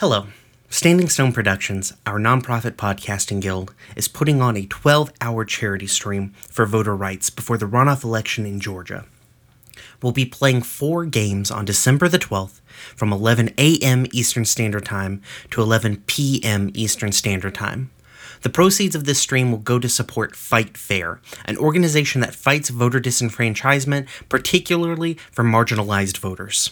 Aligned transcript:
Hello. 0.00 0.28
Standing 0.70 1.10
Stone 1.10 1.34
Productions, 1.34 1.92
our 2.06 2.18
nonprofit 2.18 2.70
podcasting 2.70 3.38
guild, 3.38 3.74
is 3.94 4.08
putting 4.08 4.40
on 4.40 4.56
a 4.56 4.64
12 4.64 5.12
hour 5.20 5.44
charity 5.44 5.86
stream 5.86 6.32
for 6.50 6.64
voter 6.64 6.96
rights 6.96 7.28
before 7.28 7.58
the 7.58 7.66
runoff 7.66 8.02
election 8.02 8.46
in 8.46 8.60
Georgia. 8.60 9.04
We'll 10.00 10.12
be 10.12 10.24
playing 10.24 10.62
four 10.62 11.04
games 11.04 11.50
on 11.50 11.66
December 11.66 12.08
the 12.08 12.18
12th 12.18 12.62
from 12.96 13.12
11 13.12 13.52
a.m. 13.58 14.06
Eastern 14.10 14.46
Standard 14.46 14.86
Time 14.86 15.20
to 15.50 15.60
11 15.60 16.04
p.m. 16.06 16.70
Eastern 16.72 17.12
Standard 17.12 17.54
Time. 17.54 17.90
The 18.40 18.48
proceeds 18.48 18.94
of 18.94 19.04
this 19.04 19.20
stream 19.20 19.50
will 19.50 19.58
go 19.58 19.78
to 19.78 19.88
support 19.90 20.34
Fight 20.34 20.78
Fair, 20.78 21.20
an 21.44 21.58
organization 21.58 22.22
that 22.22 22.34
fights 22.34 22.70
voter 22.70 23.00
disenfranchisement, 23.00 24.08
particularly 24.30 25.18
for 25.30 25.44
marginalized 25.44 26.16
voters. 26.16 26.70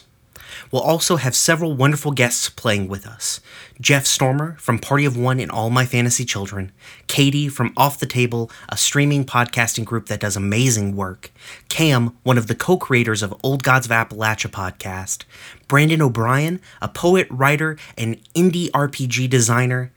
We'll 0.71 0.83
also 0.83 1.17
have 1.17 1.35
several 1.35 1.75
wonderful 1.75 2.13
guests 2.13 2.49
playing 2.49 2.89
with 2.89 3.07
us. 3.07 3.41
Jeff 3.81 4.07
Stormer 4.07 4.57
from 4.59 4.79
Party 4.79 5.05
of 5.05 5.17
One 5.17 5.41
and 5.41 5.51
All 5.51 5.71
My 5.71 5.87
Fantasy 5.87 6.25
Children, 6.25 6.73
Katie 7.07 7.49
from 7.49 7.73
Off 7.77 8.01
the 8.01 8.07
Table, 8.07 8.51
a 8.69 8.77
streaming 8.77 9.25
podcasting 9.25 9.85
group 9.85 10.07
that 10.07 10.21
does 10.21 10.37
amazing 10.37 10.97
work, 10.97 11.31
Cam, 11.69 12.17
one 12.23 12.39
of 12.39 12.47
the 12.47 12.55
co 12.55 12.77
creators 12.77 13.23
of 13.23 13.35
Old 13.43 13.63
Gods 13.63 13.87
of 13.87 13.93
Appalachia 13.93 14.51
podcast, 14.51 15.25
Brandon 15.69 16.03
O'Brien, 16.03 16.61
a 16.83 16.89
poet, 16.89 17.27
writer, 17.31 17.77
and 17.97 18.19
indie 18.35 18.71
RPG 18.71 19.31
designer, 19.31 19.93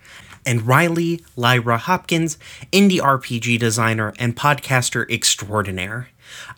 and 0.46 0.68
Riley 0.68 1.24
Lyra 1.36 1.78
Hopkins, 1.78 2.38
indie 2.72 3.00
RPG 3.00 3.60
designer 3.60 4.14
and 4.20 4.36
podcaster 4.36 5.10
extraordinaire. 5.10 6.10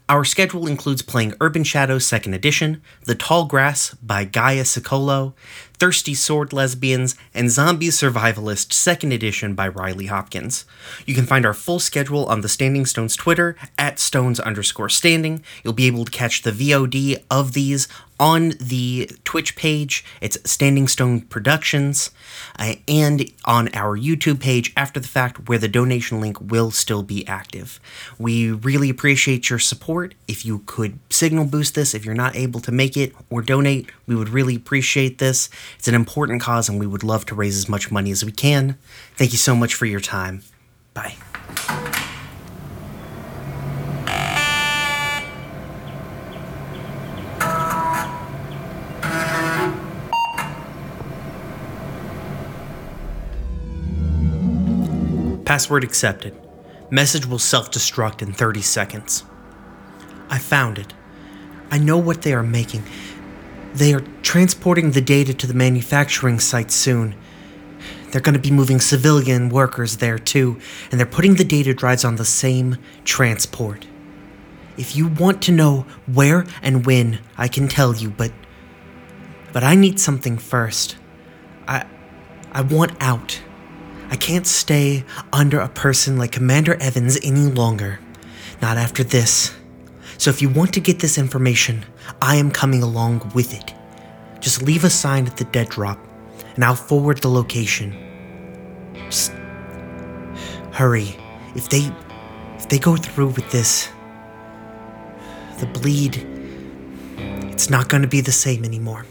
Our 0.10 0.26
schedule 0.26 0.68
includes 0.68 1.02
playing 1.02 1.36
Urban 1.40 1.64
Shadows 1.64 2.06
2nd 2.06 2.34
Edition, 2.34 2.82
The 3.06 3.16
Tall 3.16 3.46
Grass 3.46 3.94
by 3.96 4.26
Gaia 4.26 4.64
Sicolo, 4.64 5.34
Thirsty 5.74 6.14
Sword 6.14 6.54
Lesbians, 6.54 7.16
and 7.34 7.50
Zombie 7.50 7.88
Survivalist 7.88 8.70
2nd 8.70 9.14
Edition 9.14 9.54
by 9.56 9.68
Riley 9.68 10.06
Hopkins. 10.06 10.66
You 11.06 11.16
can 11.16 11.26
find 11.26 11.46
our 11.46 11.54
full 11.54 11.80
schedule 11.80 12.26
on 12.28 12.42
the 12.42 12.50
Standing 12.50 12.86
Stones 12.86 13.16
Twitter 13.16 13.56
at 13.78 14.00
stones 14.00 14.40
underscore 14.40 14.90
standing. 14.90 15.44
You'll 15.64 15.74
be 15.74 15.88
able 15.88 16.06
to 16.06 16.12
catch 16.12 16.42
the 16.42 16.52
VOD 16.52 17.24
of 17.32 17.54
these 17.54 17.88
on 18.24 18.54
the 18.62 19.12
Twitch 19.26 19.58
page. 19.58 20.06
It's 20.22 20.38
Standing 20.50 20.88
Stone 20.88 21.24
Productions, 21.24 22.10
uh, 22.58 22.76
and 22.88 23.30
on 23.44 23.68
our 23.74 23.98
YouTube 23.98 24.40
page 24.40 24.72
after 24.78 24.98
the 24.98 25.10
fact, 25.10 25.50
where 25.50 25.58
the 25.58 25.68
donation 25.68 26.22
link 26.22 26.40
will 26.40 26.72
still 26.72 27.04
be 27.04 27.28
active. 27.28 27.82
We 28.18 28.50
really 28.50 28.90
appreciate 28.90 29.50
your 29.50 29.60
support. 29.60 30.16
If 30.26 30.46
you 30.46 30.60
could 30.60 31.00
signal 31.10 31.44
boost 31.44 31.76
this, 31.76 31.94
if 31.94 32.06
you're 32.06 32.16
not 32.16 32.34
able 32.38 32.62
to 32.62 32.72
make 32.72 32.96
it 32.96 33.14
or 33.30 33.42
donate, 33.42 33.92
we 34.08 34.16
would 34.16 34.30
really 34.30 34.56
appreciate 34.56 35.18
this. 35.18 35.50
It's 35.78 35.90
an 35.90 35.96
important 35.96 36.42
cause, 36.42 36.70
and 36.70 36.80
we 36.80 36.88
would 36.88 37.04
love 37.04 37.26
to 37.26 37.36
raise 37.36 37.58
as 37.58 37.68
much 37.68 37.92
money 37.92 38.12
as 38.12 38.24
we 38.24 38.32
can. 38.32 38.78
Thank 39.18 39.34
you 39.34 39.38
so 39.38 39.54
much 39.54 39.74
for 39.74 39.86
your 39.86 40.00
time. 40.00 40.44
Bye. 40.94 41.16
Password 55.46 55.84
accepted. 55.84 56.36
Message 56.90 57.26
will 57.26 57.40
self 57.40 57.72
destruct 57.72 58.22
in 58.22 58.34
30 58.34 58.62
seconds. 58.62 59.24
I 60.30 60.38
found 60.38 60.78
it. 60.78 60.94
I 61.70 61.78
know 61.80 61.98
what 61.98 62.22
they 62.22 62.34
are 62.34 62.44
making. 62.44 62.84
They 63.74 63.94
are 63.94 64.04
transporting 64.22 64.92
the 64.92 65.02
data 65.02 65.34
to 65.34 65.48
the 65.48 65.54
manufacturing 65.54 66.40
site 66.40 66.72
soon. 66.72 67.16
They're 68.12 68.22
going 68.22 68.36
to 68.36 68.40
be 68.40 68.52
moving 68.52 68.80
civilian 68.80 69.50
workers 69.50 69.98
there 69.98 70.20
too, 70.20 70.60
and 70.92 71.00
they're 71.00 71.08
putting 71.08 71.36
the 71.36 71.44
data 71.44 71.74
drives 71.74 72.06
on 72.06 72.18
the 72.18 72.26
same 72.26 72.78
transport. 73.04 73.88
If 74.78 74.96
you 74.96 75.08
want 75.08 75.42
to 75.44 75.52
know 75.52 75.88
where 76.06 76.46
and 76.62 76.86
when, 76.86 77.20
I 77.38 77.48
can 77.48 77.68
tell 77.68 77.96
you, 77.96 78.12
but 78.12 78.32
but 79.52 79.64
I 79.64 79.76
need 79.76 80.00
something 80.00 80.38
first. 80.38 80.96
I 81.68 81.86
I 82.52 82.62
want 82.62 82.94
out. 83.00 83.42
I 84.14 84.16
can't 84.16 84.46
stay 84.46 85.06
under 85.34 85.60
a 85.60 85.68
person 85.68 86.20
like 86.20 86.32
Commander 86.34 86.76
Evans 86.80 87.18
any 87.24 87.48
longer. 87.48 88.00
Not 88.62 88.78
after 88.78 89.04
this. 89.04 89.56
So 90.20 90.30
if 90.30 90.40
you 90.40 90.50
want 90.50 90.72
to 90.76 90.80
get 90.80 91.00
this 91.00 91.18
information, 91.18 91.84
I 92.22 92.36
am 92.36 92.52
coming 92.52 92.84
along 92.84 93.32
with 93.34 93.56
it. 93.56 93.74
Just 94.40 94.62
leave 94.62 94.84
a 94.84 94.90
sign 94.92 95.26
at 95.26 95.38
the 95.38 95.46
dead 95.46 95.70
drop, 95.70 95.98
and 96.54 96.64
I'll 96.64 96.76
forward 96.76 97.24
the 97.24 97.28
location. 97.28 97.92
Hurry. 100.74 101.16
If 101.56 101.70
they 101.70 101.92
if 102.60 102.70
they 102.70 102.78
go 102.78 102.96
through 102.96 103.30
with 103.30 103.50
this, 103.50 103.90
the 105.58 105.66
bleed 105.66 106.18
it's 107.52 107.72
not 107.72 107.90
going 107.90 108.04
to 108.04 108.08
be 108.08 108.22
the 108.22 108.32
same 108.32 108.64
anymore. 108.64 109.08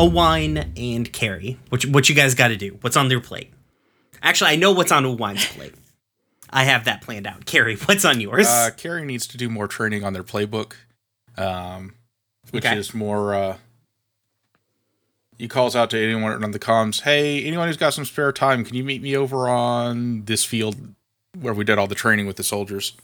Alwine 0.00 0.72
and 0.76 1.12
Carrie. 1.12 1.58
What 1.68 1.84
what 1.86 2.08
you 2.08 2.14
guys 2.14 2.34
got 2.34 2.48
to 2.48 2.56
do? 2.56 2.78
What's 2.80 2.96
on 2.96 3.08
their 3.08 3.20
plate? 3.20 3.52
Actually, 4.22 4.50
I 4.50 4.56
know 4.56 4.72
what's 4.72 4.92
on 4.92 5.04
Alwine's 5.04 5.46
plate. 5.46 5.74
I 6.50 6.64
have 6.64 6.84
that 6.86 7.02
planned 7.02 7.26
out. 7.26 7.44
Carrie, 7.46 7.76
what's 7.84 8.04
on 8.04 8.20
yours? 8.20 8.46
Uh, 8.46 8.70
Carrie 8.76 9.04
needs 9.04 9.26
to 9.28 9.36
do 9.36 9.48
more 9.48 9.68
training 9.68 10.02
on 10.04 10.12
their 10.12 10.24
playbook, 10.24 10.72
um, 11.36 11.94
which 12.50 12.64
Okay. 12.64 12.76
is 12.76 12.92
more. 12.94 13.34
Uh, 13.34 13.56
he 15.38 15.48
calls 15.48 15.74
out 15.76 15.90
to 15.90 15.98
anyone 16.02 16.42
on 16.44 16.50
the 16.50 16.58
comms. 16.58 17.02
Hey, 17.02 17.44
anyone 17.44 17.66
who's 17.66 17.76
got 17.78 17.94
some 17.94 18.04
spare 18.04 18.32
time, 18.32 18.64
can 18.64 18.74
you 18.76 18.84
meet 18.84 19.00
me 19.02 19.16
over 19.16 19.48
on 19.48 20.24
this 20.26 20.44
field 20.44 20.76
where 21.38 21.54
we 21.54 21.64
did 21.64 21.78
all 21.78 21.86
the 21.86 21.94
training 21.94 22.26
with 22.26 22.36
the 22.36 22.42
soldiers? 22.42 22.94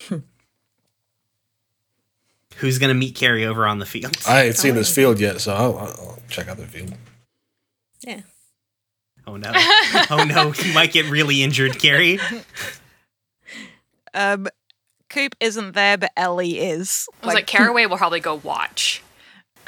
Who's 2.60 2.78
gonna 2.78 2.94
meet 2.94 3.14
Carrie 3.14 3.44
over 3.46 3.66
on 3.66 3.78
the 3.78 3.86
field? 3.86 4.16
I 4.26 4.42
ain't 4.44 4.56
seen 4.56 4.74
this 4.74 4.94
field 4.94 5.18
yet, 5.20 5.40
so 5.40 5.54
I'll, 5.54 5.78
I'll 5.78 6.18
check 6.28 6.48
out 6.48 6.56
the 6.58 6.66
field. 6.66 6.94
Yeah. 8.06 8.20
oh 9.26 9.36
no! 9.36 9.50
Oh 10.10 10.24
no! 10.28 10.52
You 10.52 10.72
might 10.74 10.92
get 10.92 11.06
really 11.10 11.42
injured, 11.42 11.78
Carrie. 11.78 12.18
Um, 14.12 14.48
Coop 15.08 15.34
isn't 15.40 15.72
there, 15.72 15.96
but 15.96 16.10
Ellie 16.16 16.58
is. 16.58 17.08
I 17.22 17.26
was 17.26 17.34
like, 17.34 17.46
Caraway 17.48 17.86
will 17.86 17.96
probably 17.96 18.20
go 18.20 18.36
watch. 18.42 19.02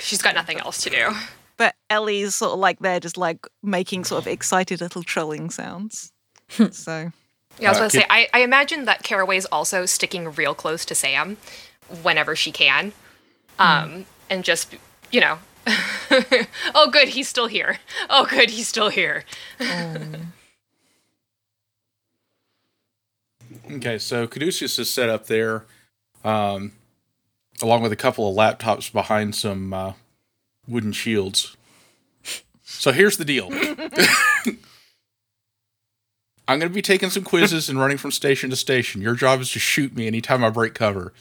She's 0.01 0.21
got 0.23 0.35
nothing 0.35 0.59
else 0.59 0.83
to 0.83 0.91
do. 0.91 1.11
but 1.57 1.75
Ellie's 1.91 2.35
sort 2.35 2.53
of 2.53 2.59
like 2.59 2.81
there, 2.81 2.99
just 2.99 3.17
like 3.17 3.47
making 3.63 4.05
sort 4.05 4.21
of 4.23 4.27
excited 4.27 4.81
little 4.81 5.03
trolling 5.05 5.51
sounds. 5.51 6.13
so 6.73 7.13
Yeah, 7.61 7.69
I 7.69 7.71
was 7.71 7.77
Uh, 7.77 7.81
going 7.81 7.91
to 7.91 7.97
say, 7.99 8.07
I, 8.11 8.29
I 8.35 8.41
imagine 8.41 8.85
that 8.87 9.05
Caraway's 9.05 9.45
also 9.47 9.87
sticking 9.87 10.29
real 10.35 10.55
close 10.55 10.85
to 10.87 10.95
Sam 10.97 11.37
whenever 12.03 12.35
she 12.37 12.53
can. 12.53 12.93
Um, 13.59 14.07
and 14.31 14.45
just, 14.45 14.75
you 15.11 15.21
know, 15.21 15.39
oh, 16.75 16.89
good, 16.91 17.09
he's 17.09 17.29
still 17.29 17.47
here. 17.47 17.79
Oh, 18.09 18.27
good, 18.27 18.51
he's 18.51 18.69
still 18.69 18.89
here. 18.89 19.25
Okay, 23.71 23.97
so 23.97 24.27
Caduceus 24.27 24.79
is 24.79 24.93
set 24.93 25.09
up 25.09 25.27
there. 25.27 25.65
Um, 26.25 26.73
along 27.63 27.83
with 27.83 27.93
a 27.93 27.97
couple 27.97 28.29
of 28.29 28.37
laptops 28.37 28.93
behind 28.93 29.35
some 29.35 29.73
uh, 29.73 29.93
wooden 30.67 30.93
shields. 30.93 31.57
So 32.63 32.93
here's 32.93 33.17
the 33.17 33.25
deal. 33.25 33.49
I'm 36.49 36.59
going 36.59 36.71
to 36.71 36.75
be 36.75 36.83
taking 36.83 37.11
some 37.11 37.25
quizzes 37.25 37.69
and 37.69 37.79
running 37.79 37.99
from 37.99 38.11
station 38.11 38.51
to 38.51 38.57
station. 38.57 39.01
Your 39.01 39.15
job 39.15 39.41
is 39.41 39.51
to 39.53 39.59
shoot 39.59 39.95
me 39.97 40.07
anytime 40.07 40.45
I 40.45 40.51
break 40.51 40.75
cover 40.75 41.13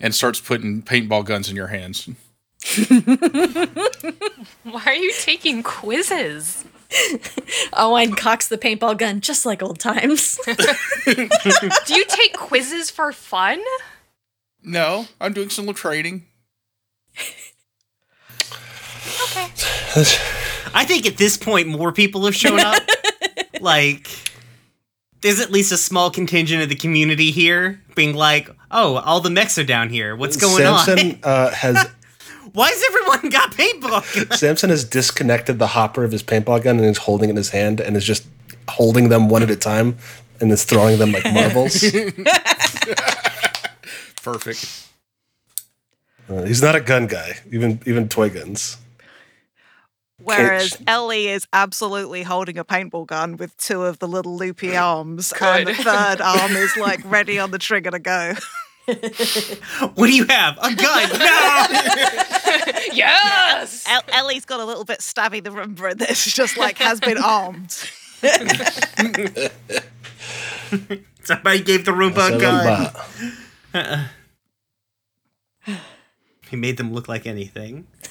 and 0.00 0.14
starts 0.14 0.40
putting 0.40 0.82
paintball 0.82 1.24
guns 1.24 1.48
in 1.50 1.56
your 1.56 1.68
hands. 1.68 2.08
Why 4.64 4.82
are 4.86 4.94
you 4.94 5.12
taking 5.20 5.62
quizzes? 5.62 6.64
Oh, 7.72 7.94
Alwine 7.94 8.16
cocks 8.16 8.48
the 8.48 8.58
paintball 8.58 8.98
gun 8.98 9.20
just 9.20 9.46
like 9.46 9.62
old 9.62 9.78
times. 9.78 10.36
Do 11.04 11.94
you 11.94 12.04
take 12.08 12.36
quizzes 12.36 12.90
for 12.90 13.12
fun? 13.12 13.60
No, 14.64 15.06
I'm 15.20 15.32
doing 15.32 15.50
some 15.50 15.66
little 15.66 15.78
training. 15.78 16.26
Okay. 19.22 19.46
I 20.74 20.84
think 20.84 21.06
at 21.06 21.16
this 21.16 21.36
point 21.36 21.68
more 21.68 21.92
people 21.92 22.24
have 22.24 22.34
shown 22.34 22.58
up. 22.58 22.82
like 23.60 24.08
there's 25.20 25.40
at 25.40 25.50
least 25.50 25.72
a 25.72 25.76
small 25.76 26.10
contingent 26.10 26.62
of 26.62 26.68
the 26.68 26.74
community 26.74 27.30
here 27.30 27.82
being 27.94 28.14
like, 28.14 28.48
"Oh, 28.70 28.96
all 28.96 29.20
the 29.20 29.30
mechs 29.30 29.58
are 29.58 29.64
down 29.64 29.90
here. 29.90 30.16
What's 30.16 30.36
going 30.36 30.64
on? 30.64 30.84
Samson 30.84 31.20
on? 31.22 31.30
uh, 31.30 31.50
has 31.50 31.88
Why 32.52 32.68
has 32.70 32.82
everyone 32.88 33.30
got 33.30 33.52
paintball?" 33.52 34.36
Samson 34.36 34.70
has 34.70 34.84
disconnected 34.84 35.58
the 35.58 35.68
hopper 35.68 36.04
of 36.04 36.12
his 36.12 36.22
paintball 36.22 36.62
gun 36.62 36.78
and 36.78 36.86
is 36.86 36.98
holding 36.98 37.28
it 37.28 37.32
in 37.32 37.36
his 37.36 37.50
hand 37.50 37.80
and 37.80 37.96
is 37.96 38.04
just 38.04 38.26
holding 38.68 39.08
them 39.08 39.28
one 39.28 39.42
at 39.42 39.50
a 39.50 39.56
time 39.56 39.98
and 40.40 40.50
is 40.50 40.64
throwing 40.64 40.98
them 40.98 41.12
like 41.12 41.24
marbles. 41.24 41.80
Perfect. 44.22 44.88
Uh, 46.28 46.44
he's 46.44 46.62
not 46.62 46.76
a 46.76 46.80
gun 46.80 47.06
guy, 47.06 47.38
even 47.50 47.80
even 47.86 48.08
toy 48.08 48.30
guns. 48.30 48.76
Whereas 50.22 50.70
Kitsch. 50.72 50.82
Ellie 50.86 51.28
is 51.28 51.46
absolutely 51.52 52.22
holding 52.22 52.58
a 52.58 52.64
paintball 52.64 53.06
gun 53.06 53.36
with 53.36 53.56
two 53.56 53.82
of 53.84 53.98
the 53.98 54.08
little 54.08 54.36
loopy 54.36 54.76
arms, 54.76 55.32
Good. 55.32 55.42
and 55.42 55.66
the 55.68 55.74
third 55.74 56.20
arm 56.24 56.52
is 56.56 56.76
like 56.76 57.00
ready 57.04 57.38
on 57.38 57.50
the 57.50 57.58
trigger 57.58 57.90
to 57.90 57.98
go. 57.98 58.34
what 59.94 60.06
do 60.06 60.12
you 60.14 60.26
have? 60.26 60.58
A 60.58 60.74
gun? 60.74 61.08
No. 61.10 61.16
Uh, 61.18 62.72
yes. 62.92 63.84
El- 63.88 64.02
Ellie's 64.12 64.44
got 64.44 64.58
a 64.60 64.64
little 64.64 64.84
bit 64.84 64.98
stabby 65.00 65.42
the 65.42 65.52
room 65.52 65.76
for 65.76 65.94
this, 65.94 66.24
just 66.34 66.56
like 66.56 66.78
has 66.78 66.98
been 67.00 67.18
armed. 67.18 67.70
Somebody 71.22 71.60
gave 71.62 71.84
the 71.84 71.92
Roomba 71.92 72.36
a 72.36 72.38
gun. 73.74 74.08
Saramba. 76.50 76.52
He 76.52 76.56
made 76.56 76.76
them 76.76 76.92
look 76.92 77.08
like 77.08 77.26
anything. 77.26 77.86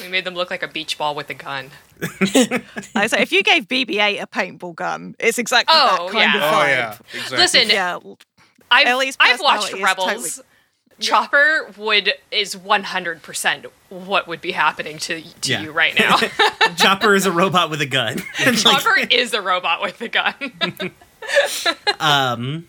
We 0.00 0.08
made 0.08 0.24
them 0.24 0.34
look 0.34 0.50
like 0.50 0.62
a 0.62 0.68
beach 0.68 0.98
ball 0.98 1.14
with 1.14 1.28
a 1.30 1.34
gun. 1.34 1.70
I 2.94 3.06
say, 3.08 3.22
if 3.22 3.32
you 3.32 3.42
gave 3.42 3.66
BB-8 3.68 4.22
a 4.22 4.26
paintball 4.26 4.74
gun, 4.74 5.14
it's 5.18 5.38
exactly 5.38 5.74
Oh, 5.76 6.06
that 6.06 6.12
kind 6.12 6.34
yeah. 6.34 6.36
of 6.36 6.54
Oh 6.54 6.66
yeah, 6.66 6.98
exactly. 7.12 7.38
Listen, 7.38 7.68
Yeah, 7.70 7.98
I've, 8.70 8.86
Ellie's 8.86 9.16
I've 9.20 9.40
watched 9.40 9.72
personality 9.72 9.78
is 9.78 9.84
Rebels. 9.84 10.06
totally- 10.36 10.48
Chopper 11.00 11.72
would 11.76 12.12
is 12.30 12.54
100% 12.54 13.66
what 13.88 14.28
would 14.28 14.40
be 14.40 14.52
happening 14.52 14.98
to 14.98 15.22
to 15.40 15.52
Yeah. 15.52 15.62
you 15.62 15.72
right 15.72 15.98
now. 15.98 16.16
Chopper 16.76 17.14
is 17.16 17.26
a 17.26 17.32
robot 17.32 17.68
with 17.70 17.80
a 17.80 17.86
gun. 17.86 18.22
Like, 18.44 18.56
Chopper 18.58 18.96
is 19.10 19.34
a 19.34 19.42
robot 19.42 19.82
with 19.82 20.00
a 20.00 20.08
gun. 20.08 20.34
um. 22.00 22.68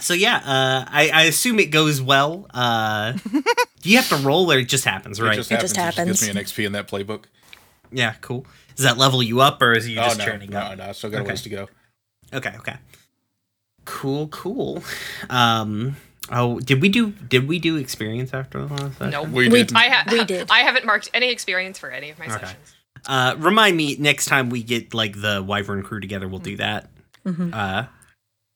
So 0.00 0.14
yeah, 0.14 0.36
uh, 0.36 0.84
I, 0.88 1.10
I 1.12 1.22
assume 1.24 1.58
it 1.60 1.70
goes 1.70 2.00
well. 2.02 2.46
Uh, 2.52 3.12
do 3.12 3.90
you 3.90 3.96
have 3.96 4.08
to 4.10 4.16
roll 4.16 4.50
or 4.52 4.58
it 4.58 4.64
just 4.68 4.84
happens, 4.84 5.18
It 5.18 5.22
right? 5.24 5.34
just 5.36 5.50
It 5.50 5.54
happens. 5.56 5.70
just 5.72 5.78
It 5.78 5.82
happens. 5.82 6.08
just 6.08 6.22
gives 6.24 6.34
me 6.34 6.40
an 6.40 6.46
XP 6.46 6.66
in 6.66 6.72
that 6.72 6.88
playbook. 6.88 7.24
yeah, 7.92 8.14
cool. 8.20 8.46
Does 8.76 8.84
that 8.84 8.98
level 8.98 9.22
you 9.22 9.40
up 9.40 9.60
or 9.62 9.72
is 9.72 9.88
you 9.88 9.98
oh 9.98 10.04
just 10.04 10.18
no, 10.18 10.24
training 10.24 10.50
no, 10.50 10.58
up? 10.58 10.78
no, 10.78 10.84
I 10.84 10.92
still 10.92 11.10
got 11.10 11.18
a 11.18 11.20
Okay. 11.22 11.28
ways 11.30 11.42
to 11.42 11.48
go. 11.50 11.68
Okay, 12.32 12.54
okay. 12.58 12.76
Cool, 13.84 14.28
cool. 14.28 14.82
Um. 15.28 15.96
Oh, 16.32 16.60
did 16.60 16.80
we 16.80 16.88
do? 16.88 17.10
Did 17.10 17.48
we 17.48 17.58
do 17.58 17.76
experience 17.76 18.32
after 18.32 18.64
the 18.64 18.72
last 18.72 18.98
session? 18.98 19.10
nope. 19.10 19.28
We 19.30 19.48
We 19.48 19.64
did. 19.64 19.72
I, 19.74 19.88
ha- 19.88 20.04
We 20.12 20.24
did. 20.24 20.48
I 20.50 20.60
haven't 20.60 20.84
marked 20.86 21.10
any 21.12 21.30
experience 21.30 21.78
for 21.78 21.90
any 21.90 22.10
of 22.10 22.18
my 22.18 22.26
Okay. 22.26 22.34
sessions. 22.46 22.74
Uh, 23.06 23.34
remind 23.38 23.76
me 23.76 23.96
next 23.98 24.26
time 24.26 24.48
we 24.50 24.62
get 24.62 24.94
like 24.94 25.20
the 25.20 25.42
Wyvern 25.42 25.82
crew 25.82 25.98
together. 25.98 26.28
We'll 26.28 26.38
do 26.38 26.56
that. 26.58 26.88
Uh, 27.26 27.84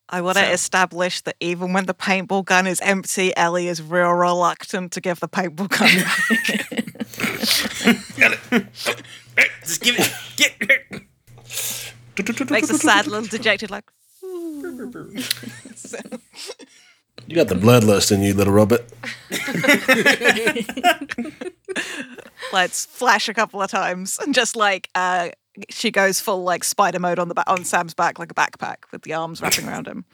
I 0.09 0.21
want 0.21 0.37
to 0.39 0.45
So- 0.47 0.53
establish 0.53 1.21
that 1.23 1.37
even 1.41 1.73
when 1.73 1.87
the 1.87 1.95
paintball 1.95 2.45
gun 2.45 2.67
is 2.67 2.81
empty, 2.81 3.37
Ellie 3.37 3.69
is 3.69 3.81
real 3.83 4.13
reluctant 4.13 4.93
to 4.93 5.01
give 5.01 5.21
the 5.21 5.29
paintball 5.29 5.69
gun 5.69 5.89
back. 8.55 8.71
just 9.65 9.83
give 9.83 9.97
it. 9.99 10.13
Get. 10.37 10.53
Makes 12.51 12.71
a 12.71 12.79
sad 12.79 13.07
little 13.07 13.27
dejected 13.29 13.71
like. 13.71 13.85
You 17.27 17.37
got 17.37 17.49
the 17.49 17.55
bloodlust 17.55 18.13
in 18.13 18.23
you, 18.23 18.35
little 18.35 18.53
robot. 18.53 18.83
Let's 22.53 22.85
flash 22.85 23.31
a 23.31 23.35
couple 23.35 23.63
of 23.63 23.71
times 23.71 24.19
and 24.19 24.35
just 24.35 24.57
like 24.57 24.91
uh, 24.95 25.31
she 25.71 25.91
goes 25.91 26.21
full 26.21 26.43
like 26.43 26.65
spider 26.65 26.99
mode 26.99 27.19
on 27.19 27.29
the 27.29 27.35
ba- 27.35 27.49
on 27.51 27.65
Sam's 27.65 27.95
back 27.95 28.19
like 28.19 28.31
a 28.31 28.35
backpack 28.35 28.77
with 28.93 29.03
the 29.03 29.13
arms 29.15 29.41
wrapping 29.41 29.69
around 29.69 29.87
him. 29.87 30.05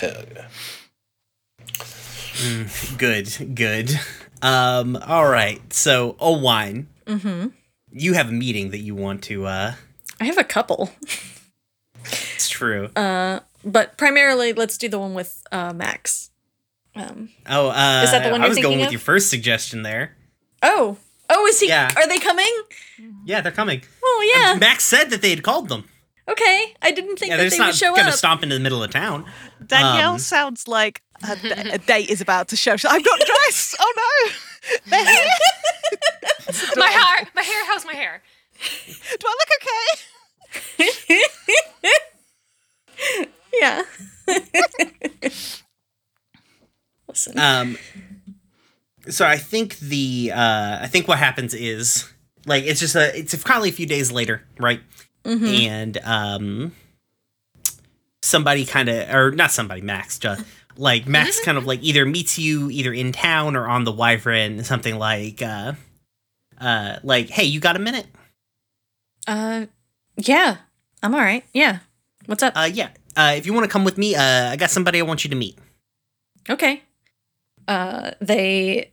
Hell 0.00 0.22
yeah. 0.34 0.48
Good, 2.96 3.54
good. 3.54 3.90
Um, 4.42 4.96
all 4.96 5.28
right. 5.28 5.60
So, 5.72 6.12
Alwine, 6.20 6.86
mm-hmm. 7.06 7.48
you 7.90 8.12
have 8.14 8.28
a 8.28 8.32
meeting 8.32 8.70
that 8.70 8.78
you 8.78 8.94
want 8.94 9.22
to. 9.24 9.46
uh 9.46 9.74
I 10.20 10.24
have 10.24 10.38
a 10.38 10.44
couple, 10.44 10.90
It's 12.34 12.48
true. 12.48 12.90
but 12.94 13.96
primarily 13.96 14.52
let's 14.52 14.76
do 14.78 14.88
the 14.88 14.98
one 14.98 15.14
with 15.14 15.42
uh, 15.52 15.72
Max. 15.72 16.30
Um, 16.96 17.28
oh, 17.48 17.68
uh, 17.68 18.00
is 18.04 18.10
that 18.10 18.24
the 18.24 18.30
one 18.30 18.40
I 18.40 18.44
you're 18.46 18.48
was 18.48 18.56
going 18.58 18.62
thinking 18.62 18.78
with 18.80 18.86
of? 18.88 18.92
your 18.92 19.00
first 19.00 19.30
suggestion 19.30 19.82
there. 19.82 20.16
oh, 20.62 20.96
oh, 21.30 21.46
is 21.46 21.60
he? 21.60 21.68
Yeah. 21.68 21.88
Are 21.96 22.08
they 22.08 22.18
coming? 22.18 22.52
Yeah, 23.24 23.40
they're 23.40 23.52
coming. 23.52 23.82
Oh 24.20 24.32
yeah. 24.34 24.54
Max 24.58 24.84
said 24.84 25.10
that 25.10 25.22
they 25.22 25.30
had 25.30 25.42
called 25.44 25.68
them. 25.68 25.84
Okay, 26.28 26.74
I 26.82 26.90
didn't 26.90 27.16
think 27.18 27.30
Yeah, 27.30 27.36
they 27.38 27.44
would 27.44 27.52
show 27.52 27.62
up. 27.64 27.74
they 27.78 27.88
would 27.90 27.96
not 27.96 28.04
gonna 28.04 28.12
stomp 28.16 28.42
into 28.42 28.54
the 28.56 28.60
middle 28.60 28.82
of 28.82 28.90
town. 28.90 29.24
Danielle 29.64 30.12
Um, 30.14 30.18
sounds 30.18 30.66
like 30.68 31.00
a, 31.26 31.36
d- 31.36 31.50
a 31.52 31.78
date 31.92 32.10
is 32.10 32.20
about 32.20 32.48
to 32.48 32.56
show. 32.56 32.76
She's, 32.76 32.90
I'm 32.90 33.00
not 33.02 33.18
dressed. 33.20 33.76
Oh 33.78 33.92
no, 33.96 34.30
they're. 34.90 35.04
My 36.76 36.86
hair, 36.86 37.28
my 37.34 37.42
hair. 37.42 37.64
How's 37.66 37.84
my 37.84 37.92
hair? 37.92 38.22
Do 38.88 39.26
I 39.26 39.36
look 39.38 39.50
okay? 40.78 40.90
yeah. 43.60 43.82
Listen. 47.06 47.38
Um, 47.38 47.78
so 49.08 49.26
I 49.26 49.36
think 49.36 49.78
the 49.78 50.32
uh, 50.34 50.78
I 50.82 50.86
think 50.88 51.06
what 51.08 51.18
happens 51.18 51.54
is 51.54 52.10
like 52.48 52.64
it's 52.64 52.80
just 52.80 52.96
a 52.96 53.16
it's 53.16 53.34
probably 53.42 53.68
a 53.68 53.72
few 53.72 53.86
days 53.86 54.10
later, 54.10 54.42
right? 54.58 54.80
And 55.46 55.98
um, 56.04 56.72
somebody 58.22 58.64
kind 58.64 58.88
of 58.88 59.14
or 59.14 59.30
not 59.30 59.50
somebody, 59.52 59.80
Max, 59.80 60.18
just 60.18 60.44
like 60.76 61.06
Max 61.06 61.40
kind 61.44 61.58
of 61.58 61.66
like 61.66 61.82
either 61.82 62.04
meets 62.06 62.38
you 62.38 62.70
either 62.70 62.92
in 62.92 63.12
town 63.12 63.56
or 63.56 63.66
on 63.66 63.84
the 63.84 63.92
Wyvern, 63.92 64.64
something 64.64 64.98
like 64.98 65.42
uh, 65.42 65.74
uh, 66.60 66.96
like 67.02 67.28
hey, 67.28 67.44
you 67.44 67.60
got 67.60 67.76
a 67.76 67.80
minute? 67.80 68.06
Uh, 69.26 69.66
yeah, 70.16 70.56
I'm 71.02 71.14
all 71.14 71.20
right. 71.20 71.44
Yeah. 71.52 71.80
What's 72.26 72.42
up? 72.42 72.54
Uh, 72.56 72.68
yeah. 72.72 72.90
Uh, 73.16 73.34
if 73.36 73.46
you 73.46 73.52
want 73.52 73.64
to 73.64 73.70
come 73.70 73.84
with 73.84 73.98
me, 73.98 74.14
uh, 74.14 74.50
I 74.50 74.56
got 74.56 74.70
somebody 74.70 74.98
I 74.98 75.02
want 75.02 75.24
you 75.24 75.30
to 75.30 75.36
meet. 75.36 75.58
Okay. 76.48 76.82
Uh, 77.66 78.12
they 78.20 78.92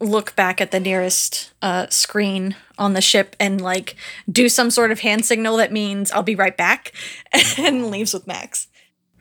look 0.00 0.36
back 0.36 0.60
at 0.60 0.70
the 0.70 0.80
nearest 0.80 1.52
uh, 1.60 1.86
screen 1.88 2.54
on 2.78 2.92
the 2.92 3.00
ship 3.00 3.34
and 3.40 3.60
like 3.60 3.96
do 4.30 4.48
some 4.48 4.70
sort 4.70 4.92
of 4.92 5.00
hand 5.00 5.24
signal 5.24 5.56
that 5.56 5.72
means 5.72 6.12
I'll 6.12 6.22
be 6.22 6.36
right 6.36 6.56
back 6.56 6.92
and 7.58 7.90
leaves 7.90 8.14
with 8.14 8.26
Max. 8.26 8.68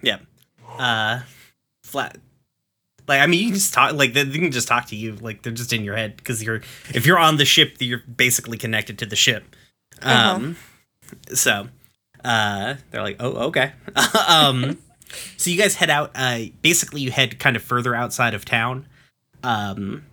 Yeah. 0.01 0.19
Uh 0.77 1.21
flat 1.83 2.17
like 3.07 3.21
I 3.21 3.25
mean 3.25 3.39
you 3.39 3.45
can 3.47 3.55
just 3.55 3.73
talk 3.73 3.93
like 3.93 4.13
they, 4.13 4.23
they 4.23 4.37
can 4.37 4.51
just 4.51 4.67
talk 4.67 4.87
to 4.87 4.95
you 4.95 5.15
like 5.15 5.41
they're 5.41 5.53
just 5.53 5.71
in 5.71 5.83
your 5.83 5.95
head 5.95 6.17
because 6.17 6.43
you're 6.43 6.61
if 6.93 7.05
you're 7.05 7.17
on 7.17 7.37
the 7.37 7.45
ship 7.45 7.77
you're 7.79 8.01
basically 8.01 8.57
connected 8.57 8.99
to 8.99 9.05
the 9.05 9.15
ship. 9.15 9.55
Um 10.01 10.57
so 11.33 11.69
uh 12.23 12.75
they're 12.91 13.01
like 13.01 13.15
oh 13.19 13.47
okay. 13.47 13.71
um 14.27 14.77
so 15.37 15.49
you 15.49 15.57
guys 15.57 15.75
head 15.75 15.89
out 15.89 16.11
uh 16.13 16.41
basically 16.61 17.01
you 17.01 17.09
head 17.09 17.39
kind 17.39 17.55
of 17.55 17.63
further 17.63 17.95
outside 17.95 18.33
of 18.33 18.45
town. 18.45 18.85
Um 19.43 20.03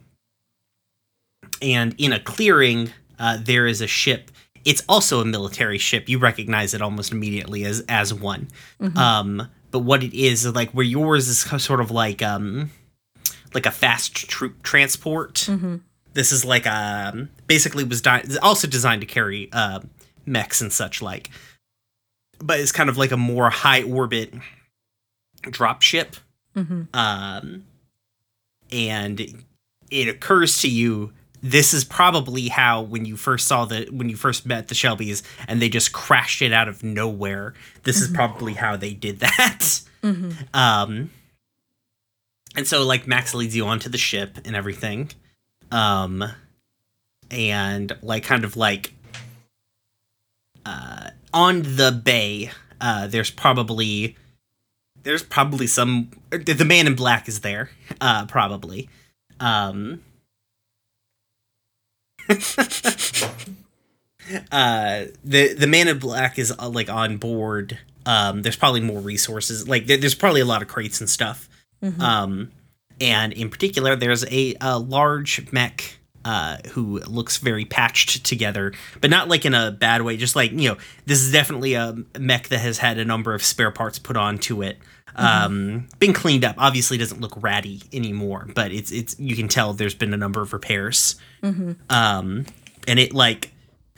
and 1.64 1.94
in 1.98 2.12
a 2.12 2.20
clearing 2.20 2.90
uh 3.18 3.38
there 3.40 3.66
is 3.66 3.80
a 3.80 3.86
ship 3.86 4.30
it's 4.64 4.82
also 4.88 5.20
a 5.20 5.26
military 5.26 5.76
ship. 5.76 6.08
You 6.08 6.18
recognize 6.18 6.72
it 6.72 6.80
almost 6.80 7.12
immediately 7.12 7.64
as 7.66 7.84
as 7.86 8.14
one. 8.14 8.48
Um, 8.96 9.48
but 9.70 9.80
what 9.80 10.02
it 10.02 10.14
is 10.14 10.46
like 10.54 10.70
where 10.70 10.86
yours 10.86 11.28
is 11.28 11.40
sort 11.62 11.80
of 11.82 11.90
like 11.90 12.22
um 12.22 12.70
like 13.52 13.66
a 13.66 13.70
fast 13.70 14.14
troop 14.14 14.62
transport. 14.62 15.46
This 16.14 16.32
is 16.32 16.44
like 16.46 16.66
um 16.66 17.28
basically 17.46 17.84
was 17.84 18.00
di- 18.00 18.24
also 18.40 18.66
designed 18.66 19.02
to 19.02 19.06
carry 19.06 19.50
uh, 19.52 19.80
mechs 20.24 20.62
and 20.62 20.72
such 20.72 21.02
like, 21.02 21.28
but 22.38 22.58
it's 22.58 22.72
kind 22.72 22.88
of 22.88 22.96
like 22.96 23.12
a 23.12 23.18
more 23.18 23.50
high 23.50 23.82
orbit 23.82 24.32
drop 25.42 25.82
ship. 25.82 26.16
Um, 26.94 27.64
and 28.72 29.44
it 29.90 30.08
occurs 30.08 30.62
to 30.62 30.70
you 30.70 31.12
this 31.44 31.74
is 31.74 31.84
probably 31.84 32.48
how 32.48 32.80
when 32.80 33.04
you 33.04 33.18
first 33.18 33.46
saw 33.46 33.66
the 33.66 33.86
when 33.92 34.08
you 34.08 34.16
first 34.16 34.46
met 34.46 34.68
the 34.68 34.74
Shelbys 34.74 35.22
and 35.46 35.60
they 35.60 35.68
just 35.68 35.92
crashed 35.92 36.40
it 36.40 36.54
out 36.54 36.68
of 36.68 36.82
nowhere. 36.82 37.52
This 37.82 38.00
is 38.00 38.08
probably 38.08 38.54
how 38.54 38.76
they 38.76 38.94
did 38.94 39.20
that. 39.20 39.80
Um, 40.54 41.10
and 42.56 42.66
so 42.66 42.82
like 42.82 43.06
Max 43.06 43.34
leads 43.34 43.54
you 43.54 43.66
onto 43.66 43.90
the 43.90 43.98
ship 43.98 44.38
and 44.46 44.56
everything, 44.56 45.10
um, 45.70 46.24
and 47.30 47.92
like 48.00 48.22
kind 48.24 48.44
of 48.44 48.56
like 48.56 48.94
uh, 50.64 51.10
on 51.34 51.60
the 51.62 51.92
bay. 51.92 52.50
Uh, 52.80 53.06
there's 53.06 53.30
probably 53.30 54.16
there's 55.02 55.22
probably 55.22 55.66
some 55.66 56.10
the 56.30 56.64
man 56.64 56.86
in 56.86 56.94
black 56.94 57.28
is 57.28 57.40
there 57.40 57.70
uh 58.00 58.26
probably 58.26 58.88
um 59.40 60.00
uh 64.50 65.04
the 65.22 65.52
the 65.54 65.66
man 65.66 65.88
in 65.88 65.98
black 65.98 66.38
is 66.38 66.52
uh, 66.58 66.68
like 66.68 66.88
on 66.88 67.18
board 67.18 67.78
um 68.06 68.42
there's 68.42 68.56
probably 68.56 68.80
more 68.80 69.00
resources 69.00 69.68
like 69.68 69.86
there, 69.86 69.98
there's 69.98 70.14
probably 70.14 70.40
a 70.40 70.44
lot 70.46 70.62
of 70.62 70.68
crates 70.68 71.00
and 71.00 71.10
stuff 71.10 71.48
um 72.00 72.50
and 73.00 73.32
in 73.34 73.50
particular 73.50 73.94
there's 73.96 74.24
a, 74.30 74.54
a 74.60 74.78
large 74.78 75.50
mech 75.52 75.98
uh, 76.24 76.56
who 76.72 77.00
looks 77.00 77.36
very 77.36 77.66
patched 77.66 78.24
together, 78.24 78.72
but 79.00 79.10
not 79.10 79.28
like 79.28 79.44
in 79.44 79.52
a 79.52 79.70
bad 79.70 80.00
way. 80.02 80.16
Just 80.16 80.34
like 80.34 80.52
you 80.52 80.70
know, 80.70 80.76
this 81.04 81.20
is 81.20 81.30
definitely 81.30 81.74
a 81.74 81.94
mech 82.18 82.48
that 82.48 82.60
has 82.60 82.78
had 82.78 82.98
a 82.98 83.04
number 83.04 83.34
of 83.34 83.42
spare 83.42 83.70
parts 83.70 83.98
put 83.98 84.16
onto 84.16 84.62
it. 84.62 84.78
Um, 85.16 85.88
been 85.98 86.12
cleaned 86.12 86.44
up. 86.44 86.56
Obviously, 86.58 86.98
doesn't 86.98 87.20
look 87.20 87.40
ratty 87.42 87.82
anymore, 87.92 88.48
but 88.54 88.72
it's 88.72 88.90
it's 88.90 89.18
you 89.18 89.36
can 89.36 89.48
tell 89.48 89.72
there's 89.72 89.94
been 89.94 90.12
a 90.12 90.16
number 90.16 90.40
of 90.40 90.52
repairs. 90.52 91.16
Um, 91.42 92.46
and 92.88 92.98
it 92.98 93.12
like 93.12 93.52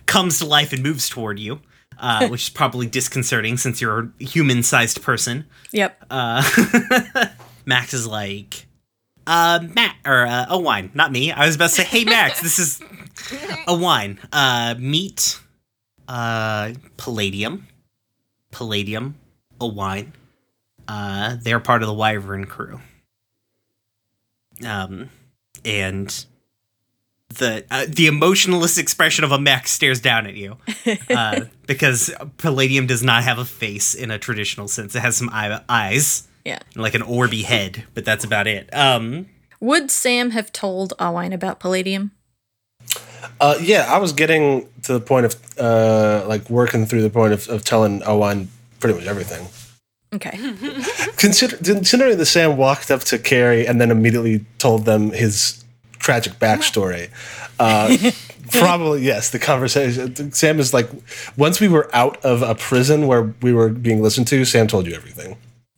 comes 0.06 0.38
to 0.38 0.46
life 0.46 0.72
and 0.72 0.82
moves 0.82 1.08
toward 1.08 1.38
you, 1.38 1.60
uh, 1.98 2.28
which 2.30 2.44
is 2.44 2.50
probably 2.50 2.86
disconcerting 2.86 3.56
since 3.56 3.80
you're 3.80 4.12
a 4.20 4.24
human-sized 4.24 5.02
person. 5.02 5.44
Yep. 5.72 6.04
Uh, 6.10 6.42
Max 7.66 7.92
is 7.94 8.06
like, 8.06 8.66
uh, 9.26 9.60
Matt 9.74 9.96
or 10.04 10.26
uh, 10.26 10.46
Alwine, 10.48 10.90
not 10.94 11.12
me. 11.12 11.32
I 11.32 11.46
was 11.46 11.56
about 11.56 11.70
to 11.70 11.74
say, 11.74 11.84
hey 11.84 12.04
Max, 12.04 12.40
this 12.42 12.58
is 12.58 12.80
Alwine. 13.66 14.18
Uh, 14.32 14.74
meet, 14.78 15.40
uh, 16.08 16.72
Palladium, 16.96 17.66
Palladium, 18.52 19.16
Alwine. 19.60 20.12
Uh, 20.88 21.36
they're 21.40 21.60
part 21.60 21.82
of 21.82 21.88
the 21.88 21.94
Wyvern 21.94 22.44
crew. 22.46 22.80
Um, 24.64 25.10
and 25.64 26.24
the 27.28 27.64
uh, 27.70 27.86
the 27.88 28.06
emotionless 28.06 28.78
expression 28.78 29.24
of 29.24 29.32
a 29.32 29.38
mech 29.38 29.66
stares 29.68 30.00
down 30.00 30.26
at 30.26 30.34
you 30.34 30.56
uh, 31.10 31.40
because 31.66 32.10
Palladium 32.38 32.86
does 32.86 33.02
not 33.02 33.24
have 33.24 33.38
a 33.38 33.44
face 33.44 33.94
in 33.94 34.10
a 34.10 34.18
traditional 34.18 34.68
sense. 34.68 34.94
It 34.94 35.00
has 35.00 35.16
some 35.16 35.28
eye- 35.32 35.60
eyes 35.68 36.26
Yeah. 36.44 36.60
and 36.74 36.82
like 36.82 36.94
an 36.94 37.02
orby 37.02 37.42
head, 37.44 37.84
but 37.94 38.04
that's 38.04 38.24
about 38.24 38.46
it. 38.46 38.72
Um, 38.72 39.26
Would 39.60 39.90
Sam 39.90 40.30
have 40.30 40.52
told 40.52 40.94
Alwine 40.98 41.32
about 41.34 41.58
Palladium? 41.60 42.12
Uh, 43.40 43.58
yeah, 43.60 43.86
I 43.88 43.98
was 43.98 44.12
getting 44.12 44.68
to 44.84 44.92
the 44.94 45.00
point 45.00 45.26
of 45.26 45.34
uh, 45.58 46.24
like 46.28 46.48
working 46.48 46.86
through 46.86 47.02
the 47.02 47.10
point 47.10 47.32
of, 47.34 47.48
of 47.48 47.64
telling 47.64 48.00
Alwine 48.02 48.48
pretty 48.80 48.96
much 48.98 49.06
everything. 49.08 49.48
Okay. 50.14 50.38
Consider, 51.16 51.56
considering 51.56 52.16
that 52.18 52.26
Sam 52.26 52.56
walked 52.56 52.90
up 52.90 53.00
to 53.02 53.18
Carrie 53.18 53.66
and 53.66 53.80
then 53.80 53.90
immediately 53.90 54.44
told 54.58 54.84
them 54.84 55.10
his 55.10 55.64
tragic 55.98 56.34
backstory. 56.34 57.10
Uh, 57.58 57.96
probably 58.52 59.02
yes. 59.02 59.30
The 59.30 59.38
conversation. 59.38 60.32
Sam 60.32 60.60
is 60.60 60.72
like, 60.72 60.88
once 61.36 61.60
we 61.60 61.68
were 61.68 61.90
out 61.94 62.24
of 62.24 62.42
a 62.42 62.54
prison 62.54 63.06
where 63.06 63.34
we 63.42 63.52
were 63.52 63.68
being 63.68 64.02
listened 64.02 64.28
to, 64.28 64.44
Sam 64.44 64.68
told 64.68 64.86
you 64.86 64.94
everything. 64.94 65.36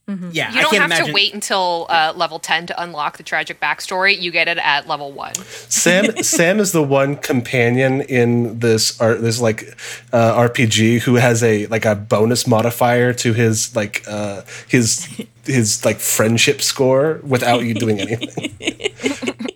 Yeah, 0.08 0.52
You 0.52 0.62
don't 0.62 0.70
can't 0.70 0.74
have 0.82 0.86
imagine. 0.90 1.06
to 1.08 1.12
wait 1.12 1.34
until 1.34 1.86
uh, 1.90 2.12
level 2.16 2.38
10 2.38 2.68
to 2.68 2.82
unlock 2.82 3.18
the 3.18 3.22
tragic 3.22 3.60
backstory. 3.60 4.18
You 4.18 4.30
get 4.30 4.48
it 4.48 4.56
at 4.58 4.88
level 4.88 5.12
1. 5.12 5.34
Sam 5.68 6.16
Sam 6.22 6.60
is 6.60 6.72
the 6.72 6.82
one 6.82 7.16
companion 7.16 8.00
in 8.02 8.58
this 8.58 8.98
art 9.00 9.20
this 9.20 9.40
like 9.40 9.64
uh, 10.12 10.34
RPG 10.48 11.00
who 11.00 11.16
has 11.16 11.42
a 11.42 11.66
like 11.66 11.84
a 11.84 11.94
bonus 11.94 12.46
modifier 12.46 13.12
to 13.14 13.32
his 13.34 13.76
like 13.76 14.02
uh, 14.08 14.42
his 14.66 15.06
his 15.44 15.84
like 15.84 15.98
friendship 16.00 16.62
score 16.62 17.20
without 17.22 17.64
you 17.64 17.74
doing 17.74 18.00
anything. 18.00 18.54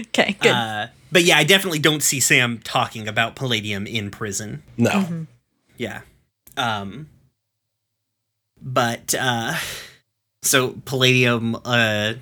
Okay. 0.00 0.36
Good. 0.40 0.50
Uh, 0.52 0.86
but 1.10 1.24
yeah, 1.24 1.36
I 1.38 1.44
definitely 1.44 1.78
don't 1.78 2.02
see 2.02 2.20
Sam 2.20 2.58
talking 2.62 3.08
about 3.08 3.34
Palladium 3.34 3.86
in 3.86 4.10
prison. 4.10 4.62
No. 4.76 5.26
Yeah. 5.78 6.02
Um 6.56 7.08
but 8.62 9.14
uh 9.18 9.54
so 10.42 10.74
Palladium 10.84 11.56
uh, 11.64 12.14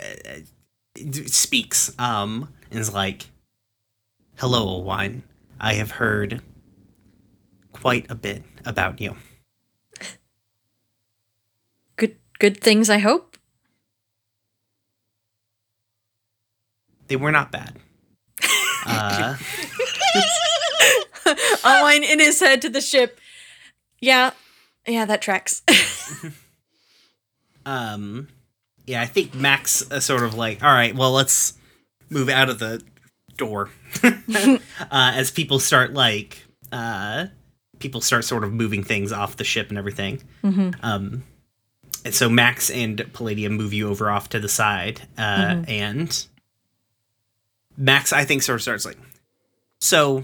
uh 0.00 0.38
speaks 1.26 1.94
um 1.98 2.52
and 2.70 2.80
is 2.80 2.92
like 2.92 3.26
Hello, 4.38 4.76
Wine. 4.76 5.22
I 5.58 5.74
have 5.74 5.92
heard 5.92 6.42
quite 7.72 8.04
a 8.10 8.14
bit 8.14 8.42
about 8.66 9.00
you. 9.00 9.16
good. 11.96 12.16
Good 12.38 12.60
things. 12.60 12.90
I 12.90 12.98
hope. 12.98 13.38
They 17.08 17.16
were 17.16 17.32
not 17.32 17.50
bad. 17.50 17.76
Uh 18.88 19.36
Alwine 21.64 22.04
in 22.04 22.20
his 22.20 22.38
head 22.38 22.62
to 22.62 22.68
the 22.68 22.80
ship. 22.80 23.18
Yeah. 24.00 24.32
Yeah, 24.86 25.04
that 25.04 25.22
tracks. 25.22 25.62
um 27.66 28.28
yeah 28.86 29.02
i 29.02 29.06
think 29.06 29.34
max 29.34 29.90
uh, 29.90 29.98
sort 29.98 30.22
of 30.22 30.34
like 30.34 30.62
all 30.62 30.72
right 30.72 30.94
well 30.94 31.10
let's 31.10 31.54
move 32.10 32.28
out 32.28 32.48
of 32.48 32.58
the 32.60 32.80
door 33.36 33.68
uh, 34.04 34.58
as 34.90 35.30
people 35.32 35.58
start 35.58 35.92
like 35.92 36.44
uh 36.70 37.26
people 37.80 38.00
start 38.00 38.24
sort 38.24 38.44
of 38.44 38.52
moving 38.52 38.84
things 38.84 39.10
off 39.12 39.36
the 39.36 39.42
ship 39.44 39.68
and 39.68 39.76
everything 39.78 40.22
um 40.82 41.24
and 42.04 42.14
so 42.14 42.28
max 42.28 42.70
and 42.70 43.04
palladium 43.12 43.54
move 43.56 43.72
you 43.72 43.88
over 43.88 44.08
off 44.10 44.28
to 44.28 44.38
the 44.38 44.48
side 44.48 45.00
uh 45.18 45.56
and 45.66 46.28
max 47.76 48.12
i 48.12 48.24
think 48.24 48.42
sort 48.42 48.54
of 48.56 48.62
starts 48.62 48.86
like 48.86 48.96
so 49.80 50.22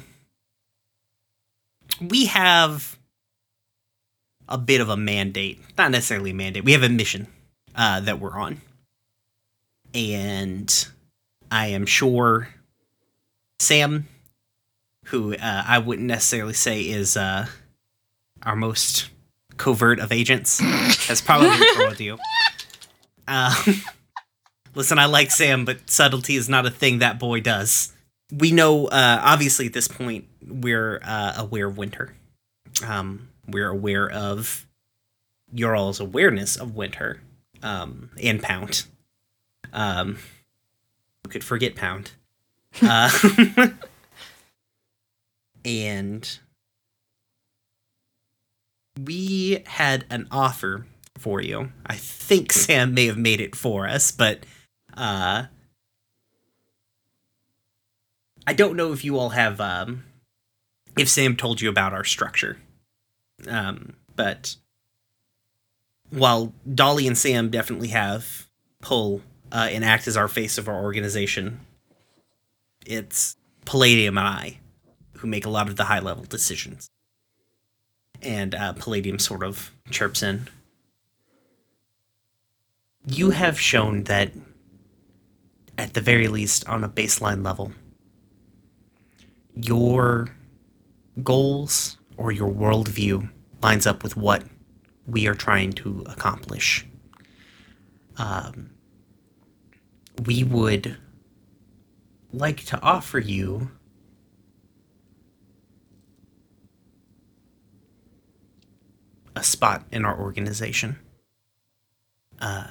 we 2.00 2.26
have 2.26 2.96
a 4.52 4.58
bit 4.58 4.80
of 4.80 4.88
a 4.88 4.96
mandate. 4.96 5.58
Not 5.76 5.90
necessarily 5.90 6.30
a 6.30 6.34
mandate. 6.34 6.64
We 6.64 6.72
have 6.72 6.82
a 6.82 6.88
mission 6.88 7.26
uh, 7.74 8.00
that 8.00 8.20
we're 8.20 8.38
on. 8.38 8.60
And 9.94 10.88
I 11.50 11.68
am 11.68 11.86
sure 11.86 12.48
Sam, 13.58 14.06
who 15.06 15.34
uh, 15.34 15.64
I 15.66 15.78
wouldn't 15.78 16.06
necessarily 16.06 16.52
say 16.52 16.82
is 16.82 17.16
uh, 17.16 17.46
our 18.42 18.56
most 18.56 19.08
covert 19.56 19.98
of 19.98 20.12
agents, 20.12 20.60
has 21.06 21.20
probably 21.20 21.56
trolled 21.74 22.00
you. 22.00 22.18
Um, 23.26 23.82
listen, 24.74 24.98
I 24.98 25.06
like 25.06 25.30
Sam, 25.30 25.64
but 25.64 25.88
subtlety 25.88 26.36
is 26.36 26.48
not 26.48 26.66
a 26.66 26.70
thing 26.70 26.98
that 26.98 27.18
boy 27.18 27.40
does. 27.40 27.92
We 28.30 28.52
know, 28.52 28.86
uh, 28.86 29.20
obviously, 29.22 29.66
at 29.66 29.72
this 29.72 29.88
point, 29.88 30.26
we're 30.46 31.00
uh, 31.04 31.34
aware 31.36 31.66
of 31.66 31.76
winter. 31.78 32.14
Um, 32.86 33.28
we're 33.46 33.68
aware 33.68 34.10
of 34.10 34.66
your 35.52 35.76
all's 35.76 36.00
awareness 36.00 36.56
of 36.56 36.74
winter 36.74 37.20
um, 37.62 38.10
and 38.22 38.42
pound. 38.42 38.84
Um, 39.72 40.18
we 41.24 41.30
could 41.30 41.44
forget 41.44 41.74
pound. 41.74 42.12
Uh, 42.80 43.10
and 45.64 46.38
we 49.04 49.62
had 49.66 50.04
an 50.10 50.26
offer 50.30 50.86
for 51.18 51.40
you. 51.40 51.70
I 51.86 51.94
think 51.94 52.52
Sam 52.52 52.94
may 52.94 53.06
have 53.06 53.18
made 53.18 53.40
it 53.40 53.54
for 53.54 53.86
us, 53.86 54.10
but 54.10 54.44
uh, 54.94 55.44
I 58.46 58.52
don't 58.52 58.76
know 58.76 58.92
if 58.92 59.04
you 59.04 59.18
all 59.18 59.30
have 59.30 59.60
um, 59.60 60.04
if 60.98 61.08
Sam 61.08 61.36
told 61.36 61.60
you 61.60 61.68
about 61.68 61.92
our 61.92 62.04
structure. 62.04 62.58
Um, 63.48 63.94
but 64.14 64.56
while 66.10 66.52
Dolly 66.72 67.06
and 67.06 67.16
Sam 67.16 67.50
definitely 67.50 67.88
have 67.88 68.46
pull 68.80 69.22
uh, 69.50 69.68
and 69.70 69.84
act 69.84 70.06
as 70.06 70.16
our 70.16 70.28
face 70.28 70.58
of 70.58 70.68
our 70.68 70.82
organization, 70.82 71.60
it's 72.86 73.36
Palladium 73.64 74.18
and 74.18 74.26
I 74.26 74.58
who 75.18 75.26
make 75.26 75.46
a 75.46 75.50
lot 75.50 75.68
of 75.68 75.76
the 75.76 75.84
high 75.84 76.00
level 76.00 76.24
decisions. 76.24 76.90
And 78.20 78.54
uh, 78.54 78.72
Palladium 78.74 79.18
sort 79.18 79.42
of 79.42 79.70
chirps 79.90 80.22
in. 80.22 80.48
You 83.06 83.30
have 83.30 83.58
shown 83.58 84.04
that, 84.04 84.32
at 85.76 85.94
the 85.94 86.00
very 86.00 86.28
least, 86.28 86.68
on 86.68 86.84
a 86.84 86.88
baseline 86.88 87.44
level, 87.44 87.72
your 89.54 90.28
goals 91.22 91.98
or 92.22 92.30
your 92.30 92.52
worldview 92.52 93.28
lines 93.62 93.84
up 93.84 94.04
with 94.04 94.16
what 94.16 94.44
we 95.08 95.26
are 95.26 95.34
trying 95.34 95.72
to 95.72 96.04
accomplish. 96.06 96.86
Um, 98.16 98.70
we 100.24 100.44
would 100.44 100.96
like 102.32 102.64
to 102.66 102.80
offer 102.80 103.18
you 103.18 103.72
a 109.34 109.42
spot 109.42 109.84
in 109.90 110.04
our 110.04 110.16
organization. 110.16 111.00
Uh, 112.40 112.68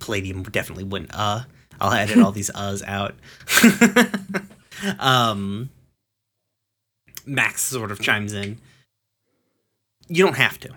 Palladium 0.00 0.44
definitely 0.44 0.84
wouldn't. 0.84 1.14
Uh, 1.14 1.42
I'll 1.78 1.92
edit 1.92 2.18
all 2.18 2.32
these 2.32 2.50
uhs 2.54 2.82
out. 2.86 3.16
um, 4.98 5.68
Max 7.28 7.62
sort 7.62 7.90
of 7.90 8.00
chimes 8.00 8.32
in. 8.32 8.58
You 10.08 10.24
don't 10.24 10.36
have 10.36 10.58
to, 10.60 10.70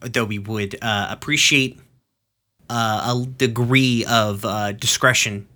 though. 0.00 0.24
We 0.24 0.38
would 0.38 0.76
uh, 0.80 1.08
appreciate 1.10 1.78
uh, 2.70 3.14
a 3.14 3.26
degree 3.26 4.04
of 4.08 4.44
uh, 4.44 4.72
discretion 4.72 5.46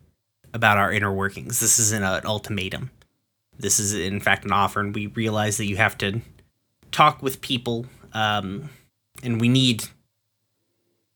about 0.53 0.77
our 0.77 0.93
inner 0.93 1.13
workings. 1.13 1.61
This 1.61 1.79
isn't 1.79 2.03
an 2.03 2.27
ultimatum. 2.27 2.91
This 3.59 3.81
is, 3.81 3.95
in 3.95 4.21
fact, 4.21 4.45
an 4.45 4.53
offer, 4.53 4.81
and 4.81 4.95
we 4.95 5.07
realize 5.07 5.57
that 5.57 5.65
you 5.65 5.77
have 5.77 5.97
to 5.99 6.21
talk 6.93 7.23
with 7.23 7.41
people, 7.41 7.87
um, 8.13 8.69
and 9.23 9.41
we 9.41 9.49
need. 9.49 9.85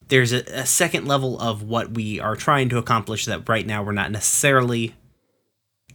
There's 0.08 0.32
a, 0.32 0.42
a 0.46 0.66
second 0.66 1.06
level 1.06 1.38
of 1.38 1.62
what 1.62 1.92
we 1.92 2.18
are 2.18 2.34
trying 2.34 2.68
to 2.70 2.78
accomplish 2.78 3.26
that 3.26 3.49
right 3.49 3.66
now 3.66 3.82
we're 3.82 3.92
not 3.92 4.10
necessarily 4.10 4.94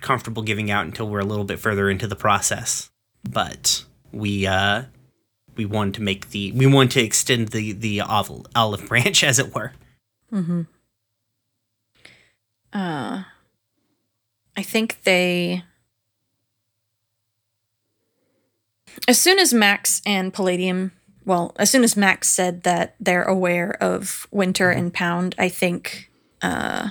comfortable 0.01 0.43
giving 0.43 0.71
out 0.71 0.85
until 0.85 1.09
we're 1.09 1.19
a 1.19 1.25
little 1.25 1.45
bit 1.45 1.59
further 1.59 1.89
into 1.89 2.07
the 2.07 2.15
process. 2.15 2.89
But 3.27 3.83
we 4.11 4.45
uh, 4.47 4.83
we 5.55 5.65
want 5.65 5.95
to 5.95 6.01
make 6.01 6.29
the 6.29 6.51
we 6.53 6.67
want 6.67 6.91
to 6.93 7.01
extend 7.01 7.49
the 7.49 7.71
the 7.73 8.01
olive, 8.01 8.45
olive 8.55 8.85
branch, 8.89 9.23
as 9.23 9.39
it 9.39 9.53
were. 9.53 9.73
Uh, 12.73 13.23
I 14.57 14.61
think 14.63 15.03
they. 15.03 15.63
As 19.07 19.19
soon 19.19 19.39
as 19.39 19.53
Max 19.53 20.01
and 20.05 20.33
Palladium, 20.33 20.93
well, 21.25 21.53
as 21.57 21.69
soon 21.69 21.83
as 21.83 21.97
Max 21.97 22.29
said 22.29 22.63
that 22.63 22.95
they're 22.99 23.23
aware 23.23 23.71
of 23.81 24.27
Winter 24.31 24.71
and 24.71 24.93
Pound, 24.93 25.35
I 25.37 25.49
think 25.49 26.09
uh, 26.41 26.89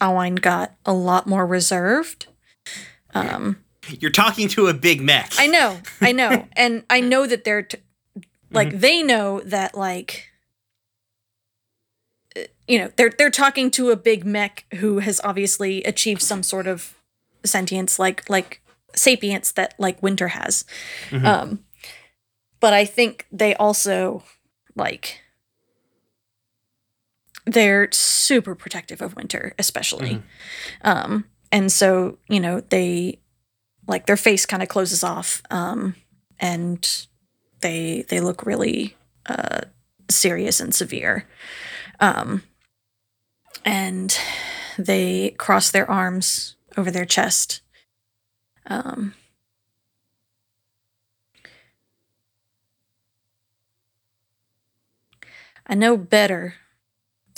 Alwine 0.00 0.36
got 0.36 0.74
a 0.84 0.92
lot 0.92 1.26
more 1.26 1.46
reserved. 1.46 2.26
Um, 3.14 3.64
You're 3.88 4.10
talking 4.10 4.48
to 4.48 4.66
a 4.68 4.74
big 4.74 5.00
mech. 5.00 5.32
I 5.38 5.46
know, 5.46 5.80
I 6.00 6.12
know, 6.12 6.46
and 6.56 6.84
I 6.90 7.00
know 7.00 7.26
that 7.26 7.44
they're 7.44 7.62
t- 7.62 7.78
like 8.50 8.78
they 8.80 9.02
know 9.02 9.40
that 9.40 9.74
like 9.74 10.28
uh, 12.36 12.42
you 12.66 12.78
know 12.78 12.90
they're 12.96 13.12
they're 13.16 13.30
talking 13.30 13.70
to 13.72 13.90
a 13.90 13.96
big 13.96 14.24
mech 14.24 14.64
who 14.76 15.00
has 15.00 15.20
obviously 15.24 15.82
achieved 15.84 16.22
some 16.22 16.42
sort 16.42 16.66
of 16.66 16.94
sentience 17.44 17.98
like 17.98 18.28
like 18.30 18.62
sapience 18.94 19.52
that 19.52 19.74
like 19.78 20.02
Winter 20.02 20.28
has. 20.28 20.64
Um, 21.12 21.64
but 22.60 22.72
I 22.72 22.84
think 22.84 23.26
they 23.30 23.54
also 23.54 24.22
like 24.74 25.20
they're 27.52 27.88
super 27.92 28.54
protective 28.54 29.00
of 29.00 29.16
Winter, 29.16 29.54
especially. 29.58 30.22
Um, 30.82 31.24
and 31.50 31.72
so 31.72 32.18
you 32.28 32.40
know 32.40 32.60
they 32.60 33.18
like 33.86 34.06
their 34.06 34.16
face 34.16 34.44
kind 34.46 34.62
of 34.62 34.68
closes 34.68 35.02
off 35.02 35.42
um 35.50 35.94
and 36.38 37.06
they 37.60 38.04
they 38.08 38.20
look 38.20 38.44
really 38.44 38.96
uh 39.26 39.62
serious 40.10 40.60
and 40.60 40.74
severe. 40.74 41.26
Um 42.00 42.42
and 43.64 44.16
they 44.78 45.30
cross 45.38 45.70
their 45.70 45.90
arms 45.90 46.56
over 46.76 46.90
their 46.90 47.06
chest. 47.06 47.62
Um 48.66 49.14
I 55.66 55.74
know 55.74 55.96
better 55.96 56.54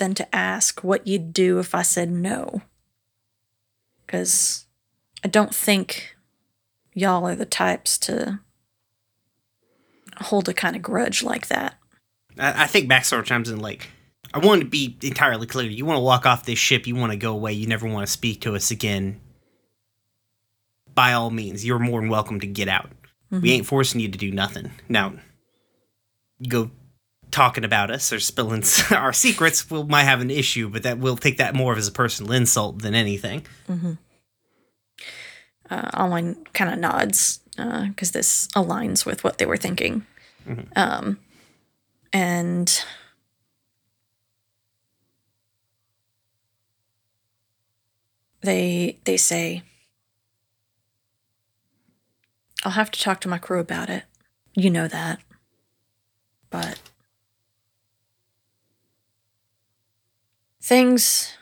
than 0.00 0.14
to 0.14 0.34
ask 0.34 0.82
what 0.82 1.06
you'd 1.06 1.32
do 1.32 1.60
if 1.60 1.74
I 1.74 1.82
said 1.82 2.10
no. 2.10 2.62
Because 4.04 4.66
I 5.22 5.28
don't 5.28 5.54
think 5.54 6.16
y'all 6.92 7.28
are 7.28 7.36
the 7.36 7.46
types 7.46 7.96
to 7.98 8.40
hold 10.18 10.48
a 10.48 10.52
kind 10.52 10.74
of 10.74 10.82
grudge 10.82 11.22
like 11.22 11.46
that. 11.46 11.76
I, 12.36 12.64
I 12.64 12.66
think 12.66 12.88
Max 12.88 13.08
sort 13.08 13.20
of 13.20 13.26
chimes 13.26 13.48
in 13.48 13.60
like, 13.60 13.88
I 14.34 14.38
want 14.38 14.62
to 14.62 14.66
be 14.66 14.96
entirely 15.02 15.46
clear. 15.46 15.70
You 15.70 15.84
want 15.84 15.98
to 15.98 16.02
walk 16.02 16.26
off 16.26 16.44
this 16.44 16.58
ship. 16.58 16.86
You 16.86 16.96
want 16.96 17.12
to 17.12 17.16
go 17.16 17.32
away. 17.32 17.52
You 17.52 17.66
never 17.66 17.86
want 17.86 18.06
to 18.06 18.12
speak 18.12 18.40
to 18.40 18.56
us 18.56 18.70
again. 18.70 19.20
By 20.94 21.12
all 21.12 21.30
means, 21.30 21.64
you're 21.64 21.78
more 21.78 22.00
than 22.00 22.10
welcome 22.10 22.40
to 22.40 22.46
get 22.46 22.68
out. 22.68 22.90
We 23.30 23.36
mm-hmm. 23.36 23.46
ain't 23.46 23.66
forcing 23.66 24.00
you 24.00 24.08
to 24.08 24.18
do 24.18 24.32
nothing. 24.32 24.72
Now, 24.88 25.14
go 26.48 26.70
talking 27.30 27.64
about 27.64 27.90
us 27.90 28.12
or 28.12 28.20
spilling 28.20 28.62
our 28.90 29.12
secrets, 29.12 29.70
we 29.70 29.82
might 29.84 30.04
have 30.04 30.20
an 30.20 30.30
issue, 30.30 30.68
but 30.68 30.82
that 30.82 30.98
we'll 30.98 31.16
take 31.16 31.38
that 31.38 31.54
more 31.54 31.76
as 31.76 31.88
a 31.88 31.92
personal 31.92 32.32
insult 32.32 32.80
than 32.82 32.94
anything. 32.94 33.46
Uh, 35.70 35.90
Alwine 35.94 36.36
kind 36.52 36.72
of 36.72 36.78
nods 36.78 37.40
because 37.56 38.10
this 38.12 38.48
aligns 38.56 39.04
with 39.06 39.22
what 39.22 39.38
they 39.38 39.46
were 39.46 39.56
thinking. 39.56 40.04
Um, 40.76 41.18
and 42.12 42.84
they 48.42 48.98
they 49.04 49.16
say, 49.16 49.62
"I'll 52.64 52.72
have 52.72 52.90
to 52.90 53.00
talk 53.00 53.20
to 53.20 53.28
my 53.28 53.38
crew 53.38 53.60
about 53.60 53.88
it. 53.90 54.04
You 54.54 54.70
know 54.70 54.88
that, 54.88 55.20
but 56.50 56.80
things." 60.70 61.36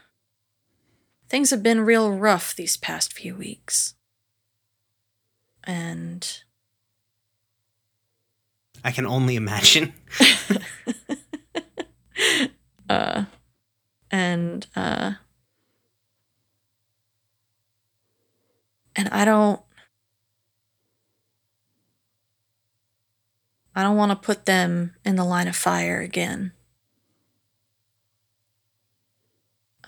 Things 1.29 1.51
have 1.51 1.63
been 1.63 1.83
real 1.83 2.11
rough 2.11 2.57
these 2.57 2.79
past 2.79 3.13
few 3.13 3.35
weeks. 3.37 3.95
And 5.65 6.43
I 8.83 8.93
can 8.93 9.05
only 9.05 9.37
imagine. 9.37 9.93
uh, 12.89 13.25
and 14.11 14.67
uh 14.75 15.13
and 18.97 19.09
I 19.11 19.25
don't 19.25 19.61
I 23.75 23.83
don't 23.83 23.97
want 23.97 24.11
to 24.11 24.17
put 24.17 24.47
them 24.47 24.95
in 25.05 25.17
the 25.17 25.25
line 25.25 25.47
of 25.47 25.55
fire 25.55 26.01
again. 26.01 26.53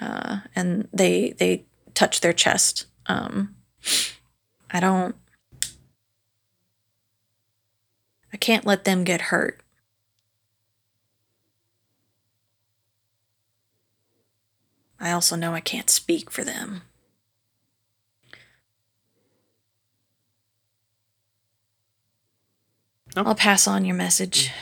Uh 0.00 0.40
and 0.54 0.88
they 0.92 1.34
they 1.38 1.66
touch 1.94 2.20
their 2.20 2.32
chest. 2.32 2.86
Um 3.06 3.56
I 4.70 4.80
don't 4.80 5.14
I 8.32 8.36
can't 8.36 8.66
let 8.66 8.84
them 8.84 9.04
get 9.04 9.20
hurt. 9.22 9.60
I 15.00 15.12
also 15.12 15.34
know 15.34 15.54
I 15.54 15.60
can't 15.60 15.88
speak 15.88 16.30
for 16.30 16.44
them. 16.44 16.82
Oh. 23.16 23.24
I'll 23.24 23.34
pass 23.34 23.66
on 23.66 23.84
your 23.84 23.96
message. 23.96 24.52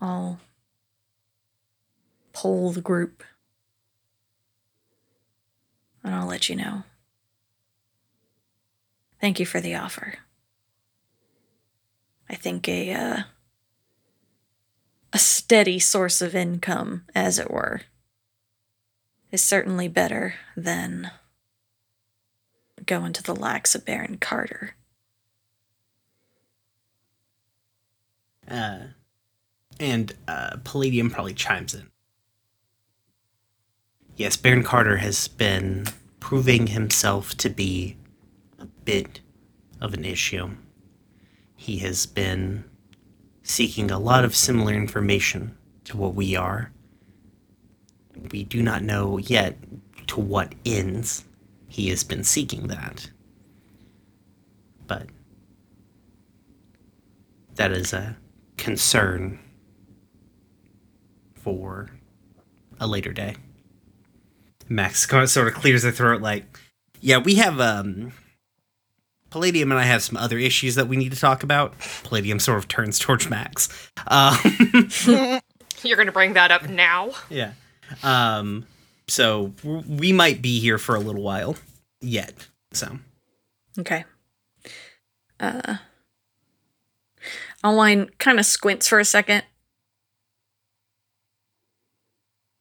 I'll 0.00 0.40
poll 2.32 2.72
the 2.72 2.80
group. 2.80 3.22
And 6.04 6.14
I'll 6.14 6.26
let 6.26 6.48
you 6.48 6.56
know. 6.56 6.82
Thank 9.20 9.38
you 9.38 9.46
for 9.46 9.60
the 9.60 9.74
offer. 9.74 10.14
I 12.28 12.34
think 12.34 12.68
a 12.68 12.92
uh, 12.92 13.22
a 15.12 15.18
steady 15.18 15.78
source 15.78 16.20
of 16.22 16.34
income, 16.34 17.04
as 17.14 17.38
it 17.38 17.50
were, 17.50 17.82
is 19.30 19.42
certainly 19.42 19.86
better 19.86 20.34
than 20.56 21.10
going 22.84 23.12
to 23.12 23.22
the 23.22 23.34
likes 23.34 23.74
of 23.74 23.84
Baron 23.84 24.18
Carter. 24.18 24.74
Uh, 28.48 28.78
and 29.78 30.14
uh, 30.26 30.56
Palladium 30.64 31.10
probably 31.10 31.34
chimes 31.34 31.74
in. 31.74 31.91
Yes, 34.22 34.36
Baron 34.36 34.62
Carter 34.62 34.98
has 34.98 35.26
been 35.26 35.84
proving 36.20 36.68
himself 36.68 37.36
to 37.38 37.50
be 37.50 37.96
a 38.60 38.66
bit 38.66 39.18
of 39.80 39.94
an 39.94 40.04
issue. 40.04 40.50
He 41.56 41.78
has 41.78 42.06
been 42.06 42.62
seeking 43.42 43.90
a 43.90 43.98
lot 43.98 44.24
of 44.24 44.36
similar 44.36 44.74
information 44.74 45.58
to 45.86 45.96
what 45.96 46.14
we 46.14 46.36
are. 46.36 46.70
We 48.30 48.44
do 48.44 48.62
not 48.62 48.84
know 48.84 49.18
yet 49.18 49.58
to 50.06 50.20
what 50.20 50.54
ends 50.64 51.24
he 51.66 51.88
has 51.88 52.04
been 52.04 52.22
seeking 52.22 52.68
that. 52.68 53.10
But 54.86 55.08
that 57.56 57.72
is 57.72 57.92
a 57.92 58.16
concern 58.56 59.40
for 61.34 61.90
a 62.78 62.86
later 62.86 63.12
day. 63.12 63.34
Max 64.74 65.08
sort 65.08 65.48
of 65.48 65.54
clears 65.54 65.82
their 65.82 65.92
throat 65.92 66.22
like, 66.22 66.44
yeah, 67.00 67.18
we 67.18 67.36
have 67.36 67.60
um 67.60 68.12
Palladium 69.30 69.72
and 69.72 69.80
I 69.80 69.84
have 69.84 70.02
some 70.02 70.16
other 70.18 70.38
issues 70.38 70.74
that 70.74 70.88
we 70.88 70.96
need 70.96 71.12
to 71.12 71.18
talk 71.18 71.42
about. 71.42 71.78
Palladium 72.04 72.38
sort 72.38 72.58
of 72.58 72.68
turns 72.68 72.98
towards 72.98 73.30
Max. 73.30 73.68
Um, 74.06 74.36
You're 75.82 75.96
going 75.96 76.06
to 76.06 76.12
bring 76.12 76.34
that 76.34 76.50
up 76.50 76.68
now? 76.68 77.12
yeah. 77.30 77.52
Um, 78.02 78.66
so 79.08 79.52
we 79.64 80.12
might 80.12 80.42
be 80.42 80.60
here 80.60 80.78
for 80.78 80.94
a 80.94 81.00
little 81.00 81.22
while 81.22 81.56
yet. 82.00 82.46
So 82.72 82.98
Okay. 83.78 84.04
Uh, 85.40 85.76
Alwine 87.64 88.10
kind 88.18 88.38
of 88.38 88.44
squints 88.46 88.86
for 88.86 89.00
a 89.00 89.04
second. 89.04 89.44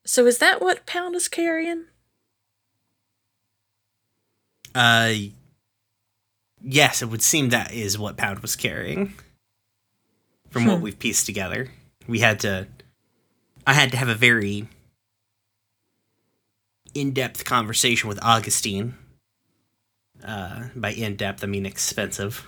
So 0.06 0.26
is 0.26 0.40
that 0.40 0.62
what 0.62 0.86
Pound 0.86 1.16
is 1.16 1.28
carrying? 1.28 1.86
Uh, 4.74 5.14
yes, 6.62 7.02
it 7.02 7.06
would 7.10 7.22
seem 7.22 7.50
that 7.50 7.74
is 7.74 7.98
what 7.98 8.18
Pound 8.18 8.40
was 8.40 8.56
carrying. 8.56 9.14
From 10.50 10.66
what 10.66 10.78
Hmm. 10.78 10.84
we've 10.84 11.00
pieced 11.00 11.26
together, 11.26 11.72
we 12.08 12.20
had 12.20 12.40
to. 12.42 12.68
I 13.66 13.74
had 13.74 13.92
to 13.92 13.98
have 13.98 14.10
a 14.10 14.16
very 14.16 14.68
in-depth 16.94 17.46
conversation 17.46 18.10
with 18.10 18.20
Augustine. 18.22 18.96
Uh, 20.24 20.66
by 20.76 20.92
in-depth, 20.92 21.44
I 21.44 21.48
mean 21.48 21.66
expensive. 21.66 22.48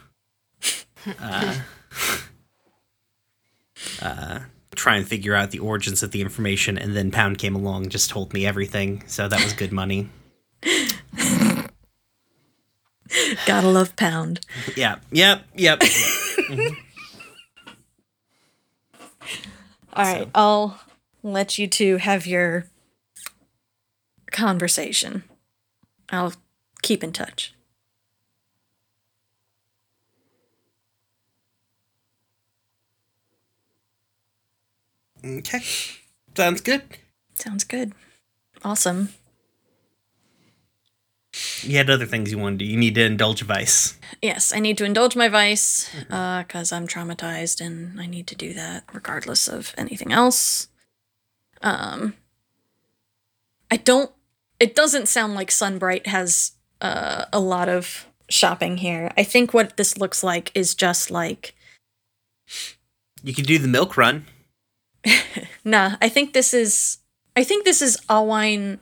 Uh, 1.19 1.59
uh, 4.01 4.39
try 4.73 4.95
and 4.95 5.05
figure 5.05 5.35
out 5.35 5.51
the 5.51 5.59
origins 5.59 6.01
of 6.01 6.11
the 6.11 6.21
information, 6.21 6.77
and 6.77 6.95
then 6.95 7.11
Pound 7.11 7.37
came 7.37 7.55
along, 7.55 7.83
and 7.83 7.91
just 7.91 8.09
told 8.09 8.33
me 8.33 8.45
everything. 8.45 9.03
So 9.07 9.27
that 9.27 9.43
was 9.43 9.51
good 9.51 9.73
money. 9.73 10.07
Gotta 13.45 13.67
love 13.67 13.95
Pound. 13.95 14.39
Yeah. 14.75 14.97
Yep. 15.11 15.43
Yep. 15.55 15.83
All 19.95 20.03
right, 20.05 20.27
I'll 20.33 20.79
let 21.21 21.59
you 21.59 21.67
two 21.67 21.97
have 21.97 22.25
your 22.25 22.65
conversation. 24.31 25.23
I'll 26.09 26.33
keep 26.81 27.03
in 27.03 27.11
touch. 27.11 27.53
Okay. 35.23 35.61
Sounds 36.35 36.61
good. 36.61 36.81
Sounds 37.35 37.63
good. 37.63 37.93
Awesome. 38.63 39.09
You 41.63 41.77
had 41.77 41.89
other 41.89 42.05
things 42.05 42.31
you 42.31 42.37
wanted 42.37 42.59
to 42.59 42.65
do. 42.65 42.71
You 42.71 42.77
need 42.77 42.95
to 42.95 43.03
indulge 43.03 43.41
vice. 43.41 43.97
Yes, 44.21 44.53
I 44.53 44.59
need 44.59 44.77
to 44.77 44.85
indulge 44.85 45.15
my 45.15 45.29
vice 45.29 45.89
because 46.07 46.71
I'm 46.71 46.87
traumatized 46.87 47.61
and 47.61 47.99
I 47.99 48.05
need 48.05 48.27
to 48.27 48.35
do 48.35 48.53
that 48.53 48.83
regardless 48.93 49.47
of 49.47 49.73
anything 49.77 50.11
else. 50.11 50.67
Um, 51.61 52.15
I 53.71 53.77
don't. 53.77 54.11
It 54.59 54.75
doesn't 54.75 55.07
sound 55.07 55.35
like 55.35 55.51
Sunbright 55.51 56.07
has 56.07 56.51
uh, 56.81 57.25
a 57.33 57.39
lot 57.39 57.69
of 57.69 58.05
shopping 58.29 58.77
here. 58.77 59.11
I 59.17 59.23
think 59.23 59.53
what 59.53 59.77
this 59.77 59.97
looks 59.97 60.23
like 60.23 60.51
is 60.55 60.75
just 60.75 61.11
like 61.11 61.55
You 63.23 63.33
could 63.33 63.45
do 63.47 63.57
the 63.57 63.67
milk 63.67 63.97
run. 63.97 64.25
Nah, 65.65 65.95
I 66.01 66.09
think 66.09 66.33
this 66.33 66.53
is 66.53 66.97
I 67.37 67.43
think 67.43 67.63
this 67.63 67.81
is 67.81 67.97
Alwine 68.09 68.79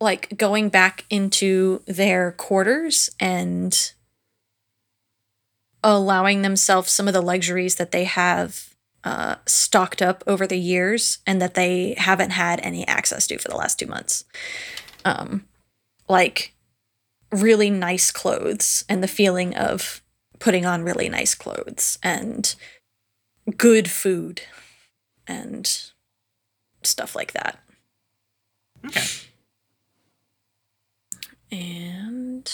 like 0.00 0.36
going 0.36 0.68
back 0.68 1.04
into 1.10 1.82
their 1.86 2.32
quarters 2.32 3.10
and 3.18 3.92
allowing 5.82 6.42
themselves 6.42 6.90
some 6.90 7.08
of 7.08 7.14
the 7.14 7.20
luxuries 7.20 7.76
that 7.76 7.92
they 7.92 8.04
have 8.04 8.74
uh, 9.04 9.36
stocked 9.46 10.02
up 10.02 10.22
over 10.26 10.46
the 10.46 10.58
years 10.58 11.18
and 11.26 11.40
that 11.40 11.54
they 11.54 11.94
haven't 11.98 12.30
had 12.30 12.60
any 12.62 12.86
access 12.86 13.26
to 13.26 13.38
for 13.38 13.48
the 13.48 13.56
last 13.56 13.78
two 13.78 13.86
months. 13.86 14.24
Um, 15.04 15.46
like 16.08 16.54
really 17.30 17.70
nice 17.70 18.10
clothes 18.10 18.84
and 18.88 19.02
the 19.02 19.08
feeling 19.08 19.54
of 19.54 20.02
putting 20.38 20.64
on 20.66 20.82
really 20.82 21.08
nice 21.08 21.34
clothes 21.34 21.98
and 22.02 22.54
good 23.56 23.90
food 23.90 24.42
and 25.26 25.90
stuff 26.82 27.14
like 27.14 27.32
that. 27.32 27.58
Okay. 28.84 29.02
And 31.50 32.50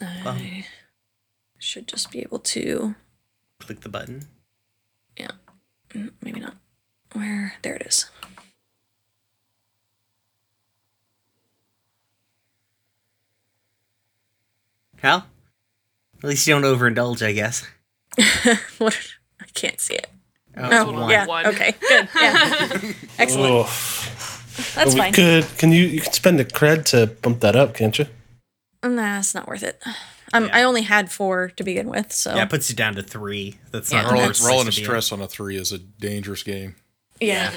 I 0.00 0.66
should 1.58 1.86
just 1.86 2.10
be 2.10 2.20
able 2.20 2.38
to, 2.40 2.94
Click 3.60 3.80
the 3.82 3.88
button. 3.88 4.26
yeah, 5.16 5.30
mm, 5.90 6.10
maybe 6.22 6.40
not. 6.40 6.56
Where? 7.12 7.54
There 7.62 7.74
it 7.76 7.82
is. 7.86 8.06
Hal? 14.98 15.26
At 16.22 16.24
least 16.28 16.46
you 16.46 16.54
don't 16.58 16.62
overindulge, 16.62 17.24
I 17.26 17.32
guess. 17.32 17.66
what? 18.78 18.96
I 19.40 19.46
can't 19.54 19.80
see 19.80 19.94
it. 19.94 20.06
Oh, 20.56 20.68
Oh, 20.70 20.92
one. 20.92 21.10
yeah. 21.10 21.26
One. 21.26 21.46
Okay, 21.46 21.72
good. 21.88 22.08
Yeah. 22.14 22.92
Excellent. 23.18 23.52
Oh, 23.54 23.64
That's 24.74 24.94
we 24.94 25.00
fine. 25.00 25.12
could. 25.12 25.46
Can 25.58 25.72
you? 25.72 25.84
You 25.84 26.00
can 26.00 26.12
spend 26.12 26.40
a 26.40 26.44
cred 26.44 26.84
to 26.86 27.06
bump 27.06 27.40
that 27.40 27.56
up, 27.56 27.74
can't 27.74 27.98
you? 27.98 28.06
Nah, 28.84 29.18
it's 29.20 29.34
not 29.34 29.46
worth 29.46 29.62
it. 29.62 29.80
Um, 30.34 30.46
Yeah. 30.46 30.56
I 30.56 30.62
only 30.64 30.82
had 30.82 31.10
four 31.12 31.50
to 31.56 31.62
begin 31.64 31.88
with, 31.88 32.12
so 32.12 32.34
Yeah, 32.34 32.42
it 32.44 32.50
puts 32.50 32.68
you 32.70 32.74
down 32.76 32.94
to 32.96 33.02
three. 33.02 33.58
That's 33.70 33.92
Yeah. 33.92 34.02
not 34.02 34.12
Rolling, 34.12 34.26
that's 34.28 34.40
rolling 34.40 34.62
a 34.62 34.64
nice 34.66 34.78
in. 34.78 34.84
stress 34.84 35.12
on 35.12 35.20
a 35.20 35.28
three 35.28 35.56
is 35.56 35.72
a 35.72 35.78
dangerous 35.78 36.42
game. 36.42 36.74
yeah. 37.20 37.52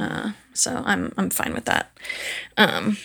Uh, 0.00 0.32
so 0.54 0.82
I'm 0.86 1.12
I'm 1.18 1.30
fine 1.30 1.52
with 1.54 1.64
that. 1.66 1.90
Um, 2.56 2.96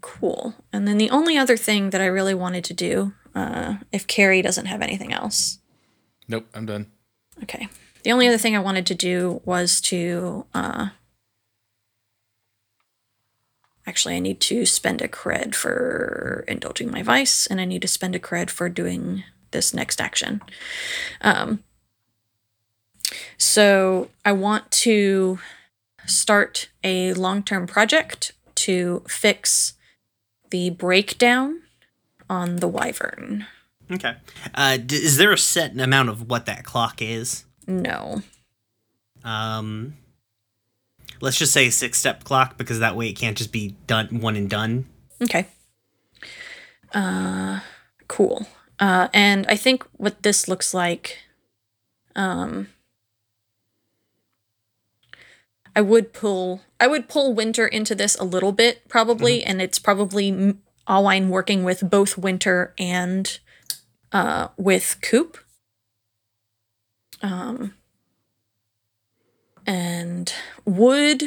cool. 0.00 0.54
And 0.72 0.86
then 0.86 0.98
the 0.98 1.10
only 1.10 1.36
other 1.36 1.56
thing 1.56 1.90
that 1.90 2.00
I 2.00 2.06
really 2.06 2.34
wanted 2.34 2.64
to 2.64 2.74
do, 2.74 3.12
uh, 3.34 3.76
if 3.92 4.06
Carrie 4.06 4.42
doesn't 4.42 4.66
have 4.66 4.82
anything 4.82 5.12
else, 5.12 5.58
Nope, 6.28 6.46
I'm 6.54 6.66
done. 6.66 6.86
okay. 7.42 7.68
The 8.04 8.12
only 8.12 8.28
other 8.28 8.38
thing 8.38 8.54
I 8.54 8.60
wanted 8.60 8.86
to 8.86 8.94
do 8.94 9.40
was 9.44 9.80
to 9.82 10.46
uh, 10.54 10.88
actually 13.86 14.16
I 14.16 14.20
need 14.20 14.40
to 14.40 14.66
spend 14.66 15.00
a 15.00 15.08
cred 15.08 15.54
for 15.54 16.44
indulging 16.48 16.90
my 16.90 17.02
vice, 17.02 17.46
and 17.46 17.60
I 17.60 17.64
need 17.64 17.82
to 17.82 17.88
spend 17.88 18.14
a 18.14 18.20
cred 18.20 18.50
for 18.50 18.68
doing 18.68 19.24
this 19.50 19.72
next 19.72 20.00
action. 20.00 20.42
Um, 21.20 21.62
so 23.38 24.08
I 24.24 24.32
want 24.32 24.70
to 24.72 25.38
start 26.06 26.68
a 26.82 27.12
long 27.14 27.42
term 27.42 27.66
project 27.66 28.32
to 28.56 29.02
fix 29.08 29.74
the 30.50 30.70
breakdown 30.70 31.62
on 32.28 32.56
the 32.56 32.68
wyvern. 32.68 33.46
Okay. 33.90 34.14
Uh, 34.54 34.78
d- 34.78 34.96
is 34.96 35.16
there 35.16 35.32
a 35.32 35.38
set 35.38 35.78
amount 35.78 36.08
of 36.08 36.28
what 36.28 36.46
that 36.46 36.64
clock 36.64 37.00
is? 37.00 37.44
No. 37.66 38.22
Um, 39.22 39.94
let's 41.20 41.38
just 41.38 41.52
say 41.52 41.66
a 41.66 41.70
six 41.72 41.98
step 41.98 42.24
clock 42.24 42.56
because 42.58 42.78
that 42.80 42.96
way 42.96 43.08
it 43.08 43.14
can't 43.14 43.36
just 43.36 43.52
be 43.52 43.76
done 43.86 44.20
one 44.20 44.36
and 44.36 44.48
done. 44.50 44.86
Okay. 45.22 45.46
Uh, 46.92 47.60
cool. 48.08 48.46
Uh, 48.78 49.08
and 49.12 49.46
I 49.48 49.56
think 49.56 49.84
what 49.92 50.22
this 50.22 50.48
looks 50.48 50.74
like, 50.74 51.18
um, 52.14 52.68
I 55.74 55.80
would 55.80 56.12
pull, 56.12 56.62
I 56.80 56.86
would 56.86 57.08
pull 57.08 57.34
Winter 57.34 57.66
into 57.66 57.94
this 57.94 58.16
a 58.16 58.24
little 58.24 58.52
bit 58.52 58.88
probably, 58.88 59.44
and 59.44 59.60
it's 59.60 59.78
probably 59.78 60.56
Alwine 60.88 61.28
working 61.28 61.64
with 61.64 61.88
both 61.90 62.16
Winter 62.16 62.74
and 62.78 63.38
uh, 64.12 64.48
with 64.56 64.98
Coop. 65.02 65.38
Um, 67.22 67.74
and 69.66 70.32
would 70.64 71.24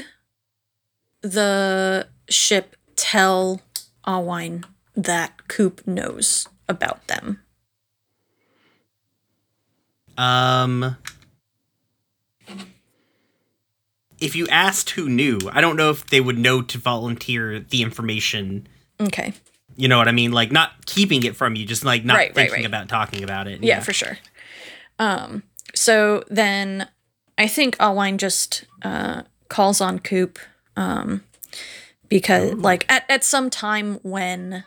the 1.21 2.08
ship 2.30 2.75
tell 2.95 3.62
Alwine 4.06 4.63
that 4.95 5.47
Coop 5.47 5.86
knows 5.86 6.47
about 6.67 7.06
them? 7.08 7.41
Um, 10.17 10.97
if 14.19 14.36
you 14.36 14.47
asked 14.49 14.89
who 14.91 15.08
knew, 15.08 15.39
I 15.52 15.62
don't 15.62 15.78
know 15.78 15.89
if 15.91 16.06
they 16.08 16.19
would 16.19 16.38
know 16.38 16.62
to 16.62 16.78
volunteer 16.78 17.60
the 17.60 17.82
information. 17.82 18.67
Okay. 18.99 19.34
You 19.78 19.88
know 19.88 19.97
what 19.97 20.10
I 20.10 20.12
mean? 20.12 20.34
Like 20.34 20.52
not 20.52 20.86
keeping 20.86 21.23
it 21.23 21.38
from 21.38 21.56
you, 21.56 21.65
just 21.65 21.86
like 21.86 22.04
not 22.04 22.15
Right, 22.17 22.28
right, 22.30 22.36
thinking 22.36 22.56
right. 22.63 22.65
about 22.65 22.89
talking 22.89 23.23
about 23.23 23.47
it. 23.47 23.63
Yeah, 23.63 23.80
for 23.80 23.93
sure. 23.93 24.17
Um, 24.97 25.43
so 25.73 26.23
then 26.30 26.89
I 27.39 27.47
think 27.47 27.78
Alwine 27.78 28.17
just 28.17 28.65
uh, 28.84 29.23
calls 29.47 29.80
on 29.82 29.99
Coop 29.99 30.38
um, 30.75 31.23
because, 32.10 32.54
like, 32.54 32.86
at, 32.91 33.06
at 33.10 33.23
some 33.23 33.49
time 33.49 33.95
when 34.04 34.65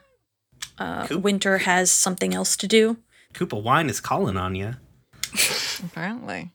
uh, 0.78 1.06
Coop? 1.06 1.22
Winter 1.22 1.58
has 1.58 1.90
something 1.90 2.34
else 2.34 2.56
to 2.56 2.66
do, 2.66 2.96
Koopa 3.34 3.62
Wine 3.62 3.88
is 3.88 4.00
calling 4.00 4.36
on 4.36 4.54
you. 4.54 4.74
Apparently. 5.84 6.50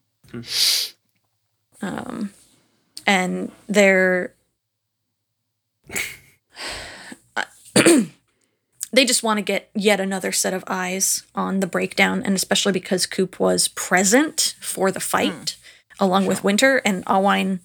and 3.05 3.51
they're 3.67 4.33
they 8.91 9.05
just 9.05 9.23
want 9.23 9.37
to 9.37 9.43
get 9.43 9.69
yet 9.73 9.99
another 9.99 10.31
set 10.31 10.53
of 10.53 10.63
eyes 10.67 11.23
on 11.33 11.59
the 11.59 11.67
breakdown 11.67 12.21
and 12.23 12.35
especially 12.35 12.71
because 12.71 13.05
coop 13.05 13.39
was 13.39 13.67
present 13.69 14.55
for 14.59 14.91
the 14.91 14.99
fight 14.99 15.55
along 15.99 16.25
with 16.25 16.43
winter 16.43 16.81
and 16.85 17.03
alwine 17.05 17.59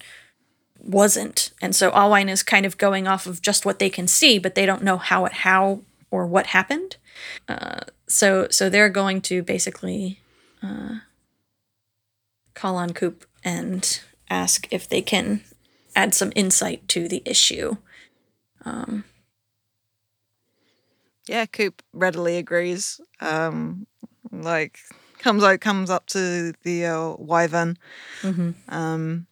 wasn't. 0.79 1.51
And 1.61 1.75
so 1.75 1.91
alwine 1.91 2.29
is 2.29 2.43
kind 2.43 2.65
of 2.65 2.77
going 2.77 3.07
off 3.07 3.25
of 3.25 3.41
just 3.41 3.65
what 3.65 3.79
they 3.79 3.89
can 3.89 4.07
see 4.07 4.39
but 4.39 4.55
they 4.55 4.65
don't 4.65 4.83
know 4.83 4.97
how 4.97 5.25
it 5.25 5.33
how 5.33 5.81
or 6.11 6.25
what 6.25 6.47
happened. 6.47 6.97
Uh, 7.47 7.81
so 8.07 8.47
so 8.49 8.69
they're 8.69 8.89
going 8.89 9.21
to 9.21 9.41
basically 9.43 10.19
uh, 10.61 10.99
call 12.53 12.75
on 12.75 12.91
coop 12.93 13.25
and 13.43 14.01
ask 14.29 14.67
if 14.71 14.87
they 14.87 15.01
can 15.01 15.43
add 15.95 16.13
some 16.13 16.31
insight 16.35 16.87
to 16.87 17.07
the 17.07 17.21
issue. 17.25 17.77
Yeah, 21.27 21.45
Coop 21.45 21.81
readily 21.93 22.37
agrees. 22.37 22.99
Um, 23.21 23.87
like 24.31 24.79
comes 25.23 25.43
out, 25.43 25.59
comes 25.61 25.89
up 25.89 26.05
to 26.07 26.53
the 26.63 26.85
uh, 26.85 27.13
wyvern, 27.17 27.77
um, 28.69 29.25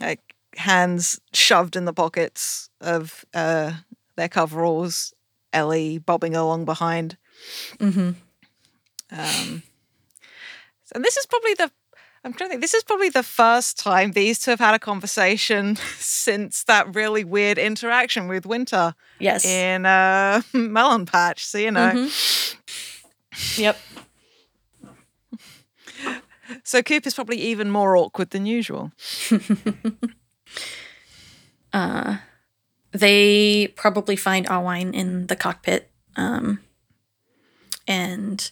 like 0.00 0.34
hands 0.56 1.20
shoved 1.32 1.76
in 1.76 1.84
the 1.84 1.92
pockets 1.92 2.70
of 2.80 3.24
uh, 3.34 3.72
their 4.16 4.28
coveralls. 4.28 5.12
Ellie 5.52 5.98
bobbing 5.98 6.34
along 6.34 6.64
behind. 6.64 7.16
mm-hmm. 7.78 8.10
Um, 9.12 9.62
and 10.94 11.04
this 11.04 11.16
is 11.16 11.26
probably 11.26 11.54
the. 11.54 11.70
I'm 12.24 12.32
trying 12.32 12.48
to 12.48 12.52
think. 12.54 12.60
This 12.62 12.74
is 12.74 12.82
probably 12.82 13.08
the 13.10 13.22
first 13.22 13.78
time 13.78 14.12
these 14.12 14.38
two 14.40 14.50
have 14.50 14.58
had 14.60 14.74
a 14.74 14.78
conversation 14.80 15.76
since 15.98 16.64
that 16.64 16.94
really 16.94 17.22
weird 17.22 17.58
interaction 17.58 18.26
with 18.28 18.46
Winter 18.46 18.94
yes 19.20 19.44
in 19.44 19.86
uh, 19.86 20.42
Melon 20.52 21.06
Patch. 21.06 21.46
So 21.46 21.58
you 21.58 21.70
know. 21.70 21.92
Mhm. 21.92 23.58
yep 23.58 23.78
So 26.62 26.82
Coop 26.82 27.06
is 27.06 27.14
probably 27.14 27.38
even 27.38 27.70
more 27.70 27.96
awkward 27.96 28.30
than 28.30 28.46
usual. 28.46 28.92
they 32.92 33.68
probably 33.76 34.16
find 34.16 34.46
Alwine 34.46 34.92
in 34.94 35.26
the 35.26 35.36
cockpit. 35.36 35.90
Um, 36.16 36.60
and 37.88 38.50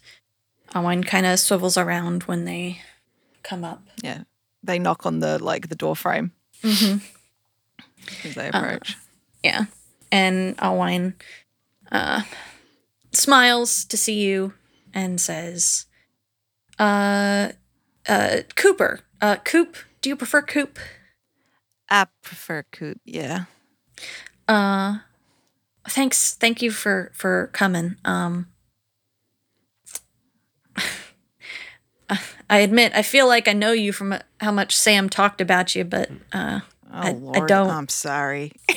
Alwine 0.75 1.05
kind 1.07 1.27
of 1.27 1.39
swivels 1.39 1.77
around 1.77 2.25
when 2.25 2.45
they 2.45 2.81
come 3.43 3.65
up. 3.65 3.83
Yeah, 4.03 4.23
they 4.63 4.79
knock 4.79 5.07
on 5.07 5.21
the 5.21 5.43
like 5.43 5.69
the 5.69 5.75
door 5.77 5.97
frame 5.97 6.33
Mm-hmm. 6.63 6.99
as 8.29 8.35
they 8.35 8.49
approach. 8.49 8.97
Yeah. 9.43 9.65
And 10.13 10.57
Alwine 10.59 11.15
uh, 11.91 12.23
smiles 13.13 13.85
to 13.87 13.97
see 13.97 14.21
you 14.23 14.53
and 14.95 15.21
says, 15.21 15.87
uh, 16.79 17.49
uh, 18.09 18.39
Cooper, 18.57 19.01
uh, 19.21 19.37
Coop, 19.45 19.77
do 20.01 20.09
you 20.09 20.17
prefer 20.17 20.43
Coop? 20.43 20.79
I 21.91 22.07
prefer 22.23 22.65
Coop. 22.73 23.01
Yeah. 23.05 23.45
Uh, 24.49 24.99
thanks. 25.89 26.35
Thank 26.35 26.63
you 26.63 26.71
for, 26.71 27.11
for 27.15 27.49
coming. 27.53 27.97
Um, 28.05 28.49
I 32.51 32.59
admit, 32.59 32.93
I 32.95 33.03
feel 33.03 33.27
like 33.27 33.49
I 33.49 33.53
know 33.53 33.73
you 33.73 33.93
from 33.93 34.15
how 34.41 34.53
much 34.53 34.77
Sam 34.77 35.09
talked 35.09 35.41
about 35.41 35.75
you, 35.75 35.85
but 35.85 36.11
uh, 36.33 36.61
Oh 36.95 37.33
I- 37.35 37.39
I 37.43 37.47
don't- 37.47 37.71
I'm 37.71 37.89
sorry. 37.89 38.53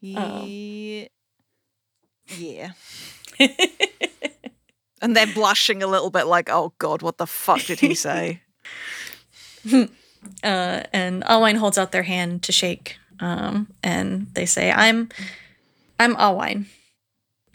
he, 0.00 1.08
yeah. 2.38 2.72
and 5.02 5.16
they're 5.16 5.26
blushing 5.26 5.82
a 5.82 5.86
little 5.86 6.10
bit, 6.10 6.24
like, 6.24 6.48
"Oh 6.50 6.72
God, 6.78 7.02
what 7.02 7.18
the 7.18 7.26
fuck 7.26 7.62
did 7.62 7.80
he 7.80 7.94
say?" 7.94 8.42
uh, 10.42 10.82
and 10.92 11.24
Alwine 11.24 11.56
holds 11.56 11.78
out 11.78 11.92
their 11.92 12.02
hand 12.02 12.42
to 12.44 12.52
shake, 12.52 12.96
um, 13.20 13.68
and 13.82 14.28
they 14.34 14.46
say, 14.46 14.70
"I'm, 14.70 15.08
I'm 15.98 16.14
Alwine, 16.16 16.66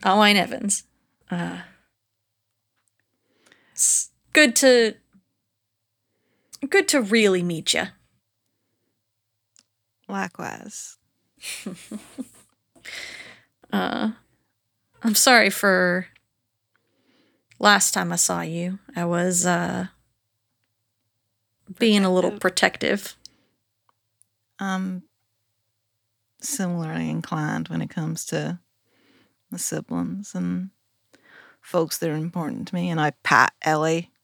Alwine 0.04 0.36
Evans. 0.36 0.84
Uh, 1.30 1.60
it's 3.72 4.10
good 4.34 4.56
to, 4.58 4.96
good 6.70 6.88
to 6.90 7.02
really 7.02 7.44
meet 7.44 7.74
you. 7.74 7.84
Likewise. 10.08 10.98
I'm 15.04 15.16
sorry 15.16 15.50
for 15.50 16.08
last 17.62 17.94
time 17.94 18.12
I 18.12 18.18
saw 18.18 18.42
you. 18.42 18.80
I 18.96 19.06
was 19.06 19.46
uh, 19.46 19.88
being 21.78 22.04
a 22.04 22.14
little 22.14 22.32
protective. 22.32 23.16
I'm 24.60 25.04
similarly 26.42 27.10
inclined 27.10 27.70
when 27.70 27.82
it 27.82 27.90
comes 27.90 28.26
to 28.26 28.60
the 29.52 29.60
siblings 29.60 30.34
and 30.36 30.72
folks 31.62 31.98
that 32.00 32.10
are 32.10 32.16
important 32.16 32.68
to 32.70 32.76
me. 32.76 32.90
And 32.90 33.00
I 33.00 33.12
pat 33.24 33.54
Ellie. 33.62 34.12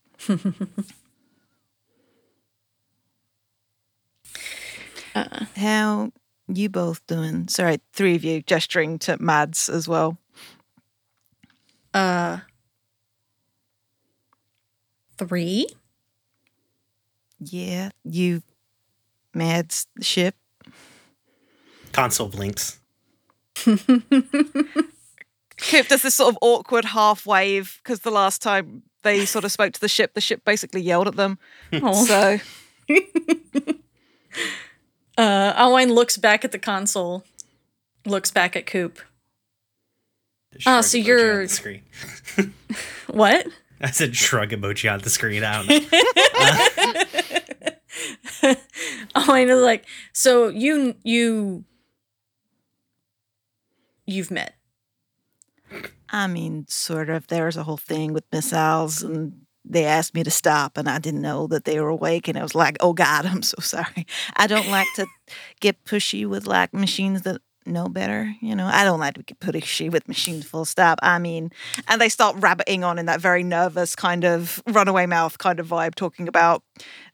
How 5.56 6.12
you 6.47 6.69
both 6.69 7.06
doing? 7.08 7.47
Sorry, 7.47 7.80
three 7.93 8.15
of 8.15 8.23
you 8.23 8.41
gesturing 8.41 8.97
to 9.00 9.21
Mads 9.21 9.69
as 9.69 9.88
well. 9.88 10.17
Uh, 11.93 12.39
three. 15.17 15.67
Yeah, 17.39 17.89
you 18.03 18.41
mad 19.34 19.73
ship. 20.01 20.36
Console 21.91 22.30
blinks. 22.30 22.80
Coop 23.56 23.88
does 25.88 26.01
this 26.03 26.15
sort 26.15 26.34
of 26.34 26.38
awkward 26.41 26.86
half 26.86 27.25
wave 27.25 27.80
because 27.84 28.01
the 28.01 28.12
last 28.12 28.41
time 28.41 28.84
they 29.03 29.25
sort 29.25 29.45
of 29.45 29.51
spoke 29.51 29.73
to 29.73 29.82
the 29.82 29.88
ship, 29.88 30.13
the 30.13 30.21
ship 30.21 30.43
basically 30.45 30.82
yelled 30.82 31.08
at 31.08 31.15
them. 31.15 31.38
Oh. 31.73 32.06
So 32.06 32.38
Uh, 35.17 35.51
Alwine 35.56 35.95
looks 35.95 36.15
back 36.15 36.45
at 36.45 36.51
the 36.51 36.60
console, 36.60 37.23
looks 38.06 38.30
back 38.30 38.56
at 38.56 38.67
Coop. 38.67 38.99
Ah, 40.58 40.82
Shrug 40.82 40.84
so 40.84 40.97
you're- 40.99 41.47
screen. 41.47 41.82
What? 43.08 43.47
I 43.81 43.91
said 43.91 44.15
shrug 44.15 44.49
emoji 44.49 44.91
on 44.91 44.99
the 44.99 45.09
screen. 45.09 45.43
I 45.43 45.63
don't 45.63 45.67
know. 45.67 45.79
Alwine 49.15 49.49
is 49.49 49.61
like, 49.61 49.85
so 50.13 50.49
you 50.49 50.95
you 51.03 51.65
you've 54.05 54.31
met. 54.31 54.55
I 56.09 56.27
mean, 56.27 56.65
sort 56.69 57.09
of. 57.09 57.27
There 57.27 57.45
was 57.45 57.57
a 57.57 57.63
whole 57.63 57.77
thing 57.77 58.13
with 58.13 58.23
missiles, 58.31 59.03
and 59.03 59.41
they 59.65 59.85
asked 59.85 60.13
me 60.13 60.23
to 60.23 60.31
stop, 60.31 60.77
and 60.77 60.87
I 60.87 60.99
didn't 60.99 61.21
know 61.21 61.47
that 61.47 61.65
they 61.65 61.79
were 61.79 61.89
awake, 61.89 62.27
and 62.27 62.37
I 62.37 62.43
was 62.43 62.55
like, 62.55 62.77
"Oh 62.79 62.93
God, 62.93 63.25
I'm 63.25 63.43
so 63.43 63.57
sorry." 63.59 64.05
I 64.35 64.47
don't 64.47 64.69
like 64.69 64.87
to 64.95 65.07
get 65.59 65.83
pushy 65.83 66.25
with 66.25 66.47
like 66.47 66.73
machines 66.73 67.23
that 67.23 67.41
know 67.67 67.88
better. 67.88 68.34
You 68.41 68.56
know, 68.56 68.65
I 68.65 68.84
don't 68.84 68.99
like 68.99 69.15
to 69.15 69.23
get 69.23 69.39
pushy 69.39 69.91
with 69.91 70.08
machines. 70.08 70.45
Full 70.45 70.65
stop. 70.65 70.99
I 71.01 71.19
mean, 71.19 71.51
and 71.88 72.01
they 72.01 72.10
start 72.10 72.36
rabbiting 72.38 72.84
on 72.84 72.99
in 72.99 73.06
that 73.06 73.21
very 73.21 73.43
nervous 73.43 73.95
kind 73.95 74.23
of 74.23 74.62
runaway 74.67 75.06
mouth 75.06 75.38
kind 75.38 75.60
of 75.60 75.67
vibe, 75.67 75.95
talking 75.95 76.27
about 76.27 76.63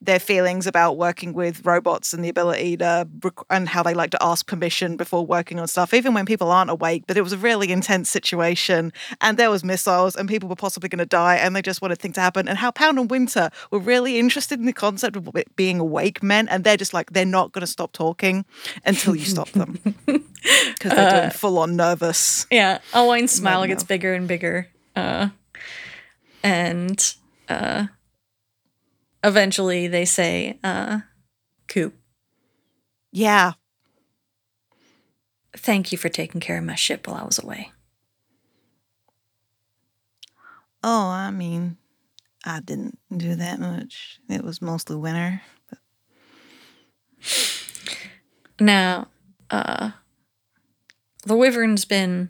their 0.02 0.20
feelings 0.20 0.68
about 0.68 0.98
working 0.98 1.34
with 1.34 1.66
robots 1.66 2.14
and 2.14 2.24
the 2.24 2.30
ability 2.30 2.78
to 2.78 3.08
and 3.50 3.70
how 3.70 3.84
they 3.84 3.94
like 3.94 4.12
to 4.12 4.22
ask 4.22 4.48
permission 4.48 4.98
before 4.98 5.26
working 5.26 5.60
on 5.60 5.68
stuff, 5.68 5.94
even 5.94 6.14
when 6.14 6.26
people 6.26 6.52
aren't 6.52 6.70
awake. 6.70 7.04
But 7.08 7.18
it 7.18 7.22
was 7.22 7.34
a 7.34 7.38
really 7.38 7.72
intense 7.72 8.10
situation, 8.10 8.92
and 9.22 9.38
there 9.38 9.50
was 9.50 9.64
missiles, 9.64 10.16
and 10.16 10.28
people 10.28 10.50
were 10.50 10.56
possibly 10.56 10.90
going 10.90 11.00
to 11.00 11.06
die, 11.06 11.36
and 11.36 11.56
they 11.56 11.62
just 11.62 11.82
wanted 11.82 12.00
things 12.00 12.16
to 12.16 12.22
happen. 12.22 12.48
And 12.48 12.58
how 12.58 12.72
Pound 12.72 13.00
and 13.00 13.10
Winter 13.10 13.50
were 13.72 13.80
really 13.80 14.20
interested 14.20 14.60
in 14.60 14.66
the 14.66 14.74
concept 14.74 15.16
of 15.16 15.30
being 15.56 15.80
awake 15.80 16.22
men, 16.22 16.48
and 16.50 16.64
they're 16.64 16.78
just 16.78 16.94
like 16.94 17.12
they're 17.12 17.26
not 17.26 17.52
going 17.52 17.62
to 17.62 17.68
stop 17.68 17.92
talking 17.94 18.46
until 18.86 19.16
you 19.16 19.26
stop 19.26 19.50
them 19.52 19.80
because 20.74 20.92
they're 20.92 21.22
doing 21.22 21.30
full 21.32 21.58
on 21.60 21.76
nervous. 21.76 22.46
Yeah, 22.52 22.80
Alwine's 22.94 23.32
smile 23.32 23.62
Mad 23.62 23.68
gets 23.68 23.84
bigger 23.84 24.14
and 24.14 24.28
bigger. 24.28 24.68
Uh, 24.96 25.30
and 26.44 27.16
uh, 27.50 27.88
eventually 29.24 29.88
they 29.88 30.06
say, 30.06 30.60
uh, 30.64 31.00
Coop, 31.68 31.96
Yeah, 33.12 33.54
thank 35.56 35.92
you 35.92 35.98
for 35.98 36.10
taking 36.10 36.42
care 36.42 36.58
of 36.58 36.64
my 36.64 36.76
ship 36.76 37.08
while 37.08 37.18
I 37.18 37.24
was 37.24 37.42
away. 37.42 37.72
Oh, 40.84 41.08
I 41.08 41.32
mean, 41.32 41.78
I 42.44 42.60
didn't 42.60 43.00
do 43.16 43.36
that 43.36 43.60
much. 43.60 44.20
It 44.30 44.44
was 44.44 44.62
mostly 44.62 44.98
winter. 44.98 45.42
Now, 48.60 49.08
uh, 49.50 49.92
the 51.26 51.36
Wyvern's 51.36 51.86
been 51.86 52.30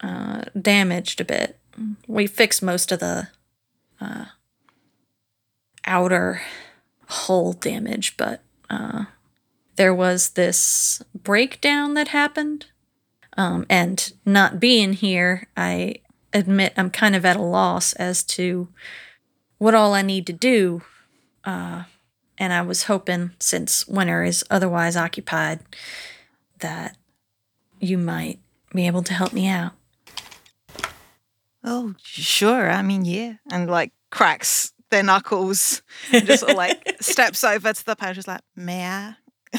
uh, 0.00 0.42
damaged 0.60 1.20
a 1.20 1.24
bit. 1.24 1.58
We 2.06 2.26
fixed 2.26 2.62
most 2.62 2.92
of 2.92 3.00
the 3.00 3.28
uh, 4.00 4.26
outer 5.86 6.42
hull 7.08 7.52
damage, 7.52 8.16
but 8.16 8.42
uh, 8.68 9.04
there 9.76 9.94
was 9.94 10.30
this 10.30 11.02
breakdown 11.14 11.94
that 11.94 12.08
happened. 12.08 12.66
Um, 13.36 13.64
and 13.70 14.12
not 14.26 14.60
being 14.60 14.92
here, 14.92 15.48
I 15.56 15.96
admit 16.34 16.74
I'm 16.76 16.90
kind 16.90 17.16
of 17.16 17.24
at 17.24 17.36
a 17.36 17.42
loss 17.42 17.94
as 17.94 18.22
to 18.24 18.68
what 19.56 19.74
all 19.74 19.94
I 19.94 20.02
need 20.02 20.26
to 20.26 20.32
do 20.32 20.82
and 22.42 22.52
I 22.52 22.62
was 22.62 22.84
hoping, 22.84 23.30
since 23.38 23.86
winter 23.86 24.24
is 24.24 24.44
otherwise 24.50 24.96
occupied, 24.96 25.60
that 26.58 26.96
you 27.82 27.98
might 27.98 28.38
be 28.72 28.86
able 28.86 29.02
to 29.02 29.12
help 29.12 29.32
me 29.32 29.48
out. 29.48 29.72
Oh, 31.64 31.94
sure. 31.98 32.70
I 32.70 32.80
mean, 32.82 33.04
yeah. 33.04 33.34
And 33.50 33.68
like 33.68 33.92
cracks 34.10 34.72
their 34.90 35.02
knuckles, 35.02 35.82
and 36.12 36.26
just 36.26 36.40
sort 36.40 36.52
of 36.52 36.56
like 36.56 36.96
steps 37.00 37.42
over 37.44 37.72
to 37.72 37.84
the 37.86 37.96
page, 37.96 38.16
just 38.16 38.28
like, 38.28 38.42
may 38.54 38.86
I? 38.86 39.14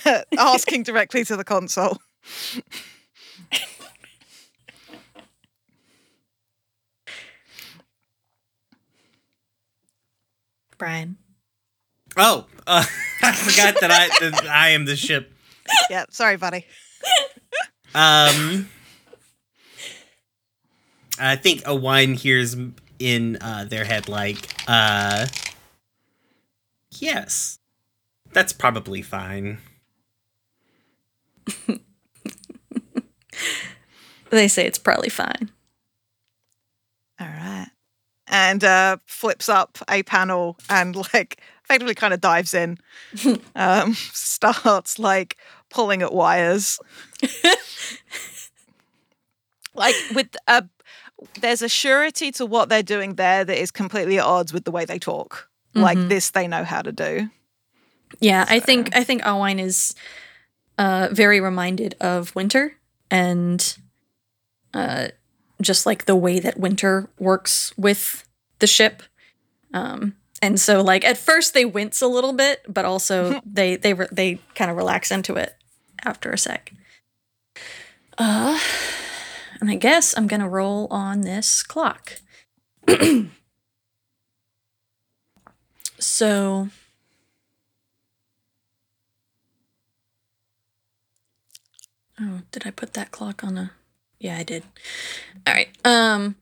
Asking 0.38 0.84
directly 0.84 1.26
to 1.26 1.36
the 1.36 1.44
console. 1.44 1.98
Brian. 10.78 11.18
Oh, 12.18 12.46
uh, 12.68 12.86
I 13.24 13.32
forgot 13.32 13.80
that 13.82 13.92
I 13.92 14.08
that 14.30 14.48
I 14.48 14.70
am 14.70 14.86
the 14.86 14.96
ship. 14.96 15.34
Yeah, 15.90 16.06
sorry, 16.10 16.38
buddy. 16.38 16.66
Um, 17.96 18.70
I 21.20 21.36
think 21.36 21.62
Alwine 21.64 22.16
hears 22.16 22.56
in 23.00 23.38
uh, 23.42 23.66
their 23.70 23.86
head 23.86 24.08
like, 24.10 24.38
uh, 24.68 25.28
yes, 27.00 27.60
that's 28.32 28.54
probably 28.54 29.02
fine. 29.02 29.60
They 34.34 34.48
say 34.48 34.66
it's 34.66 34.80
probably 34.80 35.10
fine. 35.10 35.52
All 37.20 37.28
right. 37.28 37.68
And 38.26 38.64
uh, 38.64 38.98
flips 39.06 39.48
up 39.48 39.78
a 39.88 40.02
panel 40.02 40.58
and 40.72 40.96
like 41.14 41.40
effectively 41.64 41.94
kind 41.94 42.16
of 42.16 42.22
dives 42.22 42.56
in. 42.56 42.80
um, 43.56 43.94
starts 43.94 44.98
like 44.98 45.38
pulling 45.74 46.02
at 46.02 46.14
wires. 46.14 46.80
like 49.76 49.96
with 50.14 50.36
a 50.48 50.64
there's 51.40 51.62
a 51.62 51.70
surety 51.70 52.32
to 52.34 52.46
what 52.46 52.70
they're 52.70 52.84
doing 52.84 53.16
there 53.16 53.46
that 53.46 53.62
is 53.62 53.72
completely 53.72 54.20
at 54.20 54.26
odds 54.26 54.54
with 54.54 54.66
the 54.66 54.72
way 54.72 54.86
they 54.86 55.00
talk. 55.00 55.50
Like 55.76 55.98
this 56.08 56.30
they 56.30 56.48
know 56.48 56.64
how 56.64 56.84
to 56.84 56.92
do. 56.92 57.30
Yeah, 58.20 58.46
I 58.48 58.60
think 58.60 58.96
I 58.96 59.04
think 59.04 59.24
Alwine 59.24 59.60
is 59.60 59.96
uh, 60.78 61.10
very 61.12 61.40
reminded 61.40 61.96
of 62.00 62.36
winter 62.36 62.78
and 63.10 63.76
uh, 64.74 65.08
just 65.62 65.86
like 65.86 66.06
the 66.06 66.16
way 66.16 66.40
that 66.40 66.60
winter 66.60 67.10
works 67.18 67.74
with 67.76 68.28
the 68.60 68.68
ship. 68.68 69.02
Um, 69.74 70.16
and 70.44 70.60
so, 70.60 70.82
like 70.82 71.04
at 71.06 71.18
first, 71.18 71.54
they 71.56 71.66
wince 71.66 72.02
a 72.02 72.08
little 72.08 72.34
bit, 72.34 72.62
but 72.68 72.86
also 72.86 73.42
they 73.46 73.76
they 73.76 73.94
re- 73.94 74.08
they 74.12 74.40
kind 74.54 74.70
of 74.70 74.78
relax 74.78 75.10
into 75.10 75.34
it 75.36 75.56
after 76.04 76.32
a 76.32 76.38
sec. 76.38 76.72
Uh, 78.18 78.60
and 79.60 79.70
I 79.70 79.76
guess 79.76 80.14
I'm 80.18 80.28
gonna 80.28 80.50
roll 80.50 80.88
on 80.92 81.22
this 81.22 81.64
clock. 81.64 82.20
so. 86.00 86.70
Oh, 92.20 92.42
did 92.52 92.68
I 92.68 92.72
put 92.72 92.94
that 92.94 93.12
clock 93.12 93.44
on 93.44 93.58
a 93.58 93.72
Yeah, 94.20 94.38
I 94.38 94.44
did. 94.44 94.64
All 95.48 95.54
right. 95.54 95.70
Um 95.84 96.36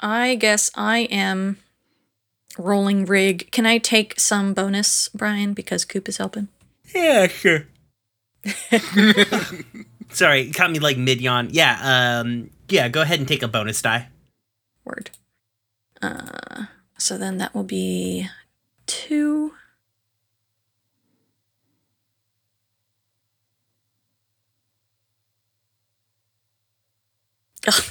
I 0.00 0.36
guess 0.36 0.70
I 0.76 1.00
am 1.10 1.58
rolling 2.56 3.04
rig. 3.04 3.50
Can 3.50 3.66
I 3.66 3.78
take 3.78 4.18
some 4.20 4.54
bonus, 4.54 5.08
Brian, 5.08 5.54
because 5.54 5.84
Coop 5.84 6.08
is 6.08 6.18
helping? 6.18 6.48
Yeah, 6.94 7.26
sure. 7.26 7.66
Sorry, 10.10 10.48
it 10.48 10.54
caught 10.54 10.70
me 10.70 10.78
like 10.78 10.96
mid 10.96 11.20
yawn. 11.20 11.48
Yeah, 11.50 12.20
um, 12.20 12.50
yeah. 12.68 12.88
Go 12.88 13.02
ahead 13.02 13.18
and 13.18 13.28
take 13.28 13.42
a 13.42 13.48
bonus 13.48 13.82
die. 13.82 14.08
Word. 14.84 15.10
Uh 16.00 16.66
so 16.98 17.16
then 17.16 17.38
that 17.38 17.54
will 17.54 17.64
be 17.64 18.28
2 18.86 19.52
Ugh. 27.66 27.84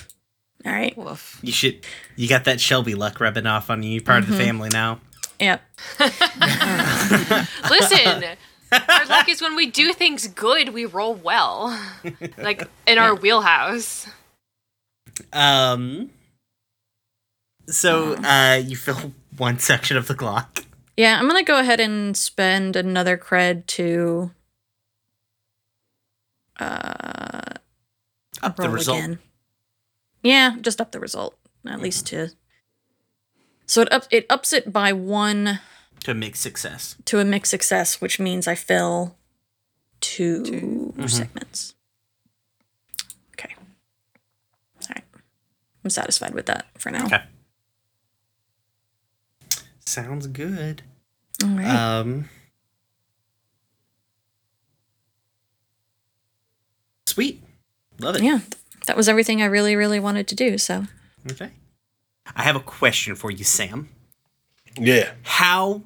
All 0.65 0.71
right. 0.71 0.97
Woof. 0.97 1.39
You 1.41 1.51
should. 1.51 1.85
You 2.15 2.27
got 2.27 2.45
that 2.45 2.59
Shelby 2.59 2.95
luck 2.95 3.19
rubbing 3.19 3.45
off 3.45 3.69
on 3.69 3.83
you. 3.83 3.91
You're 3.91 4.01
part 4.01 4.23
of 4.23 4.29
the 4.29 4.37
family 4.37 4.69
now. 4.71 4.99
Yep. 5.39 5.61
Listen, 7.69 8.37
our 8.71 9.05
luck 9.05 9.29
is 9.29 9.41
when 9.41 9.55
we 9.55 9.67
do 9.69 9.93
things 9.93 10.27
good, 10.27 10.69
we 10.69 10.85
roll 10.85 11.13
well. 11.15 11.77
Like 12.37 12.67
in 12.85 12.97
our 12.97 13.15
wheelhouse. 13.15 14.07
Um. 15.33 16.11
So, 17.69 18.13
uh, 18.15 18.61
you 18.63 18.77
fill 18.77 19.13
one 19.35 19.59
section 19.59 19.97
of 19.97 20.07
the 20.07 20.15
clock. 20.15 20.63
Yeah, 20.95 21.19
I'm 21.19 21.27
gonna 21.27 21.43
go 21.43 21.59
ahead 21.59 21.79
and 21.79 22.15
spend 22.15 22.75
another 22.75 23.17
cred 23.17 23.65
to 23.67 24.31
uh 26.59 27.53
Up 28.41 28.55
the 28.55 28.63
roll 28.63 28.71
result. 28.73 28.97
again. 28.97 29.19
Yeah, 30.23 30.55
just 30.61 30.79
up 30.81 30.91
the 30.91 30.99
result. 30.99 31.37
At 31.67 31.81
least 31.81 32.07
to 32.07 32.29
so 33.65 33.81
it 33.81 33.91
up 33.91 34.05
it 34.09 34.25
ups 34.29 34.53
it 34.53 34.71
by 34.71 34.93
one 34.93 35.59
to 36.03 36.13
make 36.13 36.35
success. 36.35 36.95
to 37.05 37.19
a 37.19 37.25
mixed 37.25 37.49
success, 37.51 37.99
which 38.01 38.19
means 38.19 38.47
I 38.47 38.55
fill 38.55 39.15
2 40.01 40.93
segments. 41.07 41.73
Okay. 43.33 43.53
All 43.57 44.87
right. 44.95 45.03
I'm 45.83 45.89
satisfied 45.89 46.33
with 46.33 46.45
that 46.47 46.67
for 46.77 46.91
now. 46.91 47.05
Okay. 47.05 47.23
Sounds 49.85 50.27
good. 50.27 50.81
All 51.43 51.49
right. 51.49 51.65
Um. 51.67 52.29
Sweet. 57.05 57.41
Love 57.99 58.15
it. 58.17 58.23
yeah. 58.23 58.39
that 58.85 58.95
was 58.97 59.09
everything 59.09 59.41
I 59.41 59.45
really, 59.45 59.75
really 59.75 59.99
wanted 59.99 60.27
to 60.27 60.35
do. 60.35 60.57
So 60.57 60.85
Okay. 61.31 61.49
I 62.35 62.43
have 62.43 62.55
a 62.55 62.59
question 62.61 63.15
for 63.15 63.31
you, 63.31 63.43
Sam. 63.43 63.89
Yeah. 64.79 65.11
How 65.23 65.81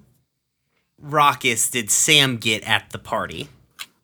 raucous 1.00 1.70
did 1.70 1.90
Sam 1.90 2.38
get 2.38 2.64
at 2.64 2.90
the 2.92 3.00
party? 3.00 3.50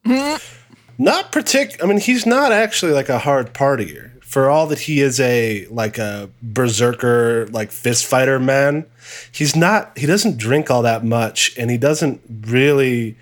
Not 0.06 1.32
partic. 1.32 1.84
I 1.84 1.88
mean, 1.88 2.00
he's 2.00 2.26
not 2.26 2.52
actually 2.52 2.92
like 2.92 3.10
a 3.10 3.20
hard 3.20 3.54
partier. 3.54 4.12
For 4.24 4.50
all 4.50 4.68
that 4.68 4.80
he 4.80 5.00
is 5.00 5.20
a 5.22 5.66
like 5.68 5.98
a 5.98 6.30
berserker, 6.42 7.48
like 7.48 7.72
fist 7.72 8.06
fighter 8.06 8.40
man, 8.40 8.86
he's 9.32 9.56
not. 9.56 9.98
He 9.98 10.06
doesn't 10.06 10.38
drink 10.38 10.70
all 10.70 10.82
that 10.82 11.04
much, 11.06 11.58
and 11.58 11.72
he 11.72 11.78
doesn't 11.78 12.22
really. 12.48 13.18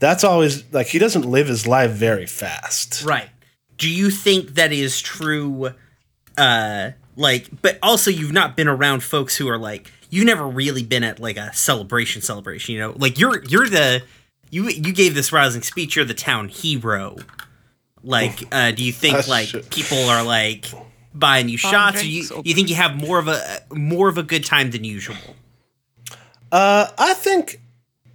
That's 0.00 0.24
always 0.24 0.64
like 0.72 0.88
he 0.88 0.98
doesn't 0.98 1.22
live 1.24 1.46
his 1.46 1.66
life 1.66 1.92
very 1.92 2.26
fast. 2.26 3.04
Right. 3.04 3.28
Do 3.76 3.88
you 3.88 4.10
think 4.10 4.54
that 4.54 4.72
is 4.72 5.00
true? 5.00 5.70
Uh, 6.36 6.90
like, 7.16 7.48
but 7.62 7.78
also 7.82 8.10
you've 8.10 8.32
not 8.32 8.56
been 8.56 8.68
around 8.68 9.02
folks 9.02 9.36
who 9.36 9.48
are 9.48 9.58
like 9.58 9.92
you've 10.10 10.26
never 10.26 10.46
really 10.46 10.82
been 10.82 11.04
at 11.04 11.20
like 11.20 11.36
a 11.36 11.52
celebration 11.54 12.22
celebration. 12.22 12.74
You 12.74 12.80
know, 12.80 12.94
like 12.96 13.18
you're 13.18 13.44
you're 13.44 13.68
the 13.68 14.02
you 14.50 14.68
you 14.68 14.92
gave 14.92 15.14
this 15.14 15.32
rousing 15.32 15.62
speech. 15.62 15.96
You're 15.96 16.04
the 16.04 16.14
town 16.14 16.48
hero. 16.48 17.16
Like, 18.02 18.44
uh, 18.52 18.70
do 18.70 18.84
you 18.84 18.92
think 18.92 19.16
That's 19.16 19.28
like 19.28 19.48
shit. 19.48 19.70
people 19.70 19.98
are 20.08 20.22
like 20.22 20.66
buying 21.14 21.48
you 21.48 21.58
shots? 21.58 22.02
Or 22.02 22.06
you 22.06 22.24
you 22.44 22.54
think 22.54 22.68
you 22.68 22.76
have 22.76 22.96
more 22.96 23.18
of 23.18 23.28
a 23.28 23.60
more 23.72 24.08
of 24.08 24.18
a 24.18 24.22
good 24.22 24.44
time 24.44 24.70
than 24.70 24.84
usual? 24.84 25.16
Uh, 26.50 26.88
I 26.96 27.14
think. 27.14 27.60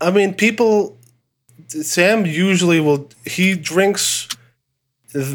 I 0.02 0.12
mean, 0.12 0.34
people. 0.34 0.98
Sam 1.68 2.26
usually 2.26 2.80
will. 2.80 3.10
He 3.26 3.56
drinks 3.56 4.28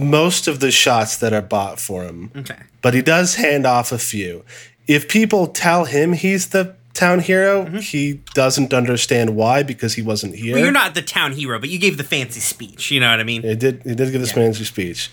most 0.00 0.48
of 0.48 0.60
the 0.60 0.70
shots 0.70 1.16
that 1.18 1.32
are 1.32 1.42
bought 1.42 1.78
for 1.78 2.02
him. 2.04 2.30
Okay. 2.34 2.56
but 2.82 2.94
he 2.94 3.02
does 3.02 3.36
hand 3.36 3.66
off 3.66 3.92
a 3.92 3.98
few. 3.98 4.44
If 4.88 5.08
people 5.08 5.46
tell 5.46 5.84
him 5.84 6.14
he's 6.14 6.48
the 6.48 6.74
town 6.94 7.20
hero, 7.20 7.66
he 7.66 8.14
doesn't 8.34 8.74
understand 8.74 9.36
why 9.36 9.62
because 9.62 9.94
he 9.94 10.02
wasn't 10.02 10.34
here. 10.34 10.54
Well, 10.54 10.64
you're 10.64 10.72
not 10.72 10.94
the 10.94 11.02
town 11.02 11.32
hero, 11.32 11.60
but 11.60 11.68
you 11.68 11.78
gave 11.78 11.96
the 11.98 12.04
fancy 12.04 12.40
speech. 12.40 12.90
You 12.90 12.98
know 12.98 13.10
what 13.10 13.20
I 13.20 13.24
mean? 13.24 13.42
He 13.42 13.54
did. 13.54 13.82
He 13.84 13.94
did 13.94 14.10
give 14.10 14.20
this 14.20 14.32
fancy 14.32 14.64
speech. 14.64 15.10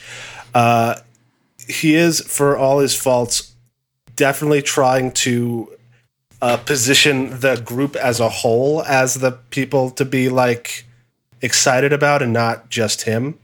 Uh, 0.53 0.95
he 1.67 1.93
is, 1.95 2.21
for 2.21 2.57
all 2.57 2.79
his 2.79 2.95
faults, 2.95 3.53
definitely 4.15 4.61
trying 4.61 5.11
to 5.11 5.69
uh, 6.41 6.57
position 6.57 7.39
the 7.39 7.57
group 7.57 7.95
as 7.95 8.19
a 8.19 8.29
whole 8.29 8.81
as 8.83 9.15
the 9.15 9.31
people 9.31 9.91
to 9.91 10.05
be 10.05 10.29
like 10.29 10.85
excited 11.41 11.91
about, 11.91 12.21
and 12.21 12.33
not 12.33 12.69
just 12.69 13.03
him. 13.03 13.37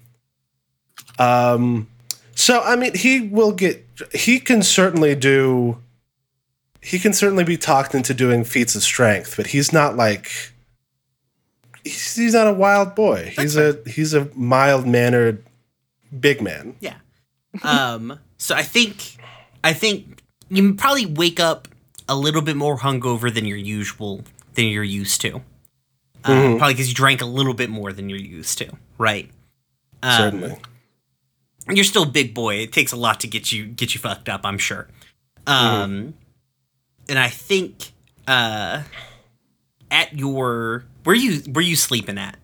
Um. 1.19 1.87
So 2.33 2.61
I 2.61 2.75
mean, 2.75 2.95
he 2.95 3.21
will 3.21 3.51
get. 3.51 3.85
He 4.13 4.39
can 4.39 4.63
certainly 4.63 5.13
do. 5.13 5.77
He 6.81 6.97
can 6.99 7.13
certainly 7.13 7.43
be 7.43 7.57
talked 7.57 7.93
into 7.93 8.13
doing 8.13 8.43
feats 8.43 8.75
of 8.75 8.81
strength, 8.83 9.35
but 9.37 9.47
he's 9.47 9.71
not 9.71 9.95
like 9.95 10.31
he's, 11.83 12.15
he's 12.15 12.33
not 12.33 12.47
a 12.47 12.53
wild 12.53 12.95
boy. 12.95 13.33
he's 13.37 13.55
a 13.55 13.79
he's 13.85 14.13
a 14.13 14.29
mild 14.35 14.87
mannered 14.87 15.43
big 16.17 16.41
man. 16.41 16.75
Yeah. 16.79 16.95
Um. 17.63 18.19
So 18.37 18.55
I 18.55 18.63
think, 18.63 19.17
I 19.63 19.73
think 19.73 20.23
you 20.49 20.73
probably 20.73 21.05
wake 21.05 21.39
up 21.39 21.67
a 22.09 22.15
little 22.15 22.41
bit 22.41 22.55
more 22.55 22.77
hungover 22.77 23.33
than 23.33 23.45
you're 23.45 23.57
usual 23.57 24.23
than 24.55 24.65
you're 24.65 24.83
used 24.83 25.21
to. 25.21 25.41
Uh, 26.23 26.55
Probably 26.57 26.73
because 26.73 26.87
you 26.87 26.93
drank 26.93 27.21
a 27.21 27.25
little 27.25 27.53
bit 27.53 27.69
more 27.69 27.91
than 27.93 28.09
you're 28.09 28.19
used 28.19 28.57
to, 28.59 28.71
right? 28.97 29.29
Um, 30.03 30.17
Certainly. 30.17 30.57
You're 31.69 31.83
still 31.83 32.03
a 32.03 32.07
big 32.07 32.33
boy. 32.33 32.55
It 32.55 32.71
takes 32.73 32.91
a 32.91 32.95
lot 32.95 33.19
to 33.21 33.27
get 33.27 33.51
you 33.51 33.65
get 33.65 33.93
you 33.93 33.99
fucked 33.99 34.29
up. 34.29 34.41
I'm 34.43 34.57
sure. 34.57 34.87
Um, 35.47 36.13
and 37.11 37.19
I 37.19 37.27
think 37.27 37.91
uh, 38.25 38.83
at 39.91 40.17
your 40.17 40.85
where 41.03 41.15
you 41.15 41.43
were 41.51 41.61
you 41.61 41.75
sleeping 41.75 42.17
at? 42.17 42.37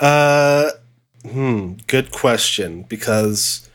Uh, 0.00 0.70
hmm. 1.24 1.74
Good 1.86 2.10
question 2.10 2.82
because 2.82 3.70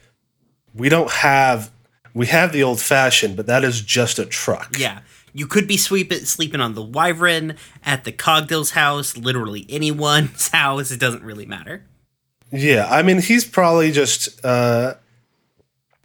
we 0.75 0.89
don't 0.89 1.09
have 1.09 1.71
we 2.13 2.27
have 2.27 2.51
the 2.51 2.63
old 2.63 2.81
fashioned, 2.81 3.37
but 3.37 3.47
that 3.47 3.63
is 3.63 3.81
just 3.81 4.19
a 4.19 4.25
truck. 4.25 4.77
Yeah. 4.77 4.99
You 5.35 5.47
could 5.47 5.67
be 5.67 5.77
sweep 5.77 6.13
sleeping 6.13 6.61
on 6.61 6.75
the 6.75 6.83
Wyvern, 6.83 7.57
at 7.83 8.03
the 8.03 8.11
Cogdill's 8.11 8.71
house, 8.71 9.17
literally 9.17 9.65
anyone's 9.67 10.47
house. 10.51 10.91
It 10.91 10.99
doesn't 10.99 11.23
really 11.23 11.47
matter. 11.47 11.85
Yeah, 12.51 12.87
I 12.87 13.01
mean, 13.01 13.19
he's 13.19 13.45
probably 13.45 13.91
just 13.91 14.45
uh, 14.45 14.95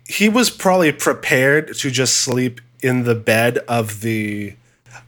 he 0.06 0.30
was 0.30 0.48
probably 0.48 0.92
prepared 0.92 1.76
to 1.76 1.90
just 1.90 2.16
sleep 2.16 2.62
in 2.82 3.04
the 3.04 3.14
bed 3.14 3.58
of 3.68 4.00
the 4.00 4.54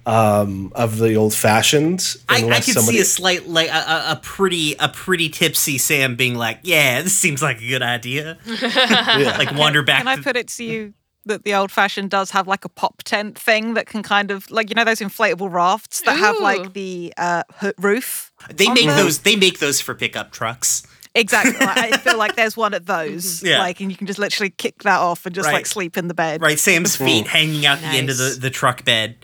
um 0.07 0.73
of 0.75 0.99
the 0.99 1.15
old 1.15 1.35
fashioned. 1.35 2.17
I, 2.29 2.47
I 2.49 2.61
could 2.61 2.79
see 2.79 2.99
a 3.01 3.05
slight, 3.05 3.49
like 3.49 3.69
a, 3.69 3.73
a, 3.73 4.13
a 4.13 4.21
pretty, 4.23 4.75
a 4.79 4.89
pretty 4.89 5.29
tipsy 5.29 5.79
Sam 5.79 6.17
being 6.17 6.35
like, 6.37 6.61
"Yeah, 6.63 7.03
this 7.03 7.17
seems 7.17 7.43
like 7.43 7.61
a 7.61 7.69
good 7.69 7.83
idea." 7.83 8.39
like 8.63 9.53
wander 9.57 9.83
back. 9.83 9.99
Can 9.99 10.09
I 10.09 10.17
to- 10.17 10.23
put 10.23 10.37
it 10.37 10.49
to 10.49 10.65
you 10.65 10.95
that 11.27 11.45
the 11.45 11.55
old 11.55 11.71
fashioned 11.71 12.11
does 12.11 12.31
have 12.31 12.49
like 12.49 12.65
a 12.65 12.69
pop 12.69 13.03
tent 13.05 13.39
thing 13.39 13.75
that 13.75 13.87
can 13.87 14.03
kind 14.03 14.31
of 14.31 14.51
like 14.51 14.71
you 14.71 14.75
know 14.75 14.85
those 14.85 15.01
inflatable 15.01 15.53
rafts 15.53 16.01
that 16.03 16.17
have 16.17 16.39
like 16.41 16.73
the 16.73 17.13
uh, 17.19 17.43
ho- 17.57 17.73
roof. 17.79 18.33
they 18.55 18.69
make 18.69 18.87
them? 18.87 18.97
those. 18.97 19.21
They 19.21 19.37
make 19.37 19.59
those 19.59 19.81
for 19.81 19.95
pickup 19.95 20.33
trucks. 20.33 20.87
Exactly. 21.15 21.53
Like, 21.67 21.93
I 21.95 21.97
feel 21.99 22.17
like 22.19 22.37
there's 22.37 22.57
one 22.57 22.73
of 22.73 22.87
those. 22.87 23.43
Yeah. 23.43 23.59
Like, 23.59 23.81
and 23.81 23.91
you 23.91 23.97
can 23.97 24.07
just 24.07 24.19
literally 24.19 24.51
kick 24.51 24.83
that 24.85 24.99
off 25.01 25.27
and 25.27 25.35
just 25.35 25.47
Right. 25.47 25.55
like 25.55 25.67
sleep 25.67 25.97
in 25.97 26.07
the 26.09 26.15
bed. 26.15 26.41
Right, 26.41 26.59
Sam's 26.59 26.95
feet 26.97 27.27
hanging 27.27 27.67
out 27.67 27.81
the 27.81 27.87
end 27.87 28.11
of 28.11 28.17
the, 28.19 28.37
the 28.41 28.51
truck 28.51 28.85
bed. 28.85 29.17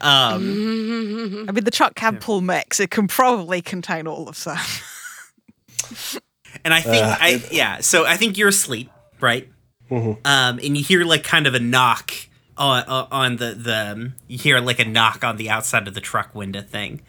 Um, 0.00 1.46
I 1.48 1.52
mean, 1.52 1.64
the 1.64 1.70
truck 1.70 1.94
can 1.94 2.16
pull 2.16 2.40
mechs. 2.40 2.80
It 2.80 2.90
can 2.90 3.06
probably 3.08 3.60
contain 3.62 4.06
all 4.06 4.28
of 4.28 4.42
them. 4.44 4.56
and 6.64 6.72
I 6.74 6.80
think, 6.80 7.04
Uh, 7.04 7.16
I 7.20 7.42
yeah. 7.50 7.80
So 7.80 8.04
I 8.06 8.16
think 8.16 8.36
you're 8.38 8.48
asleep, 8.48 8.90
right? 9.20 9.48
Um, 9.90 10.16
and 10.24 10.76
you 10.76 10.82
hear 10.82 11.04
like 11.04 11.22
kind 11.24 11.46
of 11.46 11.54
a 11.54 11.60
knock 11.60 12.10
on 12.56 12.82
on- 12.84 13.08
on 13.12 13.36
the 13.36 13.52
the 13.54 13.92
um, 13.92 14.14
you 14.26 14.38
hear 14.38 14.58
like 14.60 14.78
a 14.80 14.84
knock 14.84 15.22
on 15.22 15.36
the 15.36 15.50
outside 15.50 15.86
of 15.86 15.94
the 15.94 16.00
truck 16.00 16.34
window 16.34 16.62
thing. 16.62 17.00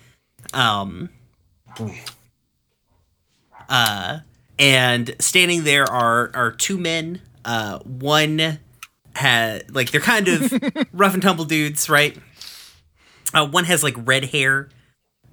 Um, 0.54 1.10
uh, 3.70 4.20
and 4.60 5.16
standing 5.20 5.64
there 5.64 5.86
are 5.86 6.32
are 6.34 6.52
two 6.52 6.78
men. 6.78 7.22
Uh, 7.44 7.80
one 7.80 8.60
had 9.16 9.74
like 9.74 9.92
they're 9.92 10.02
kind 10.02 10.28
of 10.28 10.52
rough 10.94 11.14
and 11.14 11.24
tumble 11.24 11.46
dudes, 11.46 11.90
right? 11.90 12.18
Uh, 13.34 13.48
one 13.48 13.66
has 13.66 13.84
like 13.84 13.96
red 13.98 14.26
hair. 14.26 14.70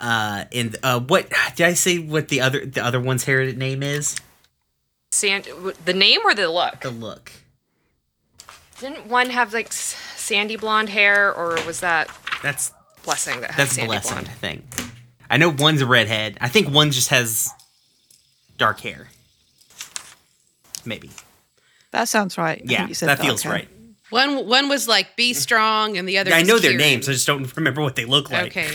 Uh, 0.00 0.44
and 0.52 0.76
uh, 0.82 0.98
what 1.00 1.30
did 1.54 1.66
I 1.66 1.74
say? 1.74 1.98
What 1.98 2.28
the 2.28 2.40
other 2.40 2.66
the 2.66 2.84
other 2.84 3.00
one's 3.00 3.24
hair 3.24 3.52
name 3.52 3.82
is? 3.82 4.16
Sand, 5.12 5.46
the 5.84 5.92
name 5.92 6.20
or 6.24 6.34
the 6.34 6.48
look? 6.48 6.80
The 6.80 6.90
look. 6.90 7.30
Didn't 8.80 9.06
one 9.06 9.30
have 9.30 9.52
like 9.52 9.72
sandy 9.72 10.56
blonde 10.56 10.88
hair, 10.88 11.32
or 11.32 11.56
was 11.66 11.80
that 11.80 12.08
That's 12.42 12.72
blessing 13.04 13.40
that 13.42 13.50
had 13.52 13.58
that's 13.60 13.72
sandy 13.74 13.88
blessing. 13.88 14.12
blonde? 14.14 14.28
I 14.28 14.32
think. 14.32 14.64
I 15.30 15.36
know 15.36 15.50
one's 15.50 15.80
a 15.82 15.86
redhead. 15.86 16.36
I 16.40 16.48
think 16.48 16.68
one 16.68 16.90
just 16.90 17.10
has 17.10 17.50
dark 18.62 18.80
hair. 18.80 19.08
Maybe. 20.84 21.10
That 21.90 22.08
sounds 22.08 22.38
right. 22.38 22.62
Yeah, 22.64 22.86
you 22.86 22.94
said 22.94 23.08
that 23.08 23.18
feels 23.20 23.42
hair. 23.42 23.52
right. 23.52 23.68
One 24.10 24.46
one 24.46 24.68
was 24.68 24.86
like 24.88 25.16
be 25.16 25.32
strong, 25.34 25.96
and 25.96 26.08
the 26.08 26.18
other. 26.18 26.32
I 26.32 26.40
was 26.40 26.48
know 26.48 26.58
their 26.58 26.72
Kieran. 26.72 26.78
names. 26.86 27.08
I 27.08 27.12
just 27.12 27.26
don't 27.26 27.54
remember 27.56 27.82
what 27.82 27.96
they 27.96 28.04
look 28.04 28.30
like. 28.30 28.46
Okay. 28.56 28.70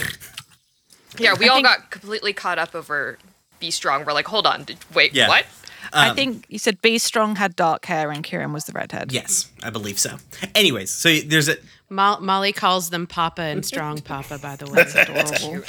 Yeah, 1.20 1.34
we 1.40 1.48
all 1.50 1.58
think- 1.58 1.68
got 1.68 1.90
completely 1.90 2.34
caught 2.34 2.60
up 2.60 2.76
over 2.76 3.18
"Be 3.60 3.72
Strong." 3.72 4.06
We're 4.06 4.14
like, 4.14 4.28
hold 4.28 4.46
on, 4.46 4.64
did, 4.66 4.78
wait, 4.94 5.14
Yeah. 5.14 5.28
what? 5.30 5.46
I 5.94 6.10
Um, 6.10 6.16
think 6.16 6.46
you 6.50 6.60
said 6.60 6.82
B 6.82 6.98
Strong 6.98 7.36
had 7.38 7.56
dark 7.56 7.86
hair 7.86 8.12
and 8.12 8.24
Kieran 8.24 8.54
was 8.54 8.66
the 8.66 8.74
redhead. 8.74 9.12
Yes, 9.12 9.50
I 9.64 9.70
believe 9.70 10.00
so. 10.00 10.18
Anyways, 10.56 10.92
so 10.92 11.16
there's 11.20 11.50
a. 11.50 11.56
Mo- 11.90 12.20
Molly 12.20 12.52
calls 12.52 12.90
them 12.90 13.08
Papa 13.08 13.42
and 13.42 13.66
Strong 13.66 14.02
Papa. 14.02 14.38
By 14.40 14.58
the 14.58 14.66
way, 14.70 14.82
Adorable. 14.96 15.64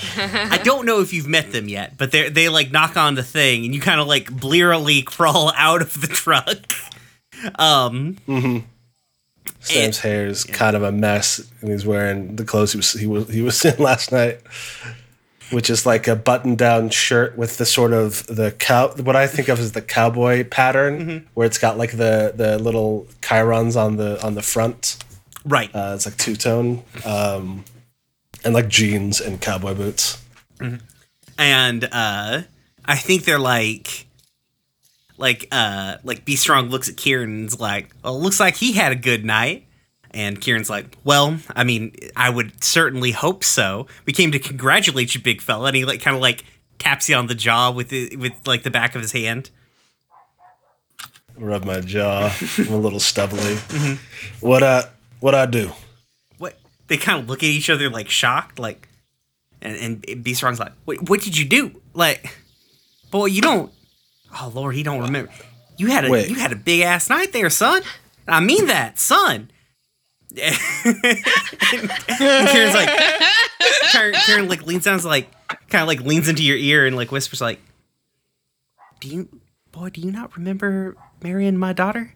I 0.52 0.58
don't 0.64 0.84
know 0.84 1.00
if 1.00 1.12
you've 1.12 1.28
met 1.28 1.52
them 1.52 1.68
yet, 1.68 1.96
but 1.96 2.10
they 2.10 2.28
they 2.28 2.48
like 2.48 2.72
knock 2.72 2.96
on 2.96 3.14
the 3.14 3.22
thing, 3.22 3.64
and 3.64 3.72
you 3.74 3.80
kind 3.80 4.00
of 4.00 4.08
like 4.08 4.30
blearily 4.32 5.02
crawl 5.14 5.52
out 5.56 5.80
of 5.82 6.00
the 6.00 6.08
truck. 6.08 6.72
Um, 7.58 8.16
Mm-hmm. 8.26 8.66
Sam's 9.60 9.98
hair 9.98 10.26
is 10.26 10.44
kind 10.44 10.76
of 10.76 10.82
a 10.82 10.92
mess, 10.92 11.40
and 11.60 11.70
he's 11.70 11.84
wearing 11.86 12.36
the 12.36 12.44
clothes 12.44 12.72
he 12.72 12.78
was 12.78 12.92
he 12.92 13.06
was 13.06 13.28
he 13.28 13.42
was 13.42 13.64
in 13.64 13.76
last 13.82 14.12
night, 14.12 14.40
which 15.50 15.70
is 15.70 15.86
like 15.86 16.06
a 16.08 16.16
button-down 16.16 16.90
shirt 16.90 17.36
with 17.36 17.56
the 17.56 17.64
sort 17.66 17.92
of 17.92 18.26
the 18.26 18.50
cow 18.52 18.88
what 18.96 19.16
I 19.16 19.26
think 19.26 19.48
of 19.48 19.58
as 19.58 19.72
the 19.72 19.82
cowboy 19.82 20.44
pattern, 20.44 21.26
where 21.34 21.46
it's 21.46 21.58
got 21.58 21.78
like 21.78 21.92
the 21.92 22.32
the 22.34 22.58
little 22.58 23.06
chirons 23.22 23.76
on 23.76 23.96
the 23.96 24.22
on 24.24 24.34
the 24.34 24.42
front. 24.42 24.96
right. 25.44 25.74
Uh, 25.74 25.92
it's 25.94 26.06
like 26.06 26.16
two 26.16 26.36
tone, 26.36 26.82
um, 27.04 27.64
and 28.44 28.54
like 28.54 28.68
jeans 28.68 29.20
and 29.20 29.40
cowboy 29.40 29.74
boots. 29.74 30.22
and 31.38 31.84
uh 31.92 32.42
I 32.84 32.96
think 32.96 33.24
they're 33.24 33.38
like 33.38 34.06
like 35.16 35.46
uh 35.52 35.96
like 36.02 36.24
B 36.24 36.36
Strong 36.36 36.68
looks 36.70 36.88
at 36.88 36.96
Kieran 36.96 37.42
and's 37.42 37.60
like, 37.60 37.94
"Well, 38.02 38.20
looks 38.20 38.40
like 38.40 38.56
he 38.56 38.72
had 38.72 38.92
a 38.92 38.96
good 38.96 39.24
night." 39.24 39.67
And 40.12 40.40
Kieran's 40.40 40.70
like, 40.70 40.96
"Well, 41.04 41.38
I 41.54 41.64
mean, 41.64 41.94
I 42.16 42.30
would 42.30 42.64
certainly 42.64 43.12
hope 43.12 43.44
so. 43.44 43.86
We 44.06 44.12
came 44.12 44.32
to 44.32 44.38
congratulate 44.38 45.14
you, 45.14 45.20
big 45.20 45.42
fella." 45.42 45.66
And 45.66 45.76
he 45.76 45.84
like 45.84 46.00
kind 46.00 46.16
of 46.16 46.22
like 46.22 46.44
taps 46.78 47.08
you 47.08 47.16
on 47.16 47.26
the 47.26 47.34
jaw 47.34 47.70
with 47.70 47.90
the, 47.90 48.16
with 48.16 48.32
like 48.46 48.62
the 48.62 48.70
back 48.70 48.94
of 48.94 49.02
his 49.02 49.12
hand. 49.12 49.50
Rub 51.36 51.64
my 51.64 51.80
jaw. 51.80 52.34
I'm 52.58 52.72
a 52.72 52.76
little 52.76 53.00
stubbly. 53.00 53.38
Mm-hmm. 53.38 54.46
What 54.46 54.62
I 54.62 54.84
what 55.20 55.34
I 55.34 55.46
do? 55.46 55.72
What? 56.38 56.58
They 56.88 56.96
kind 56.96 57.20
of 57.20 57.28
look 57.28 57.42
at 57.42 57.48
each 57.48 57.70
other 57.70 57.90
like 57.90 58.08
shocked, 58.08 58.58
like, 58.58 58.88
and 59.60 60.02
and 60.08 60.24
B 60.24 60.34
Strong's 60.34 60.58
like, 60.58 60.72
"What? 60.84 61.08
What 61.08 61.20
did 61.20 61.36
you 61.38 61.44
do? 61.44 61.80
Like, 61.94 62.36
boy, 63.10 63.26
you 63.26 63.42
don't. 63.42 63.72
Oh 64.34 64.50
Lord, 64.54 64.74
he 64.74 64.82
don't 64.82 65.00
remember. 65.00 65.30
You 65.76 65.88
had 65.88 66.04
a 66.04 66.10
Wait. 66.10 66.28
you 66.28 66.34
had 66.36 66.52
a 66.52 66.56
big 66.56 66.80
ass 66.80 67.08
night 67.08 67.32
there, 67.32 67.50
son. 67.50 67.82
I 68.26 68.40
mean 68.40 68.66
that, 68.66 68.98
son." 68.98 69.50
And 70.30 70.56
Kieran's 72.48 72.74
like, 72.74 72.90
Karen, 73.90 74.14
Karen 74.14 74.48
like 74.48 74.66
leans 74.66 74.84
down, 74.84 75.00
like, 75.02 75.30
kind 75.68 75.82
of 75.82 75.88
like 75.88 76.00
leans 76.00 76.28
into 76.28 76.42
your 76.42 76.56
ear 76.56 76.86
and 76.86 76.96
like 76.96 77.10
whispers 77.10 77.40
like, 77.40 77.60
"Do 79.00 79.08
you, 79.08 79.28
boy, 79.72 79.90
do 79.90 80.00
you 80.00 80.10
not 80.12 80.36
remember 80.36 80.96
marrying 81.22 81.56
my 81.56 81.72
daughter?" 81.72 82.14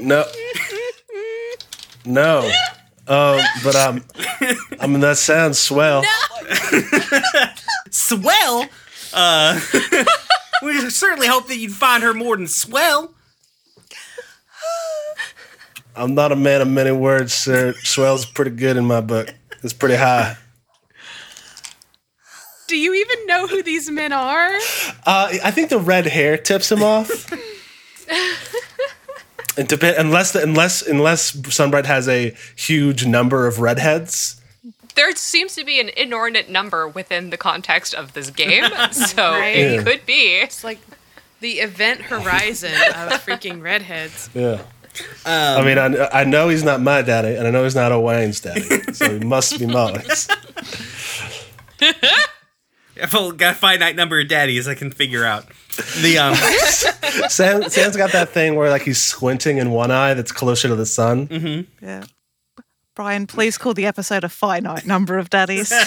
No. 0.00 0.24
No. 2.04 2.50
Um, 3.06 3.40
but 3.62 3.76
um, 3.76 4.04
I 4.80 4.86
mean 4.86 5.00
that 5.00 5.16
sounds 5.18 5.58
swell. 5.58 6.02
swell. 7.90 8.66
Uh, 9.12 9.60
we 10.62 10.90
certainly 10.90 11.26
hope 11.26 11.48
that 11.48 11.56
you'd 11.56 11.72
find 11.72 12.02
her 12.02 12.14
more 12.14 12.36
than 12.36 12.46
swell. 12.46 13.14
I'm 15.96 16.14
not 16.14 16.32
a 16.32 16.36
man 16.36 16.60
of 16.60 16.68
many 16.68 16.90
words, 16.90 17.32
sir. 17.32 17.74
Swell's 17.82 18.26
pretty 18.26 18.50
good 18.50 18.76
in 18.76 18.84
my 18.84 19.00
book. 19.00 19.32
It's 19.62 19.72
pretty 19.72 19.94
high. 19.94 20.36
Do 22.66 22.76
you 22.76 22.94
even 22.94 23.26
know 23.26 23.46
who 23.46 23.62
these 23.62 23.90
men 23.90 24.12
are? 24.12 24.54
Uh, 25.06 25.38
I 25.44 25.50
think 25.50 25.68
the 25.68 25.78
red 25.78 26.06
hair 26.06 26.36
tips 26.36 26.72
him 26.72 26.82
off. 26.82 27.30
It 29.56 29.68
depend 29.68 29.96
unless 29.98 30.32
the, 30.32 30.42
unless 30.42 30.82
unless 30.82 31.54
Sunbright 31.54 31.86
has 31.86 32.08
a 32.08 32.34
huge 32.56 33.06
number 33.06 33.46
of 33.46 33.60
redheads. 33.60 34.40
There 34.94 35.14
seems 35.16 35.54
to 35.56 35.64
be 35.64 35.80
an 35.80 35.88
inordinate 35.96 36.48
number 36.48 36.86
within 36.86 37.30
the 37.30 37.36
context 37.36 37.94
of 37.94 38.12
this 38.12 38.30
game, 38.30 38.64
so 38.92 39.32
Right. 39.32 39.56
it 39.56 39.72
Yeah. 39.74 39.82
could 39.82 40.06
be. 40.06 40.36
It's 40.36 40.62
like 40.64 40.78
the 41.40 41.54
event 41.60 42.02
horizon 42.02 42.72
of 42.74 43.24
freaking 43.24 43.62
redheads. 43.62 44.30
Yeah. 44.34 44.62
I 45.26 45.64
mean, 45.64 45.76
I, 45.76 46.20
I 46.20 46.24
know 46.24 46.48
he's 46.48 46.62
not 46.62 46.80
my 46.80 47.02
daddy, 47.02 47.34
and 47.34 47.48
I 47.48 47.50
know 47.50 47.64
he's 47.64 47.74
not 47.74 47.90
Alwine's 47.90 48.38
daddy, 48.40 48.60
so 48.92 49.18
he 49.18 49.24
must 49.24 49.58
be 49.58 49.66
Molly's. 49.66 50.28
I've 53.02 53.12
only 53.14 53.36
got 53.36 53.54
a 53.54 53.58
finite 53.58 53.96
number 53.96 54.20
of 54.20 54.28
daddies 54.28 54.68
I 54.68 54.74
can 54.76 54.92
figure 54.92 55.24
out. 55.24 55.46
The 56.00 56.18
um, 56.18 56.34
Sam, 57.28 57.68
Sam's 57.68 57.96
got 57.96 58.12
that 58.12 58.28
thing 58.28 58.54
where 58.54 58.70
like 58.70 58.82
he's 58.82 59.00
squinting 59.02 59.58
in 59.58 59.72
one 59.72 59.90
eye 59.90 60.14
that's 60.14 60.30
closer 60.30 60.68
to 60.68 60.76
the 60.76 60.86
sun. 60.86 61.66
Yeah. 61.82 62.04
Brian, 62.94 63.26
please 63.26 63.58
call 63.58 63.74
the 63.74 63.86
episode 63.86 64.22
a 64.22 64.28
finite 64.28 64.86
number 64.86 65.18
of 65.18 65.28
daddies. 65.28 65.72
and 65.72 65.82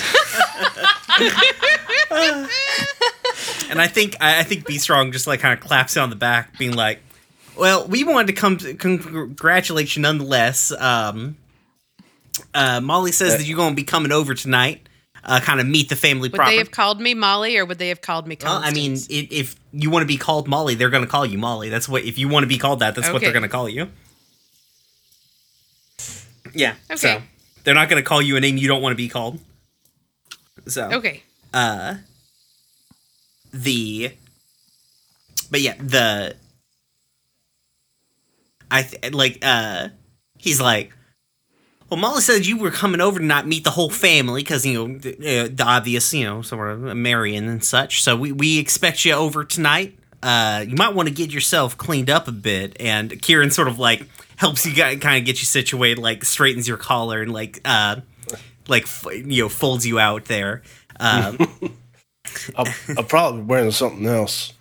I 3.79 3.87
think 3.87 4.17
I 4.19 4.39
I 4.39 4.43
think 4.43 4.65
B 4.65 4.77
Strong 4.77 5.13
just 5.13 5.25
like 5.25 5.39
kind 5.39 5.57
of 5.57 5.65
claps 5.65 5.95
you 5.95 6.01
on 6.01 6.09
the 6.09 6.17
back, 6.17 6.57
being 6.57 6.75
like, 6.75 6.99
"Well, 7.55 7.87
we 7.87 8.03
wanted 8.03 8.27
to 8.27 8.33
come 8.33 8.57
to 8.57 8.73
congratulate 8.73 9.95
you 9.95 10.01
nonetheless." 10.01 10.73
Um, 10.73 11.37
uh, 12.53 12.81
Molly 12.81 13.13
says 13.13 13.37
that 13.37 13.45
you're 13.45 13.57
going 13.57 13.71
to 13.71 13.75
be 13.75 13.83
coming 13.83 14.11
over 14.11 14.33
tonight. 14.33 14.81
Uh, 15.23 15.39
kind 15.41 15.59
of 15.59 15.67
meet 15.67 15.89
the 15.89 15.95
family 15.95 16.29
Would 16.29 16.35
proper. 16.35 16.51
they 16.51 16.57
have 16.57 16.71
called 16.71 17.01
me 17.01 17.13
Molly 17.13 17.57
or 17.57 17.65
would 17.65 17.79
they 17.79 17.89
have 17.89 17.99
called 17.99 18.27
me 18.27 18.37
well, 18.41 18.61
I 18.63 18.71
mean, 18.71 18.91
Constance? 18.91 19.29
i 19.31 19.35
if 19.35 19.59
you 19.73 19.89
want 19.89 20.03
to 20.03 20.07
be 20.07 20.15
called 20.15 20.47
Molly, 20.47 20.75
they're 20.75 20.89
going 20.89 21.03
to 21.03 21.09
call 21.09 21.25
you 21.25 21.37
Molly. 21.37 21.67
That's 21.67 21.89
what. 21.89 22.03
If 22.03 22.17
you 22.17 22.29
want 22.29 22.43
to 22.43 22.47
be 22.47 22.57
called 22.57 22.79
that, 22.79 22.95
that's 22.95 23.11
what 23.11 23.21
they're 23.21 23.33
going 23.33 23.43
to 23.43 23.49
call 23.49 23.67
you. 23.67 23.89
Yeah. 26.57 26.73
Okay. 26.89 26.95
So 26.97 27.21
they're 27.63 27.75
not 27.75 27.89
going 27.89 28.01
to 28.01 28.07
call 28.07 28.21
you 28.21 28.35
a 28.35 28.39
name 28.41 28.57
you 28.57 28.67
don't 28.67 28.81
want 28.81 28.93
to 28.93 28.97
be 28.97 29.07
called. 29.09 29.39
So 30.67 30.89
okay. 30.91 31.23
uh 31.53 31.95
the 33.53 34.11
but 35.49 35.61
yeah 35.61 35.75
the 35.79 36.35
i 38.69 38.81
th- 38.81 39.13
like 39.13 39.39
uh 39.43 39.87
he's 40.37 40.59
like 40.59 40.91
well 41.89 41.97
molly 41.99 42.19
said 42.19 42.45
you 42.45 42.57
were 42.57 42.71
coming 42.71 42.99
over 42.99 43.19
to 43.19 43.25
not 43.25 43.47
meet 43.47 43.63
the 43.63 43.69
whole 43.71 43.89
family 43.89 44.41
because 44.43 44.65
you 44.65 44.73
know 44.73 44.97
the, 44.97 45.13
uh, 45.13 45.47
the 45.49 45.63
obvious 45.63 46.13
you 46.13 46.25
know 46.25 46.41
sort 46.41 46.69
of 46.69 46.81
marion 46.97 47.47
and 47.47 47.63
such 47.63 48.03
so 48.03 48.17
we, 48.17 48.33
we 48.33 48.59
expect 48.59 49.05
you 49.05 49.13
over 49.13 49.45
tonight 49.45 49.97
uh 50.23 50.65
you 50.67 50.75
might 50.75 50.93
want 50.93 51.07
to 51.07 51.15
get 51.15 51.31
yourself 51.31 51.77
cleaned 51.77 52.09
up 52.09 52.27
a 52.27 52.31
bit 52.33 52.75
and 52.81 53.21
kieran 53.21 53.51
sort 53.51 53.69
of 53.69 53.79
like 53.79 54.05
helps 54.37 54.65
you 54.65 54.73
kind 54.73 55.03
of 55.19 55.25
get 55.25 55.39
you 55.39 55.45
situated 55.45 55.99
like 55.99 56.23
straightens 56.23 56.67
your 56.67 56.77
collar 56.77 57.21
and 57.21 57.33
like 57.33 57.59
uh 57.65 57.97
like 58.67 58.83
f- 58.83 59.05
you 59.13 59.43
know 59.43 59.49
folds 59.49 59.85
you 59.85 59.99
out 59.99 60.25
there 60.25 60.63
um 60.99 61.37
I'll, 62.55 62.67
I'll 62.97 63.03
probably 63.03 63.41
be 63.41 63.47
wearing 63.47 63.71
something 63.71 64.05
else. 64.05 64.53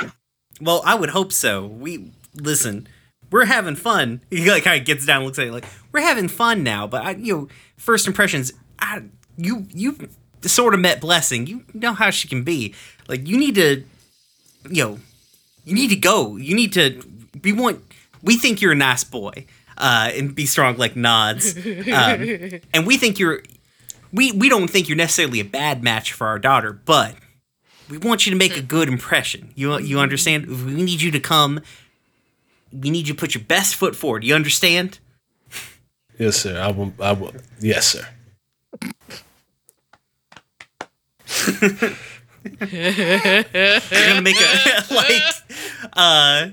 Well, 0.61 0.83
I 0.85 0.95
would 0.95 1.11
hope 1.11 1.33
so. 1.33 1.66
We 1.66 2.12
listen. 2.35 2.89
We're 3.31 3.45
having 3.47 3.77
fun. 3.77 4.20
He 4.31 4.51
like 4.51 4.64
kind 4.64 4.81
of 4.81 4.87
gets 4.87 5.05
down, 5.05 5.18
and 5.18 5.27
looks 5.27 5.39
at 5.39 5.49
it 5.49 5.53
like 5.53 5.64
we're 5.93 6.01
having 6.01 6.29
fun 6.29 6.62
now. 6.62 6.87
But 6.87 7.05
I, 7.05 7.11
you 7.12 7.35
know, 7.37 7.49
first 7.77 8.07
impressions. 8.07 8.53
I, 8.79 9.03
you 9.37 9.66
you 9.72 10.09
sort 10.43 10.74
of 10.74 10.81
met 10.81 11.01
Blessing. 11.01 11.47
You 11.47 11.64
know 11.74 11.93
how 11.93 12.11
she 12.11 12.29
can 12.29 12.45
be. 12.45 12.74
Like 13.09 13.27
you 13.27 13.37
need 13.37 13.57
to, 13.57 13.85
you 14.70 14.85
know, 14.85 14.99
you 15.64 15.74
need 15.74 15.91
to 15.91 15.97
go. 15.97 16.37
You 16.37 16.55
need 16.55 16.72
to. 16.74 17.03
We 17.43 17.53
want. 17.53 17.83
We 18.22 18.37
think 18.37 18.61
you're 18.61 18.72
a 18.72 18.77
nice 18.77 19.05
boy. 19.05 19.47
Uh, 19.79 20.11
and 20.14 20.35
be 20.35 20.47
strong 20.47 20.77
like 20.77 20.97
nods. 20.97 21.57
Um, 21.57 21.62
and 22.74 22.87
we 22.87 22.97
think 22.97 23.18
you're. 23.18 23.43
We 24.12 24.33
we 24.33 24.49
don't 24.49 24.68
think 24.68 24.89
you're 24.89 24.97
necessarily 24.97 25.41
a 25.41 25.45
bad 25.45 25.83
match 25.83 26.12
for 26.12 26.27
our 26.29 26.39
daughter, 26.39 26.72
but 26.72 27.14
we 27.91 27.99
want 27.99 28.24
you 28.27 28.33
to 28.33 28.39
make 28.39 28.57
a 28.57 28.62
good 28.62 28.89
impression. 28.89 29.53
You 29.55 29.79
you 29.79 29.99
understand? 29.99 30.47
We 30.47 30.83
need 30.83 31.03
you 31.03 31.11
to 31.11 31.20
come. 31.20 31.61
We 32.72 32.91
need 32.91 33.09
you 33.09 33.14
to 33.14 33.18
put 33.18 33.35
your 33.35 33.45
best 33.45 33.74
foot 33.74 33.95
forward. 33.95 34.24
You 34.24 34.35
understand? 34.35 34.99
Yes, 36.18 36.37
sir. 36.37 36.59
I 36.59 36.70
will. 36.70 36.93
I 37.01 37.12
will. 37.12 37.35
Yes, 37.61 37.87
sir. 37.87 38.07
You're 42.61 43.11
gonna 43.91 44.22
make 44.22 44.37
a 44.41 44.85
like 44.95 45.22
uh 45.93 46.49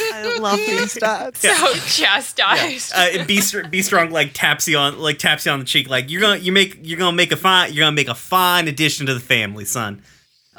I 0.00 0.38
love 0.38 0.58
these 0.58 0.94
dads. 0.94 1.40
So 1.46 1.74
chastised. 1.86 2.92
uh 2.94 3.24
be 3.24 3.40
Str- 3.40 3.62
be 3.68 3.82
strong 3.82 4.10
like 4.10 4.32
taps 4.34 4.66
you 4.68 4.76
on 4.78 4.98
like 4.98 5.18
taps 5.18 5.46
you 5.46 5.52
on 5.52 5.58
the 5.60 5.64
cheek 5.64 5.88
like 5.88 6.10
you're 6.10 6.20
gonna 6.20 6.38
you 6.40 6.52
make 6.52 6.78
you're 6.82 6.98
gonna 6.98 7.16
make 7.16 7.32
a 7.32 7.36
fine 7.36 7.72
you're 7.72 7.84
gonna 7.84 7.94
make 7.96 8.08
a 8.08 8.14
fine 8.14 8.68
addition 8.68 9.06
to 9.06 9.14
the 9.14 9.20
family, 9.20 9.64
son. 9.64 10.02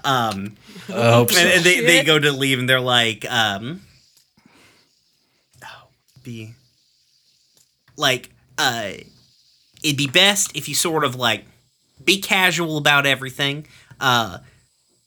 Um 0.03 0.55
I 0.89 1.11
hope 1.11 1.31
so. 1.31 1.39
and, 1.39 1.49
and 1.49 1.63
they, 1.63 1.81
they 1.81 2.03
go 2.03 2.17
to 2.19 2.31
leave 2.31 2.59
and 2.59 2.69
they're 2.69 2.79
like 2.79 3.25
um 3.29 3.81
oh, 5.63 5.87
be 6.23 6.53
like 7.97 8.29
uh 8.57 8.91
it'd 9.83 9.97
be 9.97 10.07
best 10.07 10.55
if 10.55 10.67
you 10.69 10.75
sort 10.75 11.03
of 11.03 11.15
like 11.15 11.45
be 12.03 12.21
casual 12.21 12.77
about 12.77 13.05
everything 13.05 13.65
uh 13.99 14.37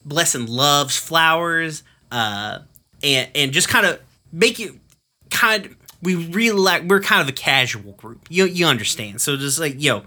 blessing 0.05 0.47
loves 0.47 0.97
flowers 0.97 1.83
uh 2.11 2.59
and 3.03 3.29
and 3.35 3.53
just 3.53 3.69
kind 3.69 3.87
of 3.87 4.01
make 4.33 4.59
it 4.61 4.73
kind 5.31 5.67
of 5.67 5.77
we 6.03 6.15
really 6.15 6.59
like 6.59 6.83
we're 6.85 7.01
kind 7.01 7.23
of 7.23 7.29
a 7.29 7.33
casual 7.33 7.93
group 7.93 8.27
you 8.29 8.45
you 8.45 8.67
understand 8.67 9.21
so 9.21 9.37
just 9.37 9.59
like 9.59 9.75
yo 9.79 10.03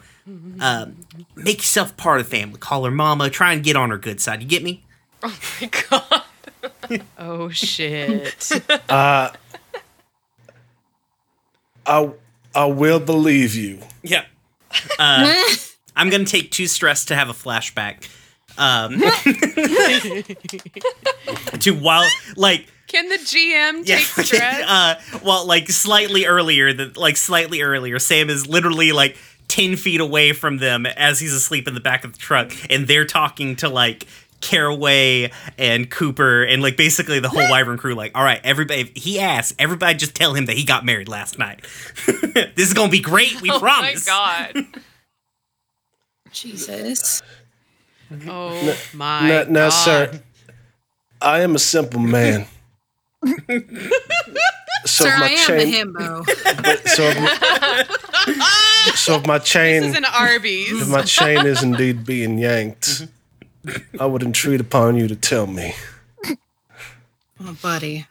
um 0.60 0.96
make 1.36 1.58
yourself 1.58 1.96
part 1.98 2.20
of 2.20 2.30
the 2.30 2.38
family 2.38 2.58
call 2.58 2.84
her 2.86 2.92
mama 2.92 3.30
try 3.30 3.54
and 3.54 3.64
get 3.64 3.76
on 3.76 3.90
her 3.90 3.98
good 3.98 4.20
side 4.22 4.42
you 4.42 4.48
get 4.48 4.64
me 4.64 4.84
oh 5.22 5.38
my 5.62 5.70
god. 5.90 6.24
Oh 7.18 7.50
shit. 7.50 8.50
uh 8.90 9.30
I 11.86 12.12
I 12.56 12.66
will 12.66 13.00
believe 13.00 13.56
you. 13.56 13.80
Yeah. 14.02 14.26
Uh, 14.98 15.42
I'm 15.96 16.10
gonna 16.10 16.26
take 16.26 16.52
two 16.52 16.68
stress 16.68 17.06
to 17.06 17.16
have 17.16 17.30
a 17.30 17.34
flashback. 17.34 18.08
Um, 18.58 19.00
to 21.60 21.72
while 21.72 22.08
like 22.36 22.68
Can 22.88 23.10
the 23.10 23.16
GM 23.18 23.88
yeah, 23.88 23.98
take 23.98 24.06
stress? 24.26 24.64
uh, 24.68 24.96
well 25.24 25.46
like 25.48 25.70
slightly 25.70 26.26
earlier, 26.26 26.74
the 26.74 26.92
like 26.96 27.18
slightly 27.18 27.62
earlier, 27.62 27.98
Sam 28.00 28.30
is 28.30 28.48
literally 28.48 28.92
like 28.92 29.18
10 29.48 29.76
feet 29.76 30.02
away 30.02 30.34
from 30.34 30.58
them 30.58 30.86
as 30.86 31.20
he's 31.20 31.34
asleep 31.34 31.68
in 31.68 31.74
the 31.74 31.80
back 31.80 32.04
of 32.04 32.14
the 32.14 32.20
truck 32.20 32.54
and 32.70 32.88
they're 32.88 33.06
talking 33.06 33.56
to 33.58 33.70
like 33.70 34.08
Caraway 34.42 35.32
and 35.58 35.90
Cooper 35.90 36.44
and 36.44 36.62
like 36.62 36.76
basically 36.76 37.20
the 37.20 37.30
whole 37.30 37.42
Wyvern 37.50 37.78
crew 37.78 37.94
like 37.96 38.12
all 38.16 38.24
right 38.24 38.42
everybody 38.44 38.82
if 38.82 38.92
he 38.96 39.20
asks 39.20 39.56
everybody 39.60 39.96
just 39.98 40.16
tell 40.16 40.34
him 40.34 40.46
that 40.48 40.58
he 40.58 40.64
got 40.66 40.86
married 40.86 41.08
last 41.08 41.38
night 41.40 41.66
this 42.06 42.68
is 42.68 42.74
gonna 42.74 42.92
be 42.92 43.00
great 43.00 43.42
we 43.42 43.52
oh 43.52 43.60
promise 43.60 44.08
Oh 44.10 44.12
my 44.14 44.54
god. 44.64 44.82
Jesus. 46.32 47.22
Oh 48.28 48.78
my 48.94 49.28
Now, 49.28 49.44
now, 49.50 49.70
sir, 49.70 50.22
I 51.22 51.42
am 51.42 51.56
a 51.56 51.60
simple 51.60 52.00
man. 52.00 52.46
so 53.26 55.06
Sir, 55.06 55.18
my 55.18 55.26
I 55.26 55.30
am 55.30 55.48
chain, 55.48 55.60
a 55.60 55.72
himbo. 55.86 56.26
so 56.90 57.04
if 57.04 57.18
my, 58.28 58.92
so 58.96 59.16
if 59.16 59.26
my 59.28 59.38
This 59.38 59.48
chain, 59.50 59.84
is 59.84 59.96
an 59.96 60.06
Arby's. 60.06 60.82
if 60.82 60.90
my 60.90 61.02
chain 61.04 61.46
is 61.46 61.64
indeed 61.64 62.06
being 62.06 62.38
yanked, 62.38 63.08
I 64.00 64.06
would 64.06 64.24
entreat 64.24 64.60
upon 64.60 64.98
you 64.98 65.08
to 65.08 65.16
tell 65.16 65.48
me. 65.48 65.74
Oh, 67.46 67.58
buddy. 67.62 68.08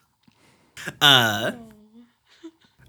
uh 1.00 1.52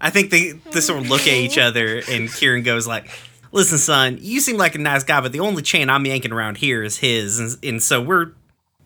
I 0.00 0.10
think 0.10 0.30
they 0.30 0.52
they 0.72 0.80
sort 0.80 1.00
of 1.02 1.08
look 1.08 1.22
at 1.22 1.28
each 1.34 1.56
other 1.58 2.02
and 2.10 2.30
Kieran 2.30 2.62
goes 2.62 2.86
like 2.86 3.08
listen 3.54 3.78
son 3.78 4.18
you 4.20 4.40
seem 4.40 4.56
like 4.56 4.74
a 4.74 4.78
nice 4.78 5.02
guy 5.04 5.20
but 5.20 5.32
the 5.32 5.40
only 5.40 5.62
chain 5.62 5.88
I'm 5.88 6.04
yanking 6.04 6.32
around 6.32 6.58
here 6.58 6.82
is 6.82 6.98
his 6.98 7.38
and, 7.38 7.56
and 7.64 7.82
so 7.82 8.02
we're 8.02 8.32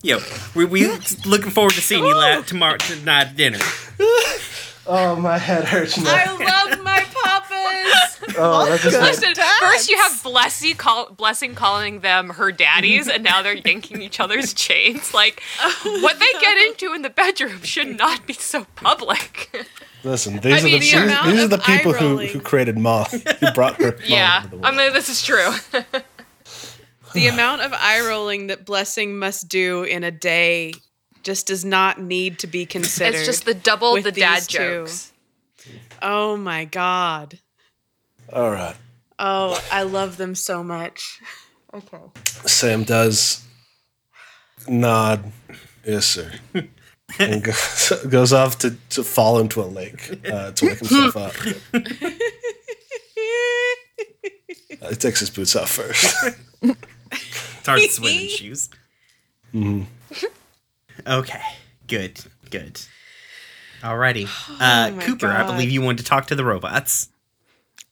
you 0.03 0.16
know, 0.16 0.23
we 0.55 0.64
we 0.64 0.87
looking 1.27 1.51
forward 1.51 1.73
to 1.73 1.81
seeing 1.81 2.05
you 2.05 2.14
la- 2.14 2.41
tomorrow 2.47 2.77
tonight 2.77 3.29
at 3.29 3.37
dinner. 3.37 3.59
Oh, 4.87 5.16
my 5.16 5.37
head 5.39 5.64
hurts 5.64 5.99
now. 5.99 6.12
I 6.14 6.66
love 6.69 6.83
my 6.85 7.01
papas. 7.69 8.14
Oh, 8.41 8.66
that 8.66 8.81
just 8.81 9.01
Listen, 9.01 9.35
first 9.61 9.91
you 9.91 9.97
have 9.97 10.12
Blessy 10.23 10.77
call, 10.77 11.11
Blessing 11.12 11.55
calling 11.55 12.01
them 12.01 12.29
her 12.31 12.53
daddies, 12.53 13.09
and 13.09 13.25
now 13.25 13.43
they're 13.43 13.55
yanking 13.57 14.03
each 14.03 14.21
other's 14.21 14.53
chains. 14.55 15.12
Like, 15.14 15.43
oh, 15.61 16.01
what 16.03 16.19
they 16.21 16.31
get 16.41 16.57
into 16.69 16.93
in 16.93 17.03
the 17.03 17.11
bedroom 17.11 17.62
should 17.62 17.97
not 17.97 18.27
be 18.27 18.35
so 18.35 18.66
public. 18.77 19.51
listen. 20.05 20.39
These 20.41 20.53
I 20.53 20.59
are 20.59 20.62
mean, 20.62 20.64
the, 20.64 20.71
the 20.73 20.79
these, 20.79 20.95
amount 20.95 21.27
these 21.27 21.41
are 21.41 21.45
of 21.45 21.51
the 21.51 21.59
people 21.59 21.93
who, 21.95 22.07
eye-rolling. 22.07 22.29
who 22.29 22.41
created 22.41 22.79
Moth, 22.79 23.12
who 23.41 23.51
brought 23.53 23.77
her. 23.83 23.93
Moth 23.99 24.09
yeah, 24.09 24.45
into 24.45 24.57
the 24.57 24.57
I 24.59 24.71
world. 24.71 24.77
mean, 24.77 24.93
this 24.93 25.09
is 25.09 25.23
true. 25.23 25.51
the 27.14 27.27
amount 27.29 27.62
of 27.62 27.73
eye 27.73 28.07
rolling 28.07 28.49
that 28.49 28.64
Blessing 28.66 29.19
must 29.19 29.49
do 29.49 29.83
in 29.85 30.05
a 30.05 30.11
day 30.11 30.75
just 31.23 31.47
does 31.47 31.64
not 31.64 32.01
need 32.01 32.39
to 32.41 32.47
be 32.47 32.66
considered. 32.66 33.16
it's 33.16 33.27
just 33.27 33.45
the 33.47 33.55
double 33.55 33.95
with 33.95 34.05
the 34.05 34.12
dad 34.12 34.37
these 34.39 34.47
two. 34.47 34.59
jokes. 34.59 35.12
Oh 36.03 36.37
my 36.37 36.64
god. 36.66 37.41
All 38.33 38.51
right. 38.51 38.76
Oh, 39.18 39.62
I 39.72 39.83
love 39.83 40.16
them 40.16 40.35
so 40.35 40.62
much. 40.62 41.20
Okay. 41.74 41.99
Sam 42.47 42.85
does 42.85 43.45
nod, 44.68 45.33
yes, 45.87 46.07
sir, 46.07 46.33
and 47.18 47.43
goes, 47.43 47.93
goes 48.09 48.33
off 48.33 48.59
to, 48.59 48.76
to 48.91 49.03
fall 49.03 49.39
into 49.39 49.61
a 49.61 49.64
lake 49.66 50.20
uh, 50.31 50.53
to 50.53 50.66
wake 50.66 50.79
himself 50.79 51.16
up. 51.16 51.33
Uh, 54.81 54.91
he 54.91 54.95
takes 54.95 55.18
his 55.18 55.29
boots 55.29 55.57
off 55.57 55.70
first. 55.70 56.14
It's 56.62 57.66
hard 57.66 57.81
to 57.81 57.89
swim 57.89 58.16
in 58.16 58.29
shoes. 58.29 58.70
Okay, 61.05 61.43
good, 61.89 62.20
good. 62.49 62.81
Alrighty, 63.83 64.26
uh, 64.61 64.91
Oh 64.93 64.95
my 64.95 65.03
Cooper. 65.03 65.26
I 65.26 65.45
believe 65.45 65.70
you 65.70 65.83
wanted 65.83 65.99
to 65.99 66.05
talk 66.05 66.29
to 66.29 66.37
the 66.37 66.45
robots. 66.45 67.09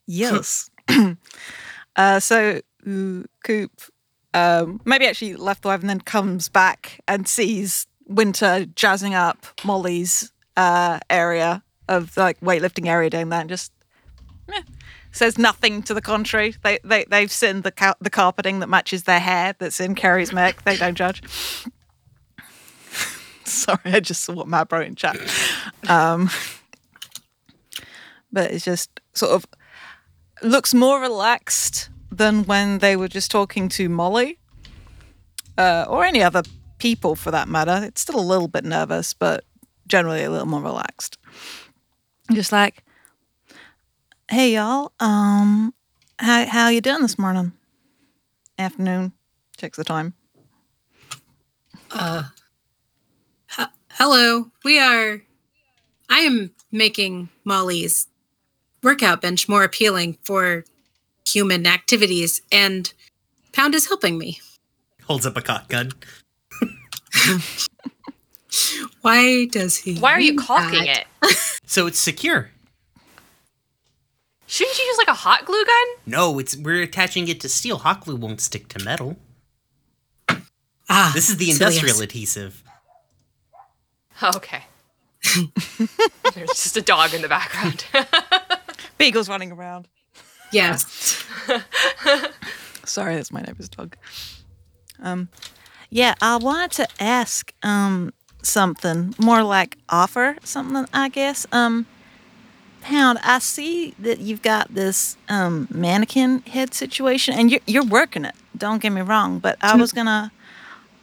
Yes. 0.07 0.71
uh, 1.97 2.21
so 2.21 2.61
Coop 3.45 3.73
um, 4.35 4.81
maybe 4.85 5.07
actually 5.07 5.35
left 5.35 5.63
the 5.63 5.69
wife 5.69 5.81
and 5.81 5.89
then 5.89 6.01
comes 6.01 6.49
back 6.49 7.01
and 7.09 7.27
sees 7.27 7.87
Winter 8.07 8.67
jazzing 8.67 9.15
up 9.15 9.47
Molly's 9.65 10.31
uh, 10.57 11.01
area 11.11 11.63
of 11.89 12.17
like 12.17 12.39
weightlifting 12.41 12.87
area 12.87 13.11
doing 13.11 13.31
that 13.31 13.41
and 13.41 13.49
just 13.49 13.73
eh, 14.53 14.63
says 15.11 15.39
nothing 15.39 15.83
to 15.85 15.95
the 15.95 16.03
contrary. 16.03 16.55
They 16.63 16.79
they 16.85 17.05
they've 17.05 17.33
seen 17.33 17.63
the 17.63 17.73
ca- 17.73 17.97
the 18.01 18.11
carpeting 18.11 18.61
that 18.61 18.69
matches 18.69 19.05
their 19.05 19.21
hair 19.21 19.55
that's 19.59 19.81
in 19.81 19.95
Carrie's 19.95 20.33
mech. 20.33 20.63
They 20.65 20.77
don't 20.77 20.97
judge. 20.97 21.23
Sorry, 23.45 23.79
I 23.85 24.01
just 24.01 24.23
saw 24.25 24.35
what 24.35 24.49
Matt 24.49 24.71
wrote 24.71 24.87
in 24.87 24.97
chat. 24.97 25.17
Um, 25.89 26.31
but 28.33 28.51
it's 28.51 28.65
just 28.65 29.01
sort 29.15 29.33
of 29.33 29.47
looks 30.43 30.74
more 30.74 31.01
relaxed 31.01 31.89
than 32.11 32.45
when 32.45 32.78
they 32.78 32.97
were 32.97 33.09
just 33.09 33.30
talking 33.30 33.68
to 33.70 33.89
Molly 33.89 34.39
uh, 35.59 35.84
or 35.89 36.05
any 36.05 36.22
other 36.22 36.43
people 36.78 37.14
for 37.16 37.30
that 37.30 37.49
matter. 37.49 37.80
It's 37.84 38.01
still 38.01 38.18
a 38.18 38.22
little 38.22 38.49
bit 38.49 38.64
nervous, 38.64 39.12
but 39.14 39.45
generally 39.87 40.24
a 40.24 40.30
little 40.30 40.47
more 40.47 40.62
relaxed. 40.62 41.18
Just 42.32 42.53
like, 42.53 42.82
hey 44.30 44.55
y'all, 44.55 44.93
um, 45.01 45.72
how 46.18 46.47
how 46.47 46.68
you 46.68 46.80
doing 46.80 47.03
this 47.03 47.18
morning? 47.18 47.53
Afternoon. 48.59 49.12
Checks 49.57 49.76
the 49.76 49.84
time. 49.84 50.14
Uh, 51.91 52.24
h- 53.59 53.68
hello. 53.93 54.51
We 54.64 54.78
are. 54.78 55.22
I 56.09 56.20
am 56.20 56.51
making 56.72 57.28
Molly's 57.45 58.07
workout 58.87 59.20
bench 59.20 59.49
more 59.49 59.64
appealing 59.64 60.16
for 60.22 60.64
human 61.26 61.66
activities, 61.66 62.41
and 62.53 62.93
Pound 63.53 63.74
is 63.74 63.89
helping 63.89 64.16
me. 64.16 64.39
Holds 65.05 65.26
up 65.26 65.37
a 65.37 65.43
caulk 65.43 65.68
gun. 65.68 65.91
Why 69.03 69.47
does 69.47 69.76
he? 69.78 69.99
Why 69.99 70.12
are 70.12 70.20
you 70.20 70.37
do 70.39 70.45
caulking 70.45 70.84
that? 70.87 71.07
it? 71.22 71.37
So 71.68 71.89
it's 71.89 71.99
secure. 71.99 72.51
Shouldn't 74.47 74.78
you 74.78 74.84
use 74.84 74.99
like 74.99 75.09
a 75.09 75.14
hot 75.14 75.45
glue 75.47 75.64
gun? 75.64 75.87
No, 76.07 76.39
it's 76.39 76.57
we're 76.57 76.80
attaching 76.82 77.26
it 77.26 77.41
to 77.41 77.49
steel. 77.49 77.78
Hot 77.78 78.03
glue 78.03 78.14
won't 78.14 78.41
stick 78.41 78.68
to 78.68 78.84
metal. 78.84 79.16
Ah, 80.89 81.11
This 81.12 81.28
is 81.28 81.39
the 81.39 81.51
so 81.51 81.64
industrial 81.64 81.97
yes. 81.97 82.01
adhesive. 82.05 82.62
Okay. 84.22 84.62
There's 86.34 86.51
just 86.51 86.76
a 86.76 86.82
dog 86.82 87.12
in 87.14 87.22
the 87.22 87.28
background. 87.28 87.84
Beagle's 88.99 89.28
running 89.28 89.53
around. 89.53 89.88
Yes. 90.53 91.24
Sorry, 92.84 93.16
that's 93.16 93.32
my 93.32 93.40
neighbor's 93.42 93.68
dog. 93.68 93.97
Um, 95.03 95.28
yeah, 95.90 96.14
I 96.20 96.36
wanted 96.36 96.72
to 96.72 96.88
ask 97.03 97.53
um 97.62 98.12
something 98.42 99.14
more 99.18 99.42
like 99.42 99.76
offer 99.88 100.36
something, 100.44 100.86
I 100.92 101.09
guess. 101.09 101.47
Um, 101.53 101.86
Pound, 102.82 103.18
I 103.24 103.40
see 103.40 103.94
that 103.99 104.20
you've 104.20 104.42
got 104.42 104.72
this 104.72 105.16
um 105.28 105.66
mannequin 105.70 106.40
head 106.42 106.72
situation, 106.74 107.34
and 107.34 107.51
you're 107.51 107.61
you're 107.66 107.84
working 107.84 108.24
it. 108.24 108.34
Don't 108.57 108.80
get 108.80 108.90
me 108.90 109.01
wrong, 109.01 109.40
but 109.40 109.57
I 109.61 109.76
was 109.76 109.92
gonna 109.92 110.30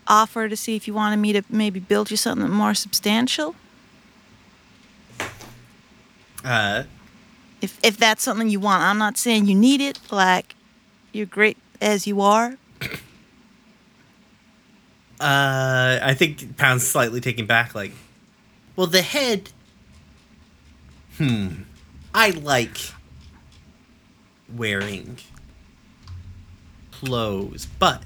offer 0.07 0.47
to 0.49 0.55
see 0.55 0.75
if 0.75 0.87
you 0.87 0.93
wanted 0.93 1.17
me 1.17 1.33
to 1.33 1.43
maybe 1.49 1.79
build 1.79 2.09
you 2.09 2.17
something 2.17 2.49
more 2.49 2.73
substantial. 2.73 3.55
Uh, 6.43 6.83
If 7.63 7.79
if 7.81 7.95
that's 7.95 8.21
something 8.21 8.49
you 8.49 8.59
want, 8.59 8.83
I'm 8.83 8.97
not 8.97 9.17
saying 9.17 9.45
you 9.45 9.55
need 9.55 9.79
it. 9.79 9.97
Like, 10.11 10.53
you're 11.13 11.25
great 11.25 11.55
as 11.79 12.05
you 12.05 12.19
are. 12.19 12.57
uh, 12.81 12.89
I 15.21 16.13
think 16.13 16.57
Pound's 16.57 16.85
slightly 16.85 17.21
taken 17.21 17.45
back. 17.45 17.73
Like, 17.73 17.93
well, 18.75 18.87
the 18.87 19.01
head. 19.01 19.51
Hmm. 21.17 21.63
I 22.13 22.31
like 22.31 22.77
wearing 24.53 25.19
clothes, 26.91 27.65
but 27.79 28.03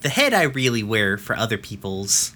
the 0.00 0.08
head 0.08 0.32
I 0.32 0.44
really 0.44 0.82
wear 0.82 1.18
for 1.18 1.36
other 1.36 1.58
people's 1.58 2.34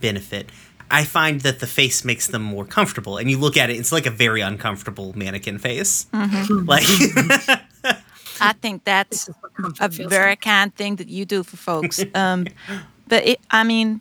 benefit. 0.00 0.50
I 0.90 1.04
find 1.04 1.40
that 1.42 1.60
the 1.60 1.66
face 1.66 2.04
makes 2.04 2.26
them 2.26 2.42
more 2.42 2.64
comfortable, 2.64 3.16
and 3.16 3.30
you 3.30 3.38
look 3.38 3.56
at 3.56 3.70
it; 3.70 3.76
it's 3.76 3.92
like 3.92 4.06
a 4.06 4.10
very 4.10 4.40
uncomfortable 4.40 5.12
mannequin 5.16 5.58
face. 5.58 6.06
Like, 6.12 6.84
I 8.40 8.52
think 8.60 8.84
that's 8.84 9.28
a 9.80 9.88
very 9.88 10.36
kind 10.36 10.74
thing 10.74 10.96
that 10.96 11.08
you 11.08 11.24
do 11.24 11.42
for 11.42 11.56
folks. 11.56 12.04
Um, 12.14 12.46
but 13.08 13.26
it, 13.26 13.40
I 13.50 13.64
mean, 13.64 14.00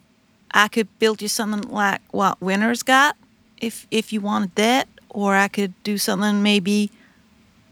I 0.52 0.68
could 0.68 0.88
build 1.00 1.22
you 1.22 1.28
something 1.28 1.70
like 1.72 2.02
what 2.12 2.42
Winter's 2.42 2.84
got, 2.84 3.16
if 3.62 3.88
if 3.92 4.14
you 4.14 4.22
wanted 4.22 4.56
that, 4.56 4.88
or 5.10 5.36
I 5.36 5.48
could 5.48 5.74
do 5.84 5.98
something 5.98 6.44
maybe 6.44 6.92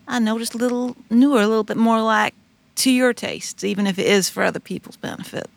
I 0.08 0.20
noticed 0.20 0.54
a 0.54 0.58
little 0.58 0.96
newer, 1.10 1.42
a 1.42 1.48
little 1.48 1.64
bit 1.64 1.78
more 1.78 2.02
like 2.02 2.34
to 2.76 2.92
your 2.92 3.14
tastes, 3.14 3.64
even 3.64 3.88
if 3.88 3.98
it 4.00 4.08
is 4.08 4.30
for 4.30 4.44
other 4.44 4.60
people's 4.60 4.98
benefit. 4.98 5.50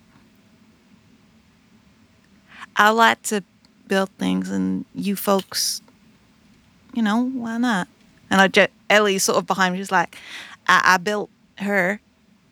I 2.77 2.91
like 2.91 3.23
to 3.23 3.43
build 3.87 4.11
things, 4.19 4.51
and 4.51 4.85
you 4.95 5.17
folks, 5.17 5.83
you 6.93 7.03
know, 7.03 7.23
why 7.23 7.59
not? 7.59 7.89
And 8.31 8.41
I 8.41 8.49
just, 8.49 8.71
Ellie's 8.91 9.25
sort 9.25 9.39
of 9.39 9.47
behind 9.47 9.75
me. 9.75 9.81
She's 9.81 9.93
like, 9.93 10.17
I, 10.67 10.81
I 10.85 10.97
built 10.97 11.31
her, 11.59 12.01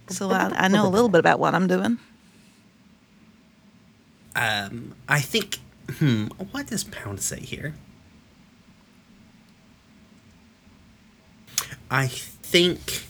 so 0.09 0.31
I, 0.31 0.53
I 0.55 0.69
know 0.69 0.87
a 0.87 0.91
little 0.91 1.09
bit 1.09 1.19
about 1.19 1.39
what 1.39 1.55
I'm 1.55 1.67
doing. 1.67 1.99
Um, 4.37 4.95
I 5.09 5.21
think. 5.21 5.59
Hmm. 5.99 6.27
What 6.53 6.69
does 6.69 6.85
Pound 6.85 7.21
say 7.21 7.41
here? 7.41 7.75
I 11.91 12.07
think. 12.07 13.05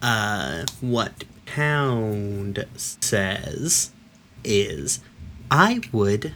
Uh, 0.00 0.64
what 0.80 1.24
Pound 1.46 2.66
says 2.76 3.92
is, 4.42 5.00
I 5.48 5.80
would 5.92 6.34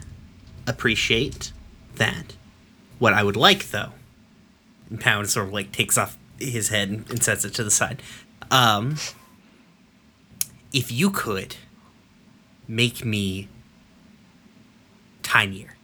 appreciate 0.67 1.51
that. 1.95 2.35
What 2.99 3.13
I 3.13 3.23
would 3.23 3.35
like, 3.35 3.69
though, 3.69 3.91
and 4.89 4.99
Pound 4.99 5.29
sort 5.29 5.47
of 5.47 5.53
like 5.53 5.71
takes 5.71 5.97
off 5.97 6.17
his 6.39 6.69
head 6.69 6.89
and, 6.89 7.09
and 7.09 7.23
sets 7.23 7.45
it 7.45 7.53
to 7.55 7.63
the 7.63 7.71
side. 7.71 8.01
Um, 8.51 8.95
if 10.73 10.91
you 10.91 11.09
could 11.09 11.55
make 12.67 13.05
me 13.05 13.47
tinier. 15.23 15.75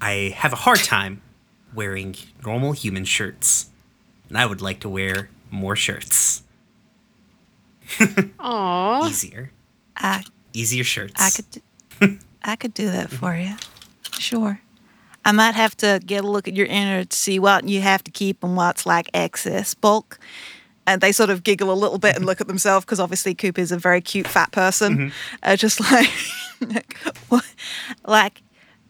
I 0.00 0.34
have 0.36 0.52
a 0.52 0.56
hard 0.56 0.78
time 0.78 1.22
wearing 1.74 2.14
normal 2.44 2.72
human 2.72 3.04
shirts, 3.04 3.70
and 4.28 4.38
I 4.38 4.46
would 4.46 4.60
like 4.62 4.80
to 4.80 4.88
wear 4.88 5.30
more 5.50 5.76
shirts. 5.76 6.42
Aw. 8.40 9.08
Easier. 9.08 9.52
I, 9.96 10.24
Easier 10.52 10.84
shirts. 10.84 11.14
I 11.18 11.30
could, 11.30 12.18
I 12.42 12.56
could 12.56 12.74
do 12.74 12.90
that 12.90 13.10
for 13.10 13.34
you. 13.34 13.56
Sure. 14.18 14.60
I 15.24 15.32
might 15.32 15.54
have 15.54 15.76
to 15.78 16.00
get 16.04 16.24
a 16.24 16.26
look 16.26 16.48
at 16.48 16.54
your 16.54 16.66
inner 16.66 17.04
to 17.04 17.16
see 17.16 17.38
what 17.38 17.68
you 17.68 17.80
have 17.82 18.02
to 18.04 18.10
keep 18.10 18.42
and 18.42 18.56
what's 18.56 18.86
like 18.86 19.08
excess 19.12 19.74
bulk. 19.74 20.18
And 20.86 21.00
they 21.00 21.12
sort 21.12 21.30
of 21.30 21.44
giggle 21.44 21.70
a 21.70 21.74
little 21.74 21.98
bit 21.98 22.16
and 22.16 22.24
look 22.24 22.40
at 22.40 22.48
themselves 22.48 22.84
because 22.84 22.98
obviously 22.98 23.34
Coop 23.34 23.58
is 23.58 23.70
a 23.70 23.78
very 23.78 24.00
cute 24.00 24.26
fat 24.26 24.50
person. 24.50 25.12
Uh, 25.42 25.56
just 25.56 25.80
like, 25.80 26.10
like, 26.60 26.96
what, 27.28 27.44
like, 28.06 28.42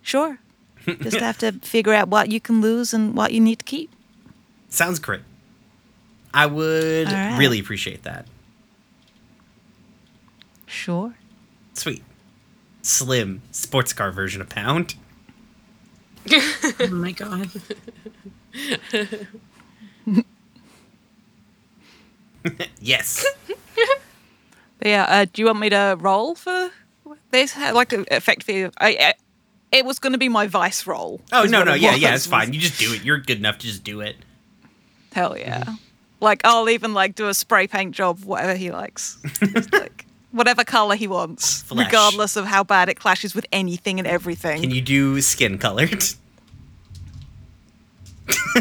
sure. 0.03 0.39
Just 0.87 1.19
have 1.19 1.39
to 1.39 1.53
figure 1.61 1.93
out 1.93 2.09
what 2.09 2.31
you 2.31 2.41
can 2.41 2.61
lose 2.61 2.95
and 2.95 3.15
what 3.15 3.33
you 3.33 3.41
need 3.41 3.59
to 3.59 3.65
keep. 3.65 3.91
Sounds 4.71 4.99
great. 4.99 5.21
I 6.33 6.47
would 6.47 7.11
right. 7.11 7.37
really 7.37 7.59
appreciate 7.59 8.05
that. 8.05 8.27
Sure. 10.67 11.15
Sweet. 11.75 12.03
Slim 12.83 13.43
sports 13.51 13.93
car 13.93 14.11
version 14.11 14.41
of 14.41 14.49
Pound. 14.49 14.95
Oh 16.33 16.89
my 16.91 17.13
god. 17.13 17.51
Yes. 22.81 23.27
But 24.79 24.89
yeah, 24.89 25.05
uh, 25.09 25.27
do 25.31 25.43
you 25.43 25.47
want 25.47 25.61
me 25.61 25.69
to 25.69 25.97
roll 26.01 26.35
for 26.35 26.71
this? 27.31 27.57
Like, 27.57 27.93
effectively, 27.93 28.65
I, 28.81 28.89
I 28.89 29.15
it 29.73 29.85
was 29.85 29.99
going 29.99 30.13
to 30.13 30.19
be 30.19 30.29
my 30.29 30.47
vice 30.47 30.87
roll. 30.87 31.21
Oh 31.33 31.45
no 31.45 31.63
no 31.63 31.75
it 31.75 31.81
yeah 31.81 31.95
yeah 31.95 32.15
it's 32.15 32.27
fine. 32.27 32.53
You 32.53 32.61
just 32.61 32.81
do 32.81 32.93
it. 32.95 33.05
You're 33.05 33.19
good 33.19 33.39
enough 33.39 33.59
to 33.59 33.67
just 33.67 33.85
do 33.85 34.01
it. 34.01 34.17
Hell 35.13 35.37
yeah. 35.37 35.75
Like 36.21 36.41
I'll 36.45 36.69
even 36.71 36.95
like 36.95 37.15
do 37.15 37.29
a 37.29 37.35
spray 37.35 37.67
paint 37.67 37.95
job, 37.95 38.25
whatever 38.25 38.55
he 38.55 38.71
likes. 38.71 39.19
Like 39.73 40.07
whatever 40.33 40.65
color 40.65 40.97
he 40.97 41.07
wants, 41.07 41.63
Flesh. 41.63 41.87
regardless 41.87 42.37
of 42.37 42.47
how 42.47 42.65
bad 42.65 42.89
it 42.89 42.99
clashes 42.99 43.35
with 43.35 43.47
anything 43.53 43.99
and 43.99 44.09
everything. 44.09 44.61
Can 44.61 44.71
you 44.71 44.81
do 44.81 45.21
skin 45.21 45.59
colored? 45.59 46.03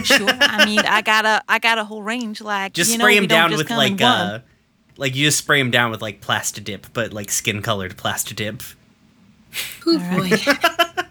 sure. 0.04 0.28
I 0.30 0.66
mean, 0.66 0.80
I 0.80 1.02
got 1.02 1.26
a 1.26 1.42
I 1.48 1.60
got 1.60 1.78
a 1.78 1.84
whole 1.84 2.02
range. 2.02 2.42
Like 2.42 2.74
Just 2.74 2.92
you 2.92 2.98
know, 2.98 3.04
spray 3.04 3.14
we 3.14 3.18
him 3.20 3.28
down 3.28 3.52
with 3.56 3.70
like 3.70 3.92
one. 3.94 4.02
uh 4.02 4.40
like 4.98 5.16
you 5.16 5.26
just 5.26 5.38
spray 5.38 5.60
him 5.60 5.72
down 5.72 5.92
with 5.92 6.02
like 6.02 6.22
plastidip, 6.22 6.86
but 6.94 7.14
like 7.14 7.32
skin 7.32 7.62
colored 7.62 7.98
plastidip. 7.98 8.74
Oh 9.86 10.00
boy. 10.16 10.32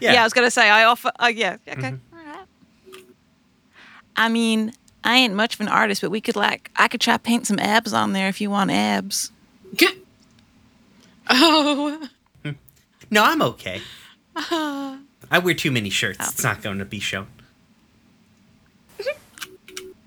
Yeah. 0.00 0.20
I 0.20 0.24
was 0.24 0.32
gonna 0.32 0.50
say 0.50 0.70
I 0.70 0.84
offer. 0.84 1.10
Uh, 1.18 1.26
yeah. 1.26 1.56
Okay. 1.66 1.80
Mm-hmm. 1.80 2.16
All 2.16 2.24
right. 2.24 2.46
I 4.16 4.28
mean, 4.28 4.72
I 5.04 5.16
ain't 5.16 5.34
much 5.34 5.54
of 5.54 5.60
an 5.60 5.68
artist, 5.68 6.02
but 6.02 6.10
we 6.10 6.20
could 6.20 6.36
like 6.36 6.70
I 6.76 6.88
could 6.88 7.00
try 7.00 7.16
paint 7.18 7.46
some 7.46 7.58
abs 7.58 7.92
on 7.92 8.12
there 8.12 8.28
if 8.28 8.40
you 8.40 8.50
want 8.50 8.70
abs. 8.70 9.32
Oh. 11.30 12.08
No, 13.10 13.24
I'm 13.24 13.40
okay. 13.40 13.80
I 14.36 14.98
wear 15.42 15.54
too 15.54 15.70
many 15.70 15.88
shirts. 15.88 16.18
Oh. 16.20 16.26
It's 16.30 16.42
not 16.42 16.60
going 16.62 16.78
to 16.78 16.84
be 16.84 17.00
shown. 17.00 17.26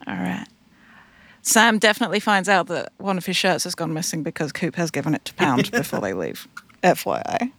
All 0.06 0.16
right. 0.16 0.46
Sam 1.42 1.80
definitely 1.80 2.20
finds 2.20 2.48
out 2.48 2.68
that 2.68 2.94
one 2.98 3.18
of 3.18 3.26
his 3.26 3.36
shirts 3.36 3.64
has 3.64 3.74
gone 3.74 3.94
missing 3.94 4.22
because 4.24 4.52
Coop 4.52 4.76
has 4.76 4.92
given 4.92 5.16
it 5.16 5.26
to 5.26 5.34
Pound 5.34 5.72
before 5.72 6.00
they 6.00 6.14
leave. 6.14 6.48
FYI. 6.84 7.52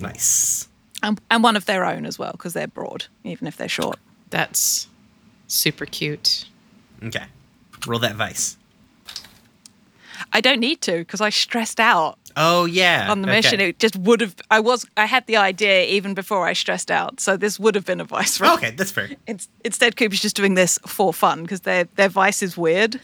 Nice. 0.00 0.68
And, 1.02 1.20
and 1.30 1.42
one 1.42 1.56
of 1.56 1.66
their 1.66 1.84
own 1.84 2.06
as 2.06 2.18
well 2.18 2.32
because 2.32 2.54
they're 2.54 2.66
broad, 2.66 3.06
even 3.24 3.46
if 3.46 3.56
they're 3.56 3.68
short. 3.68 3.98
That's 4.30 4.88
super 5.46 5.84
cute. 5.86 6.46
Okay. 7.02 7.24
Roll 7.86 7.98
that 8.00 8.14
vice. 8.16 8.56
I 10.32 10.40
don't 10.40 10.60
need 10.60 10.80
to 10.82 10.98
because 10.98 11.20
I 11.20 11.30
stressed 11.30 11.80
out 11.80 12.18
Oh 12.36 12.64
yeah. 12.64 13.10
on 13.10 13.22
the 13.22 13.28
okay. 13.28 13.38
mission. 13.38 13.60
It 13.60 13.78
just 13.78 13.96
would 13.96 14.20
have. 14.20 14.34
I 14.50 14.60
was. 14.60 14.86
I 14.96 15.06
had 15.06 15.26
the 15.26 15.36
idea 15.36 15.84
even 15.86 16.14
before 16.14 16.46
I 16.46 16.52
stressed 16.52 16.90
out. 16.90 17.20
So 17.20 17.36
this 17.36 17.58
would 17.58 17.74
have 17.74 17.84
been 17.84 18.00
a 18.00 18.04
vice 18.04 18.40
roll. 18.40 18.54
Okay, 18.54 18.70
that's 18.70 18.90
fair. 18.92 19.10
It's, 19.26 19.48
instead, 19.64 19.96
Coop 19.96 20.12
is 20.12 20.20
just 20.20 20.36
doing 20.36 20.54
this 20.54 20.78
for 20.86 21.12
fun 21.12 21.42
because 21.42 21.62
their 21.62 21.84
their 21.96 22.08
vice 22.08 22.42
is 22.42 22.56
weird. 22.56 23.00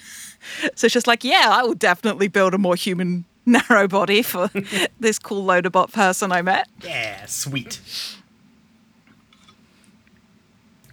So 0.77 0.85
it's 0.85 0.95
just 0.95 1.09
like, 1.09 1.25
yeah, 1.25 1.49
I 1.51 1.65
will 1.65 1.75
definitely 1.75 2.29
build 2.29 2.55
a 2.55 2.59
more 2.59 2.77
human 2.77 3.25
narrow 3.47 3.89
body 3.89 4.23
for 4.23 4.49
this 5.01 5.19
cool 5.19 5.45
loaderbot 5.45 5.93
person 5.93 6.31
I 6.31 6.43
met. 6.43 6.69
Yeah, 6.85 7.27
sweet. 7.27 7.81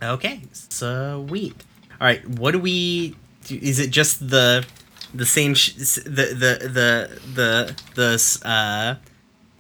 Okay, 0.02 0.42
sweet. 0.52 1.64
All 2.04 2.08
right, 2.10 2.28
what 2.28 2.52
do 2.52 2.60
we? 2.60 3.16
Do, 3.46 3.58
is 3.62 3.80
it 3.80 3.92
just 3.92 4.28
the 4.30 4.66
the 5.14 5.26
same 5.26 5.54
sh- 5.54 5.72
the 6.04 6.36
the 6.36 6.68
the 6.68 7.22
the 7.34 7.76
the 7.96 8.42
uh 8.46 8.96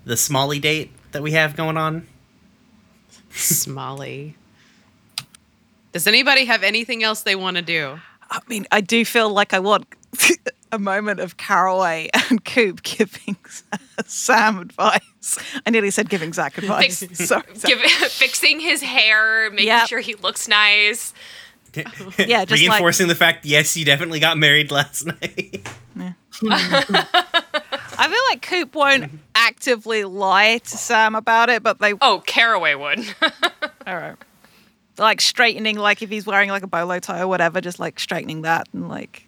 the 0.03 0.17
Smalley 0.17 0.59
date 0.59 0.91
that 1.13 1.21
we 1.23 1.31
have 1.31 1.55
going 1.55 1.77
on? 1.77 2.05
Smalley. 3.31 4.35
Does 5.93 6.05
anybody 6.05 6.43
have 6.43 6.63
anything 6.63 7.01
else 7.01 7.21
they 7.21 7.35
want 7.37 7.55
to 7.55 7.61
do? 7.63 7.97
I 8.29 8.39
mean, 8.49 8.65
I 8.73 8.81
do 8.81 9.05
feel 9.05 9.29
like 9.29 9.53
I 9.53 9.59
want 9.59 9.85
a 10.73 10.79
moment 10.79 11.21
of 11.21 11.37
Caraway 11.37 12.09
and 12.29 12.43
Coop 12.43 12.83
giving 12.83 13.37
Sam 14.05 14.57
advice. 14.59 15.37
I 15.65 15.69
nearly 15.69 15.91
said 15.91 16.09
giving 16.09 16.33
Zach 16.33 16.57
advice. 16.57 16.99
Fix- 16.99 17.19
Sorry, 17.29 17.43
Zach. 17.55 17.69
Give, 17.69 17.79
fixing 17.79 18.59
his 18.59 18.81
hair, 18.81 19.49
making 19.51 19.67
Yep. 19.67 19.87
sure 19.87 19.99
he 20.01 20.15
looks 20.15 20.49
nice. 20.49 21.13
Yeah, 22.17 22.45
just 22.45 22.51
like- 22.51 22.69
reinforcing 22.71 23.07
the 23.07 23.15
fact. 23.15 23.45
Yes, 23.45 23.75
you 23.77 23.85
definitely 23.85 24.19
got 24.19 24.37
married 24.37 24.71
last 24.71 25.05
night. 25.21 25.67
I 26.45 28.07
feel 28.09 28.21
like 28.29 28.41
Coop 28.41 28.73
won't 28.75 29.11
actively 29.35 30.03
lie 30.03 30.57
to 30.57 30.77
Sam 30.77 31.15
about 31.15 31.49
it, 31.49 31.61
but 31.63 31.79
they 31.79 31.93
Oh, 32.01 32.21
Caraway 32.25 32.75
would. 32.75 32.99
all 33.87 33.95
right. 33.95 34.15
Like 34.97 35.21
straightening, 35.21 35.77
like 35.77 36.01
if 36.01 36.09
he's 36.09 36.25
wearing 36.25 36.49
like 36.49 36.63
a 36.63 36.67
bolo 36.67 36.99
tie 36.99 37.21
or 37.21 37.27
whatever, 37.27 37.61
just 37.61 37.79
like 37.79 37.99
straightening 37.99 38.41
that 38.43 38.67
and 38.73 38.89
like 38.89 39.25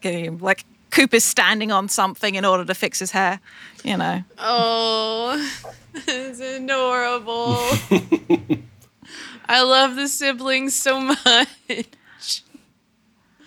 getting 0.00 0.24
him 0.24 0.38
like 0.38 0.64
Coop 0.90 1.12
is 1.14 1.24
standing 1.24 1.72
on 1.72 1.88
something 1.88 2.34
in 2.34 2.44
order 2.44 2.64
to 2.64 2.74
fix 2.74 2.98
his 2.98 3.10
hair, 3.10 3.40
you 3.82 3.96
know. 3.96 4.22
Oh, 4.38 5.50
it's 5.94 6.40
adorable. 6.40 7.58
I 9.46 9.62
love 9.62 9.96
the 9.96 10.08
siblings 10.08 10.74
so 10.74 11.00
much. 11.00 11.92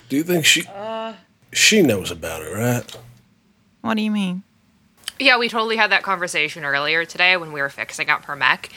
Do 0.10 0.16
you 0.16 0.24
think 0.24 0.45
she 0.45 0.64
she 1.52 1.82
knows 1.82 2.12
about 2.12 2.43
it, 2.43 2.54
right? 2.54 2.98
What 3.82 3.95
do 3.98 4.04
you 4.04 4.12
mean? 4.12 4.43
yeah, 5.20 5.38
we 5.38 5.50
totally 5.50 5.78
had 5.78 5.91
that 5.91 6.04
conversation 6.04 6.64
earlier 6.64 7.06
today 7.06 7.38
when 7.38 7.52
we 7.52 7.62
were 7.62 7.70
fixing 7.70 8.10
up 8.10 8.26
her 8.26 8.36
mech. 8.36 8.70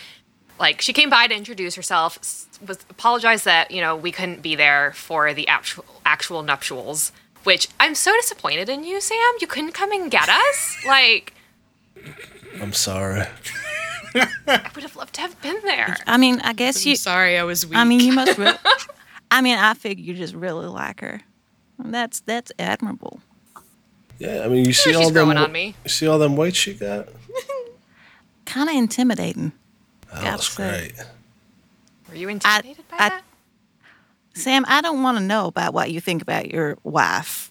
Like, 0.59 0.81
she 0.81 0.93
came 0.93 1.11
by 1.11 1.27
to 1.27 1.35
introduce 1.35 1.75
herself, 1.75 2.19
was 2.67 2.79
apologized 2.91 3.45
that 3.45 3.71
you 3.71 3.81
know 3.81 3.97
we 3.97 4.13
couldn't 4.13 4.43
be 4.43 4.55
there 4.55 4.93
for 4.93 5.33
the 5.33 5.49
actual 5.49 5.85
actual 6.05 6.43
nuptials. 6.43 7.13
Which 7.45 7.69
I'm 7.81 7.95
so 7.95 8.15
disappointed 8.17 8.69
in 8.69 8.85
you, 8.85 9.01
Sam. 9.01 9.17
You 9.41 9.47
couldn't 9.47 9.73
come 9.73 9.93
and 9.93 10.11
get 10.11 10.29
us. 10.29 10.77
Like, 10.87 11.33
I'm 12.61 12.75
sorry. 12.75 13.25
I 14.15 14.71
would 14.75 14.83
have 14.83 14.97
loved 14.97 15.15
to 15.15 15.21
have 15.23 15.41
been 15.43 15.61
there. 15.63 15.97
I 16.07 16.17
mean, 16.17 16.41
I 16.41 16.53
guess 16.53 16.85
I'm 16.85 16.91
you 16.91 16.97
sorry, 16.97 17.39
I 17.39 17.45
was 17.45 17.67
weak. 17.67 17.77
I 17.77 17.85
mean, 17.85 18.01
you 18.01 18.13
must 18.13 18.37
really 18.39 18.57
I 19.31 19.41
mean, 19.43 19.59
I 19.59 19.75
figure 19.75 20.05
you 20.05 20.15
just 20.15 20.35
really 20.35 20.67
like 20.67 21.01
her. 21.01 21.21
That's 21.79 22.21
that's 22.21 22.53
admirable. 22.59 23.21
Yeah, 24.19 24.43
I 24.45 24.49
mean, 24.49 24.65
you 24.67 24.73
see 24.73 24.91
she's 24.91 24.97
all 24.97 25.11
them. 25.11 25.31
on 25.31 25.51
me. 25.53 25.75
You 25.85 25.89
see 25.91 26.07
all 26.07 26.19
them 26.19 26.37
weights 26.37 26.59
she 26.59 26.75
got. 26.75 27.09
Kind 28.45 28.69
of 28.69 28.77
intimidating. 28.77 29.53
Oh, 30.13 30.17
Gotta 30.17 30.31
that's 30.31 30.55
great. 30.57 30.93
Were 32.09 32.17
you 32.17 32.29
intimidated 32.29 32.87
by 32.89 32.97
I- 32.99 33.09
that? 33.11 33.23
Sam, 34.35 34.65
I 34.69 34.81
don't 34.81 35.03
want 35.03 35.19
to 35.19 35.25
know 35.25 35.47
about 35.47 35.75
what 35.75 35.91
you 35.91 36.01
think 36.01 36.23
about 36.23 36.51
your 36.51 36.79
wife. 36.85 37.50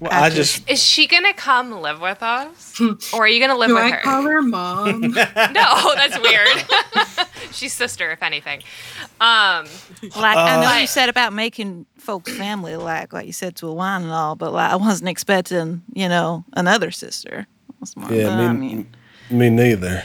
Well, 0.00 0.10
I 0.12 0.30
just 0.30 0.68
Is 0.70 0.82
she 0.82 1.06
gonna 1.06 1.34
come 1.34 1.70
live 1.82 2.00
with 2.00 2.22
us, 2.22 2.80
or 3.12 3.24
are 3.24 3.28
you 3.28 3.38
gonna 3.40 3.56
live 3.56 3.68
Do 3.68 3.74
with 3.74 3.84
I 3.84 3.90
her? 3.90 4.00
call 4.02 4.22
her 4.22 4.40
mom? 4.42 5.00
no, 5.00 5.14
that's 5.94 6.18
weird. 6.20 7.28
She's 7.52 7.72
sister, 7.72 8.10
if 8.10 8.22
anything. 8.22 8.62
Um, 9.20 9.66
Like 10.16 10.36
I 10.36 10.60
know 10.62 10.80
you 10.80 10.86
said 10.86 11.08
about 11.08 11.32
making 11.32 11.86
folks 11.98 12.32
family, 12.36 12.76
like 12.76 13.12
like 13.12 13.26
you 13.26 13.32
said 13.32 13.56
to 13.56 13.66
Alwine 13.66 14.02
and 14.04 14.10
all, 14.12 14.36
but 14.36 14.52
like 14.52 14.70
I 14.72 14.76
wasn't 14.76 15.08
expecting, 15.10 15.82
you 15.92 16.08
know, 16.08 16.44
another 16.54 16.90
sister. 16.90 17.46
That's 17.80 17.96
more- 17.96 18.10
yeah, 18.12 18.24
but, 18.26 18.32
I 18.40 18.52
mean, 18.52 18.88
me 19.30 19.50
neither. 19.50 20.04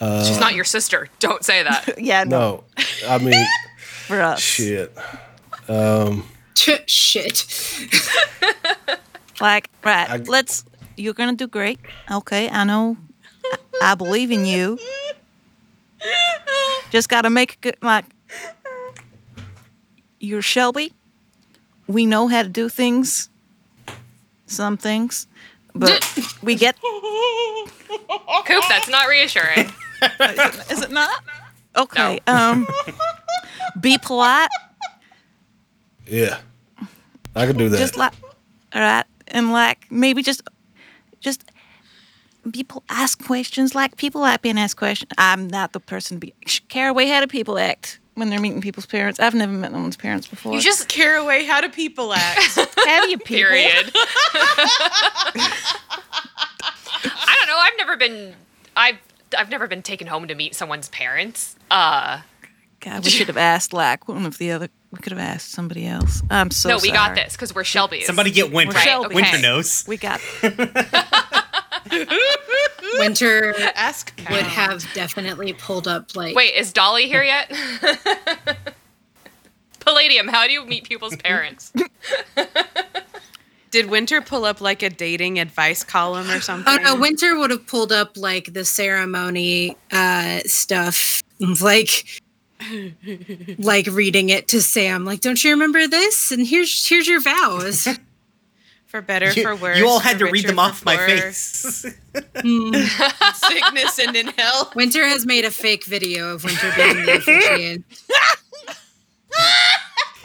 she's 0.00 0.40
not 0.40 0.54
your 0.54 0.64
sister. 0.64 1.08
Don't 1.18 1.44
say 1.44 1.62
that. 1.62 1.94
yeah, 1.98 2.24
no, 2.24 2.64
No, 3.02 3.08
I 3.08 3.18
mean 3.18 3.46
for 4.06 4.20
us. 4.22 4.40
shit. 4.40 4.96
Shit. 6.56 7.44
Like, 9.40 9.68
right, 9.84 10.08
I- 10.10 10.16
let's. 10.16 10.64
You're 10.96 11.12
gonna 11.14 11.34
do 11.36 11.46
great. 11.46 11.78
Okay, 12.10 12.48
I 12.48 12.64
know. 12.64 12.96
I, 13.44 13.58
I 13.92 13.94
believe 13.94 14.30
in 14.30 14.46
you. 14.46 14.78
Just 16.90 17.08
gotta 17.10 17.28
make 17.28 17.52
a 17.54 17.56
good 17.60 17.76
like. 17.82 18.06
You're 20.18 20.40
Shelby. 20.42 20.92
We 21.86 22.06
know 22.06 22.28
how 22.28 22.42
to 22.42 22.48
do 22.48 22.68
things. 22.70 23.28
Some 24.46 24.76
things, 24.78 25.26
but 25.74 26.00
we 26.42 26.54
get. 26.54 26.76
Coop, 28.46 28.62
that's 28.68 28.88
not 28.88 29.08
reassuring. 29.08 29.70
Is 30.70 30.82
it 30.82 30.90
not? 30.90 31.22
Okay. 31.76 32.20
Um. 32.26 32.66
Be 33.80 33.98
polite. 33.98 34.48
Yeah, 36.06 36.38
I 37.34 37.46
can 37.46 37.56
do 37.56 37.68
that. 37.68 37.78
Just 37.78 37.96
like, 37.96 38.12
all 38.74 38.80
right, 38.80 39.04
and 39.28 39.52
like 39.52 39.90
maybe 39.90 40.22
just, 40.22 40.42
just 41.20 41.50
people 42.52 42.84
ask 42.88 43.24
questions. 43.24 43.74
Like 43.74 43.96
people 43.96 44.20
like 44.20 44.42
being 44.42 44.58
asked 44.58 44.76
questions. 44.76 45.10
I'm 45.18 45.48
not 45.48 45.72
the 45.72 45.80
person 45.80 46.16
to 46.16 46.20
be. 46.20 46.34
Caraway, 46.68 47.06
how 47.06 47.20
do 47.20 47.26
people 47.26 47.58
act 47.58 47.98
when 48.14 48.30
they're 48.30 48.40
meeting 48.40 48.60
people's 48.60 48.86
parents? 48.86 49.18
I've 49.20 49.34
never 49.34 49.52
met 49.52 49.72
no 49.72 49.80
one's 49.80 49.96
parents 49.96 50.26
before. 50.26 50.54
You 50.54 50.60
just 50.60 50.88
Caraway, 50.88 51.44
how 51.44 51.60
do 51.60 51.68
people 51.68 52.12
act? 52.12 52.40
how 52.76 53.02
do 53.04 53.10
you 53.10 53.18
people? 53.18 53.50
Period. 53.50 53.90
I 57.18 57.36
don't 57.38 57.48
know. 57.48 57.58
I've 57.58 57.76
never 57.78 57.96
been. 57.96 58.34
I've 58.76 58.98
I've 59.36 59.50
never 59.50 59.66
been 59.66 59.82
taken 59.82 60.06
home 60.06 60.28
to 60.28 60.34
meet 60.34 60.54
someone's 60.54 60.88
parents. 60.88 61.56
Uh, 61.70 62.20
God, 62.86 63.04
we 63.04 63.10
should 63.10 63.26
have 63.26 63.36
asked 63.36 63.72
like 63.72 64.06
one 64.06 64.24
of 64.24 64.38
the 64.38 64.52
other. 64.52 64.68
We 64.92 64.98
could 64.98 65.10
have 65.10 65.20
asked 65.20 65.50
somebody 65.50 65.88
else. 65.88 66.22
I'm 66.30 66.52
so 66.52 66.68
no, 66.68 66.78
we 66.80 66.92
got 66.92 67.16
this 67.16 67.32
because 67.32 67.52
we're 67.52 67.64
Shelby's. 67.64 68.06
Somebody 68.06 68.30
get 68.30 68.52
Winter. 68.52 68.74
Right, 68.74 68.84
Shelby. 68.84 69.16
Winter 69.16 69.30
okay. 69.30 69.42
knows. 69.42 69.84
We 69.88 69.96
got. 69.96 70.20
Winter 72.98 73.54
Ask 73.74 74.12
would 74.30 74.42
have 74.42 74.86
definitely 74.94 75.52
pulled 75.52 75.88
up 75.88 76.14
like 76.14 76.36
Wait, 76.36 76.54
is 76.54 76.72
Dolly 76.72 77.08
here 77.08 77.22
yet? 77.24 77.52
Palladium, 79.80 80.28
how 80.28 80.46
do 80.46 80.52
you 80.52 80.64
meet 80.64 80.84
people's 80.84 81.16
parents? 81.16 81.72
Did 83.72 83.90
Winter 83.90 84.20
pull 84.20 84.44
up 84.44 84.60
like 84.60 84.82
a 84.82 84.90
dating 84.90 85.40
advice 85.40 85.82
column 85.82 86.30
or 86.30 86.40
something? 86.40 86.72
Oh 86.72 86.76
no, 86.76 86.94
Winter 86.94 87.36
would 87.36 87.50
have 87.50 87.66
pulled 87.66 87.90
up 87.90 88.16
like 88.16 88.52
the 88.52 88.64
ceremony 88.64 89.76
uh 89.90 90.38
stuff, 90.46 91.24
like 91.60 92.22
like 93.58 93.86
reading 93.86 94.28
it 94.30 94.48
to 94.48 94.60
Sam. 94.62 95.04
Like, 95.04 95.20
don't 95.20 95.42
you 95.42 95.50
remember 95.50 95.86
this? 95.86 96.30
And 96.32 96.46
here's 96.46 96.86
here's 96.88 97.06
your 97.06 97.20
vows. 97.20 97.86
for 98.86 99.00
better, 99.02 99.30
You, 99.32 99.42
for 99.42 99.56
worse. 99.56 99.78
you 99.78 99.88
all 99.88 99.98
had 99.98 100.18
for 100.18 100.26
to 100.26 100.32
read 100.32 100.46
them 100.46 100.58
off 100.58 100.84
my 100.84 100.96
poorer, 100.96 101.08
face. 101.08 101.86
Sickness 102.14 103.98
and 103.98 104.16
in 104.16 104.28
hell. 104.28 104.72
Winter 104.74 105.04
has 105.06 105.26
made 105.26 105.44
a 105.44 105.50
fake 105.50 105.84
video 105.84 106.32
of 106.34 106.44
Winter 106.44 106.72
being 106.76 107.04
the 107.04 107.16
officiant. 107.16 107.84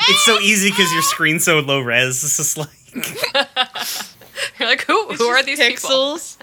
it's 0.08 0.26
so 0.26 0.40
easy 0.40 0.70
because 0.70 0.92
your 0.94 1.02
screen's 1.02 1.44
so 1.44 1.60
low 1.60 1.80
res. 1.82 2.24
It's 2.24 2.38
just 2.38 2.58
like 2.58 2.70
You're 4.60 4.70
like, 4.70 4.86
who? 4.86 5.14
Who 5.14 5.26
are 5.28 5.44
these 5.44 5.60
people? 5.60 5.90
pixels? 5.90 6.38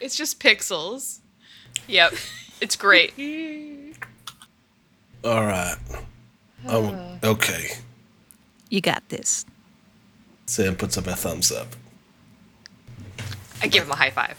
It's 0.00 0.16
just 0.16 0.40
pixels. 0.40 1.20
Yep, 1.86 2.14
it's 2.60 2.76
great. 2.76 3.12
All 5.24 5.44
right. 5.44 5.76
Um, 6.68 7.18
okay. 7.22 7.70
You 8.68 8.80
got 8.80 9.08
this. 9.08 9.46
Sam 10.46 10.76
puts 10.76 10.98
up 10.98 11.06
a 11.06 11.14
thumbs 11.16 11.50
up. 11.50 11.68
I 13.62 13.66
give 13.68 13.84
him 13.84 13.90
a 13.90 13.96
high 13.96 14.10
five. 14.10 14.38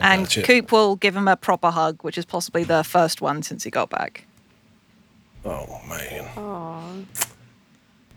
And 0.00 0.22
Gotcha. 0.22 0.42
Coop 0.42 0.72
will 0.72 0.96
give 0.96 1.14
him 1.14 1.28
a 1.28 1.36
proper 1.36 1.70
hug, 1.70 2.02
which 2.02 2.18
is 2.18 2.24
possibly 2.24 2.64
the 2.64 2.82
first 2.82 3.20
one 3.20 3.42
since 3.42 3.62
he 3.62 3.70
got 3.70 3.90
back. 3.90 4.26
Oh 5.44 5.80
man. 5.88 7.06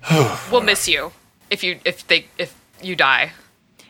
We'll 0.51 0.61
miss 0.61 0.88
you 0.88 1.11
if 1.49 1.63
you 1.63 1.79
if 1.83 2.07
they 2.07 2.27
if 2.38 2.55
you 2.81 2.95
die. 2.95 3.33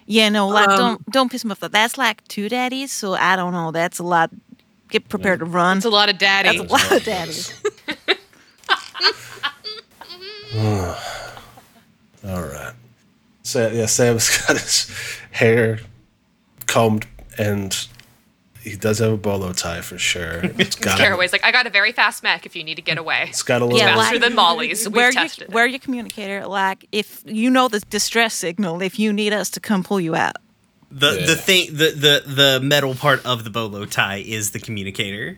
Yeah, 0.08 0.30
no, 0.30 0.48
like 0.48 0.68
Um, 0.70 0.78
don't 0.78 1.12
don't 1.12 1.32
piss 1.32 1.44
him 1.44 1.52
off. 1.52 1.60
That's 1.60 1.98
like 1.98 2.28
two 2.28 2.50
daddies, 2.50 2.92
so 2.92 3.14
I 3.14 3.36
don't 3.36 3.54
know. 3.54 3.72
That's 3.72 4.00
a 4.00 4.04
lot. 4.04 4.32
Get 4.90 5.10
prepared 5.10 5.40
to 5.40 5.46
run. 5.46 5.78
It's 5.78 5.86
a 5.86 5.90
lot 5.90 6.10
of 6.10 6.18
daddy. 6.18 6.58
That's 6.58 6.70
a 6.70 6.74
lot 6.74 6.92
of 6.92 7.04
daddies. 7.04 7.62
All 12.26 12.44
right. 12.44 12.74
So 13.44 13.70
yeah, 13.70 13.86
Sam's 13.86 14.30
got 14.48 14.58
his 14.58 14.90
hair 15.32 15.80
combed 16.66 17.06
and 17.38 17.88
he 18.62 18.76
does 18.76 19.00
have 19.00 19.14
a 19.14 19.18
bolo 19.18 19.54
tie 19.54 19.82
for 19.82 19.98
sure. 19.98 20.42
It's 20.58 20.76
got 20.76 20.98
Caraway's 20.98 21.32
like, 21.32 21.44
I 21.46 21.52
got 21.52 21.68
a 21.68 21.70
very 21.70 21.92
fast 21.94 22.24
mech 22.24 22.46
if 22.46 22.56
you 22.56 22.64
need 22.64 22.76
to 22.76 22.82
get 22.82 22.98
away. 22.98 23.26
it's 23.30 23.44
got 23.44 23.62
a 23.62 23.66
little 23.66 23.80
Yeah, 23.80 23.96
Faster 23.96 24.16
like- 24.16 24.22
than 24.24 24.36
Molly's. 24.36 24.88
Wear 24.90 25.08
We've 25.08 25.14
your, 25.16 25.24
tested. 25.24 25.44
it. 25.50 25.54
wear 25.54 25.66
your 25.68 25.80
communicator. 25.80 26.46
Like 26.48 26.86
if 26.92 27.24
you 27.26 27.50
know 27.50 27.68
the 27.70 27.80
distress 27.82 28.34
signal, 28.34 28.82
if 28.82 29.00
you 29.00 29.14
need 29.14 29.32
us 29.34 29.50
to 29.52 29.60
come 29.60 29.84
pull 29.84 30.00
you 30.02 30.16
out. 30.16 30.36
The 30.92 31.18
Yeah. 31.20 31.26
the 31.26 31.36
thing 31.36 31.68
the, 31.76 31.92
the 31.92 32.24
the 32.34 32.60
metal 32.64 32.96
part 32.96 33.26
of 33.26 33.44
the 33.44 33.50
bolo 33.50 33.86
tie 33.86 34.18
is 34.26 34.52
the 34.52 34.60
communicator. 34.60 35.38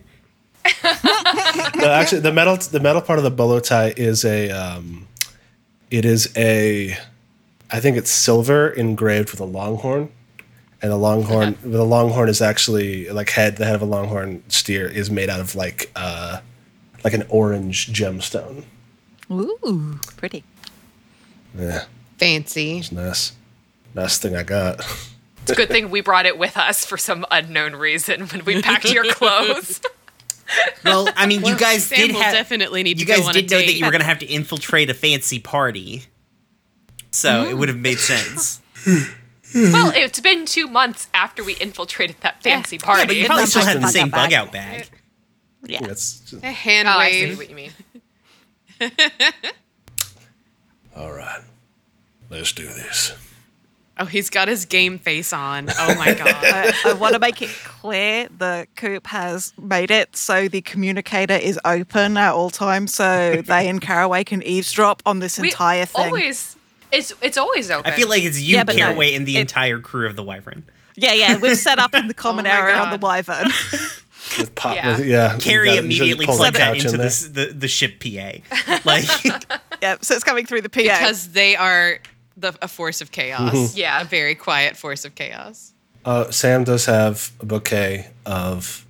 No, 1.76 1.90
actually 1.90 2.20
the 2.20 2.32
metal 2.32 2.56
the 2.56 2.80
metal 2.80 3.00
part 3.02 3.18
of 3.18 3.22
the 3.24 3.30
bolo 3.30 3.60
tie 3.60 3.92
is 3.96 4.24
a 4.24 4.50
um 4.50 5.06
it 5.90 6.04
is 6.04 6.32
a 6.36 6.96
I 7.70 7.80
think 7.80 7.96
it's 7.96 8.10
silver 8.10 8.68
engraved 8.70 9.30
with 9.30 9.40
a 9.40 9.44
longhorn. 9.44 10.10
And 10.82 10.90
the 10.90 10.96
longhorn 10.96 11.56
the 11.62 11.84
longhorn 11.84 12.28
is 12.28 12.40
actually 12.40 13.08
like 13.10 13.30
head 13.30 13.56
the 13.56 13.64
head 13.66 13.74
of 13.74 13.82
a 13.82 13.86
longhorn 13.86 14.42
steer 14.48 14.86
is 14.86 15.10
made 15.10 15.28
out 15.30 15.40
of 15.40 15.54
like 15.54 15.90
uh 15.96 16.40
like 17.04 17.12
an 17.14 17.24
orange 17.28 17.92
gemstone. 17.92 18.64
Ooh, 19.30 19.98
pretty. 20.16 20.42
Yeah. 21.58 21.84
Fancy. 22.18 22.82
Nice. 22.92 23.32
Nice 23.94 24.18
thing 24.18 24.36
I 24.36 24.42
got. 24.42 24.80
It's 25.50 25.58
a 25.58 25.62
good 25.62 25.68
thing 25.68 25.90
we 25.90 26.00
brought 26.00 26.26
it 26.26 26.38
with 26.38 26.56
us 26.56 26.84
for 26.84 26.96
some 26.96 27.26
unknown 27.30 27.74
reason 27.76 28.26
when 28.28 28.44
we 28.44 28.62
packed 28.62 28.92
your 28.92 29.04
clothes. 29.12 29.80
Well, 30.84 31.08
I 31.16 31.26
mean, 31.26 31.44
you 31.44 31.56
guys 31.56 31.84
Sam 31.84 31.98
did 31.98 32.12
will 32.14 32.22
have 32.22 32.34
definitely 32.34 32.82
need 32.82 32.98
you 32.98 33.06
to 33.06 33.12
guys 33.12 33.26
did 33.26 33.36
a 33.36 33.42
know 33.42 33.60
date. 33.60 33.66
that 33.66 33.74
you 33.74 33.84
were 33.84 33.92
gonna 33.92 34.04
have 34.04 34.18
to 34.20 34.26
infiltrate 34.26 34.90
a 34.90 34.94
fancy 34.94 35.38
party, 35.38 36.04
so 37.10 37.44
it 37.44 37.54
mm. 37.54 37.58
would 37.58 37.68
have 37.68 37.78
made 37.78 37.98
sense. 37.98 38.60
well, 39.54 39.92
it's 39.94 40.20
been 40.20 40.46
two 40.46 40.66
months 40.66 41.08
after 41.14 41.44
we 41.44 41.54
infiltrated 41.54 42.16
that 42.22 42.42
fancy 42.42 42.78
party. 42.78 43.02
Yeah, 43.02 43.06
but 43.06 43.16
you 43.16 43.26
probably 43.26 43.46
still 43.46 43.62
not 43.62 43.74
had 43.74 43.82
the 43.82 43.88
same 43.88 44.10
bug 44.10 44.30
bug 44.30 44.32
out 44.32 44.46
out 44.46 44.52
bag. 44.52 44.90
Yeah. 45.66 45.80
That's 45.86 46.20
just, 46.20 46.42
a 46.42 46.50
hand 46.50 46.88
oh, 46.88 46.92
I 46.92 47.10
see 47.10 47.34
what 47.34 47.50
you 47.50 47.54
mean. 47.54 47.72
all 50.96 51.12
right. 51.12 51.42
Let's 52.30 52.52
do 52.52 52.66
this. 52.66 53.14
Oh, 54.00 54.06
he's 54.06 54.30
got 54.30 54.48
his 54.48 54.64
game 54.64 54.98
face 54.98 55.32
on. 55.32 55.68
Oh 55.78 55.94
my 55.96 56.14
god. 56.14 56.28
I, 56.28 56.72
I 56.86 56.92
want 56.94 57.12
to 57.12 57.20
make 57.20 57.42
it 57.42 57.50
clear 57.50 58.28
the 58.36 58.66
Coop 58.76 59.06
has 59.08 59.52
made 59.60 59.90
it 59.90 60.16
so 60.16 60.48
the 60.48 60.62
communicator 60.62 61.34
is 61.34 61.60
open 61.64 62.16
at 62.16 62.32
all 62.32 62.48
times, 62.50 62.94
so 62.94 63.42
they 63.46 63.68
and 63.68 63.80
Caraway 63.80 64.24
can 64.24 64.42
eavesdrop 64.42 65.02
on 65.04 65.18
this 65.18 65.38
We 65.38 65.48
entire 65.48 65.84
thing. 65.84 66.06
always 66.06 66.56
it's 66.90 67.12
it's 67.22 67.36
always 67.36 67.70
open. 67.70 67.92
I 67.92 67.94
feel 67.94 68.08
like 68.08 68.22
it's 68.24 68.40
you, 68.40 68.56
Yeah, 68.56 68.64
but 68.64 68.74
no, 68.76 68.86
Caraway, 68.86 69.14
and 69.14 69.26
the 69.26 69.36
it- 69.36 69.42
entire 69.42 69.78
crew 69.80 70.06
of 70.06 70.16
the 70.16 70.22
Wyvern. 70.22 70.64
yeah, 70.96 71.12
yeah, 71.12 71.36
we've 71.38 71.56
set 71.58 71.78
up 71.78 71.94
in 71.94 72.08
the 72.08 72.14
common 72.24 72.46
oh 72.46 72.50
my 72.50 72.56
area 72.58 72.76
on 72.76 72.90
the 72.90 72.98
Wyvern. 72.98 73.48
With 74.38 74.54
pop, 74.54 74.76
Yeah. 74.76 74.98
yeah. 74.98 75.04
yeah 75.04 75.38
Carrie 75.38 75.66
gotta- 75.68 75.82
you 75.86 75.90
should 75.92 76.00
immediately 76.02 76.26
pull 76.26 76.36
plugged 76.36 76.54
the 76.56 76.58
that 76.60 76.76
into 76.76 76.94
in 76.94 76.98
this, 76.98 77.28
the 77.28 77.46
the 77.46 77.68
ship 77.68 78.00
PA. 78.02 78.78
Like, 78.84 79.04
yeah, 79.82 79.96
so 80.00 80.14
it's 80.14 80.24
coming 80.24 80.46
through 80.46 80.62
the 80.62 80.68
PA. 80.68 80.80
because 80.82 81.28
they 81.32 81.54
are 81.56 81.98
the 82.40 82.54
a 82.62 82.68
force 82.68 83.00
of 83.00 83.10
chaos. 83.12 83.76
Yeah. 83.76 84.00
A 84.02 84.04
very 84.04 84.34
quiet 84.34 84.76
force 84.76 85.04
of 85.04 85.14
chaos. 85.14 85.72
Uh, 86.04 86.30
Sam 86.30 86.64
does 86.64 86.86
have 86.86 87.30
a 87.40 87.46
bouquet 87.46 88.08
of 88.24 88.86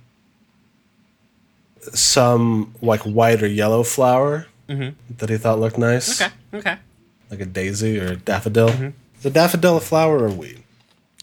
some 1.93 2.73
like 2.81 3.01
white 3.01 3.41
or 3.43 3.47
yellow 3.47 3.83
flower 3.83 4.47
that 5.17 5.29
he 5.29 5.35
thought 5.37 5.59
looked 5.59 5.77
nice. 5.77 6.21
Okay. 6.21 6.31
Okay. 6.53 6.77
Like 7.29 7.41
a 7.41 7.45
daisy 7.45 7.99
or 7.99 8.13
a 8.13 8.15
daffodil. 8.15 8.69
Is 9.19 9.25
a 9.25 9.29
daffodil 9.29 9.75
a 9.77 9.81
flower 9.81 10.19
or 10.19 10.27
a 10.27 10.31
weed? 10.31 10.63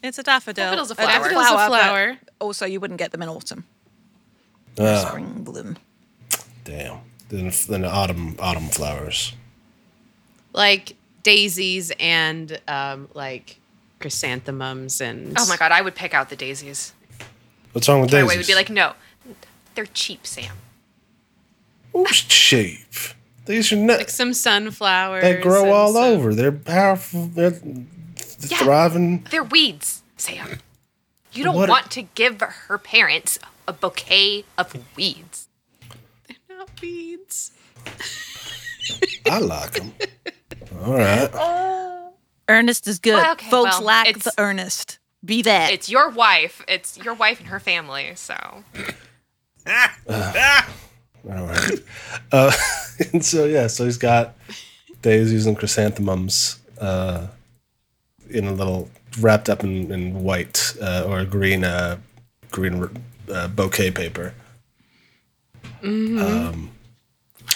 It's 0.03 0.19
a 0.19 0.23
daffodil. 0.23 0.65
Daffodil's 0.65 0.91
a 0.91 0.93
A 0.93 0.97
flower. 0.97 1.09
Daffodil's 1.09 1.47
a 1.49 1.55
but 1.55 1.69
flower. 1.69 2.19
Also, 2.41 2.67
you 2.67 2.79
wouldn't 2.79 2.99
get 2.99 3.11
them 3.13 3.23
in 3.23 3.29
autumn. 3.29 3.65
Ah, 4.79 5.07
Spring 5.09 5.43
bloom. 5.43 5.79
damn. 6.65 6.99
Then, 7.31 7.51
then 7.69 7.85
autumn 7.87 8.37
autumn 8.39 8.69
flowers. 8.69 9.33
Like 10.53 10.95
daisies 11.23 11.93
and 12.01 12.61
um, 12.69 13.09
like 13.15 13.59
chrysanthemums 14.01 15.01
and 15.01 15.35
Oh 15.39 15.47
my 15.49 15.57
god, 15.57 15.73
I 15.73 15.81
would 15.83 15.95
pick 15.95 16.15
out 16.15 16.31
the 16.31 16.37
daisies. 16.37 16.93
What's 17.73 17.89
wrong 17.89 18.01
with 18.01 18.11
Caraway 18.11 18.35
daisies? 18.35 18.47
would 18.49 18.53
be 18.53 18.55
like, 18.57 18.71
no, 18.71 18.93
they're 19.75 19.87
cheap, 19.87 20.27
Sam. 20.27 20.57
Who's 21.93 22.23
cheap? 22.23 22.87
These 23.47 23.73
are 23.73 23.77
not. 23.77 23.99
like 23.99 24.11
some 24.11 24.33
sunflowers. 24.35 25.23
They 25.23 25.41
grow 25.41 25.73
all 25.73 25.95
some- 25.95 26.05
over. 26.05 26.35
They're 26.35 26.53
powerful. 26.53 27.27
They're 27.27 27.59
Yeah. 27.63 28.59
thriving. 28.59 29.27
They're 29.31 29.43
weeds, 29.45 30.03
Sam. 30.17 30.59
You 31.33 31.45
don't 31.45 31.57
What- 31.57 31.69
want 31.69 31.91
to 31.93 32.03
give 32.03 32.41
her 32.41 32.79
parents 32.79 33.39
a 33.67 33.73
bouquet 33.73 34.45
of 34.57 34.75
weeds. 34.97 35.49
They're 36.29 36.57
not 36.59 36.71
weeds. 36.81 37.53
I 39.31 39.39
like 39.39 39.73
them. 39.73 39.93
All 40.85 40.95
right. 40.95 42.11
Earnest 42.49 42.87
is 42.89 42.99
good. 42.99 43.15
Well, 43.15 43.33
okay, 43.33 43.51
Folks 43.51 43.73
well, 43.79 43.83
lack 43.83 44.09
it's- 44.09 44.25
the 44.25 44.33
earnest. 44.41 44.99
Be 45.25 45.43
that. 45.43 45.73
It's 45.73 45.89
your 45.89 46.11
wife. 46.11 46.65
It's 46.69 46.97
your 46.99 47.13
wife 47.15 47.41
and 47.41 47.49
her 47.49 47.59
family. 47.59 48.13
So 48.15 48.35
All 49.67 49.85
right. 51.27 51.79
Uh, 52.31 52.53
and 53.13 53.25
so 53.25 53.45
yeah, 53.45 53.67
so 53.67 53.85
he's 53.85 53.99
got 53.99 54.35
daisies 55.03 55.47
and 55.47 55.59
chrysanthemums 55.59 56.61
uh, 56.81 57.27
in 58.31 58.47
a 58.47 58.53
little 58.53 58.89
wrapped 59.21 59.49
up 59.49 59.65
in, 59.65 59.91
in 59.91 60.23
white 60.23 60.75
uh, 60.81 61.05
or 61.07 61.25
green 61.25 61.65
uh, 61.65 61.99
green 62.53 62.89
uh, 63.33 63.49
bouquet 63.49 63.91
paper. 63.91 64.35
Um, 65.83 66.71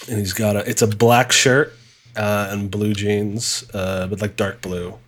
and 0.09 0.19
he's 0.19 0.33
got 0.33 0.57
a 0.57 0.69
it's 0.69 0.83
a 0.83 0.87
black 0.89 1.31
shirt 1.33 1.75
uh, 2.17 2.49
and 2.51 2.71
blue 2.71 2.95
jeans, 2.95 3.65
uh, 3.75 4.07
but 4.07 4.21
like 4.21 4.37
dark 4.37 4.61
blue, 4.61 4.99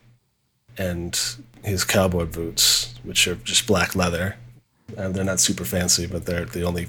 and 0.77 1.19
his 1.63 1.85
cowboy 1.85 2.27
boots, 2.27 2.95
which 3.03 3.27
are 3.27 3.37
just 3.37 3.67
black 3.67 3.95
leather. 3.95 4.37
And 4.97 5.15
they're 5.15 5.25
not 5.25 5.41
super 5.41 5.65
fancy, 5.65 6.07
but 6.07 6.27
they're 6.27 6.45
the 6.45 6.63
only 6.63 6.89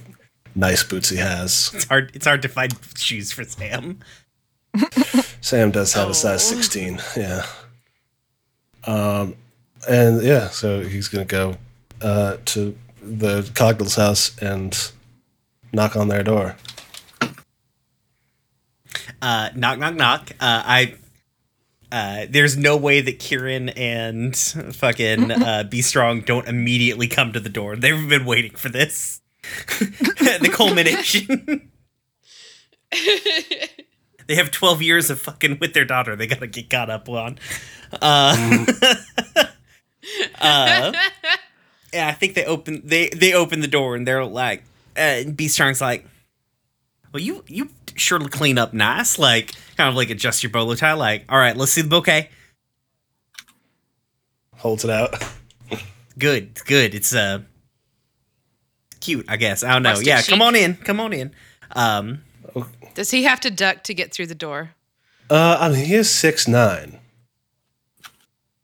nice 0.54 0.84
boots 0.84 1.10
he 1.10 1.18
has. 1.18 1.72
It's 1.74 1.86
hard. 1.86 2.12
It's 2.14 2.26
hard 2.26 2.42
to 2.42 2.50
find 2.50 2.74
shoes 2.96 3.32
for 3.32 3.44
Sam. 3.44 4.00
Sam 5.42 5.72
does 5.72 5.94
have 5.94 6.10
a 6.10 6.14
size 6.14 6.44
16. 6.44 7.00
Yeah. 7.16 7.46
Um, 8.86 9.36
and 9.88 10.22
yeah, 10.22 10.50
so 10.50 10.82
he's 10.82 11.08
going 11.08 11.26
to 11.26 11.32
go 11.32 11.58
uh, 12.02 12.38
to 12.46 12.78
the 13.02 13.50
Cogdal's 13.54 13.96
house 13.96 14.36
and 14.40 14.92
knock 15.72 15.96
on 15.96 16.08
their 16.08 16.24
door. 16.24 16.56
Uh, 19.26 19.50
knock, 19.56 19.80
knock, 19.80 19.96
knock. 19.96 20.32
Uh, 20.40 20.62
I. 20.64 20.96
Uh, 21.92 22.26
there's 22.30 22.56
no 22.58 22.78
way 22.78 23.02
that 23.02 23.18
Kieran 23.18 23.70
and 23.70 24.36
fucking 24.38 25.32
uh, 25.44 25.64
Be 25.64 25.82
Strong 25.82 26.22
don't 26.22 26.48
immediately 26.48 27.08
come 27.08 27.34
to 27.34 27.40
the 27.40 27.50
door. 27.50 27.76
They've 27.76 28.08
been 28.08 28.26
waiting 28.26 28.52
for 28.52 28.70
this. 28.70 29.22
the 29.80 30.50
culmination. 30.52 31.72
they 34.28 34.36
have 34.36 34.52
12 34.52 34.84
years 34.84 35.10
of 35.10 35.20
fucking 35.20 35.58
with 35.60 35.74
their 35.74 35.86
daughter. 35.86 36.16
They 36.16 36.28
gotta 36.28 36.48
get 36.48 36.70
caught 36.70 36.92
up 36.92 37.10
on. 37.10 37.40
Uh, 37.94 38.66
uh, 40.40 40.92
yeah, 41.94 42.08
I 42.08 42.14
think 42.14 42.36
they 42.36 42.46
open 42.46 42.82
they 42.86 43.10
they 43.10 43.34
open 43.34 43.62
the 43.62 43.68
door 43.68 43.96
and 43.96 44.08
they're 44.08 44.24
like, 44.26 44.64
uh, 44.96 45.24
Be 45.36 45.48
Strong's 45.48 45.82
like, 45.82 46.06
well, 47.12 47.24
you 47.24 47.44
you 47.48 47.70
sure 47.96 48.20
to 48.20 48.30
clean 48.30 48.58
up 48.58 48.74
nice. 48.74 49.18
Like, 49.18 49.54
kind 49.78 49.90
of 49.90 49.96
like 49.96 50.10
adjust 50.10 50.44
your 50.44 50.52
bolo 50.52 50.76
tie. 50.76 50.94
Like, 50.94 51.26
all 51.30 51.38
right, 51.38 51.56
let's 51.56 51.72
see 51.72 51.82
the 51.82 51.90
bouquet. 51.90 52.30
Holds 54.58 54.84
it 54.84 54.92
out. 54.92 55.16
Good, 56.18 56.64
good. 56.66 56.96
It's 56.96 57.14
uh 57.14 57.42
cute, 59.02 59.26
I 59.28 59.38
guess. 59.38 59.64
I 59.64 59.74
don't 59.74 59.84
know. 59.84 59.90
Rustic 59.90 60.08
yeah, 60.08 60.22
chic. 60.22 60.30
come 60.30 60.42
on 60.42 60.56
in, 60.56 60.76
come 60.76 61.00
on 61.00 61.14
in. 61.14 61.32
Um, 61.72 62.24
Does 62.94 63.12
he 63.12 63.24
have 63.24 63.40
to 63.42 63.52
duck 63.52 63.84
to 63.84 63.94
get 63.94 64.14
through 64.14 64.28
the 64.28 64.36
door? 64.36 64.72
Uh, 65.30 65.58
I 65.60 65.70
mean, 65.70 65.86
he 65.86 65.96
is 65.96 66.10
six 66.10 66.48
nine. 66.48 67.00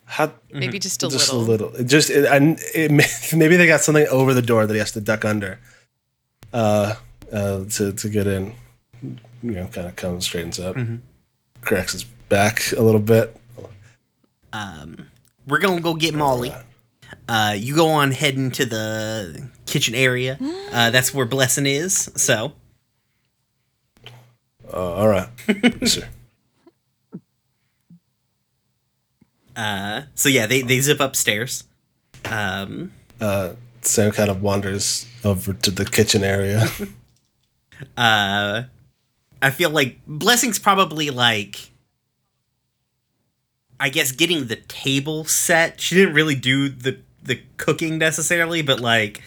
How, 0.05 0.33
Maybe 0.51 0.77
just 0.77 1.03
a 1.03 1.07
just 1.07 1.31
little. 1.31 1.45
Just 1.45 1.49
a 1.49 1.51
little. 1.51 1.75
It 1.75 1.83
just 1.85 2.09
it, 2.09 2.25
I, 2.25 2.57
it, 2.73 3.33
maybe 3.35 3.55
they 3.55 3.67
got 3.67 3.81
something 3.81 4.07
over 4.07 4.33
the 4.33 4.41
door 4.41 4.65
that 4.65 4.73
he 4.73 4.79
has 4.79 4.91
to 4.93 5.01
duck 5.01 5.23
under. 5.25 5.59
Uh, 6.53 6.95
uh, 7.31 7.63
to 7.63 7.93
to 7.93 8.09
get 8.09 8.27
in. 8.27 8.53
You 9.01 9.17
know, 9.41 9.67
kind 9.67 9.87
of 9.87 9.95
comes 9.95 10.25
straightens 10.25 10.59
up, 10.59 10.75
cracks 11.61 11.93
his 11.93 12.03
back 12.03 12.61
a 12.77 12.81
little 12.81 12.99
bit. 13.01 13.35
um, 14.53 15.07
we're 15.47 15.59
gonna 15.59 15.81
go 15.81 15.93
get 15.95 16.13
Molly. 16.13 16.53
Uh, 17.27 17.55
you 17.57 17.75
go 17.75 17.87
on 17.89 18.11
heading 18.11 18.51
to 18.51 18.65
the 18.65 19.49
kitchen 19.65 19.95
area. 19.95 20.37
Uh, 20.71 20.89
that's 20.89 21.13
where 21.13 21.25
Blessing 21.25 21.65
is. 21.65 22.09
So, 22.15 22.53
Uh, 24.71 24.77
all 24.93 25.07
right, 25.09 25.27
Yes, 25.81 25.91
sir. 25.91 26.07
uh, 29.55 30.03
so 30.15 30.29
yeah, 30.29 30.45
they 30.45 30.61
they 30.61 30.79
zip 30.79 30.99
upstairs. 31.01 31.65
Um, 32.25 32.93
uh, 33.19 33.53
Sam 33.81 34.11
kind 34.11 34.29
of 34.29 34.41
wanders 34.41 35.05
over 35.25 35.53
to 35.53 35.71
the 35.71 35.83
kitchen 35.85 36.23
area. 36.23 36.67
uh, 37.97 38.63
I 39.41 39.49
feel 39.49 39.69
like 39.69 39.99
Blessing's 40.05 40.59
probably 40.59 41.09
like, 41.09 41.71
I 43.79 43.89
guess 43.89 44.11
getting 44.11 44.47
the 44.47 44.57
table 44.57 45.25
set. 45.25 45.81
She 45.81 45.95
didn't 45.95 46.13
really 46.13 46.35
do 46.35 46.69
the 46.69 46.99
the 47.23 47.41
cooking 47.57 47.97
necessarily, 47.97 48.61
but 48.61 48.79
like 48.79 49.21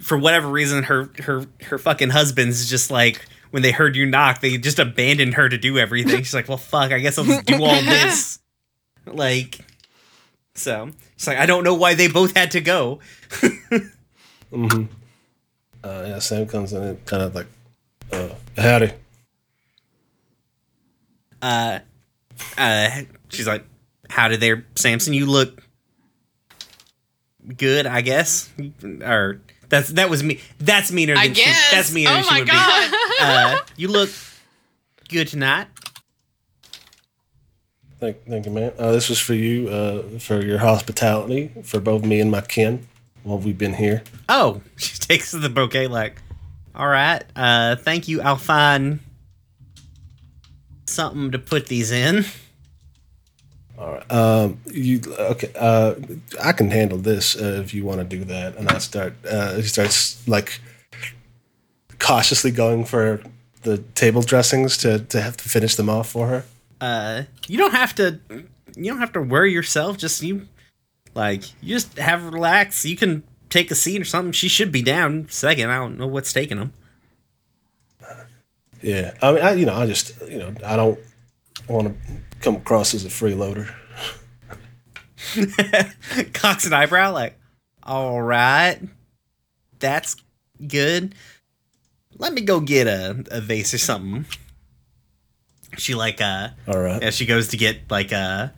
for 0.00 0.16
whatever 0.16 0.48
reason, 0.48 0.84
her 0.84 1.10
her 1.20 1.46
her 1.64 1.78
fucking 1.78 2.10
husband's 2.10 2.68
just 2.68 2.90
like 2.90 3.24
when 3.50 3.62
they 3.62 3.72
heard 3.72 3.96
you 3.96 4.06
knock, 4.06 4.40
they 4.40 4.58
just 4.58 4.78
abandoned 4.78 5.34
her 5.34 5.48
to 5.48 5.58
do 5.58 5.78
everything. 5.78 6.18
She's 6.18 6.34
like, 6.34 6.48
well, 6.48 6.58
fuck, 6.58 6.92
I 6.92 6.98
guess 6.98 7.18
I'll 7.18 7.24
just 7.24 7.46
do 7.46 7.62
all 7.64 7.80
this. 7.82 8.38
Like, 9.10 9.60
so 10.54 10.90
she's 11.16 11.26
like, 11.26 11.38
I 11.38 11.46
don't 11.46 11.64
know 11.64 11.72
why 11.72 11.94
they 11.94 12.08
both 12.08 12.36
had 12.36 12.50
to 12.50 12.60
go. 12.60 13.00
Uh, 14.52 16.04
yeah, 16.06 16.18
Sam 16.18 16.46
comes 16.46 16.72
in 16.74 16.82
and 16.82 17.06
kind 17.06 17.22
of 17.22 17.34
like, 17.34 17.46
uh, 18.12 18.28
howdy. 18.56 18.92
Uh, 21.42 21.80
uh, 22.56 22.90
she's 23.28 23.46
like, 23.46 23.64
"How 24.08 24.28
did 24.28 24.40
there, 24.40 24.64
Samson? 24.76 25.14
You 25.14 25.26
look 25.26 25.62
good, 27.56 27.86
I 27.86 28.00
guess." 28.00 28.50
Or 29.02 29.40
that's 29.68 29.90
that 29.90 30.10
was 30.10 30.22
me. 30.22 30.40
That's 30.58 30.90
meaner 30.92 31.14
than 31.14 31.30
I 31.30 31.32
she. 31.32 31.74
That's 31.74 31.92
meaner 31.92 32.10
oh 32.10 32.14
than 32.14 32.24
she 32.24 32.30
my 32.30 32.38
would 32.40 32.48
god. 32.48 32.90
be. 32.90 32.96
Uh, 33.20 33.58
you 33.76 33.88
look 33.88 34.10
good 35.08 35.28
tonight. 35.28 35.66
Thank, 38.00 38.24
thank 38.26 38.46
you, 38.46 38.52
man. 38.52 38.72
Uh, 38.78 38.92
this 38.92 39.08
was 39.08 39.18
for 39.18 39.34
you, 39.34 39.68
uh, 39.68 40.18
for 40.20 40.40
your 40.40 40.58
hospitality, 40.58 41.50
for 41.64 41.80
both 41.80 42.04
me 42.04 42.20
and 42.20 42.30
my 42.30 42.40
kin 42.42 42.86
while 43.24 43.38
we've 43.38 43.58
been 43.58 43.74
here. 43.74 44.04
Oh, 44.28 44.60
she 44.76 44.96
takes 44.98 45.32
the 45.32 45.48
bouquet 45.48 45.88
like, 45.88 46.22
"All 46.74 46.86
right, 46.86 47.24
uh, 47.34 47.74
thank 47.76 48.06
you. 48.06 48.22
I'll 48.22 48.36
find 48.36 49.00
something 50.88 51.30
to 51.32 51.38
put 51.38 51.66
these 51.66 51.90
in." 51.90 52.24
All 53.78 53.92
right. 53.92 54.12
Um, 54.12 54.60
you 54.66 55.00
okay? 55.18 55.52
Uh, 55.56 55.94
I 56.42 56.52
can 56.52 56.70
handle 56.70 56.98
this 56.98 57.36
uh, 57.36 57.60
if 57.62 57.72
you 57.72 57.84
want 57.84 57.98
to 58.00 58.04
do 58.04 58.24
that. 58.24 58.56
And 58.56 58.68
I 58.68 58.78
start. 58.78 59.14
Uh, 59.28 59.54
he 59.54 59.62
starts 59.62 60.26
like 60.26 60.60
cautiously 61.98 62.50
going 62.50 62.84
for 62.84 63.20
the 63.62 63.78
table 63.94 64.22
dressings 64.22 64.76
to 64.78 65.00
to 65.00 65.20
have 65.20 65.36
to 65.36 65.48
finish 65.48 65.74
them 65.76 65.88
off 65.88 66.08
for 66.08 66.26
her. 66.28 66.44
uh 66.80 67.22
you 67.48 67.58
don't 67.58 67.72
have 67.74 67.92
to 67.94 68.18
you 68.76 68.90
don't 68.90 69.00
have 69.00 69.12
to 69.12 69.20
worry 69.20 69.52
yourself 69.52 69.96
just 69.98 70.22
you 70.22 70.46
like 71.14 71.42
you 71.60 71.74
just 71.74 71.98
have 71.98 72.22
relax 72.32 72.84
you 72.84 72.96
can 72.96 73.24
take 73.50 73.68
a 73.72 73.74
seat 73.74 74.00
or 74.00 74.04
something 74.04 74.30
she 74.30 74.48
should 74.48 74.70
be 74.70 74.80
down 74.80 75.26
second 75.28 75.70
i 75.70 75.76
don't 75.76 75.98
know 75.98 76.06
what's 76.06 76.32
taking 76.32 76.56
them 76.58 76.72
Yeah, 78.82 79.14
I 79.20 79.32
mean, 79.32 79.42
I, 79.42 79.52
you 79.54 79.66
know, 79.66 79.74
I 79.74 79.86
just 79.86 80.20
you 80.28 80.38
know, 80.38 80.54
I 80.64 80.76
don't 80.76 80.98
want 81.68 81.88
to 81.88 81.94
come 82.40 82.56
across 82.56 82.94
as 82.94 83.04
a 83.04 83.08
freeloader. 83.08 83.72
cocks 86.32 86.64
an 86.64 86.72
eyebrow 86.72 87.12
like 87.12 87.36
all 87.82 88.22
right 88.22 88.78
that's 89.80 90.16
good 90.66 91.14
let 92.16 92.32
me 92.32 92.40
go 92.40 92.60
get 92.60 92.86
a, 92.86 93.24
a 93.32 93.40
vase 93.40 93.74
or 93.74 93.78
something 93.78 94.24
she 95.76 95.94
like 95.94 96.20
uh 96.20 96.48
All 96.66 96.78
right. 96.78 97.02
yeah, 97.02 97.10
she 97.10 97.26
goes 97.26 97.48
to 97.48 97.56
get 97.56 97.90
like 97.90 98.12
a 98.12 98.54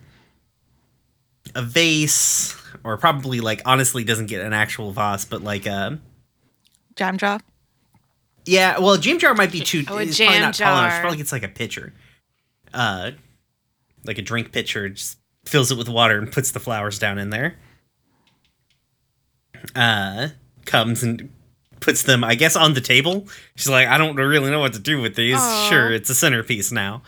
a 1.55 1.61
vase 1.63 2.55
or 2.83 2.95
probably 2.97 3.41
like 3.41 3.61
honestly 3.65 4.03
doesn't 4.03 4.27
get 4.27 4.41
an 4.45 4.53
actual 4.53 4.91
vase 4.91 5.25
but 5.25 5.41
like 5.41 5.65
a 5.65 5.99
Jam 6.95 7.17
jar. 7.17 7.39
Yeah 8.45 8.79
well 8.79 8.97
jam 8.97 9.19
jar 9.19 9.33
might 9.33 9.51
be 9.51 9.59
too 9.61 9.83
Oh, 9.87 9.97
a 9.97 10.01
it's 10.01 10.17
probably 10.17 10.33
jam 10.33 10.41
not 10.41 10.53
tall 10.55 10.77
enough 10.79 10.91
jar. 10.91 10.99
probably 11.01 11.17
gets 11.17 11.31
like 11.31 11.43
a 11.43 11.47
pitcher. 11.47 11.93
Uh 12.73 13.11
like 14.05 14.17
a 14.17 14.21
drink 14.21 14.51
pitcher 14.51 14.89
just 14.89 15.17
fills 15.45 15.71
it 15.71 15.77
with 15.77 15.87
water 15.89 16.17
and 16.17 16.31
puts 16.31 16.51
the 16.51 16.59
flowers 16.59 16.97
down 16.99 17.17
in 17.17 17.29
there. 17.29 17.55
Uh 19.75 20.29
comes 20.65 21.03
and 21.03 21.29
puts 21.79 22.03
them 22.03 22.23
i 22.23 22.35
guess 22.35 22.55
on 22.55 22.73
the 22.73 22.81
table. 22.81 23.27
She's 23.55 23.69
like 23.69 23.87
i 23.87 23.97
don't 23.97 24.15
really 24.15 24.49
know 24.51 24.59
what 24.59 24.73
to 24.73 24.79
do 24.79 25.01
with 25.01 25.15
these. 25.15 25.37
Aw. 25.37 25.69
sure 25.69 25.91
it's 25.91 26.09
a 26.09 26.15
centerpiece 26.15 26.71
now. 26.71 27.03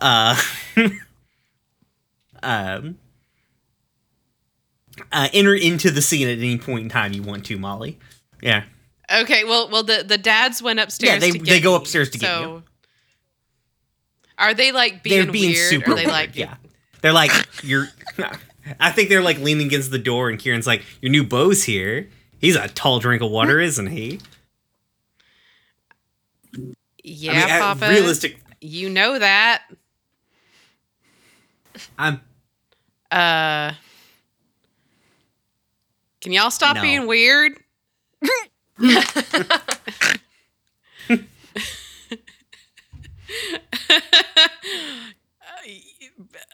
Uh 0.00 0.40
um 2.42 2.98
uh, 5.10 5.28
enter 5.32 5.54
into 5.54 5.90
the 5.90 6.02
scene 6.02 6.28
at 6.28 6.36
any 6.38 6.58
point 6.58 6.82
in 6.84 6.88
time 6.88 7.12
you 7.12 7.22
want 7.22 7.44
to 7.46 7.58
molly. 7.58 7.98
Yeah 8.42 8.64
Okay, 9.12 9.44
well, 9.44 9.68
well, 9.70 9.82
the 9.82 10.04
the 10.06 10.16
dads 10.18 10.62
went 10.62 10.80
upstairs. 10.80 11.12
Yeah, 11.14 11.18
they- 11.18 11.30
to 11.32 11.38
get 11.38 11.46
they 11.46 11.60
go 11.60 11.74
upstairs 11.74 12.10
to 12.10 12.18
get 12.18 12.26
so 12.26 12.62
Are 14.38 14.54
they 14.54 14.72
like 14.72 15.02
being, 15.02 15.24
they're 15.24 15.32
being 15.32 15.52
weird? 15.52 15.70
super 15.70 15.92
Are 15.92 15.94
they 15.94 16.02
weird, 16.02 16.12
like 16.12 16.36
yeah 16.36 16.56
they're 17.02 17.12
like 17.12 17.30
you're 17.62 17.88
i 18.80 18.90
think 18.92 19.08
they're 19.08 19.22
like 19.22 19.38
leaning 19.38 19.66
against 19.66 19.90
the 19.90 19.98
door 19.98 20.30
and 20.30 20.38
kieran's 20.38 20.66
like 20.66 20.82
your 21.00 21.10
new 21.10 21.24
beau's 21.24 21.64
here 21.64 22.08
he's 22.40 22.54
a 22.56 22.68
tall 22.68 22.98
drink 23.00 23.20
of 23.22 23.30
water 23.30 23.60
isn't 23.60 23.88
he 23.88 24.20
Yeah, 27.04 27.32
I 27.32 27.34
mean, 27.46 27.60
Papa. 27.60 27.88
realistic 27.90 28.40
You 28.60 28.88
know 28.88 29.18
that. 29.18 29.62
i'm 31.98 32.20
Uh 33.10 33.72
Can 36.20 36.32
y'all 36.32 36.50
stop 36.50 36.76
No. 36.76 36.82
being 36.82 37.06
weird? 37.06 37.52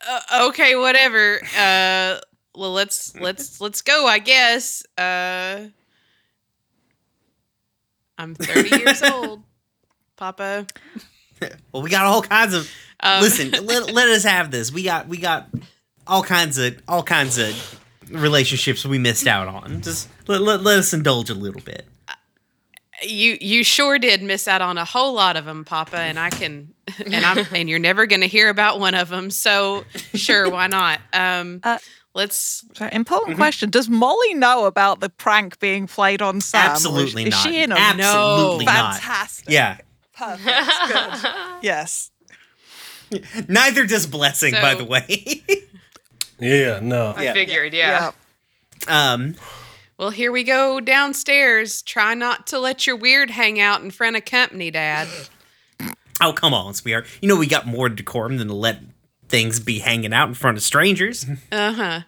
Uh, 0.09 0.49
okay, 0.49 0.77
whatever. 0.77 1.41
Uh 1.57 2.19
well 2.55 2.73
let's 2.73 3.15
let's 3.17 3.61
let's 3.61 3.83
go, 3.83 4.07
I 4.07 4.19
guess. 4.19 4.85
Uh 4.97 5.69
I'm 8.17 8.35
30 8.35 8.79
years 8.81 9.03
old. 9.13 9.43
Papa. 10.17 10.67
well 11.73 11.83
we 11.83 11.91
got 11.91 12.05
all 12.07 12.23
kinds 12.23 12.53
of 12.55 12.69
Um, 13.01 13.23
listen 13.23 13.51
let, 13.65 13.93
let 13.93 14.09
us 14.09 14.25
have 14.25 14.51
this 14.51 14.73
we 14.73 14.83
got 14.83 15.07
we 15.07 15.19
got 15.19 15.49
all 16.07 16.25
kinds 16.25 16.59
of 16.59 16.83
all 16.89 17.05
kinds 17.05 17.39
of 17.39 17.55
relationships 18.11 18.85
we 18.85 18.99
missed 18.99 19.29
out 19.29 19.47
on 19.47 19.81
just 19.81 20.09
let, 20.27 20.41
let, 20.41 20.63
let 20.63 20.81
us 20.81 20.93
indulge 20.93 21.31
a 21.31 21.35
little 21.35 21.61
bit 21.61 21.87
You 23.03 23.39
you 23.41 23.63
sure 23.65 23.99
did 23.99 24.23
miss 24.23 24.49
out 24.49 24.61
on 24.61 24.77
a 24.79 24.85
whole 24.85 25.13
lot 25.15 25.37
of 25.37 25.45
them, 25.45 25.65
Papa, 25.65 25.99
and 25.99 26.19
I 26.19 26.31
can 26.31 26.75
and 27.07 27.15
I'm 27.25 27.47
and 27.55 27.69
you're 27.69 27.79
never 27.79 28.07
going 28.07 28.23
to 28.23 28.27
hear 28.27 28.49
about 28.49 28.81
one 28.81 28.95
of 28.95 29.09
them. 29.09 29.31
So 29.31 29.85
sure, 30.15 30.51
why 30.51 30.67
not? 30.67 31.01
Um, 31.13 31.61
Uh, 31.63 31.79
let's. 32.15 32.65
So, 32.75 32.89
important 32.91 33.37
question: 33.37 33.71
Does 33.71 33.89
Molly 33.89 34.35
know 34.35 34.65
about 34.67 35.01
the 35.01 35.09
prank 35.11 35.59
being 35.61 35.87
played 35.87 36.21
on 36.23 36.41
Sam? 36.41 36.61
or 36.61 36.65
is- 36.65 36.71
absolutely 36.73 37.25
is, 37.25 37.31
not 37.31 37.43
she 37.49 37.63
in 37.63 37.71
on 37.73 37.79
it? 37.79 38.05
absolutely 38.05 38.65
not 38.65 38.95
Fantastic. 38.97 39.49
yeah 39.51 39.79
Perfect. 40.17 40.69
Good. 40.89 41.31
Yes. 41.63 42.11
neither 43.49 43.87
does 43.87 44.07
blessing 44.07 44.53
by 44.53 44.75
the 44.75 44.85
way 44.85 45.43
Yeah, 46.41 46.81
no. 46.83 47.15
I 47.17 47.33
figured, 47.33 47.73
yeah. 47.73 48.11
um 48.87 49.35
Well, 49.99 50.11
here 50.11 50.31
we 50.31 50.45
go 50.45 50.79
downstairs. 50.81 51.83
Try 51.83 52.15
not 52.15 52.47
to 52.49 52.59
let 52.59 52.87
your 52.87 52.95
weird 52.97 53.31
hang 53.31 53.59
out 53.59 53.83
in 53.83 53.91
front 53.91 54.17
of 54.17 54.25
company, 54.25 54.71
Dad. 54.71 55.09
Oh, 56.21 56.33
come 56.33 56.53
on, 56.53 56.75
sweetheart. 56.75 57.07
You 57.23 57.29
know 57.29 57.37
we 57.37 57.47
got 57.47 57.65
more 57.65 57.89
decorum 57.89 58.39
than 58.39 58.49
to 58.49 58.55
let 58.55 58.81
things 59.29 59.61
be 59.61 59.79
hanging 59.79 60.13
out 60.13 60.27
in 60.27 60.35
front 60.35 60.57
of 60.57 60.65
strangers. 60.65 61.25
Uh 61.53 61.73
huh. 61.73 62.01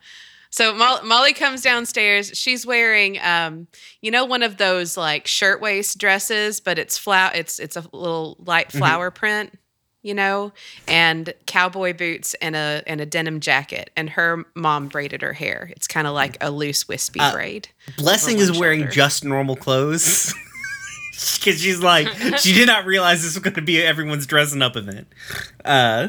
So 0.51 0.75
Mo- 0.75 1.01
Molly 1.05 1.33
comes 1.33 1.63
downstairs. 1.63 2.33
She's 2.35 2.67
wearing, 2.67 3.21
um, 3.21 3.69
you 4.01 4.11
know, 4.11 4.25
one 4.25 4.43
of 4.43 4.57
those 4.57 4.97
like 4.97 5.29
shirtwaist 5.29 5.97
dresses, 5.97 6.59
but 6.59 6.77
it's 6.77 6.99
flower. 6.99 7.31
It's 7.35 7.61
it's 7.61 7.77
a 7.77 7.85
little 7.93 8.37
light 8.41 8.73
flower 8.73 9.13
print, 9.13 9.57
you 10.03 10.15
know, 10.15 10.53
and 10.89 11.35
cowboy 11.47 11.93
boots 11.93 12.35
and 12.41 12.57
a 12.57 12.83
and 12.87 13.01
a 13.01 13.07
denim 13.07 13.41
jacket. 13.41 13.91
And 13.97 14.11
her 14.11 14.45
mom 14.55 14.89
braided 14.89 15.23
her 15.23 15.33
hair. 15.33 15.71
It's 15.77 15.87
kind 15.87 16.07
of 16.07 16.15
like 16.15 16.37
a 16.41 16.51
loose 16.51 16.89
wispy 16.89 17.21
Uh, 17.21 17.33
braid. 17.33 17.69
Blessing 17.99 18.39
is 18.39 18.59
wearing 18.59 18.81
shoulder. 18.81 18.93
just 18.93 19.25
normal 19.25 19.57
clothes. 19.57 20.35
Because 21.35 21.61
she's 21.61 21.81
like, 21.81 22.09
she 22.39 22.55
did 22.55 22.67
not 22.67 22.87
realize 22.87 23.23
this 23.23 23.35
was 23.35 23.43
going 23.43 23.53
to 23.53 23.61
be 23.61 23.83
everyone's 23.83 24.27
dressing 24.27 24.63
up 24.63 24.75
event. 24.75 25.07
Uh, 25.63 26.09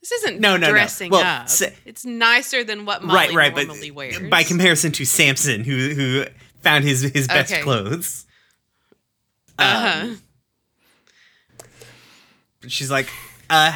This 0.00 0.12
isn't 0.12 0.38
No, 0.38 0.56
no, 0.56 0.68
no. 0.68 0.72
dressing 0.72 1.10
Well, 1.10 1.22
up. 1.42 1.48
sa- 1.48 1.66
it's 1.84 2.04
nicer 2.04 2.62
than 2.62 2.86
what 2.86 3.02
Molly 3.02 3.34
right, 3.34 3.52
right, 3.52 3.66
normally 3.66 3.90
but 3.90 3.96
wears. 3.96 4.30
by 4.30 4.44
comparison 4.44 4.92
to 4.92 5.04
Samson, 5.04 5.64
who 5.64 5.94
who 5.94 6.24
found 6.62 6.84
his 6.84 7.00
his 7.02 7.26
best 7.26 7.52
Okay. 7.52 7.62
clothes, 7.62 8.24
uh-huh. 9.58 10.14
She's 12.66 12.90
like, 12.90 13.08
uh, 13.48 13.74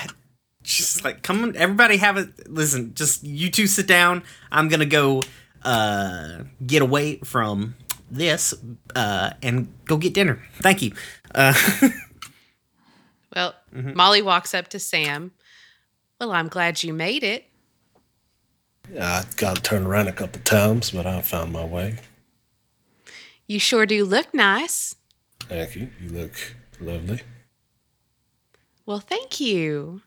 she's 0.62 1.02
like, 1.04 1.22
come 1.22 1.42
on, 1.42 1.56
everybody 1.56 1.96
have 1.98 2.16
a 2.16 2.28
listen. 2.46 2.94
Just 2.94 3.24
you 3.24 3.50
two 3.50 3.66
sit 3.66 3.86
down. 3.86 4.22
I'm 4.52 4.68
gonna 4.68 4.86
go 4.86 5.22
uh 5.62 6.44
get 6.66 6.82
away 6.82 7.16
from 7.24 7.74
this 8.10 8.52
uh 8.94 9.30
and 9.42 9.72
go 9.86 9.96
get 9.96 10.14
dinner. 10.14 10.42
Thank 10.60 10.82
you. 10.82 10.92
Uh, 11.34 11.54
Well, 13.34 13.54
Mm-hmm. 13.74 13.96
Molly 13.96 14.22
walks 14.22 14.54
up 14.54 14.68
to 14.68 14.78
Sam. 14.78 15.32
Well, 16.20 16.30
I'm 16.30 16.46
glad 16.46 16.84
you 16.84 16.92
made 16.94 17.24
it. 17.24 17.44
Yeah, 18.92 19.24
I 19.24 19.24
got 19.36 19.64
turned 19.64 19.86
around 19.86 20.06
a 20.06 20.12
couple 20.12 20.40
times, 20.42 20.92
but 20.92 21.06
I 21.06 21.20
found 21.22 21.52
my 21.52 21.64
way. 21.64 21.96
You 23.48 23.58
sure 23.58 23.84
do 23.86 24.04
look 24.04 24.32
nice. 24.32 24.94
Thank 25.48 25.74
you. 25.74 25.88
You 26.00 26.10
look 26.10 26.54
lovely. 26.80 27.22
Well, 28.86 29.00
thank 29.00 29.40
you. 29.40 30.02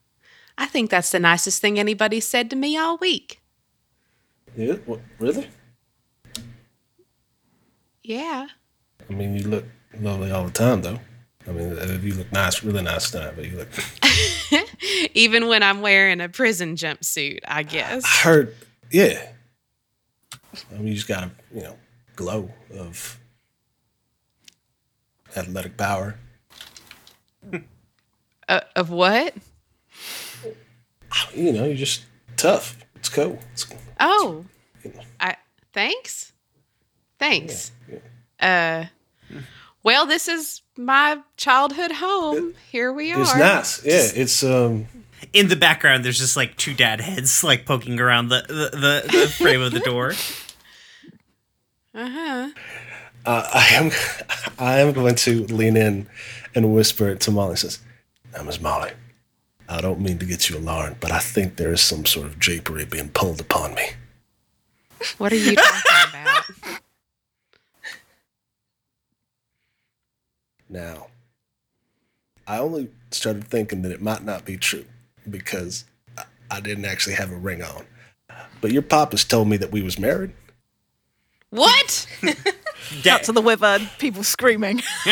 I 0.57 0.65
think 0.65 0.89
that's 0.89 1.11
the 1.11 1.19
nicest 1.19 1.61
thing 1.61 1.79
anybody's 1.79 2.27
said 2.27 2.49
to 2.49 2.55
me 2.55 2.77
all 2.77 2.97
week. 2.97 3.41
Yeah, 4.55 4.73
what, 4.85 4.99
really? 5.19 5.47
Yeah. 8.03 8.47
I 9.09 9.13
mean, 9.13 9.35
you 9.35 9.47
look 9.47 9.65
lovely 9.99 10.31
all 10.31 10.45
the 10.45 10.51
time, 10.51 10.81
though. 10.81 10.99
I 11.47 11.51
mean, 11.51 11.77
uh, 11.77 11.99
you 12.01 12.13
look 12.13 12.31
nice, 12.31 12.63
really 12.63 12.81
nice 12.81 13.11
tonight, 13.11 13.33
but 13.35 13.45
you 13.49 13.57
look. 13.57 13.69
Even 15.13 15.47
when 15.47 15.63
I'm 15.63 15.81
wearing 15.81 16.19
a 16.21 16.27
prison 16.27 16.75
jumpsuit, 16.75 17.39
I 17.47 17.63
guess. 17.63 18.03
I 18.03 18.27
heard, 18.27 18.55
yeah. 18.91 19.29
I 20.71 20.77
mean, 20.77 20.87
you 20.87 20.95
just 20.95 21.07
got 21.07 21.23
a, 21.23 21.31
you 21.53 21.63
know, 21.63 21.77
glow 22.15 22.49
of 22.77 23.19
athletic 25.35 25.77
power. 25.77 26.15
Uh, 28.47 28.61
of 28.75 28.89
what? 28.89 29.33
You 31.33 31.51
know, 31.53 31.65
you're 31.65 31.75
just 31.75 32.05
tough. 32.35 32.77
It's 32.95 33.09
cool. 33.09 33.39
It's, 33.53 33.67
Oh. 33.99 34.45
I 35.19 35.35
thanks. 35.73 36.31
Thanks. 37.19 37.71
Uh 38.39 38.85
well, 39.83 40.05
this 40.05 40.27
is 40.27 40.61
my 40.77 41.19
childhood 41.37 41.91
home. 41.93 42.53
Here 42.71 42.91
we 42.91 43.13
are. 43.13 43.21
it's 43.21 43.35
nice. 43.35 43.85
Yeah, 43.85 44.21
it's 44.21 44.43
um. 44.43 44.87
in 45.33 45.47
the 45.47 45.55
background, 45.55 46.03
there's 46.05 46.19
just 46.19 46.35
like 46.37 46.57
two 46.57 46.73
dad 46.73 47.01
heads 47.01 47.43
like 47.43 47.65
poking 47.65 47.99
around 47.99 48.29
the 48.29 48.43
the, 48.47 48.77
the, 48.77 49.17
the 49.19 49.27
frame 49.27 49.61
of 49.61 49.71
the 49.71 49.79
door. 49.79 50.13
Uh-huh. 51.95 52.49
Uh, 53.25 53.49
I 53.55 53.67
am, 53.73 53.91
I 54.59 54.79
am 54.81 54.93
going 54.93 55.15
to 55.15 55.45
lean 55.47 55.75
in 55.75 56.07
and 56.53 56.75
whisper 56.75 57.15
to 57.15 57.31
Molly. 57.31 57.55
Says, 57.55 57.79
"Now, 58.37 58.43
Miss 58.43 58.61
Molly, 58.61 58.91
I 59.67 59.81
don't 59.81 59.99
mean 59.99 60.19
to 60.19 60.25
get 60.25 60.47
you 60.49 60.57
alarmed, 60.57 60.97
but 60.99 61.11
I 61.11 61.17
think 61.19 61.55
there 61.55 61.73
is 61.73 61.81
some 61.81 62.05
sort 62.05 62.27
of 62.27 62.37
drapery 62.37 62.85
being 62.85 63.09
pulled 63.09 63.41
upon 63.41 63.73
me." 63.73 63.89
What 65.17 65.31
are 65.31 65.35
you 65.37 65.55
talking 65.55 66.21
about? 66.21 66.43
Now, 70.69 71.07
I 72.45 72.59
only 72.59 72.89
started 73.11 73.45
thinking 73.47 73.81
that 73.83 73.91
it 73.91 74.01
might 74.01 74.23
not 74.23 74.45
be 74.45 74.57
true 74.57 74.85
because 75.29 75.85
I, 76.17 76.23
I 76.51 76.59
didn't 76.59 76.85
actually 76.85 77.15
have 77.15 77.31
a 77.31 77.35
ring 77.35 77.63
on. 77.63 77.85
But 78.61 78.71
your 78.71 78.81
papa's 78.81 79.23
told 79.23 79.47
me 79.47 79.57
that 79.57 79.71
we 79.71 79.81
was 79.81 79.97
married. 79.99 80.31
What? 81.49 82.07
Da- 83.03 83.17
Cut 83.17 83.23
to 83.25 83.31
the 83.33 83.41
wyvern, 83.41 83.89
people 83.99 84.23
screaming. 84.23 84.81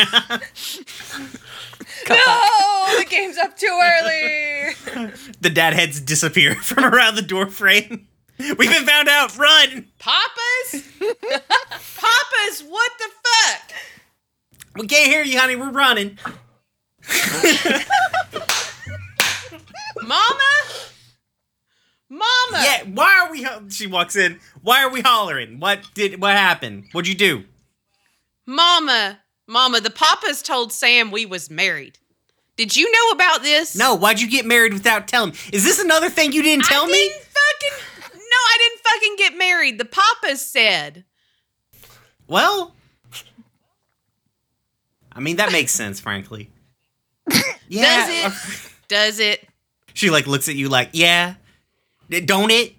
No! 2.26 2.98
The 2.98 3.04
game's 3.08 3.36
up 3.38 3.56
too 3.56 3.66
early. 3.82 4.74
The 5.40 5.50
dad 5.50 5.74
heads 5.74 6.00
disappear 6.00 6.54
from 6.62 6.84
around 6.84 7.14
the 7.16 7.22
door 7.22 7.46
frame. 7.46 8.06
We've 8.38 8.58
been 8.70 8.86
found 8.86 9.08
out. 9.08 9.36
Run! 9.36 9.86
Papas? 9.98 10.82
Papas, 11.00 12.62
what 12.68 12.92
the 12.98 13.08
fuck? 13.24 13.72
We 14.76 14.86
can't 14.86 15.06
hear 15.10 15.22
you, 15.24 15.38
honey. 15.38 15.56
We're 15.56 15.70
running. 15.70 16.18
Mama? 20.02 20.38
Mama? 22.08 22.24
Yeah. 22.52 22.82
Why 22.84 23.20
are 23.24 23.30
we? 23.32 23.42
ho- 23.42 23.64
She 23.70 23.86
walks 23.86 24.16
in. 24.16 24.38
Why 24.62 24.82
are 24.84 24.90
we 24.90 25.00
hollering? 25.00 25.58
What 25.58 25.80
did? 25.94 26.20
What 26.20 26.32
happened? 26.36 26.84
What'd 26.92 27.08
you 27.08 27.14
do? 27.16 27.44
Mama, 28.46 29.18
Mama, 29.46 29.80
the 29.80 29.90
Papas 29.90 30.42
told 30.42 30.72
Sam 30.72 31.10
we 31.10 31.24
was 31.26 31.50
married. 31.50 31.98
Did 32.56 32.74
you 32.74 32.90
know 32.90 33.10
about 33.10 33.42
this? 33.42 33.76
No. 33.76 33.94
Why'd 33.94 34.20
you 34.20 34.28
get 34.30 34.46
married 34.46 34.72
without 34.72 35.06
telling? 35.06 35.30
me? 35.30 35.36
Is 35.52 35.62
this 35.64 35.78
another 35.78 36.08
thing 36.08 36.32
you 36.32 36.42
didn't 36.42 36.64
tell 36.64 36.84
I 36.84 36.86
me? 36.86 36.92
Didn't 36.92 37.22
fucking, 37.22 37.84
no, 38.14 38.18
I 38.20 38.58
didn't 38.58 38.80
fucking 38.80 39.16
get 39.18 39.38
married. 39.38 39.78
The 39.78 39.84
Papas 39.84 40.44
said. 40.44 41.04
Well, 42.26 42.74
I 45.12 45.20
mean 45.20 45.36
that 45.36 45.52
makes 45.52 45.72
sense, 45.72 46.00
frankly. 46.00 46.50
Does 47.28 47.44
it? 47.70 48.32
Does 48.88 49.20
it? 49.20 49.46
She 49.94 50.10
like 50.10 50.26
looks 50.26 50.48
at 50.48 50.56
you 50.56 50.68
like, 50.68 50.90
yeah, 50.92 51.34
don't 52.24 52.50
it? 52.50 52.74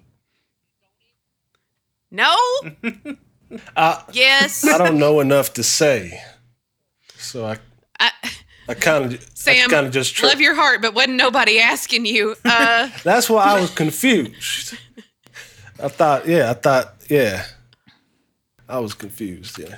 No? 2.10 2.36
Uh, 3.74 4.02
yes. 4.12 4.62
I 4.68 4.76
don't 4.76 4.98
know 4.98 5.20
enough 5.20 5.54
to 5.54 5.62
say, 5.62 6.20
so 7.28 7.44
I 7.46 7.58
I, 8.00 8.10
I 8.68 8.74
kind 8.74 9.12
of 9.12 9.30
Sam, 9.34 9.68
kind 9.70 9.86
of 9.86 9.92
just 9.92 10.14
tri- 10.14 10.28
love 10.28 10.40
your 10.40 10.54
heart, 10.54 10.80
but 10.82 10.94
wasn't 10.94 11.16
nobody 11.16 11.60
asking 11.60 12.06
you. 12.06 12.34
Uh, 12.44 12.88
That's 13.04 13.28
why 13.28 13.44
I 13.44 13.60
was 13.60 13.70
confused. 13.70 14.76
I 15.82 15.88
thought, 15.88 16.26
yeah, 16.26 16.50
I 16.50 16.54
thought, 16.54 16.94
yeah, 17.08 17.44
I 18.68 18.78
was 18.80 18.94
confused. 18.94 19.58
Yeah, 19.58 19.76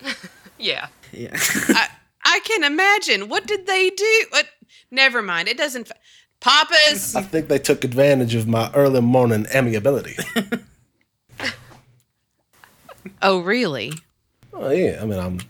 Yeah. 0.58 0.86
Yeah. 1.12 1.30
I, 1.68 1.88
I 2.24 2.40
can 2.44 2.64
imagine. 2.64 3.28
What 3.28 3.46
did 3.46 3.66
they 3.66 3.90
do? 3.90 4.24
What? 4.30 4.46
Never 4.90 5.20
mind. 5.22 5.48
It 5.48 5.56
doesn't. 5.58 5.90
f- 5.90 5.96
Papas. 6.40 7.14
I 7.14 7.22
think 7.22 7.48
they 7.48 7.58
took 7.58 7.84
advantage 7.84 8.34
of 8.34 8.48
my 8.48 8.70
early 8.74 9.00
morning 9.00 9.46
amiability. 9.54 10.16
Oh, 13.20 13.40
really? 13.40 13.92
oh 14.52 14.70
yeah, 14.70 14.98
I 15.00 15.06
mean, 15.06 15.18
I'm 15.18 15.40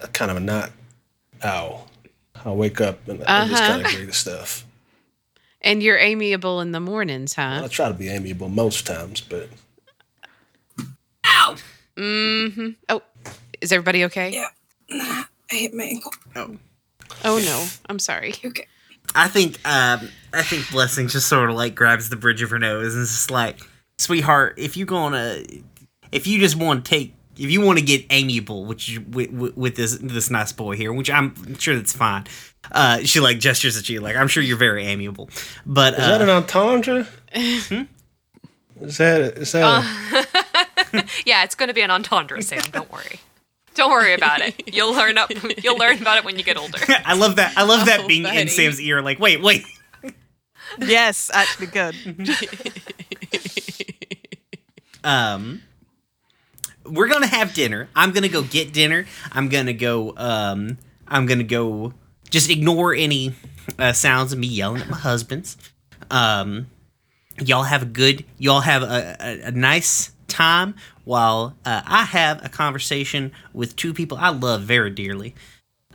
a 0.00 0.08
kind 0.08 0.30
of 0.30 0.36
a 0.36 0.40
night 0.40 0.70
owl. 1.42 1.88
I 2.44 2.50
wake 2.52 2.80
up 2.80 3.06
and 3.08 3.22
I 3.26 3.46
just 3.48 3.62
Uh-huh. 3.62 3.66
kind 3.72 3.86
of 3.86 3.92
agree 3.92 4.06
to 4.06 4.12
stuff. 4.12 4.64
And 5.62 5.82
you're 5.82 5.98
amiable 5.98 6.60
in 6.60 6.70
the 6.72 6.80
mornings, 6.80 7.34
huh? 7.34 7.62
I 7.64 7.68
try 7.68 7.88
to 7.88 7.94
be 7.94 8.08
amiable 8.08 8.48
most 8.48 8.86
times, 8.86 9.20
but 9.20 9.48
Ow! 11.26 11.56
Mm-hmm. 11.96 12.68
Oh, 12.88 13.02
is 13.60 13.72
everybody 13.72 14.04
okay? 14.04 14.30
Yeah. 14.90 15.24
I 15.50 15.54
hit 15.54 15.74
my 15.74 15.84
ankle. 15.84 16.12
oh. 16.36 16.56
Oh 17.24 17.38
no, 17.38 17.66
I'm 17.88 17.98
sorry. 17.98 18.34
Okay. 18.44 18.66
I 19.14 19.28
think 19.28 19.56
um 19.66 20.08
I 20.32 20.42
think 20.42 20.70
Blessing 20.70 21.08
just 21.08 21.28
sort 21.28 21.48
of 21.50 21.56
like 21.56 21.74
grabs 21.74 22.08
the 22.08 22.16
bridge 22.16 22.42
of 22.42 22.50
her 22.50 22.58
nose 22.58 22.94
and 22.94 23.02
is 23.02 23.10
just 23.10 23.30
like, 23.30 23.58
sweetheart, 23.98 24.54
if 24.58 24.76
you're 24.76 24.86
gonna 24.86 25.42
if 26.12 26.26
you 26.26 26.38
just 26.38 26.56
want 26.56 26.84
to 26.84 26.90
take 26.90 27.14
if 27.38 27.50
you 27.50 27.60
want 27.60 27.78
to 27.78 27.84
get 27.84 28.04
amiable, 28.10 28.64
which 28.64 28.98
with, 29.10 29.30
with, 29.30 29.56
with 29.56 29.76
this 29.76 29.98
this 30.00 30.30
nice 30.30 30.52
boy 30.52 30.76
here, 30.76 30.92
which 30.92 31.10
I'm 31.10 31.56
sure 31.58 31.76
that's 31.76 31.92
fine. 31.92 32.24
Uh, 32.72 32.98
she 32.98 33.20
like 33.20 33.38
gestures 33.38 33.76
at 33.76 33.88
you 33.88 34.00
like 34.00 34.16
I'm 34.16 34.28
sure 34.28 34.42
you're 34.42 34.56
very 34.56 34.84
amiable, 34.86 35.30
but 35.64 35.94
is 35.94 36.00
that 36.00 36.20
an 36.22 36.28
uh, 36.28 36.36
entendre? 36.36 37.06
Hmm? 37.34 37.82
Is 38.80 38.98
that 38.98 39.38
is 39.38 39.52
that? 39.52 40.26
Yeah, 41.26 41.44
it's 41.44 41.54
going 41.54 41.68
to 41.68 41.74
be 41.74 41.82
an 41.82 41.90
entendre, 41.90 42.40
Sam. 42.42 42.62
Don't 42.72 42.90
worry. 42.90 43.20
Don't 43.74 43.90
worry 43.90 44.14
about 44.14 44.40
it. 44.40 44.74
You'll 44.74 44.94
learn 44.94 45.18
up. 45.18 45.30
You'll 45.62 45.76
learn 45.76 46.00
about 46.00 46.16
it 46.18 46.24
when 46.24 46.38
you 46.38 46.44
get 46.44 46.56
older. 46.56 46.78
I 47.04 47.14
love 47.14 47.36
that. 47.36 47.56
I 47.58 47.64
love 47.64 47.86
that 47.86 48.00
Oh, 48.00 48.06
being 48.06 48.24
in. 48.24 48.48
Sam's 48.48 48.80
ear. 48.80 49.02
Like, 49.02 49.18
wait, 49.18 49.42
wait. 49.42 49.64
Yes, 50.78 51.30
actually 51.34 51.66
good. 51.66 51.94
um 55.04 55.62
we're 56.90 57.08
gonna 57.08 57.26
have 57.26 57.54
dinner. 57.54 57.88
I'm 57.94 58.12
gonna 58.12 58.28
go 58.28 58.42
get 58.42 58.72
dinner. 58.72 59.06
I'm 59.32 59.48
gonna 59.48 59.72
go 59.72 60.14
um 60.16 60.78
i'm 61.08 61.26
gonna 61.26 61.44
go 61.44 61.92
just 62.30 62.50
ignore 62.50 62.94
any 62.94 63.34
uh, 63.78 63.92
sounds 63.92 64.32
of 64.32 64.38
me 64.38 64.46
yelling 64.46 64.82
at 64.82 64.88
my 64.88 64.96
husbands. 64.96 65.56
Um 66.10 66.68
y'all 67.40 67.64
have 67.64 67.82
a 67.82 67.86
good 67.86 68.24
y'all 68.38 68.60
have 68.60 68.82
a, 68.82 69.16
a, 69.20 69.40
a 69.48 69.50
nice 69.50 70.12
time 70.26 70.74
while 71.04 71.54
uh, 71.64 71.82
i 71.86 72.02
have 72.02 72.44
a 72.44 72.48
conversation 72.48 73.30
with 73.52 73.76
two 73.76 73.94
people 73.94 74.16
i 74.18 74.28
love 74.30 74.62
very 74.62 74.90
dearly. 74.90 75.34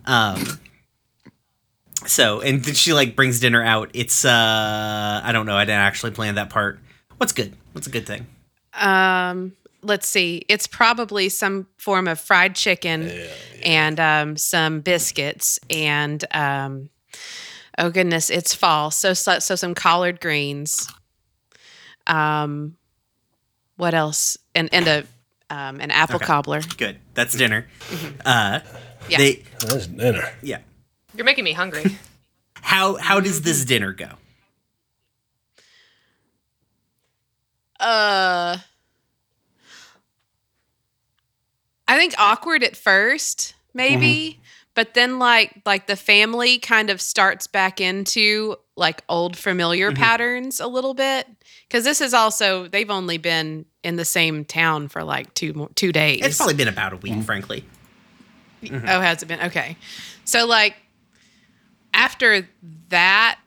Um 0.04 0.42
so 2.06 2.40
and 2.40 2.64
then 2.64 2.74
she 2.74 2.92
like 2.92 3.14
brings 3.14 3.40
dinner 3.40 3.62
out. 3.62 3.90
It's 3.94 4.24
uh 4.24 5.20
i 5.24 5.30
don't 5.32 5.46
know. 5.46 5.56
I 5.56 5.64
didn't 5.64 5.80
actually 5.80 6.12
plan 6.12 6.36
that 6.36 6.50
part. 6.50 6.78
What's 7.18 7.32
good? 7.32 7.56
What's 7.72 7.86
a 7.86 7.90
good 7.90 8.06
thing? 8.06 8.26
Um, 8.74 9.52
let's 9.82 10.08
see. 10.08 10.44
It's 10.48 10.66
probably 10.66 11.28
some 11.28 11.66
form 11.78 12.08
of 12.08 12.18
fried 12.20 12.54
chicken 12.54 13.10
and 13.64 13.98
um, 14.00 14.36
some 14.36 14.80
biscuits 14.80 15.58
and 15.70 16.24
um, 16.32 16.88
oh 17.78 17.90
goodness, 17.90 18.30
it's 18.30 18.54
fall. 18.54 18.90
So 18.90 19.12
so, 19.14 19.38
so 19.38 19.54
some 19.56 19.74
collard 19.74 20.20
greens. 20.20 20.88
Um, 22.06 22.76
what 23.76 23.94
else? 23.94 24.36
And 24.54 24.68
and 24.72 24.86
a 24.88 24.98
um, 25.50 25.80
an 25.80 25.90
apple 25.90 26.16
Okay. 26.16 26.24
cobbler. 26.26 26.60
Good. 26.78 26.98
That's 27.14 27.36
dinner. 27.36 27.66
Uh, 28.24 28.60
Yeah. 29.08 29.18
They, 29.18 29.42
That's 29.60 29.86
dinner. 29.88 30.32
yeah. 30.42 30.58
You're 31.14 31.24
making 31.26 31.44
me 31.44 31.52
hungry. 31.52 31.84
How 32.62 32.94
how 32.96 33.18
does 33.20 33.42
this 33.42 33.64
dinner 33.64 33.92
go? 33.92 34.08
Uh, 37.78 38.56
I 41.92 41.98
think 41.98 42.14
awkward 42.16 42.64
at 42.64 42.74
first, 42.74 43.54
maybe, 43.74 44.30
mm-hmm. 44.30 44.42
but 44.74 44.94
then 44.94 45.18
like 45.18 45.60
like 45.66 45.86
the 45.86 45.94
family 45.94 46.58
kind 46.58 46.88
of 46.88 47.02
starts 47.02 47.46
back 47.46 47.82
into 47.82 48.56
like 48.78 49.02
old 49.10 49.36
familiar 49.36 49.90
mm-hmm. 49.90 50.02
patterns 50.02 50.58
a 50.58 50.66
little 50.66 50.94
bit 50.94 51.26
because 51.68 51.84
this 51.84 52.00
is 52.00 52.14
also 52.14 52.66
they've 52.66 52.90
only 52.90 53.18
been 53.18 53.66
in 53.84 53.96
the 53.96 54.06
same 54.06 54.46
town 54.46 54.88
for 54.88 55.04
like 55.04 55.34
two 55.34 55.52
mo- 55.52 55.70
two 55.74 55.92
days. 55.92 56.24
It's 56.24 56.38
probably 56.38 56.54
been 56.54 56.68
about 56.68 56.94
a 56.94 56.96
week, 56.96 57.12
mm-hmm. 57.12 57.20
frankly. 57.22 57.62
Oh, 58.72 59.00
has 59.00 59.22
it 59.22 59.26
been? 59.26 59.42
Okay. 59.42 59.76
So 60.24 60.46
like 60.46 60.76
after 61.92 62.48
that 62.88 63.38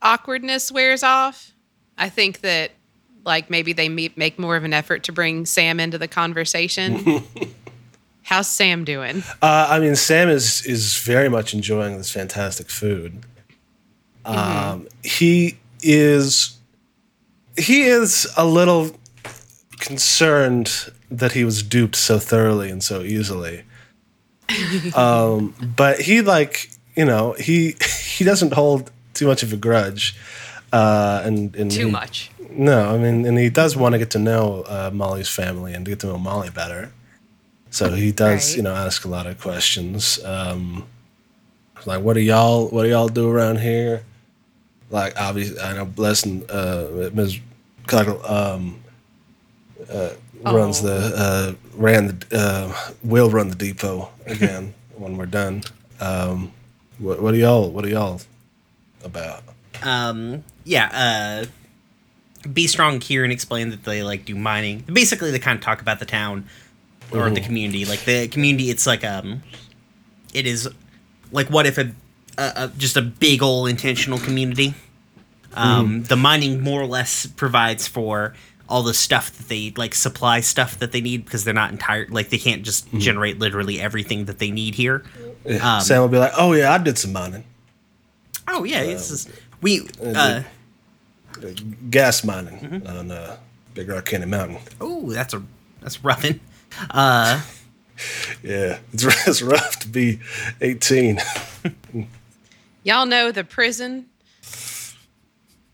awkwardness 0.00 0.70
wears 0.70 1.02
off, 1.02 1.52
I 1.96 2.10
think 2.10 2.42
that 2.42 2.70
like 3.24 3.50
maybe 3.50 3.72
they 3.72 3.88
meet, 3.88 4.16
make 4.16 4.38
more 4.38 4.54
of 4.54 4.62
an 4.62 4.72
effort 4.72 5.02
to 5.04 5.12
bring 5.12 5.46
Sam 5.46 5.80
into 5.80 5.98
the 5.98 6.06
conversation. 6.06 7.24
How's 8.28 8.46
Sam 8.46 8.84
doing? 8.84 9.22
Uh, 9.40 9.68
I 9.70 9.80
mean, 9.80 9.96
Sam 9.96 10.28
is 10.28 10.66
is 10.66 10.98
very 10.98 11.30
much 11.30 11.54
enjoying 11.54 11.96
this 11.96 12.10
fantastic 12.10 12.68
food. 12.68 13.20
Um, 14.26 14.86
he 15.02 15.56
is 15.80 16.58
he 17.56 17.84
is 17.84 18.30
a 18.36 18.44
little 18.44 18.90
concerned 19.78 20.92
that 21.10 21.32
he 21.32 21.42
was 21.42 21.62
duped 21.62 21.96
so 21.96 22.18
thoroughly 22.18 22.68
and 22.68 22.84
so 22.84 23.00
easily. 23.00 23.64
um, 24.94 25.54
but 25.74 25.98
he 25.98 26.20
like 26.20 26.70
you 26.96 27.06
know 27.06 27.32
he 27.32 27.76
he 28.04 28.24
doesn't 28.24 28.52
hold 28.52 28.90
too 29.14 29.26
much 29.26 29.42
of 29.42 29.54
a 29.54 29.56
grudge. 29.56 30.14
Uh, 30.70 31.22
and, 31.24 31.56
and 31.56 31.70
Too 31.70 31.86
he- 31.86 31.90
much. 31.90 32.30
No, 32.50 32.94
I 32.94 32.98
mean, 32.98 33.24
and 33.24 33.38
he 33.38 33.48
does 33.48 33.74
want 33.74 33.94
to 33.94 33.98
get 33.98 34.10
to 34.10 34.18
know 34.18 34.64
uh, 34.68 34.90
Molly's 34.92 35.30
family 35.30 35.72
and 35.72 35.86
to 35.86 35.92
get 35.92 36.00
to 36.00 36.08
know 36.08 36.18
Molly 36.18 36.50
better. 36.50 36.92
So 37.70 37.90
he 37.92 38.12
does, 38.12 38.50
Right. 38.50 38.56
you 38.56 38.62
know, 38.62 38.74
ask 38.74 39.04
a 39.04 39.08
lot 39.08 39.26
of 39.26 39.40
questions. 39.40 40.22
Um, 40.24 40.86
like, 41.86 42.00
what 42.02 42.14
do 42.14 42.20
y'all, 42.20 42.68
what 42.68 42.82
do 42.84 42.88
y'all 42.88 43.08
do 43.08 43.28
around 43.30 43.60
here? 43.60 44.02
Like, 44.90 45.20
obviously, 45.20 45.60
I 45.60 45.74
know 45.74 45.84
Blessing, 45.84 46.44
uh, 46.50 47.10
Ms. 47.12 47.38
Cockle, 47.86 48.24
um, 48.26 48.80
uh, 49.92 50.10
runs 50.44 50.80
the, 50.82 51.12
uh, 51.14 51.52
ran 51.74 52.08
the, 52.08 52.38
uh, 52.38 52.92
will 53.02 53.28
run 53.30 53.48
the 53.48 53.54
depot 53.54 54.08
again 54.26 54.74
when 54.96 55.16
we're 55.16 55.26
done. 55.26 55.62
Um, 56.00 56.52
what, 56.98 57.20
what 57.20 57.32
do 57.32 57.38
y'all, 57.38 57.70
what 57.70 57.84
are 57.84 57.88
y'all 57.88 58.20
about? 59.04 59.42
Um, 59.82 60.42
yeah. 60.64 61.44
Uh, 61.44 62.48
Be 62.52 62.66
strong. 62.66 62.92
Here 62.92 62.94
and 62.94 63.02
Kieran 63.02 63.30
explained 63.30 63.72
that 63.72 63.84
they 63.84 64.02
like 64.02 64.24
do 64.24 64.34
mining. 64.34 64.84
Basically, 64.92 65.30
they 65.30 65.38
kind 65.38 65.58
of 65.58 65.64
talk 65.64 65.80
about 65.80 65.98
the 65.98 66.06
town 66.06 66.46
or 67.12 67.30
the 67.30 67.40
community. 67.40 67.84
Like 67.84 68.00
the 68.04 68.28
community, 68.28 68.70
it's 68.70 68.86
like 68.86 69.04
um, 69.04 69.42
it 70.34 70.46
is 70.46 70.68
like 71.32 71.48
what 71.48 71.66
if 71.66 71.78
a 71.78 71.92
a, 72.36 72.52
a 72.56 72.72
just 72.76 72.96
a 72.96 73.02
big 73.02 73.42
old 73.42 73.68
intentional 73.68 74.18
community. 74.18 74.74
Um, 75.54 76.04
The 76.04 76.16
mining 76.16 76.60
more 76.60 76.80
or 76.80 76.86
less 76.86 77.26
provides 77.26 77.88
for 77.88 78.34
all 78.68 78.82
the 78.82 78.92
stuff 78.94 79.32
that 79.38 79.48
they 79.48 79.72
like 79.76 79.94
supply 79.94 80.40
stuff 80.40 80.78
that 80.78 80.92
they 80.92 81.00
need 81.00 81.24
because 81.24 81.42
they're 81.44 81.54
not 81.54 81.72
entire 81.72 82.06
like 82.10 82.28
they 82.28 82.36
can't 82.38 82.62
just 82.62 82.86
generate 82.98 83.38
literally 83.38 83.80
everything 83.80 84.26
that 84.26 84.38
they 84.38 84.50
need 84.50 84.74
here. 84.74 85.04
Yeah. 85.44 85.78
Sam 85.78 86.02
will 86.02 86.08
be 86.08 86.18
like, 86.18 86.32
"Oh 86.36 86.52
yeah, 86.52 86.72
I 86.72 86.78
did 86.78 86.98
some 86.98 87.12
mining, 87.12 87.44
Oh 88.46 88.64
yeah, 88.64 88.82
it's 88.82 89.08
just, 89.08 89.30
we. 89.62 89.88
Uh, 90.04 90.42
gas 91.90 92.24
mining 92.24 92.82
on 92.86 93.10
uh, 93.10 93.36
Big 93.74 93.88
Rock 93.88 94.04
Canyon 94.04 94.30
Mountain." 94.30 94.58
oh, 94.80 95.10
that's 95.12 95.32
a 95.34 95.42
that's 95.80 96.04
roughing. 96.04 96.40
Uh, 96.90 97.42
Yeah, 98.42 98.78
it's, 98.92 99.04
it's 99.28 99.42
rough 99.42 99.78
to 99.80 99.88
be 99.88 100.20
18. 100.60 101.18
Y'all 102.84 103.06
know 103.06 103.32
the 103.32 103.44
prison. 103.44 104.06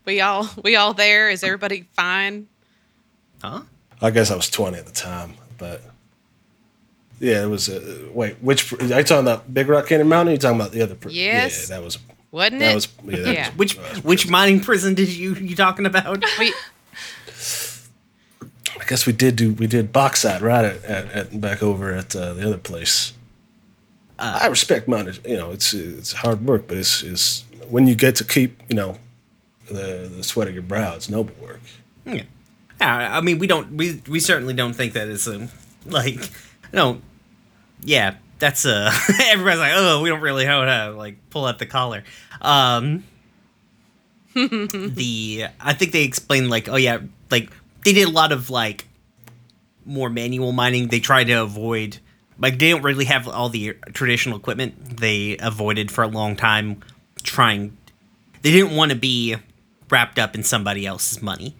We 0.05 0.21
all 0.21 0.49
we 0.63 0.75
all 0.75 0.93
there. 0.93 1.29
Is 1.29 1.43
everybody 1.43 1.87
fine? 1.93 2.47
huh? 3.43 3.61
I 4.01 4.11
guess 4.11 4.29
I 4.31 4.35
was 4.35 4.49
20 4.49 4.77
at 4.77 4.85
the 4.85 4.91
time, 4.91 5.33
but 5.57 5.81
yeah, 7.19 7.43
it 7.43 7.47
was. 7.47 7.69
Uh, 7.69 8.09
wait, 8.13 8.35
which 8.41 8.73
are 8.73 8.83
you 8.83 9.03
talking 9.03 9.19
about? 9.25 9.51
Big 9.53 9.67
Rock 9.69 9.87
Canyon 9.87 10.07
Mountain? 10.09 10.27
Or 10.27 10.31
are 10.31 10.33
you 10.33 10.39
talking 10.39 10.59
about 10.59 10.71
the 10.73 10.81
other? 10.81 10.95
pr- 10.95 11.09
Yes. 11.09 11.69
Yeah, 11.69 11.77
that 11.77 11.83
was. 11.83 11.97
Wasn't 12.31 12.59
That 12.59 12.71
it? 12.71 12.75
was. 12.75 12.87
Yeah. 13.05 13.17
that 13.23 13.33
Yeah. 13.33 13.47
was- 13.49 13.57
Which 13.57 13.75
that 13.77 13.91
was 13.95 14.03
which 14.03 14.29
mining 14.29 14.59
prison 14.59 14.93
did 14.95 15.09
you 15.09 15.33
you 15.35 15.55
talking 15.55 15.85
about? 15.85 16.23
We, 16.39 16.53
I 18.85 18.87
guess 18.87 19.07
we 19.07 19.13
did 19.13 19.35
do. 19.35 19.53
We 19.53 19.65
did 19.65 19.91
box 19.91 20.23
bauxite 20.23 20.41
right 20.43 20.63
at, 20.63 20.83
at, 20.85 21.11
at 21.11 21.41
back 21.41 21.63
over 21.63 21.91
at 21.91 22.15
uh, 22.15 22.33
the 22.33 22.45
other 22.45 22.59
place. 22.59 23.13
I 24.19 24.45
respect 24.45 24.87
miners. 24.87 25.19
You 25.25 25.37
know, 25.37 25.51
it's 25.51 25.73
it's 25.73 26.13
hard 26.13 26.45
work, 26.45 26.67
but 26.67 26.77
it's 26.77 27.01
it's 27.01 27.45
when 27.67 27.87
you 27.87 27.95
get 27.95 28.15
to 28.17 28.23
keep 28.23 28.61
you 28.69 28.75
know 28.75 28.99
the 29.67 30.11
the 30.15 30.23
sweat 30.23 30.47
of 30.47 30.53
your 30.53 30.61
brow. 30.61 30.93
It's 30.95 31.09
noble 31.09 31.33
work. 31.41 31.61
Yeah. 32.05 32.23
Yeah, 32.79 33.17
I 33.17 33.21
mean, 33.21 33.39
we 33.39 33.47
don't, 33.47 33.71
we, 33.77 34.01
we 34.09 34.19
certainly 34.19 34.53
don't 34.53 34.73
think 34.73 34.93
that 34.93 35.07
it's 35.07 35.27
a, 35.27 35.47
like, 35.85 36.19
no, 36.73 37.01
yeah, 37.81 38.15
that's 38.39 38.65
uh 38.65 38.91
everybody's 39.27 39.59
like, 39.59 39.71
oh, 39.73 40.01
we 40.01 40.09
don't 40.09 40.19
really 40.19 40.43
know 40.43 40.65
how 40.65 40.89
to, 40.89 40.91
like, 40.91 41.17
pull 41.29 41.45
out 41.45 41.57
the 41.57 41.65
collar. 41.65 42.03
Um, 42.41 43.05
the, 44.33 45.45
I 45.61 45.71
think 45.71 45.93
they 45.93 46.03
explained, 46.03 46.49
like, 46.49 46.67
oh, 46.67 46.75
yeah, 46.75 46.99
like, 47.31 47.49
they 47.85 47.93
did 47.93 48.07
a 48.07 48.11
lot 48.11 48.33
of, 48.33 48.49
like, 48.49 48.87
more 49.85 50.09
manual 50.09 50.51
mining. 50.51 50.89
They 50.89 50.99
tried 50.99 51.25
to 51.25 51.41
avoid, 51.41 51.99
like, 52.37 52.59
they 52.59 52.71
don't 52.71 52.81
really 52.81 53.05
have 53.05 53.29
all 53.29 53.47
the 53.47 53.77
traditional 53.93 54.37
equipment. 54.37 54.97
They 54.97 55.37
avoided 55.37 55.89
for 55.89 56.03
a 56.03 56.07
long 56.07 56.35
time 56.35 56.81
trying, 57.23 57.77
they 58.41 58.51
didn't 58.51 58.75
want 58.75 58.91
to 58.91 58.97
be 58.97 59.37
wrapped 59.89 60.19
up 60.19 60.35
in 60.35 60.43
somebody 60.43 60.85
else's 60.85 61.21
money 61.21 61.55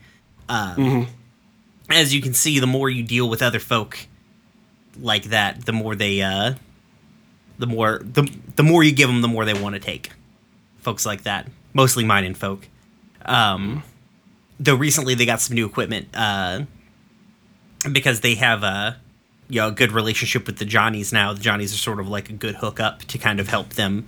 as 1.90 2.14
you 2.14 2.22
can 2.22 2.34
see, 2.34 2.60
the 2.60 2.68
more 2.68 2.90
you 2.90 3.04
deal 3.04 3.30
with 3.30 3.42
other 3.42 3.60
folk 3.60 3.98
like 5.00 5.26
that, 5.26 5.66
the 5.66 5.74
more 5.74 5.96
they, 5.96 6.22
uh, 6.22 6.54
the 7.58 7.68
more 7.68 8.02
the 8.04 8.30
the 8.56 8.64
more 8.64 8.84
you 8.84 8.92
give 8.92 9.08
them, 9.08 9.22
the 9.22 9.28
more 9.28 9.46
they 9.46 9.54
want 9.54 9.76
to 9.76 9.80
take. 9.80 10.12
Folks 10.80 11.06
like 11.06 11.24
that, 11.24 11.48
mostly 11.74 12.04
mining 12.04 12.34
folk. 12.34 12.68
Um, 13.26 13.84
though 14.60 14.76
recently 14.76 15.16
they 15.16 15.26
got 15.26 15.42
some 15.42 15.56
new 15.56 15.66
equipment, 15.66 16.08
uh, 16.14 16.62
because 17.92 18.22
they 18.22 18.36
have 18.36 18.64
a 18.64 18.98
you 19.48 19.62
know 19.62 19.68
a 19.68 19.72
good 19.72 19.92
relationship 19.92 20.48
with 20.48 20.58
the 20.58 20.66
Johnnies 20.66 21.14
now. 21.14 21.34
The 21.34 21.42
Johnnies 21.42 21.74
are 21.74 21.78
sort 21.78 22.00
of 22.00 22.08
like 22.08 22.30
a 22.30 22.34
good 22.34 22.56
hookup 22.56 23.02
to 23.06 23.18
kind 23.18 23.40
of 23.40 23.48
help 23.48 23.70
them, 23.74 24.08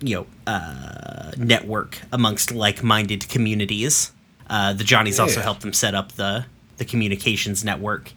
you 0.00 0.16
know, 0.16 0.26
uh, 0.52 1.32
network 1.36 2.00
amongst 2.12 2.52
like-minded 2.52 3.28
communities. 3.28 4.12
Uh, 4.48 4.72
the 4.72 4.84
Johnnies 4.84 5.18
also 5.18 5.40
help 5.40 5.60
them 5.60 5.72
set 5.72 5.94
up 5.94 6.12
the 6.12 6.46
the 6.76 6.84
communications 6.84 7.64
network. 7.64 8.12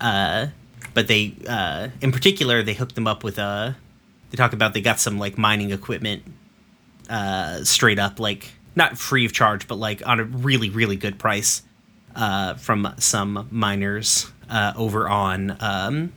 Uh, 0.00 0.48
but 0.92 1.08
they, 1.08 1.34
uh, 1.48 1.88
in 2.00 2.12
particular, 2.12 2.62
they 2.62 2.74
hooked 2.74 2.94
them 2.94 3.06
up 3.06 3.24
with 3.24 3.38
uh 3.38 3.72
They 4.30 4.36
talk 4.36 4.52
about 4.52 4.74
they 4.74 4.80
got 4.80 5.00
some 5.00 5.18
like 5.18 5.36
mining 5.38 5.70
equipment, 5.70 6.22
uh, 7.08 7.62
straight 7.64 7.98
up 7.98 8.18
like 8.18 8.52
not 8.76 8.98
free 8.98 9.24
of 9.24 9.32
charge, 9.32 9.66
but 9.68 9.76
like 9.76 10.06
on 10.06 10.20
a 10.20 10.24
really 10.24 10.70
really 10.70 10.96
good 10.96 11.18
price, 11.18 11.62
uh, 12.16 12.54
from 12.54 12.94
some 12.98 13.48
miners 13.50 14.30
uh, 14.50 14.72
over 14.76 15.08
on 15.08 15.56
um, 15.60 16.12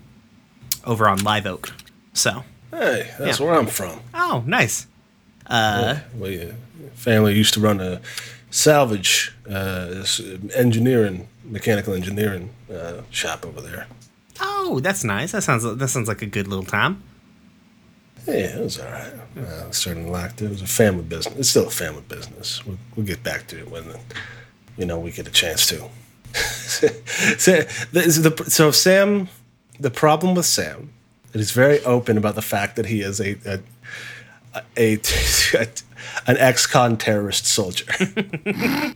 over 0.85 1.07
on 1.09 1.23
Live 1.23 1.45
Oak. 1.45 1.73
So, 2.13 2.43
Hey, 2.71 3.09
that's 3.19 3.39
Yeah. 3.39 3.45
where 3.45 3.55
I'm 3.55 3.67
from. 3.67 3.99
oh, 4.13 4.43
nice. 4.45 4.87
Uh, 5.45 5.99
we 6.17 6.41
uh, 6.41 6.51
family 6.95 7.33
used 7.35 7.53
to 7.53 7.59
run 7.61 7.79
a 7.79 8.01
salvage 8.49 9.33
uh, 9.49 10.03
engineering, 10.55 11.27
mechanical 11.43 11.93
engineering 11.93 12.49
uh, 12.73 13.01
shop 13.11 13.45
over 13.45 13.61
there. 13.61 13.87
oh, 14.41 14.79
that's 14.81 15.03
nice. 15.03 15.31
That 15.31 15.43
sounds 15.43 15.63
that 15.63 15.87
sounds 15.87 16.07
like 16.07 16.21
a 16.21 16.25
good 16.25 16.47
little 16.47 16.65
time. 16.65 17.01
Yeah, 18.27 18.57
it 18.57 18.63
was 18.63 18.79
all 18.79 18.91
right. 18.91 19.13
Uh, 19.37 19.65
I 19.67 19.71
certainly 19.71 20.09
liked 20.09 20.41
it. 20.41 20.45
It 20.45 20.49
was 20.49 20.61
a 20.61 20.67
family 20.67 21.03
business. 21.03 21.37
It's 21.39 21.49
still 21.49 21.67
a 21.67 21.71
family 21.71 22.03
business. 22.07 22.65
We'll, 22.65 22.77
we'll 22.95 23.05
get 23.05 23.23
back 23.23 23.47
to 23.47 23.59
it 23.59 23.71
when, 23.71 23.85
you 24.77 24.85
know, 24.85 24.99
we 24.99 25.11
get 25.11 25.27
a 25.27 25.31
chance 25.31 25.65
to. 25.67 25.87
so, 26.33 26.87
the, 27.93 28.33
the, 28.37 28.43
so 28.49 28.71
Sam, 28.71 29.29
the 29.79 29.89
problem 29.89 30.35
with 30.35 30.45
Sam, 30.45 30.91
it 31.33 31.39
is 31.39 31.51
very 31.51 31.79
open 31.85 32.17
about 32.17 32.35
the 32.35 32.41
fact 32.41 32.75
that 32.75 32.87
he 32.87 33.01
is 33.01 33.21
a, 33.21 33.37
a, 33.45 33.59
a, 34.75 34.99
an 36.27 36.37
ex-con 36.37 36.97
terrorist 36.97 37.45
soldier. 37.45 37.85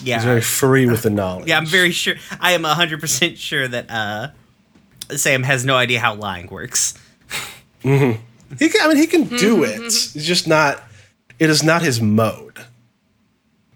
Yeah, 0.00 0.16
He's 0.18 0.24
very 0.24 0.40
free 0.42 0.86
with 0.86 1.02
the 1.02 1.10
knowledge. 1.10 1.48
yeah. 1.48 1.58
I'm 1.58 1.66
very 1.66 1.90
sure. 1.90 2.14
I 2.40 2.52
am 2.52 2.62
hundred 2.62 3.00
percent 3.00 3.36
sure 3.36 3.66
that 3.66 3.90
uh, 3.90 4.28
Sam 5.16 5.42
has 5.42 5.64
no 5.64 5.74
idea 5.74 5.98
how 5.98 6.14
lying 6.14 6.46
works. 6.46 6.94
He 8.58 8.68
can, 8.68 8.80
I 8.82 8.88
mean, 8.88 8.96
he 8.96 9.06
can 9.06 9.24
do 9.24 9.56
mm-hmm, 9.56 9.64
it. 9.64 9.74
Mm-hmm. 9.76 9.84
It's 9.86 10.12
just 10.14 10.46
not. 10.46 10.82
It 11.38 11.50
is 11.50 11.62
not 11.62 11.82
his 11.82 12.00
mode. 12.00 12.64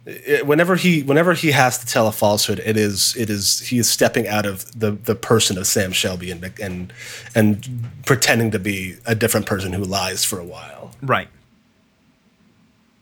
It- 0.06 0.46
whenever 0.46 0.76
he, 0.76 1.02
whenever 1.02 1.34
he 1.34 1.50
has 1.50 1.78
to 1.78 1.86
tell 1.86 2.06
a 2.08 2.12
falsehood, 2.12 2.60
it 2.64 2.76
is, 2.76 3.14
it 3.16 3.28
is. 3.28 3.60
He 3.60 3.78
is 3.78 3.88
stepping 3.88 4.26
out 4.26 4.46
of 4.46 4.78
the 4.78 4.92
the 4.92 5.14
person 5.14 5.58
of 5.58 5.66
Sam 5.66 5.92
Shelby 5.92 6.30
and 6.30 6.52
and 6.60 6.92
and 7.34 7.90
pretending 8.06 8.50
to 8.52 8.58
be 8.58 8.96
a 9.06 9.14
different 9.14 9.46
person 9.46 9.72
who 9.72 9.84
lies 9.84 10.24
for 10.24 10.38
a 10.38 10.44
while. 10.44 10.92
Right. 11.02 11.28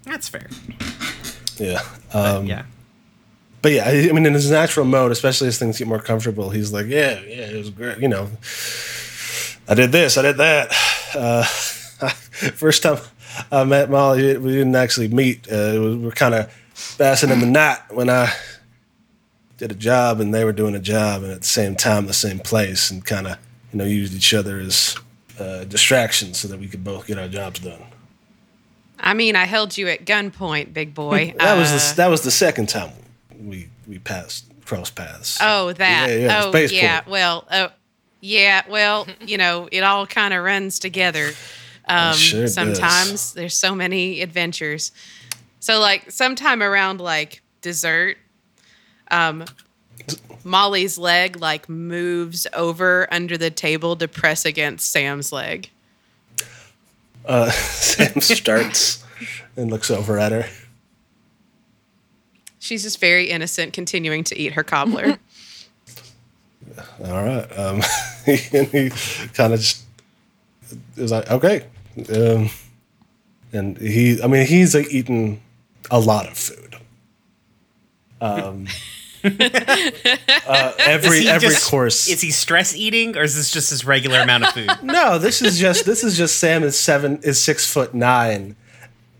That's 0.05 0.29
fair. 0.29 0.49
Yeah. 1.59 1.83
But, 2.13 2.37
um, 2.37 2.47
yeah. 2.47 2.65
But 3.61 3.73
yeah, 3.73 3.85
I 3.87 4.09
I 4.09 4.13
mean, 4.13 4.25
in 4.25 4.35
his 4.35 4.51
natural 4.51 4.87
mode, 4.87 5.13
especially 5.13 5.49
as 5.49 5.59
things 5.59 5.79
get 5.79 5.89
more 5.89 5.99
comfortable, 6.01 6.51
he's 6.51 6.73
like, 6.73 6.87
yeah, 6.87 7.21
yeah, 7.21 7.51
it 7.51 7.57
was 7.57 7.71
great. 7.71 7.99
You 7.99 8.09
know, 8.09 8.31
I 9.69 9.75
did 9.75 9.93
this, 9.93 10.17
I 10.17 10.23
did 10.23 10.37
that. 10.39 10.73
Uh, 11.15 11.43
first 12.55 12.83
time 12.83 12.99
I 13.51 13.65
met 13.65 13.91
Molly, 13.91 14.37
we 14.39 14.53
didn't 14.53 14.77
actually 14.77 15.09
meet. 15.09 15.47
Uh, 15.51 15.79
was, 15.81 15.97
we 15.97 16.05
were 16.05 16.13
kind 16.13 16.35
of 16.35 16.55
passing 16.99 17.31
in 17.31 17.41
the 17.41 17.47
night 17.47 17.79
when 17.91 18.09
I 18.11 18.33
did 19.57 19.73
a 19.73 19.75
job 19.75 20.21
and 20.21 20.33
they 20.33 20.45
were 20.45 20.53
doing 20.53 20.75
a 20.75 20.81
job, 20.81 21.23
and 21.23 21.33
at 21.33 21.41
the 21.41 21.47
same 21.47 21.75
time, 21.75 22.07
the 22.07 22.13
same 22.13 22.39
place, 22.39 22.91
and 22.91 23.05
kind 23.05 23.27
of, 23.27 23.39
you 23.73 23.79
know, 23.79 23.85
used 23.85 24.15
each 24.15 24.33
other 24.35 24.59
as 24.59 24.97
uh, 25.39 25.65
distractions 25.65 26.39
so 26.39 26.49
that 26.49 26.59
we 26.59 26.69
could 26.69 26.85
both 26.85 27.07
get 27.07 27.19
our 27.19 27.29
jobs 27.29 27.61
done. 27.61 27.83
I 29.01 29.15
mean, 29.15 29.37
I 29.37 29.45
held 29.45 29.77
you 29.77 29.89
at 29.89 30.05
gunpoint, 30.05 30.73
big 30.73 30.95
boy. 30.95 31.35
That 31.39 31.57
was 31.57 31.71
Uh, 31.71 31.79
the, 31.79 31.97
that 31.97 32.09
was 32.09 32.23
the 32.23 32.31
second 32.31 32.69
time 32.69 32.91
we 33.41 33.69
we 33.87 33.99
passed 33.99 34.45
cross 34.65 34.91
paths. 34.91 35.39
Oh, 35.41 35.73
that. 35.73 36.11
Yeah, 36.11 36.17
yeah, 36.17 36.43
oh, 36.45 36.57
yeah. 36.59 37.01
Well, 37.07 37.47
oh, 37.51 37.69
yeah. 38.21 38.63
Well, 38.69 39.07
you 39.21 39.39
know, 39.39 39.69
it 39.71 39.83
all 39.83 40.07
kind 40.07 40.35
of 40.35 40.45
runs 40.45 40.79
together. 40.79 41.31
Um, 41.87 42.15
sure 42.15 42.43
does. 42.43 42.55
sometimes 42.55 43.33
there's 43.33 43.57
so 43.57 43.75
many 43.75 44.21
adventures. 44.21 44.93
So, 45.61 45.81
like, 45.81 46.11
sometime 46.11 46.63
around 46.63 47.01
like 47.01 47.43
dessert, 47.63 48.19
um, 49.11 49.45
Molly's 50.45 50.99
leg 50.99 51.37
like 51.37 51.69
moves 51.69 52.47
over 52.53 53.09
under 53.11 53.37
the 53.37 53.51
table 53.51 53.97
to 53.97 54.09
press 54.09 54.45
against 54.45 54.91
Sam's 54.91 55.33
leg. 55.33 55.71
Uh, 57.25 57.51
Sam 57.51 58.21
starts 58.21 59.05
and 59.57 59.71
looks 59.71 59.91
over 59.91 60.19
at 60.19 60.33
her. 60.33 60.47
She's 62.59 62.83
just 62.83 63.01
very 63.01 63.31
innocent, 63.31 63.73
continuing 63.73 64.25
to 64.25 64.39
eat 64.39 64.55
her 64.55 64.65
cobbler. 64.65 65.19
All 67.05 67.25
right. 67.25 67.59
Um, 67.59 67.83
and 68.27 68.67
he 68.69 68.91
kind 69.35 69.53
of 69.53 69.61
just 69.61 69.85
is 70.97 71.11
like, 71.13 71.31
okay. 71.31 71.65
Um, 72.15 72.51
and 73.53 73.79
he, 73.79 74.23
I 74.23 74.27
mean, 74.27 74.47
he's 74.47 74.75
like 74.75 74.89
eating 74.93 75.41
a 75.91 75.99
lot 75.99 76.27
of 76.27 76.37
food. 76.37 76.77
Um, 78.21 78.67
Uh, 80.49 80.73
every 80.79 81.29
every 81.29 81.49
just- 81.51 81.71
course. 81.71 82.09
Is 82.09 82.21
he 82.23 82.31
stress 82.31 82.75
eating, 82.75 83.17
or 83.19 83.23
is 83.23 83.37
this 83.37 83.51
just 83.51 83.69
his 83.71 83.85
regular 83.85 84.21
amount 84.21 84.45
of 84.45 84.55
food? 84.55 84.71
no, 84.83 85.19
this 85.19 85.43
is 85.43 85.59
just 85.59 85.85
this 85.85 86.03
is 86.03 86.17
just 86.17 86.39
Sam 86.39 86.63
is 86.63 86.79
seven 86.79 87.19
is 87.23 87.43
six 87.43 87.71
foot 87.71 87.93
nine. 87.95 88.57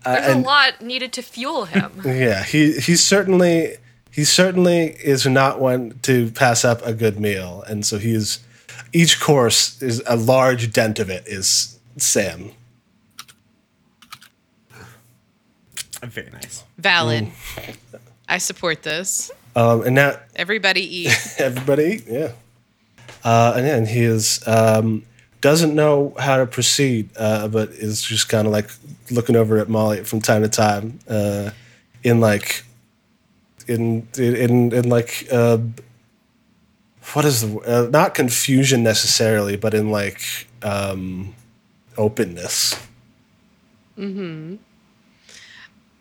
Uh, 0.05 0.15
There's 0.15 0.27
and 0.35 0.43
a 0.45 0.47
lot 0.47 0.81
needed 0.81 1.13
to 1.13 1.21
fuel 1.21 1.65
him. 1.65 1.91
yeah, 2.03 2.43
he 2.43 2.79
he 2.79 2.95
certainly 2.95 3.75
he 4.19 4.25
certainly 4.25 4.97
is 5.01 5.25
not 5.25 5.61
one 5.61 5.97
to 6.01 6.29
pass 6.31 6.65
up 6.65 6.85
a 6.85 6.91
good 6.91 7.21
meal, 7.21 7.63
and 7.69 7.85
so 7.85 7.97
he's. 7.97 8.39
Each 8.91 9.17
course 9.17 9.81
is 9.81 10.03
a 10.05 10.17
large 10.17 10.73
dent 10.73 10.99
of 10.99 11.09
it 11.09 11.25
is 11.25 11.79
Sam. 11.95 12.51
Very 16.03 16.29
nice. 16.31 16.65
Valid. 16.77 17.31
Mm. 17.55 17.75
I 18.27 18.39
support 18.39 18.83
this. 18.83 19.31
Um, 19.55 19.83
and 19.83 19.95
now 19.95 20.19
Everybody 20.35 20.81
eat. 20.81 21.17
everybody 21.37 21.83
eat, 21.83 22.03
yeah. 22.05 22.31
Uh, 23.23 23.53
and 23.55 23.65
then 23.65 23.85
he 23.85 24.01
is 24.01 24.45
um, 24.45 25.05
doesn't 25.39 25.73
know 25.73 26.13
how 26.19 26.35
to 26.35 26.45
proceed, 26.45 27.09
uh, 27.15 27.47
but 27.47 27.69
is 27.69 28.01
just 28.01 28.27
kind 28.27 28.45
of 28.47 28.51
like 28.51 28.69
looking 29.11 29.37
over 29.37 29.59
at 29.59 29.69
Molly 29.69 30.03
from 30.03 30.19
time 30.19 30.41
to 30.41 30.49
time, 30.49 30.99
uh, 31.07 31.51
in 32.03 32.19
like, 32.19 32.65
in 33.69 34.07
in 34.17 34.73
in 34.73 34.89
like, 34.89 35.27
uh, 35.31 35.59
what 37.13 37.25
is 37.25 37.41
the 37.41 37.59
uh, 37.59 37.89
not 37.89 38.13
confusion 38.13 38.83
necessarily, 38.83 39.55
but 39.55 39.73
in 39.73 39.91
like 39.91 40.47
um, 40.63 41.33
openness. 41.97 42.75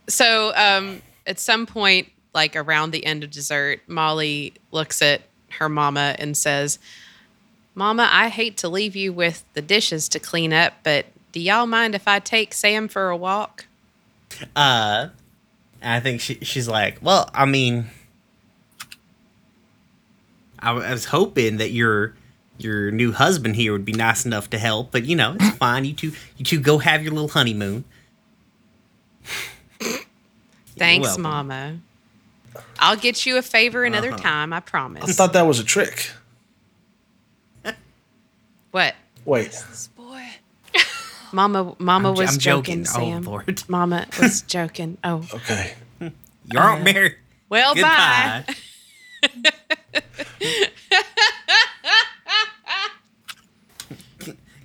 So, 0.09 0.55
um, 0.55 1.03
at 1.27 1.39
some 1.39 1.67
point, 1.67 2.11
like 2.35 2.57
around 2.57 2.93
the 2.93 3.05
end 3.05 3.25
of 3.25 3.31
dessert, 3.31 3.81
Molly 3.87 4.55
looks 4.71 5.03
at 5.03 5.23
her 5.59 5.69
mama 5.69 6.15
and 6.19 6.37
says, 6.37 6.79
Mama, 7.75 8.09
I 8.11 8.29
hate 8.29 8.57
to 8.59 8.69
leave 8.69 8.97
you 8.97 9.13
with 9.13 9.45
the 9.55 9.63
dishes 9.63 10.09
to 10.11 10.19
clean 10.19 10.53
up, 10.53 10.75
but 10.83 11.07
do 11.33 11.41
y'all 11.41 11.67
mind 11.67 11.95
if 11.95 12.09
I 12.09 12.19
take 12.19 12.55
Sam 12.55 12.89
for 12.89 13.11
a 13.11 13.17
walk? 13.17 13.67
Uh, 14.57 15.09
I 15.83 16.01
think 16.01 16.21
she, 16.21 16.35
she's 16.43 16.69
like, 16.69 16.99
well, 17.01 17.31
I 17.33 17.45
mean, 17.45 17.87
I, 20.59 20.69
w- 20.69 20.87
I 20.87 20.91
was 20.93 21.07
hoping 21.07 21.59
that 21.59 21.71
your 21.71 22.15
your 22.59 22.91
new 22.91 23.13
husband 23.13 23.55
here 23.55 23.73
would 23.73 23.85
be 23.85 23.93
nice 23.93 24.27
enough 24.27 24.51
to 24.51 24.59
help, 24.59 24.91
but 24.91 25.05
you 25.05 25.15
know, 25.15 25.37
it's 25.39 25.57
fine. 25.59 25.85
You 25.85 25.93
two, 25.93 26.13
you 26.37 26.45
two, 26.45 26.61
go 26.61 26.79
have 26.79 27.03
your 27.03 27.13
little 27.13 27.29
honeymoon. 27.29 27.85
Thanks. 30.77 31.19
Mama. 31.19 31.79
I'll 32.79 32.97
get 32.97 33.27
you 33.27 33.37
a 33.37 33.43
favor 33.43 33.85
another 33.85 34.11
uh-huh. 34.11 34.23
time, 34.23 34.53
I 34.53 34.61
promise. 34.61 35.09
I 35.09 35.13
thought 35.13 35.33
that 35.33 35.43
was 35.43 35.59
a 35.59 35.65
trick. 35.65 36.11
what? 38.71 38.95
Wait, 39.25 39.65
Boy. 39.97 39.98
Mama 41.33 41.75
Mama 41.79 42.11
I'm 42.11 42.15
was 42.17 42.33
I'm 42.35 42.39
joking, 42.39 42.85
joking. 42.85 43.03
Oh, 43.03 43.07
Sam. 43.11 43.23
Lord. 43.23 43.63
Mama 43.69 44.07
was 44.21 44.43
joking. 44.47 44.99
Oh. 45.05 45.27
okay. 45.35 45.75
You 46.51 46.59
uh, 46.59 46.63
aren't 46.63 46.83
married. 46.85 47.17
Well, 47.51 47.75
bye. 47.75 48.43
Goodbye. 49.21 49.55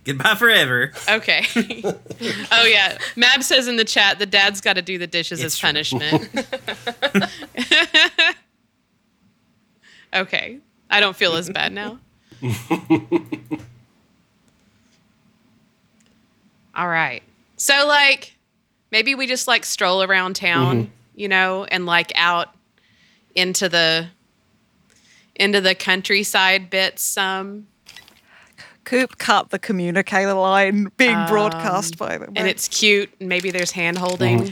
Goodbye 0.05 0.35
forever. 0.35 0.91
Okay. 1.09 1.45
oh 2.51 2.65
yeah. 2.65 2.97
Mab 3.15 3.41
says 3.43 3.67
in 3.67 3.77
the 3.77 3.85
chat 3.85 4.19
the 4.19 4.25
dad's 4.25 4.59
got 4.59 4.73
to 4.73 4.81
do 4.81 4.97
the 4.97 5.07
dishes 5.07 5.41
It's 5.41 5.55
as 5.55 5.61
punishment. 5.61 6.29
okay. 10.13 10.59
I 10.89 10.99
don't 10.99 11.15
feel 11.15 11.35
as 11.35 11.49
bad 11.49 11.71
now. 11.71 11.99
All 16.75 16.87
right. 16.87 17.23
So 17.57 17.85
like 17.87 18.35
maybe 18.91 19.15
we 19.15 19.27
just 19.27 19.47
like 19.47 19.65
stroll 19.65 20.03
around 20.03 20.35
town, 20.35 20.91
you 21.15 21.27
know, 21.27 21.65
and 21.65 21.85
like 21.85 22.11
out 22.15 22.49
into 23.35 23.69
the 23.69 24.07
into 25.35 25.59
the 25.61 25.73
countryside 25.75 26.69
bits 26.69 27.03
some 27.03 27.67
Coop 28.83 29.17
cut 29.17 29.49
the 29.49 29.59
communicator 29.59 30.33
line 30.33 30.91
being 30.97 31.25
broadcast 31.27 31.97
by 31.97 32.17
the 32.17 32.27
Um, 32.27 32.33
and 32.35 32.47
it's 32.47 32.67
cute 32.67 33.09
and 33.19 33.29
maybe 33.29 33.49
there's 33.49 33.71
hand 33.71 33.97
holding. 33.97 34.39
Mm-hmm. 34.39 34.51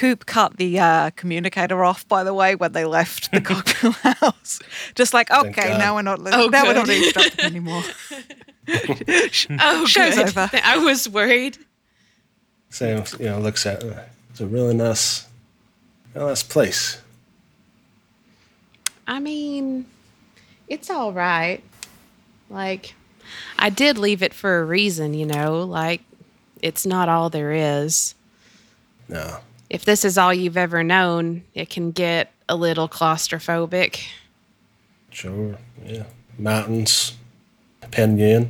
Coop 0.00 0.24
cut 0.24 0.56
the 0.56 0.78
uh, 0.80 1.10
communicator 1.10 1.84
off, 1.84 2.08
by 2.08 2.24
the 2.24 2.32
way, 2.32 2.54
when 2.54 2.72
they 2.72 2.86
left 2.86 3.30
the 3.32 3.40
cocktail 3.50 3.90
house. 3.92 4.58
Just 4.94 5.12
like, 5.12 5.30
okay, 5.30 5.76
now 5.76 5.94
we're 5.94 6.00
not 6.00 6.20
li- 6.22 6.30
Oh, 6.32 6.46
now 6.46 6.64
we're 6.64 6.72
not 6.72 6.86
good. 6.86 7.02
eavesdropping 7.02 7.44
anymore. 7.44 7.82
Oh, 9.60 9.84
Show's 9.86 10.14
good. 10.14 10.28
over. 10.28 10.48
I 10.64 10.78
was 10.78 11.06
worried. 11.06 11.58
Sam, 12.70 13.04
you 13.18 13.26
know, 13.26 13.40
looks 13.40 13.66
at 13.66 13.82
it. 13.82 13.98
It's 14.30 14.40
a 14.40 14.46
really 14.46 14.72
nice, 14.74 15.26
really 16.14 16.28
nice 16.28 16.42
place. 16.44 17.00
I 19.06 19.18
mean, 19.18 19.84
it's 20.68 20.88
all 20.88 21.12
right. 21.12 21.62
Like, 22.48 22.94
I 23.58 23.68
did 23.70 23.98
leave 23.98 24.22
it 24.22 24.32
for 24.32 24.60
a 24.60 24.64
reason, 24.64 25.12
you 25.14 25.26
know. 25.26 25.62
Like, 25.64 26.00
it's 26.62 26.86
not 26.86 27.08
all 27.10 27.28
there 27.28 27.52
is. 27.52 28.14
No, 29.08 29.38
If 29.70 29.84
this 29.84 30.04
is 30.04 30.18
all 30.18 30.34
you've 30.34 30.56
ever 30.56 30.82
known, 30.82 31.44
it 31.54 31.70
can 31.70 31.92
get 31.92 32.32
a 32.48 32.56
little 32.56 32.88
claustrophobic. 32.88 34.04
sure, 35.10 35.56
yeah. 35.84 36.04
Mountains, 36.36 37.16
Penyin. 37.82 38.48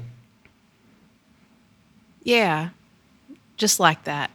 Yeah, 2.23 2.71
just 3.57 3.79
like 3.79 4.05
that. 4.05 4.31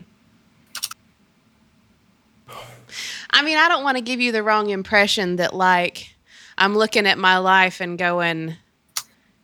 I 3.32 3.42
mean, 3.42 3.58
I 3.58 3.68
don't 3.68 3.84
want 3.84 3.98
to 3.98 4.02
give 4.02 4.22
you 4.22 4.32
the 4.32 4.44
wrong 4.44 4.70
impression 4.70 5.38
that 5.38 5.54
like 5.54 6.16
I'm 6.58 6.76
looking 6.76 7.06
at 7.06 7.18
my 7.18 7.38
life 7.38 7.82
and 7.82 7.98
going 7.98 8.56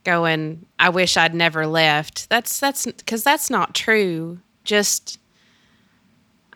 going 0.03 0.65
I 0.79 0.89
wish 0.89 1.17
I'd 1.17 1.35
never 1.35 1.67
left. 1.67 2.29
That's 2.29 2.59
that's 2.59 2.87
cuz 3.05 3.23
that's 3.23 3.49
not 3.49 3.75
true. 3.75 4.39
Just 4.63 5.19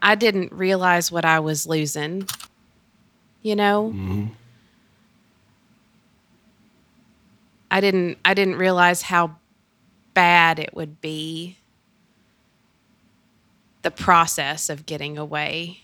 I 0.06 0.14
didn't 0.14 0.52
realize 0.54 1.12
what 1.12 1.26
I 1.26 1.40
was 1.40 1.66
losing. 1.66 2.28
You 3.42 3.56
know? 3.56 3.92
Mm-hmm. 3.92 4.26
I 7.72 7.82
didn't 7.82 8.20
I 8.24 8.36
didn't 8.36 8.58
realize 8.58 9.02
how 9.02 9.36
bad 10.14 10.60
it 10.60 10.76
would 10.76 11.02
be 11.02 11.58
the 13.82 13.90
process 13.90 14.70
of 14.70 14.86
getting 14.86 15.18
away. 15.18 15.80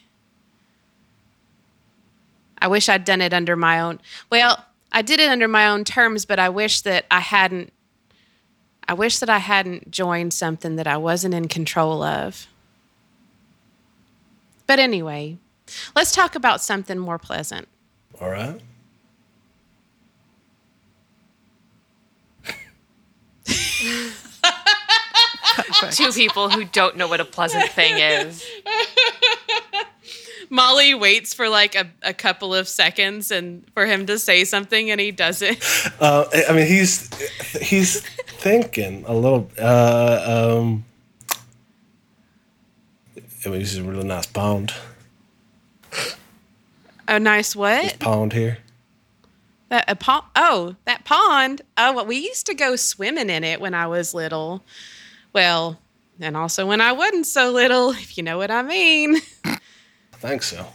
I 2.59 2.67
wish 2.67 2.89
I'd 2.89 3.03
done 3.03 3.21
it 3.21 3.33
under 3.33 3.55
my 3.55 3.79
own. 3.79 3.99
Well, 4.29 4.63
I 4.91 5.01
did 5.01 5.19
it 5.19 5.31
under 5.31 5.47
my 5.47 5.67
own 5.67 5.83
terms, 5.83 6.25
but 6.25 6.37
I 6.37 6.49
wish 6.49 6.81
that 6.81 7.05
I 7.09 7.21
hadn't. 7.21 7.73
I 8.87 8.93
wish 8.93 9.17
that 9.17 9.31
I 9.31 9.39
hadn't 9.39 9.89
joined 9.89 10.31
something 10.31 10.75
that 10.75 10.85
I 10.85 10.97
wasn't 10.97 11.33
in 11.33 11.47
control 11.47 12.03
of. 12.03 12.47
But 14.71 14.79
anyway, 14.79 15.37
let's 15.97 16.13
talk 16.15 16.33
about 16.35 16.61
something 16.61 16.97
more 16.97 17.19
pleasant. 17.19 17.67
All 18.21 18.29
right. 18.29 18.57
Two 25.91 26.13
people 26.13 26.49
who 26.49 26.63
don't 26.63 26.95
know 26.95 27.09
what 27.09 27.19
a 27.19 27.25
pleasant 27.25 27.67
thing 27.71 27.97
is. 27.97 28.49
Molly 30.49 30.93
waits 30.93 31.33
for 31.33 31.49
like 31.49 31.75
a, 31.75 31.89
a 32.01 32.13
couple 32.13 32.55
of 32.55 32.69
seconds 32.69 33.29
and 33.29 33.69
for 33.73 33.85
him 33.85 34.05
to 34.05 34.17
say 34.17 34.45
something 34.45 34.89
and 34.89 35.01
he 35.01 35.11
doesn't. 35.11 35.59
Uh, 35.99 36.23
I- 36.33 36.45
I 36.49 36.53
mean, 36.53 36.67
he's 36.67 37.09
he's 37.61 37.99
thinking 38.37 39.03
a 39.05 39.13
little. 39.13 39.51
Uh, 39.59 40.59
um, 40.61 40.85
I 43.45 43.49
mean, 43.49 43.59
this 43.59 43.73
is 43.73 43.79
a 43.79 43.83
really 43.83 44.03
nice 44.03 44.27
pond. 44.27 44.73
A 47.07 47.19
nice 47.19 47.55
what? 47.55 47.99
Pond 47.99 48.33
here. 48.33 48.59
That 49.69 49.85
a 49.87 49.95
pond? 49.95 50.25
Oh, 50.35 50.75
that 50.85 51.05
pond. 51.05 51.61
Oh, 51.77 51.93
well, 51.93 52.05
we 52.05 52.17
used 52.17 52.45
to 52.45 52.53
go 52.53 52.75
swimming 52.75 53.29
in 53.29 53.43
it 53.43 53.59
when 53.59 53.73
I 53.73 53.87
was 53.87 54.13
little. 54.13 54.63
Well, 55.33 55.79
and 56.19 56.37
also 56.37 56.67
when 56.67 56.81
I 56.81 56.91
wasn't 56.91 57.25
so 57.25 57.51
little, 57.51 57.91
if 57.91 58.17
you 58.17 58.23
know 58.23 58.37
what 58.37 58.51
I 58.51 58.61
mean. 58.61 59.17
I 59.45 59.57
think 60.17 60.43
so. 60.43 60.67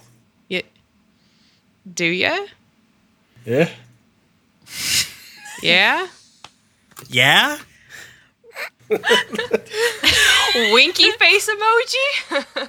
You, 0.48 0.62
do 1.92 2.04
you? 2.04 2.48
Yeah. 3.44 3.68
Yeah. 5.62 6.08
Yeah? 7.08 7.58
Winky 10.72 11.10
face 11.12 11.48
emoji? 11.50 12.06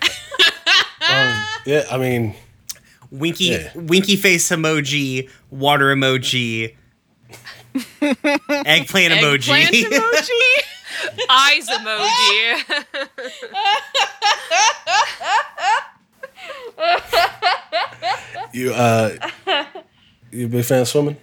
Um, 1.00 1.46
yeah. 1.66 1.86
I 1.92 1.98
mean, 2.00 2.34
winky 3.12 3.46
Yeah. 3.46 3.72
winky 3.76 4.16
face 4.18 4.50
emoji, 4.50 5.30
water 5.52 5.86
emoji, 5.96 6.76
eggplant 8.66 9.14
emoji. 9.14 9.54
Eggplant 9.54 9.94
emoji. 9.94 10.64
Eyes 11.30 11.70
emoji. 11.70 12.64
You 18.54 18.74
uh, 18.74 19.12
you 20.32 20.46
a 20.46 20.50
big 20.50 20.66
fan 20.66 20.82
of 20.82 20.88
swimming? 20.88 21.18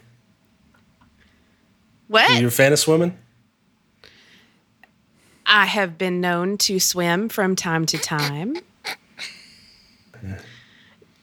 what? 2.08 2.38
You're 2.38 2.48
a 2.48 2.52
fan 2.52 2.72
of 2.72 2.78
swimming? 2.78 3.18
I 5.46 5.66
have 5.66 5.98
been 5.98 6.20
known 6.20 6.58
to 6.58 6.80
swim 6.80 7.28
from 7.28 7.54
time 7.56 7.86
to 7.86 7.98
time. 7.98 8.56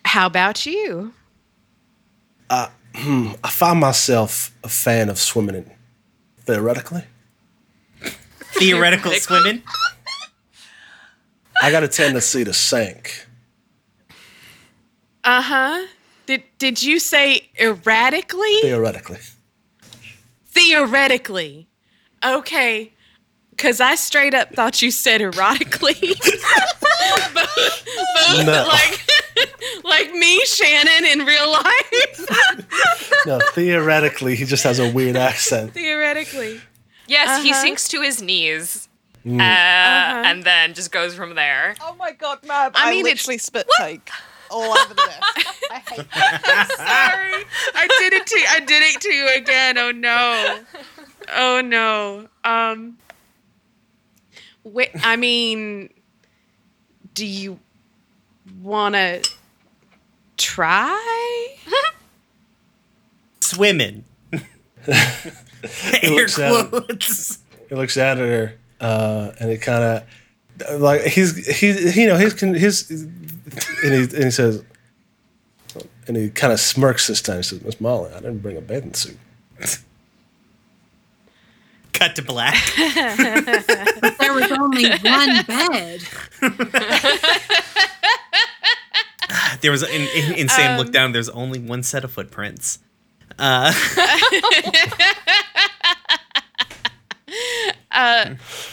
How 0.06 0.28
about 0.28 0.66
you? 0.66 1.14
I 2.50 2.70
find 3.50 3.80
myself 3.80 4.54
a 4.64 4.70
fan 4.70 5.10
of 5.10 5.18
swimming 5.18 5.56
in, 5.56 5.72
theoretically. 6.40 7.04
Theoretical 8.40 9.12
swimming. 9.14 9.64
I 11.62 11.72
got 11.72 11.84
a 11.84 11.88
tendency 11.88 12.44
to 12.44 12.54
sink. 12.54 13.26
Uh 15.24 15.42
huh. 15.42 15.88
Did 16.26 16.44
Did 16.58 16.84
you 16.84 17.00
say 17.00 17.50
erratically? 17.60 18.62
Theoretically. 18.62 19.20
Theoretically. 20.48 21.68
Okay. 22.24 22.92
Cause 23.62 23.80
I 23.80 23.96
straight 23.96 24.34
up 24.34 24.54
thought 24.54 24.82
you 24.82 24.90
said 24.92 25.22
erotically. 25.22 26.10
but, 27.34 27.50
but 27.56 28.46
No. 28.46 28.66
like 28.68 29.02
like 29.84 30.12
me, 30.14 30.44
Shannon, 30.46 31.06
in 31.06 31.26
real 31.26 31.52
life. 31.52 32.68
No, 33.28 33.40
theoretically, 33.54 34.36
he 34.36 34.46
just 34.46 34.64
has 34.64 34.80
a 34.80 34.92
weird 34.92 35.16
accent. 35.16 35.74
Theoretically. 35.76 36.60
Yes, 37.08 37.44
he 37.44 37.52
Uh-huh. 37.52 37.62
sinks 37.62 37.88
to 37.90 38.02
his 38.02 38.20
knees. 38.20 38.90
Mm. 39.24 39.40
Uh, 39.40 39.44
Uh-huh. 39.44 40.24
And 40.26 40.44
then 40.44 40.74
just 40.74 40.92
goes 40.92 41.14
from 41.14 41.36
there. 41.36 41.76
Oh 41.82 41.94
my 42.00 42.14
god, 42.14 42.40
Mab! 42.48 42.72
I 42.76 42.88
I, 42.88 42.92
mean, 42.92 43.06
it's- 43.06 43.18
literally 43.28 43.38
spit 43.38 43.68
take 43.78 44.10
all 44.50 44.72
over 44.76 44.94
the 44.94 44.96
desk. 44.96 45.48
I 45.72 45.80
hate 45.88 46.08
Sorry. 46.78 47.46
I 47.76 47.88
did 48.00 48.14
it 48.14 48.26
to 48.26 48.40
I 48.50 48.60
did 48.60 48.82
it 48.82 49.02
to 49.02 49.14
you 49.14 49.28
again. 49.36 49.78
Oh 49.78 49.92
no. 49.92 50.60
Oh 51.32 51.62
no. 51.62 52.28
Um 52.44 52.98
wait, 54.64 54.92
I 55.04 55.16
mean 55.16 55.90
do 57.14 57.26
you 57.26 57.60
want 58.62 58.96
to 58.96 59.30
try? 60.38 61.56
Swimming. 63.40 64.06
Air 64.88 66.12
looks 66.12 66.40
at 66.40 66.70
quotes. 66.70 67.40
He 67.70 67.76
looks 67.76 67.98
at 67.98 68.18
her, 68.18 68.58
uh, 68.80 69.32
and 69.40 69.52
he 69.52 69.58
kind 69.58 69.84
of 69.84 70.82
like 70.82 71.02
he's 71.04 71.60
he's 71.60 71.96
you 71.96 72.08
know 72.08 72.18
his 72.18 72.40
his 72.40 72.90
and 72.90 73.94
he 73.94 74.16
and 74.16 74.24
he 74.24 74.32
says, 74.32 74.64
and 76.08 76.18
he 76.18 76.30
kind 76.30 76.52
of 76.52 76.60
smirks 76.60 77.08
this 77.08 77.22
time. 77.22 77.38
He 77.38 77.44
says, 77.44 77.62
"Miss 77.62 77.80
Molly, 77.80 78.12
I 78.12 78.16
didn't 78.16 78.40
bring 78.40 78.58
a 78.58 78.62
bathing 78.62 78.94
suit." 78.94 79.18
Cut 81.94 82.16
to 82.16 82.22
black. 82.22 82.56
There 84.20 84.34
was 84.34 84.52
only 84.52 84.90
one 84.90 85.44
bed. 85.46 86.02
There 89.62 89.72
was 89.72 89.84
in, 89.84 90.02
in, 90.02 90.34
in 90.34 90.50
Sam 90.50 90.78
looked 90.78 90.92
down. 90.92 91.14
There's 91.14 91.30
only 91.30 91.60
one 91.60 91.84
set 91.84 92.04
of 92.04 92.12
footprints. 92.12 92.80
Uh, 93.40 93.72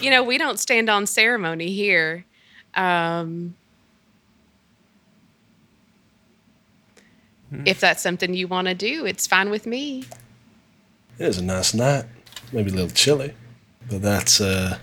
You 0.01 0.11
know, 0.11 0.23
we 0.23 0.39
don't 0.39 0.59
stand 0.59 0.89
on 0.89 1.07
ceremony 1.07 1.73
here. 1.73 2.25
Um 2.75 3.55
If 7.65 7.81
that's 7.81 8.03
something 8.03 8.35
you 8.35 8.47
want 8.47 8.69
to 8.69 8.75
do, 8.75 9.07
it's 9.07 9.27
fine 9.27 9.49
with 9.51 9.65
me. 9.67 10.05
It 11.19 11.27
was 11.27 11.39
a 11.39 11.45
nice 11.45 11.73
night, 11.73 12.05
maybe 12.53 12.71
a 12.71 12.75
little 12.75 12.91
chilly, 12.91 13.35
but 13.89 14.03
that's 14.03 14.41
uh, 14.41 14.79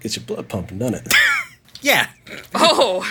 gets 0.00 0.16
your 0.16 0.24
blood 0.24 0.48
pumping, 0.48 0.78
doesn't 0.78 1.06
it? 1.06 1.14
yeah. 1.82 2.08
Oh, 2.54 3.04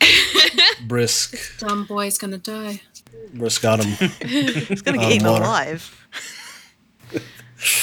Brisk, 0.86 1.58
Dumb 1.58 1.84
boy's 1.84 2.18
gonna 2.18 2.38
die. 2.38 2.80
Brisk 3.34 3.62
got 3.62 3.84
him. 3.84 4.10
He's 4.26 4.82
gonna 4.82 4.98
get 4.98 5.12
eaten 5.12 5.28
water. 5.28 5.44
alive. 5.44 5.94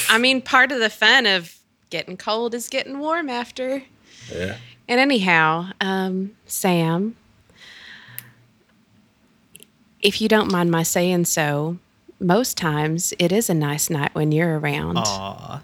I 0.10 0.18
mean, 0.18 0.42
part 0.42 0.72
of 0.72 0.80
the 0.80 0.90
fun 0.90 1.26
of 1.26 1.56
getting 1.90 2.18
cold 2.18 2.54
is 2.54 2.70
getting 2.70 3.00
warm 3.00 3.30
after. 3.30 3.84
Yeah. 4.34 4.58
And 4.88 5.00
anyhow, 5.00 5.72
um, 5.82 6.36
Sam, 6.46 7.16
if 10.02 10.22
you 10.22 10.28
don't 10.28 10.52
mind 10.52 10.72
my 10.72 10.84
saying 10.84 11.26
so, 11.26 11.78
most 12.26 12.58
times 12.58 13.14
it 13.20 13.32
is 13.32 13.50
a 13.50 13.54
nice 13.54 13.90
night 13.90 14.14
when 14.16 14.32
you're 14.32 14.58
around. 14.60 14.98
Aw. 14.98 15.62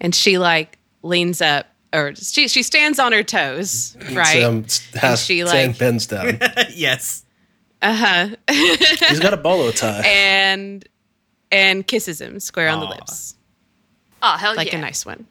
And 0.00 0.14
she 0.14 0.38
like 0.38 0.78
leans 1.02 1.40
up 1.40 1.66
or 1.92 2.14
she 2.14 2.48
she 2.48 2.62
stands 2.62 2.98
on 2.98 3.12
her 3.12 3.22
toes, 3.22 3.96
right? 4.12 4.26
Sam 4.26 4.64
has 5.00 5.22
she, 5.24 5.44
Sam 5.46 5.68
like- 5.70 5.78
bends 5.78 6.06
down. 6.06 6.38
yes. 6.74 7.24
uh-huh. 7.82 8.28
He's 9.08 9.20
got 9.20 9.32
a 9.34 9.36
bolo 9.38 9.70
tie. 9.70 10.02
and 10.04 10.86
and 11.50 11.86
kisses 11.86 12.20
him 12.20 12.40
square 12.40 12.68
on 12.68 12.80
the 12.80 12.86
lips. 12.86 13.36
oh 14.22 14.36
hell 14.36 14.54
Like 14.56 14.66
yeah. 14.68 14.72
Like 14.74 14.78
a 14.78 14.82
nice 14.86 15.06
one. 15.06 15.26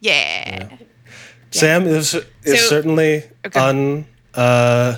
Yeah. 0.00 0.68
Sam 1.50 1.86
is 1.86 2.14
is 2.44 2.60
So- 2.60 2.68
certainly 2.68 3.22
Okay. 3.46 3.60
un 3.60 4.06
uh, 4.34 4.96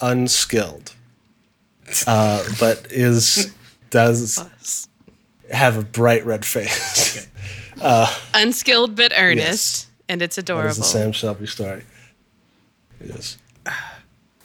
unskilled, 0.00 0.93
uh, 2.06 2.44
but 2.58 2.86
is 2.90 3.52
does 3.90 4.88
have 5.50 5.76
a 5.76 5.82
bright 5.82 6.24
red 6.24 6.44
face. 6.44 7.28
Uh, 7.80 8.06
Unskilled 8.34 8.94
but 8.94 9.12
earnest. 9.16 9.88
Yes. 9.88 9.90
And 10.08 10.22
it's 10.22 10.38
adorable. 10.38 10.70
is 10.70 10.76
the 10.76 10.84
Sam 10.84 11.10
Shelby 11.10 11.46
story. 11.46 11.82
Yes, 13.04 13.36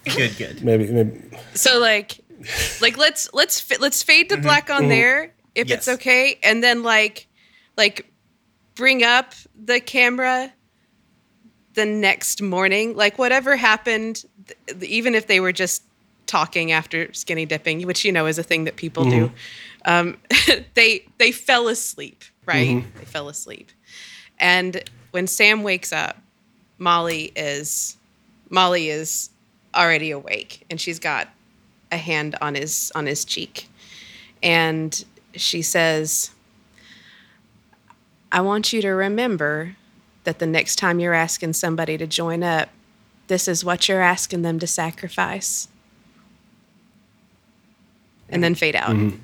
Good, 0.04 0.36
good. 0.38 0.64
maybe 0.64 0.88
maybe 0.88 1.22
So 1.54 1.80
like, 1.80 2.20
like 2.82 2.98
let's 2.98 3.32
let's 3.32 3.60
fi- 3.60 3.78
let's 3.78 4.02
fade 4.02 4.30
to 4.30 4.36
mm-hmm. 4.36 4.44
black 4.44 4.72
on 4.72 4.82
mm-hmm. 4.82 4.90
there 4.90 5.34
if 5.56 5.70
it's 5.70 5.88
okay, 5.88 6.40
and 6.42 6.64
then 6.64 6.84
like, 6.84 7.28
like 7.78 8.12
bring 8.76 9.04
up 9.04 9.34
the 9.56 9.80
camera 9.80 10.52
the 11.74 11.86
next 11.86 12.42
morning, 12.42 12.96
like 12.96 13.18
whatever 13.18 13.56
happened, 13.56 14.24
th- 14.68 14.84
even 14.84 15.16
if 15.16 15.28
they 15.28 15.40
were 15.40 15.52
just 15.52 15.84
talking 16.30 16.72
after 16.72 17.12
skinny 17.12 17.46
dipping, 17.46 17.86
which 17.88 18.06
you 18.06 18.12
know 18.12 18.28
is 18.28 18.38
a 18.38 18.44
thing 18.44 18.66
that 18.66 18.76
people 18.76 19.04
do. 19.04 19.32
Um, 19.86 20.18
they 20.76 21.06
they 21.18 21.32
fell 21.32 21.68
asleep, 21.68 22.24
right? 22.46 22.84
They 22.98 23.06
fell 23.06 23.28
asleep, 23.28 23.72
and 24.40 24.84
when 25.12 25.26
Sam 25.26 25.64
wakes 25.64 25.92
up, 25.92 26.18
Molly 26.78 27.32
is 27.36 27.98
Molly 28.50 28.90
is 28.90 29.32
already 29.76 30.12
awake, 30.12 30.66
and 30.70 30.80
she's 30.80 31.00
got 31.00 31.30
a 31.92 31.98
hand 31.98 32.36
on 32.42 32.54
his 32.56 32.92
on 32.94 33.08
his 33.08 33.26
cheek, 33.26 33.68
and 34.44 35.04
she 35.34 35.64
says, 35.64 36.30
"I 38.32 38.42
want 38.42 38.72
you 38.72 38.84
to 38.84 38.90
remember 38.90 39.76
that 40.26 40.38
the 40.38 40.48
next 40.48 40.76
time 40.76 41.00
you're 41.00 41.16
asking 41.16 41.54
somebody 41.54 41.98
to 41.98 42.06
join 42.06 42.44
up, 42.44 42.70
this 43.28 43.48
is 43.48 43.66
what 43.66 43.90
you're 43.90 44.02
asking 44.02 44.44
them 44.44 44.60
to 44.60 44.68
sacrifice." 44.68 45.70
And 48.30 48.44
then 48.44 48.56
fade 48.56 48.76
out. 48.76 48.90
Mm-hmm. 48.92 49.18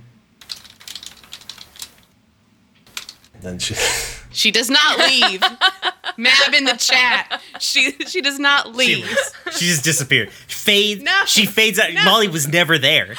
then 3.41 3.59
she 3.59 3.75
She 4.31 4.51
does 4.51 4.69
not 4.69 4.99
leave. 4.99 5.41
Mab 6.17 6.53
in 6.53 6.65
the 6.65 6.73
chat. 6.75 7.41
She 7.59 7.91
she 8.05 8.19
does 8.21 8.37
not 8.37 8.65
She, 8.67 8.71
leave. 8.73 8.97
leaves. 9.07 9.33
she 9.53 9.65
just 9.67 9.83
disappeared. 9.83 10.29
Fade. 10.29 11.03
No. 11.03 11.23
She 11.25 11.45
fades 11.45 11.79
out. 11.79 11.89
Molly 12.03 12.27
was 12.27 12.45
never 12.47 12.77
there. 12.77 13.15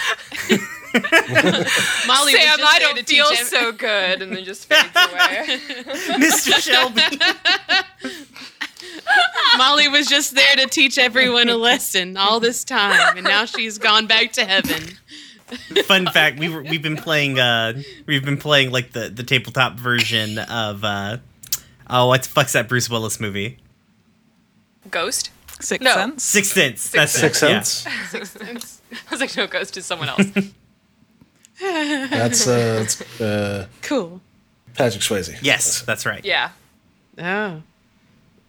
Molly 0.95 2.33
was 2.33 2.43
Sam, 2.43 2.59
just 2.59 2.75
I 2.75 2.79
don't 2.81 2.97
to 2.99 3.05
feel 3.05 3.29
teach 3.31 3.45
so 3.45 3.73
good, 3.73 4.21
and 4.23 4.35
then 4.37 4.45
just 4.45 4.67
fades 4.67 4.95
away. 4.95 5.59
Mr. 6.19 6.59
Shelby. 6.61 7.03
Molly 9.57 9.89
was 9.89 10.07
just 10.09 10.35
there 10.35 10.57
to 10.57 10.67
teach 10.67 10.99
everyone 10.99 11.49
a 11.49 11.57
lesson 11.57 12.17
all 12.17 12.41
this 12.41 12.63
time, 12.65 13.17
and 13.17 13.25
now 13.25 13.45
she's 13.47 13.79
gone 13.79 14.07
back 14.07 14.33
to 14.33 14.45
heaven. 14.45 14.99
Fun 15.85 16.07
fact: 16.07 16.39
we 16.39 16.49
were 16.49 16.63
we've 16.63 16.83
been 16.83 16.97
playing 16.97 17.39
uh 17.39 17.81
we've 18.07 18.25
been 18.25 18.37
playing 18.39 18.71
like 18.73 18.93
the 18.93 19.09
the 19.09 19.23
tabletop 19.23 19.75
version 19.75 20.39
of 20.39 20.83
uh 20.85 21.19
oh 21.89 22.09
what 22.09 22.23
the 22.25 22.29
fuck's 22.29 22.53
that 22.55 22.69
Bruce 22.69 22.91
Willis 22.91 23.21
movie? 23.21 23.59
Ghost. 24.91 25.31
Sixth 25.61 25.85
No. 25.85 25.95
Sense. 25.95 26.25
Sixth 26.25 26.53
Sense. 26.53 26.91
That's 26.91 27.13
Sixth 27.13 27.43
it. 27.43 27.49
yeah. 27.49 27.61
Sense. 27.63 28.81
I 28.93 29.11
was 29.11 29.21
like, 29.21 29.37
no, 29.37 29.47
Ghost 29.47 29.77
is 29.77 29.87
someone 29.87 30.09
else. 30.09 30.27
That's 31.61 32.47
uh, 32.47 32.81
it's, 32.83 33.21
uh, 33.21 33.67
Cool. 33.83 34.21
Patrick 34.75 35.03
Swayze. 35.03 35.39
Yes, 35.43 35.81
that's 35.83 36.05
right. 36.05 36.23
yeah. 36.23 36.51
Oh. 37.19 37.63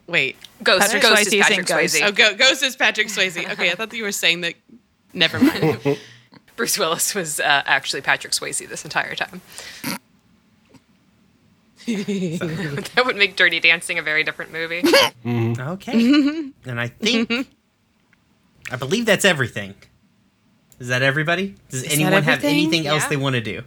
Wait. 0.08 0.36
Ghost, 0.62 0.82
Patrick 0.82 1.02
Ghost 1.04 1.22
Swayze 1.22 1.28
is 1.28 1.34
is 1.34 1.42
Patrick 1.42 1.60
in 1.60 1.66
Ghost. 1.66 1.96
Swayze. 1.96 2.30
Oh, 2.32 2.36
Ghost 2.36 2.64
is 2.64 2.76
Patrick 2.76 3.08
Swayze. 3.08 3.50
Okay, 3.54 3.72
I 3.72 3.76
thought 3.76 3.90
that 3.92 3.98
you 3.98 4.04
were 4.04 4.12
saying 4.12 4.42
that. 4.42 4.56
Never 5.14 5.40
mind. 5.40 5.80
Bruce 6.58 6.78
Willis 6.78 7.16
was 7.16 7.40
uh, 7.40 7.64
actually 7.66 8.02
Patrick 8.02 8.34
Swayze 8.34 8.68
this 8.68 8.84
entire 8.84 9.16
time. 9.16 9.40
that 11.88 13.04
would 13.06 13.16
make 13.16 13.38
Dirty 13.38 13.62
Dancing 13.62 13.98
a 13.98 14.02
very 14.02 14.26
different 14.26 14.52
movie. 14.52 14.84
Okay. 15.26 16.52
and 16.66 16.82
I 16.82 16.88
think, 16.88 17.32
I 18.70 18.76
believe 18.76 19.06
that's 19.06 19.24
everything. 19.24 19.74
Is 20.80 20.90
that 20.90 21.02
everybody? 21.02 21.56
Does 21.70 21.84
that 21.84 21.94
anyone 21.94 22.12
have 22.24 22.28
everything? 22.40 22.50
anything 22.58 22.88
else 22.88 23.04
Yeah. 23.04 23.10
they 23.10 23.18
want 23.18 23.36
to 23.36 23.42
do? 23.42 23.62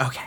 Okay. 0.00 0.22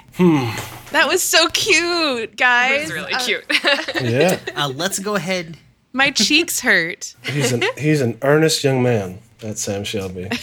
that 0.91 1.07
was 1.07 1.23
so 1.23 1.47
cute, 1.47 2.35
guys. 2.37 2.83
It's 2.83 2.91
really 2.91 3.13
Uh, 3.13 3.19
cute. 3.19 3.45
Yeah, 4.01 4.39
Uh, 4.55 4.71
let's 4.75 4.99
go 4.99 5.15
ahead. 5.15 5.57
My 5.93 6.11
cheeks 6.11 6.59
hurt. 6.59 7.15
he's 7.23 7.51
an 7.53 7.63
he's 7.77 8.01
an 8.01 8.17
earnest 8.21 8.63
young 8.63 8.83
man. 8.83 9.19
That's 9.39 9.61
Sam 9.61 9.83
Shelby. 9.83 10.29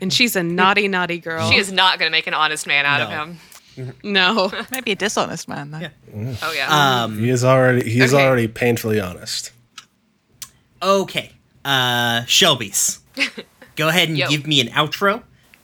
And 0.00 0.12
she's 0.12 0.34
a 0.34 0.42
naughty, 0.42 0.88
naughty 0.88 1.18
girl. 1.20 1.48
she 1.48 1.56
is 1.56 1.70
not 1.70 2.00
going 2.00 2.10
to 2.10 2.10
make 2.10 2.26
an 2.26 2.34
honest 2.34 2.66
man 2.66 2.84
out 2.84 3.00
of 3.02 3.08
him. 3.08 3.94
No. 4.02 4.50
Maybe 4.72 4.90
a 4.90 4.94
dishonest 4.96 5.46
man, 5.46 5.70
though. 5.70 5.78
Yeah. 5.78 5.90
Oh, 6.42 6.52
yeah. 6.52 7.02
Um, 7.04 7.18
He 7.20 7.30
is 7.30 7.44
already 7.44 7.88
he 7.88 8.00
is 8.00 8.12
Okay. 8.12 8.26
already 8.26 8.48
painfully 8.48 8.98
honest. 8.98 9.52
okay. 10.82 11.30
Uh, 11.64 12.24
Shelby's. 12.24 12.98
Go 13.76 13.88
ahead 13.88 14.08
and 14.08 14.18
Yo. 14.18 14.28
give 14.28 14.44
me 14.46 14.60
an 14.60 14.68
outro. 14.68 15.22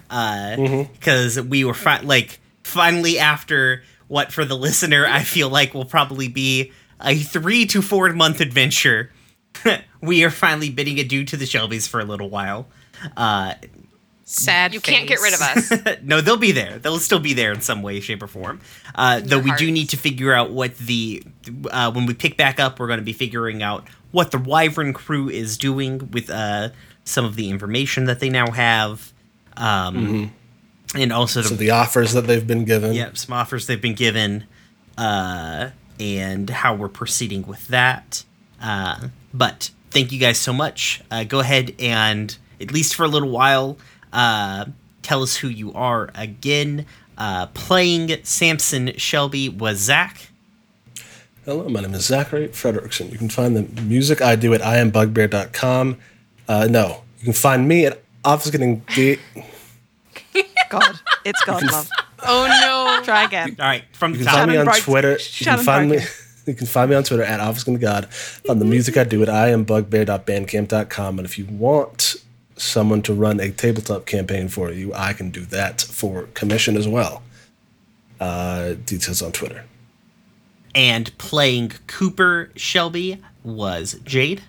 Uh, 0.09 0.85
because 0.93 1.41
we 1.41 1.65
were 1.65 1.75
fi- 1.75 2.01
like 2.01 2.39
finally 2.63 3.19
after 3.19 3.83
what 4.07 4.31
for 4.33 4.45
the 4.45 4.57
listener 4.57 5.05
I 5.05 5.25
feel 5.25 5.49
like 5.51 5.75
will 5.75 5.85
probably 5.85 6.29
be 6.29 6.71
a 7.01 7.17
three 7.17 7.67
to 7.67 7.83
four 7.83 8.13
month 8.13 8.41
adventure. 8.41 9.13
we 10.01 10.25
are 10.25 10.31
finally 10.31 10.71
bidding 10.71 10.99
adieu 11.01 11.25
to 11.25 11.37
the 11.37 11.45
Shelbys 11.45 11.89
for 11.89 12.01
a 12.01 12.05
little 12.05 12.31
while. 12.31 12.69
Uh, 13.17 13.55
Sad. 14.25 14.75
you 14.75 14.81
can't 14.81 15.09
get 15.09 15.21
rid 15.21 15.33
of 15.33 15.41
us. 15.41 16.03
no, 16.03 16.21
they'll 16.21 16.37
be 16.37 16.53
there. 16.53 16.79
They'll 16.79 16.99
still 16.99 17.19
be 17.19 17.33
there 17.33 17.51
in 17.51 17.63
some 17.63 17.81
way, 17.81 17.99
shape, 18.01 18.23
or 18.23 18.27
form. 18.27 18.61
Uh, 18.95 19.21
though 19.25 19.39
we 19.39 19.55
do 19.57 19.71
need 19.71 19.89
to 19.91 19.97
figure 19.97 20.35
out 20.35 20.51
what 20.51 20.77
the 20.77 21.23
uh, 21.71 21.91
when 21.93 22.05
we 22.05 22.13
pick 22.13 22.37
back 22.37 22.61
up, 22.61 22.79
we're 22.79 22.89
going 22.89 22.99
to 22.99 23.05
be 23.05 23.15
figuring 23.15 23.63
out 23.63 23.89
what 24.11 24.31
the 24.31 24.39
Wyvern 24.39 24.93
crew 24.93 25.31
is 25.31 25.57
doing 25.57 26.11
with 26.11 26.29
uh, 26.29 26.71
some 27.05 27.25
of 27.25 27.37
the 27.37 27.49
information 27.49 28.05
that 28.05 28.21
they 28.21 28.29
now 28.29 28.51
have, 28.51 29.13
um, 29.57 30.31
and 30.95 31.13
also 31.13 31.41
So 31.41 31.55
the 31.55 31.71
offers 31.71 32.13
that 32.13 32.27
they've 32.27 32.47
been 32.47 32.65
given. 32.67 32.93
Yep, 32.93 33.17
some 33.17 33.33
offers 33.33 33.67
they've 33.67 33.81
been 33.81 33.95
given, 33.95 34.45
uh, 34.99 35.71
and 35.99 36.49
how 36.51 36.75
we're 36.75 36.89
proceeding 36.89 37.47
with 37.47 37.69
that. 37.69 38.25
Uh, 38.61 39.09
but 39.33 39.71
thank 39.91 40.13
you 40.13 40.19
guys 40.19 40.39
so 40.39 40.53
much. 40.53 41.03
Uh, 41.11 41.25
go 41.25 41.41
ahead 41.41 41.75
and 41.79 42.37
at 42.61 42.73
least 42.73 42.95
for 42.95 43.05
a 43.05 43.09
little 43.09 43.31
while, 43.31 43.79
uh, 44.13 44.67
tell 45.03 45.23
us 45.23 45.37
who 45.37 45.49
you 45.49 45.73
are 45.75 46.11
again. 46.15 46.87
Uh, 47.17 47.47
playing 47.47 48.23
Samson 48.23 48.93
Shelby 48.97 49.49
was 49.49 49.79
Zach. 49.79 50.29
Hello, 51.45 51.69
my 51.69 51.81
name 51.81 51.95
is 51.95 52.07
Zachary 52.07 52.49
Frederickson. 52.49 53.11
You 53.11 53.19
can 53.19 53.29
find 53.29 53.57
the 53.57 53.83
music 53.83 54.21
I 54.21 54.37
do 54.37 54.53
at 54.55 54.61
iambugbear.com. 54.61 55.99
Uh, 56.47 56.69
no, 56.71 57.03
you 57.19 57.25
can 57.25 57.33
find 57.33 57.67
me 57.67 57.87
at 57.87 58.03
Office 58.25 58.51
Getting 58.51 58.83
D. 58.95 59.19
God, 60.69 61.01
it's 61.25 61.43
God 61.45 61.63
love. 61.73 61.89
Oh 62.27 62.47
no. 62.61 62.78
Try 63.09 63.25
again. 63.31 63.57
All 63.59 63.67
right, 63.67 63.85
from 63.93 64.13
You 64.13 64.19
can 64.19 64.27
find 64.27 64.51
me 64.51 64.57
on 64.59 64.65
Bright- 64.67 64.83
Twitter. 64.83 65.13
You 65.13 65.45
can 65.47 65.59
find 65.59 65.91
me. 65.91 65.99
You 66.47 66.55
can 66.55 66.67
find 66.67 66.89
me 66.89 66.97
on 66.97 67.03
Twitter 67.05 67.23
at 67.25 67.41
Office 67.41 67.65
Getting 67.65 67.79
God. 67.79 68.07
Find 68.11 68.59
the 68.59 68.65
music 68.65 68.97
I 68.97 69.05
do 69.05 69.23
at 69.23 69.29
iambugbear.bandcamp.com. 69.29 71.19
And 71.19 71.27
if 71.27 71.39
you 71.39 71.45
want 71.45 72.17
someone 72.57 73.03
to 73.03 73.13
run 73.13 73.39
a 73.39 73.51
tabletop 73.51 74.07
campaign 74.07 74.49
for 74.49 74.71
you, 74.73 74.95
I 74.95 75.13
can 75.13 75.31
do 75.31 75.45
that 75.45 75.83
for 75.83 76.23
commission 76.33 76.79
as 76.79 76.89
well. 76.89 77.23
Uh, 78.19 78.73
details 78.87 79.21
on 79.21 79.33
Twitter. 79.33 79.65
and 80.75 81.17
playing 81.19 81.73
Cooper 81.87 82.51
Shelby 82.57 83.23
was 83.45 84.01
Jade. 84.05 84.41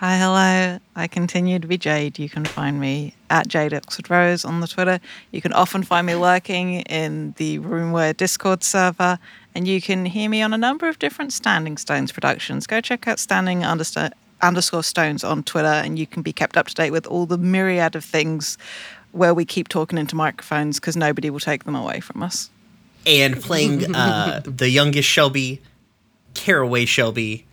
Hi, 0.00 0.16
hello. 0.16 0.78
I 0.96 1.06
continue 1.08 1.58
to 1.58 1.66
be 1.66 1.76
Jade. 1.76 2.18
You 2.18 2.30
can 2.30 2.46
find 2.46 2.80
me 2.80 3.12
at 3.28 3.48
Jade 3.48 3.74
Oxford 3.74 4.08
Rose 4.08 4.46
on 4.46 4.60
the 4.60 4.66
Twitter. 4.66 4.98
You 5.30 5.42
can 5.42 5.52
often 5.52 5.82
find 5.82 6.06
me 6.06 6.14
lurking 6.14 6.80
in 6.82 7.34
the 7.36 7.58
RoomWhere 7.58 8.16
Discord 8.16 8.64
server, 8.64 9.18
and 9.54 9.68
you 9.68 9.82
can 9.82 10.06
hear 10.06 10.30
me 10.30 10.40
on 10.40 10.54
a 10.54 10.56
number 10.56 10.88
of 10.88 10.98
different 10.98 11.34
Standing 11.34 11.76
Stones 11.76 12.12
productions. 12.12 12.66
Go 12.66 12.80
check 12.80 13.06
out 13.06 13.18
Standing 13.18 13.60
understa- 13.60 14.12
underscore 14.40 14.82
Stones 14.84 15.22
on 15.22 15.42
Twitter, 15.42 15.66
and 15.66 15.98
you 15.98 16.06
can 16.06 16.22
be 16.22 16.32
kept 16.32 16.56
up 16.56 16.68
to 16.68 16.74
date 16.74 16.92
with 16.92 17.06
all 17.06 17.26
the 17.26 17.36
myriad 17.36 17.94
of 17.94 18.02
things 18.02 18.56
where 19.12 19.34
we 19.34 19.44
keep 19.44 19.68
talking 19.68 19.98
into 19.98 20.16
microphones 20.16 20.80
because 20.80 20.96
nobody 20.96 21.28
will 21.28 21.40
take 21.40 21.64
them 21.64 21.74
away 21.76 22.00
from 22.00 22.22
us. 22.22 22.48
and 23.04 23.38
playing 23.38 23.94
uh, 23.94 24.40
the 24.46 24.70
youngest 24.70 25.10
Shelby, 25.10 25.60
Caraway 26.32 26.86
Shelby, 26.86 27.44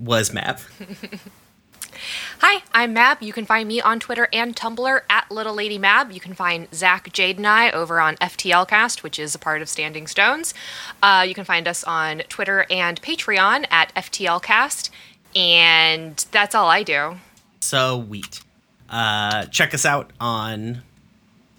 was 0.00 0.32
Mab. 0.32 0.60
Hi, 2.40 2.62
I'm 2.72 2.92
Mab. 2.92 3.22
You 3.22 3.32
can 3.32 3.44
find 3.44 3.68
me 3.68 3.80
on 3.80 4.00
Twitter 4.00 4.28
and 4.32 4.54
Tumblr 4.54 5.00
at 5.08 5.30
Little 5.30 5.54
Lady 5.54 5.78
Mab. 5.78 6.10
You 6.10 6.20
can 6.20 6.34
find 6.34 6.68
Zach, 6.74 7.12
Jade, 7.12 7.36
and 7.38 7.46
I 7.46 7.70
over 7.70 8.00
on 8.00 8.16
FTLcast, 8.16 9.02
which 9.02 9.18
is 9.18 9.34
a 9.34 9.38
part 9.38 9.62
of 9.62 9.68
Standing 9.68 10.06
Stones. 10.06 10.54
Uh, 11.02 11.24
you 11.26 11.34
can 11.34 11.44
find 11.44 11.66
us 11.66 11.84
on 11.84 12.18
Twitter 12.28 12.66
and 12.70 13.00
Patreon 13.02 13.66
at 13.70 13.94
FTLcast. 13.94 14.90
And 15.36 16.24
that's 16.30 16.54
all 16.54 16.68
I 16.68 16.82
do. 16.82 17.16
Sweet. 17.60 18.40
Uh, 18.88 19.46
check 19.46 19.74
us 19.74 19.84
out 19.84 20.12
on 20.20 20.82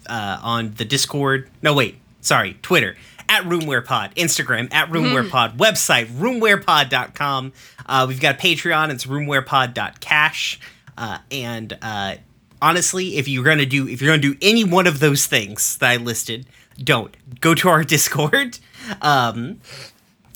uh, 0.08 0.38
on 0.42 0.74
the 0.74 0.84
Discord. 0.84 1.50
No, 1.62 1.74
wait, 1.74 1.96
sorry, 2.20 2.56
Twitter 2.62 2.96
at 3.28 3.42
RoomWherePod, 3.44 4.14
Instagram 4.14 4.72
at 4.72 4.88
RoomWherePod, 4.88 5.56
website 5.56 6.06
RoomWherePod.com. 6.06 7.52
Uh, 7.86 8.04
we've 8.08 8.20
got 8.20 8.34
a 8.34 8.38
Patreon. 8.38 8.90
It's 8.90 9.06
RoomWherePod.cash. 9.06 10.60
Uh, 10.98 11.18
and 11.30 11.78
uh, 11.82 12.16
honestly, 12.60 13.16
if 13.16 13.28
you're 13.28 13.44
gonna 13.44 13.66
do 13.66 13.86
if 13.88 14.00
you're 14.00 14.10
gonna 14.10 14.22
do 14.22 14.36
any 14.42 14.64
one 14.64 14.86
of 14.86 15.00
those 15.00 15.26
things 15.26 15.78
that 15.78 15.90
I 15.90 15.96
listed, 15.96 16.46
don't 16.82 17.14
go 17.40 17.54
to 17.54 17.68
our 17.68 17.84
Discord. 17.94 18.58
Um, 19.02 19.60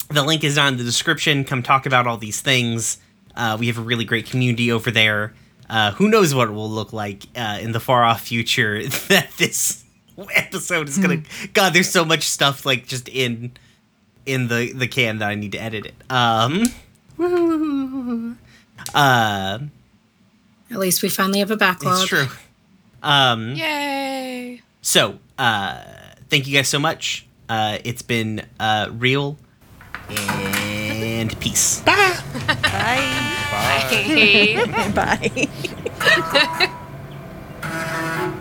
the 0.09 0.23
link 0.23 0.43
is 0.43 0.55
down 0.55 0.73
in 0.73 0.77
the 0.77 0.83
description. 0.83 1.43
Come 1.43 1.63
talk 1.63 1.85
about 1.85 2.07
all 2.07 2.17
these 2.17 2.41
things. 2.41 2.97
Uh, 3.35 3.57
we 3.59 3.67
have 3.67 3.77
a 3.77 3.81
really 3.81 4.05
great 4.05 4.29
community 4.29 4.71
over 4.71 4.91
there. 4.91 5.33
Uh, 5.69 5.91
who 5.93 6.09
knows 6.09 6.35
what 6.35 6.49
it 6.49 6.51
will 6.51 6.69
look 6.69 6.91
like 6.91 7.23
uh, 7.35 7.57
in 7.61 7.71
the 7.71 7.79
far 7.79 8.03
off 8.03 8.21
future 8.21 8.85
that 9.07 9.29
this 9.37 9.83
episode 10.35 10.89
is 10.89 10.97
gonna. 10.97 11.23
God, 11.53 11.73
there's 11.73 11.89
so 11.89 12.03
much 12.05 12.23
stuff 12.23 12.65
like 12.65 12.85
just 12.87 13.07
in 13.09 13.53
in 14.25 14.47
the 14.47 14.73
the 14.73 14.87
can 14.87 15.19
that 15.19 15.29
I 15.29 15.35
need 15.35 15.53
to 15.53 15.61
edit 15.61 15.85
it. 15.85 15.95
Um, 16.11 16.65
uh, 18.95 19.59
At 20.71 20.77
least 20.79 21.01
we 21.03 21.09
finally 21.09 21.39
have 21.39 21.51
a 21.51 21.57
backlog. 21.57 21.99
it's 22.01 22.07
true. 22.07 22.27
Um, 23.03 23.55
Yay. 23.55 24.61
so 24.81 25.19
uh, 25.37 25.81
thank 26.29 26.47
you 26.47 26.53
guys 26.55 26.67
so 26.67 26.79
much. 26.79 27.25
Uh, 27.49 27.77
it's 27.83 28.01
been 28.01 28.45
uh, 28.59 28.89
real 28.91 29.37
and 30.09 31.37
peace. 31.39 31.81
Bye. 31.81 31.93
Hey. 33.89 34.55
Bye. 34.93 35.49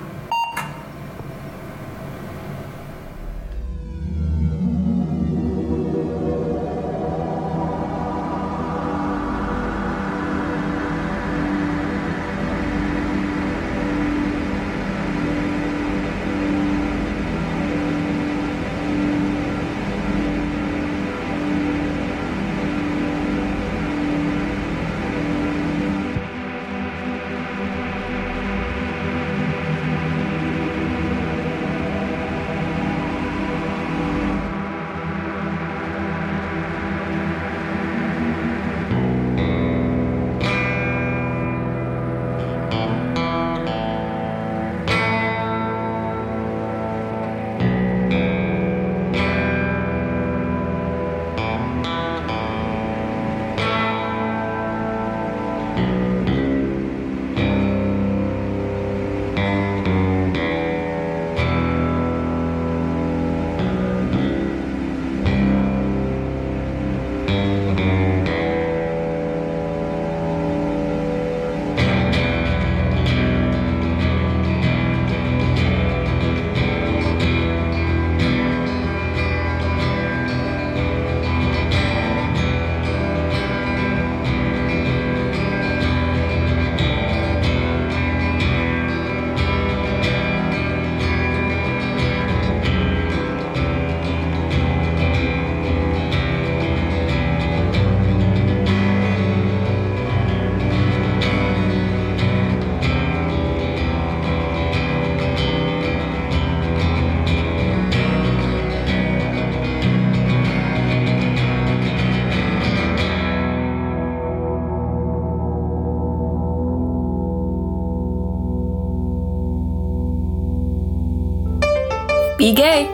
Be 122.51 122.57
gay. 122.57 122.89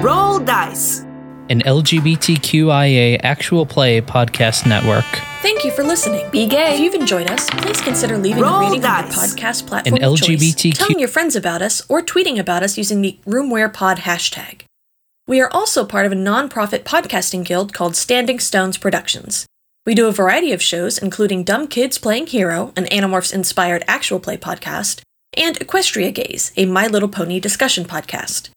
Roll 0.00 0.38
dice. 0.38 1.00
An 1.50 1.60
LGBTQIA 1.60 3.20
actual 3.22 3.66
play 3.66 4.00
podcast 4.00 4.66
network. 4.66 5.04
Thank 5.42 5.62
you 5.62 5.70
for 5.70 5.82
listening. 5.82 6.26
Be 6.30 6.46
gay. 6.46 6.72
If 6.72 6.80
you've 6.80 6.94
enjoyed 6.94 7.26
us, 7.30 7.50
please 7.50 7.82
consider 7.82 8.16
leaving 8.16 8.42
Roll 8.42 8.54
a 8.54 8.60
rating 8.60 8.82
on 8.86 9.04
dice. 9.04 9.14
your 9.14 9.26
podcast 9.26 9.66
platform 9.66 9.96
An 9.96 10.02
of 10.02 10.18
choice, 10.18 10.40
LGBTQ 10.40 10.72
telling 10.72 10.98
your 10.98 11.08
friends 11.08 11.36
about 11.36 11.60
us, 11.60 11.82
or 11.90 12.00
tweeting 12.00 12.38
about 12.38 12.62
us 12.62 12.78
using 12.78 13.02
the 13.02 13.18
RoomWherePod 13.26 13.98
hashtag. 13.98 14.62
We 15.26 15.42
are 15.42 15.50
also 15.52 15.84
part 15.84 16.06
of 16.06 16.12
a 16.12 16.14
non-profit 16.14 16.86
podcasting 16.86 17.44
guild 17.44 17.74
called 17.74 17.94
Standing 17.94 18.40
Stones 18.40 18.78
Productions. 18.78 19.44
We 19.84 19.94
do 19.94 20.08
a 20.08 20.12
variety 20.12 20.52
of 20.52 20.62
shows, 20.62 20.96
including 20.96 21.44
Dumb 21.44 21.66
Kids 21.66 21.98
Playing 21.98 22.28
Hero, 22.28 22.72
an 22.74 22.86
Animorphs-inspired 22.86 23.84
actual 23.86 24.18
play 24.18 24.38
podcast, 24.38 25.02
and 25.38 25.58
Equestria 25.60 26.12
Gaze, 26.12 26.52
a 26.56 26.66
My 26.66 26.86
Little 26.86 27.08
Pony 27.08 27.38
discussion 27.40 27.84
podcast. 27.84 28.50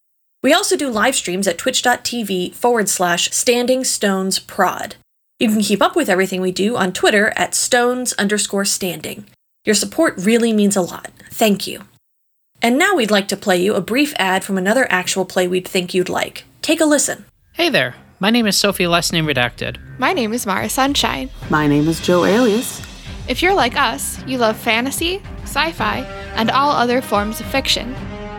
We 0.43 0.53
also 0.53 0.75
do 0.75 0.89
live 0.89 1.15
streams 1.15 1.47
at 1.47 1.59
twitch.tv 1.59 2.55
forward 2.55 2.89
slash 2.89 3.29
standing 3.31 3.83
stones 3.83 4.39
prod. 4.39 4.95
You 5.39 5.49
can 5.49 5.61
keep 5.61 5.81
up 5.81 5.95
with 5.95 6.09
everything 6.09 6.41
we 6.41 6.51
do 6.51 6.75
on 6.75 6.93
Twitter 6.93 7.31
at 7.35 7.53
stones 7.53 8.13
underscore 8.13 8.65
standing. 8.65 9.25
Your 9.63 9.75
support 9.75 10.15
really 10.17 10.51
means 10.51 10.75
a 10.75 10.81
lot. 10.81 11.11
Thank 11.29 11.67
you. 11.67 11.83
And 12.63 12.77
now 12.77 12.95
we'd 12.95 13.11
like 13.11 13.27
to 13.27 13.37
play 13.37 13.61
you 13.61 13.75
a 13.75 13.81
brief 13.81 14.13
ad 14.17 14.43
from 14.43 14.57
another 14.57 14.87
actual 14.91 15.25
play 15.25 15.47
we'd 15.47 15.67
think 15.67 15.93
you'd 15.93 16.09
like. 16.09 16.45
Take 16.63 16.81
a 16.81 16.85
listen. 16.85 17.25
Hey 17.53 17.69
there, 17.69 17.95
my 18.19 18.31
name 18.31 18.47
is 18.47 18.57
Sophie, 18.57 18.87
last 18.87 19.13
name 19.13 19.25
redacted. 19.25 19.77
My 19.99 20.13
name 20.13 20.33
is 20.33 20.45
Mara 20.47 20.69
Sunshine. 20.69 21.29
My 21.49 21.67
name 21.67 21.87
is 21.87 21.99
Joe 21.99 22.25
Alias. 22.25 22.81
If 23.27 23.41
you're 23.41 23.53
like 23.53 23.75
us, 23.79 24.23
you 24.25 24.37
love 24.37 24.57
fantasy, 24.57 25.21
sci 25.51 25.71
fi, 25.73 25.99
and 26.35 26.49
all 26.49 26.71
other 26.71 27.01
forms 27.01 27.39
of 27.41 27.45
fiction. 27.47 27.93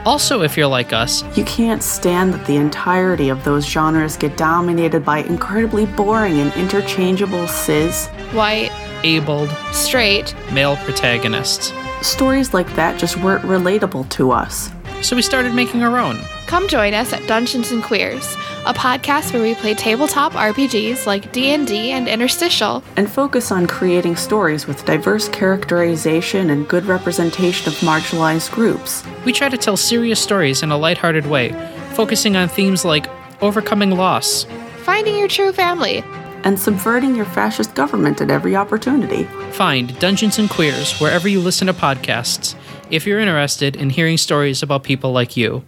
Also, 0.04 0.42
if 0.42 0.56
you're 0.56 0.66
like 0.66 0.92
us, 0.92 1.22
You 1.36 1.44
can't 1.44 1.82
stand 1.82 2.34
that 2.34 2.44
the 2.46 2.56
entirety 2.56 3.28
of 3.28 3.44
those 3.44 3.64
genres 3.64 4.16
get 4.16 4.36
dominated 4.36 5.04
by 5.04 5.18
incredibly 5.18 5.86
boring 5.86 6.40
and 6.40 6.52
interchangeable 6.54 7.46
cis. 7.46 8.08
White, 8.32 8.72
abled, 9.04 9.50
straight, 9.70 10.34
male 10.52 10.76
protagonists. 10.78 11.72
Stories 12.00 12.52
like 12.52 12.74
that 12.74 12.98
just 12.98 13.16
weren't 13.18 13.44
relatable 13.44 14.08
to 14.10 14.32
us. 14.32 14.70
So 15.02 15.16
we 15.16 15.22
started 15.22 15.52
making 15.54 15.82
our 15.82 15.98
own. 15.98 16.20
come 16.46 16.68
join 16.68 16.94
us 16.94 17.12
at 17.12 17.26
Dungeons 17.26 17.72
and 17.72 17.82
Queers, 17.82 18.34
a 18.66 18.72
podcast 18.72 19.32
where 19.32 19.42
we 19.42 19.54
play 19.54 19.74
tabletop 19.74 20.32
RPGs 20.32 21.06
like 21.06 21.32
D&D 21.32 21.90
and 21.90 22.06
Interstitial. 22.06 22.84
And 22.96 23.10
focus 23.10 23.50
on 23.50 23.66
creating 23.66 24.16
stories 24.16 24.66
with 24.66 24.84
diverse 24.84 25.28
characterization 25.28 26.50
and 26.50 26.68
good 26.68 26.84
representation 26.84 27.68
of 27.68 27.78
marginalized 27.80 28.52
groups. 28.52 29.02
We 29.24 29.32
try 29.32 29.48
to 29.48 29.56
tell 29.56 29.76
serious 29.76 30.20
stories 30.20 30.62
in 30.62 30.70
a 30.70 30.76
lighthearted 30.76 31.26
way, 31.26 31.52
focusing 31.94 32.36
on 32.36 32.48
themes 32.48 32.84
like 32.84 33.06
overcoming 33.42 33.90
loss, 33.90 34.46
Finding 34.82 35.16
your 35.16 35.28
true 35.28 35.52
family. 35.52 36.02
And 36.42 36.58
subverting 36.58 37.14
your 37.14 37.24
fascist 37.24 37.74
government 37.76 38.20
at 38.20 38.30
every 38.30 38.56
opportunity. 38.56 39.24
Find 39.52 39.96
Dungeons 40.00 40.40
and 40.40 40.50
Queers 40.50 40.98
wherever 41.00 41.28
you 41.28 41.40
listen 41.40 41.68
to 41.68 41.72
podcasts 41.72 42.56
if 42.92 43.06
you're 43.06 43.18
interested 43.18 43.74
in 43.74 43.88
hearing 43.88 44.18
stories 44.18 44.62
about 44.62 44.84
people 44.84 45.12
like 45.12 45.34
you. 45.34 45.64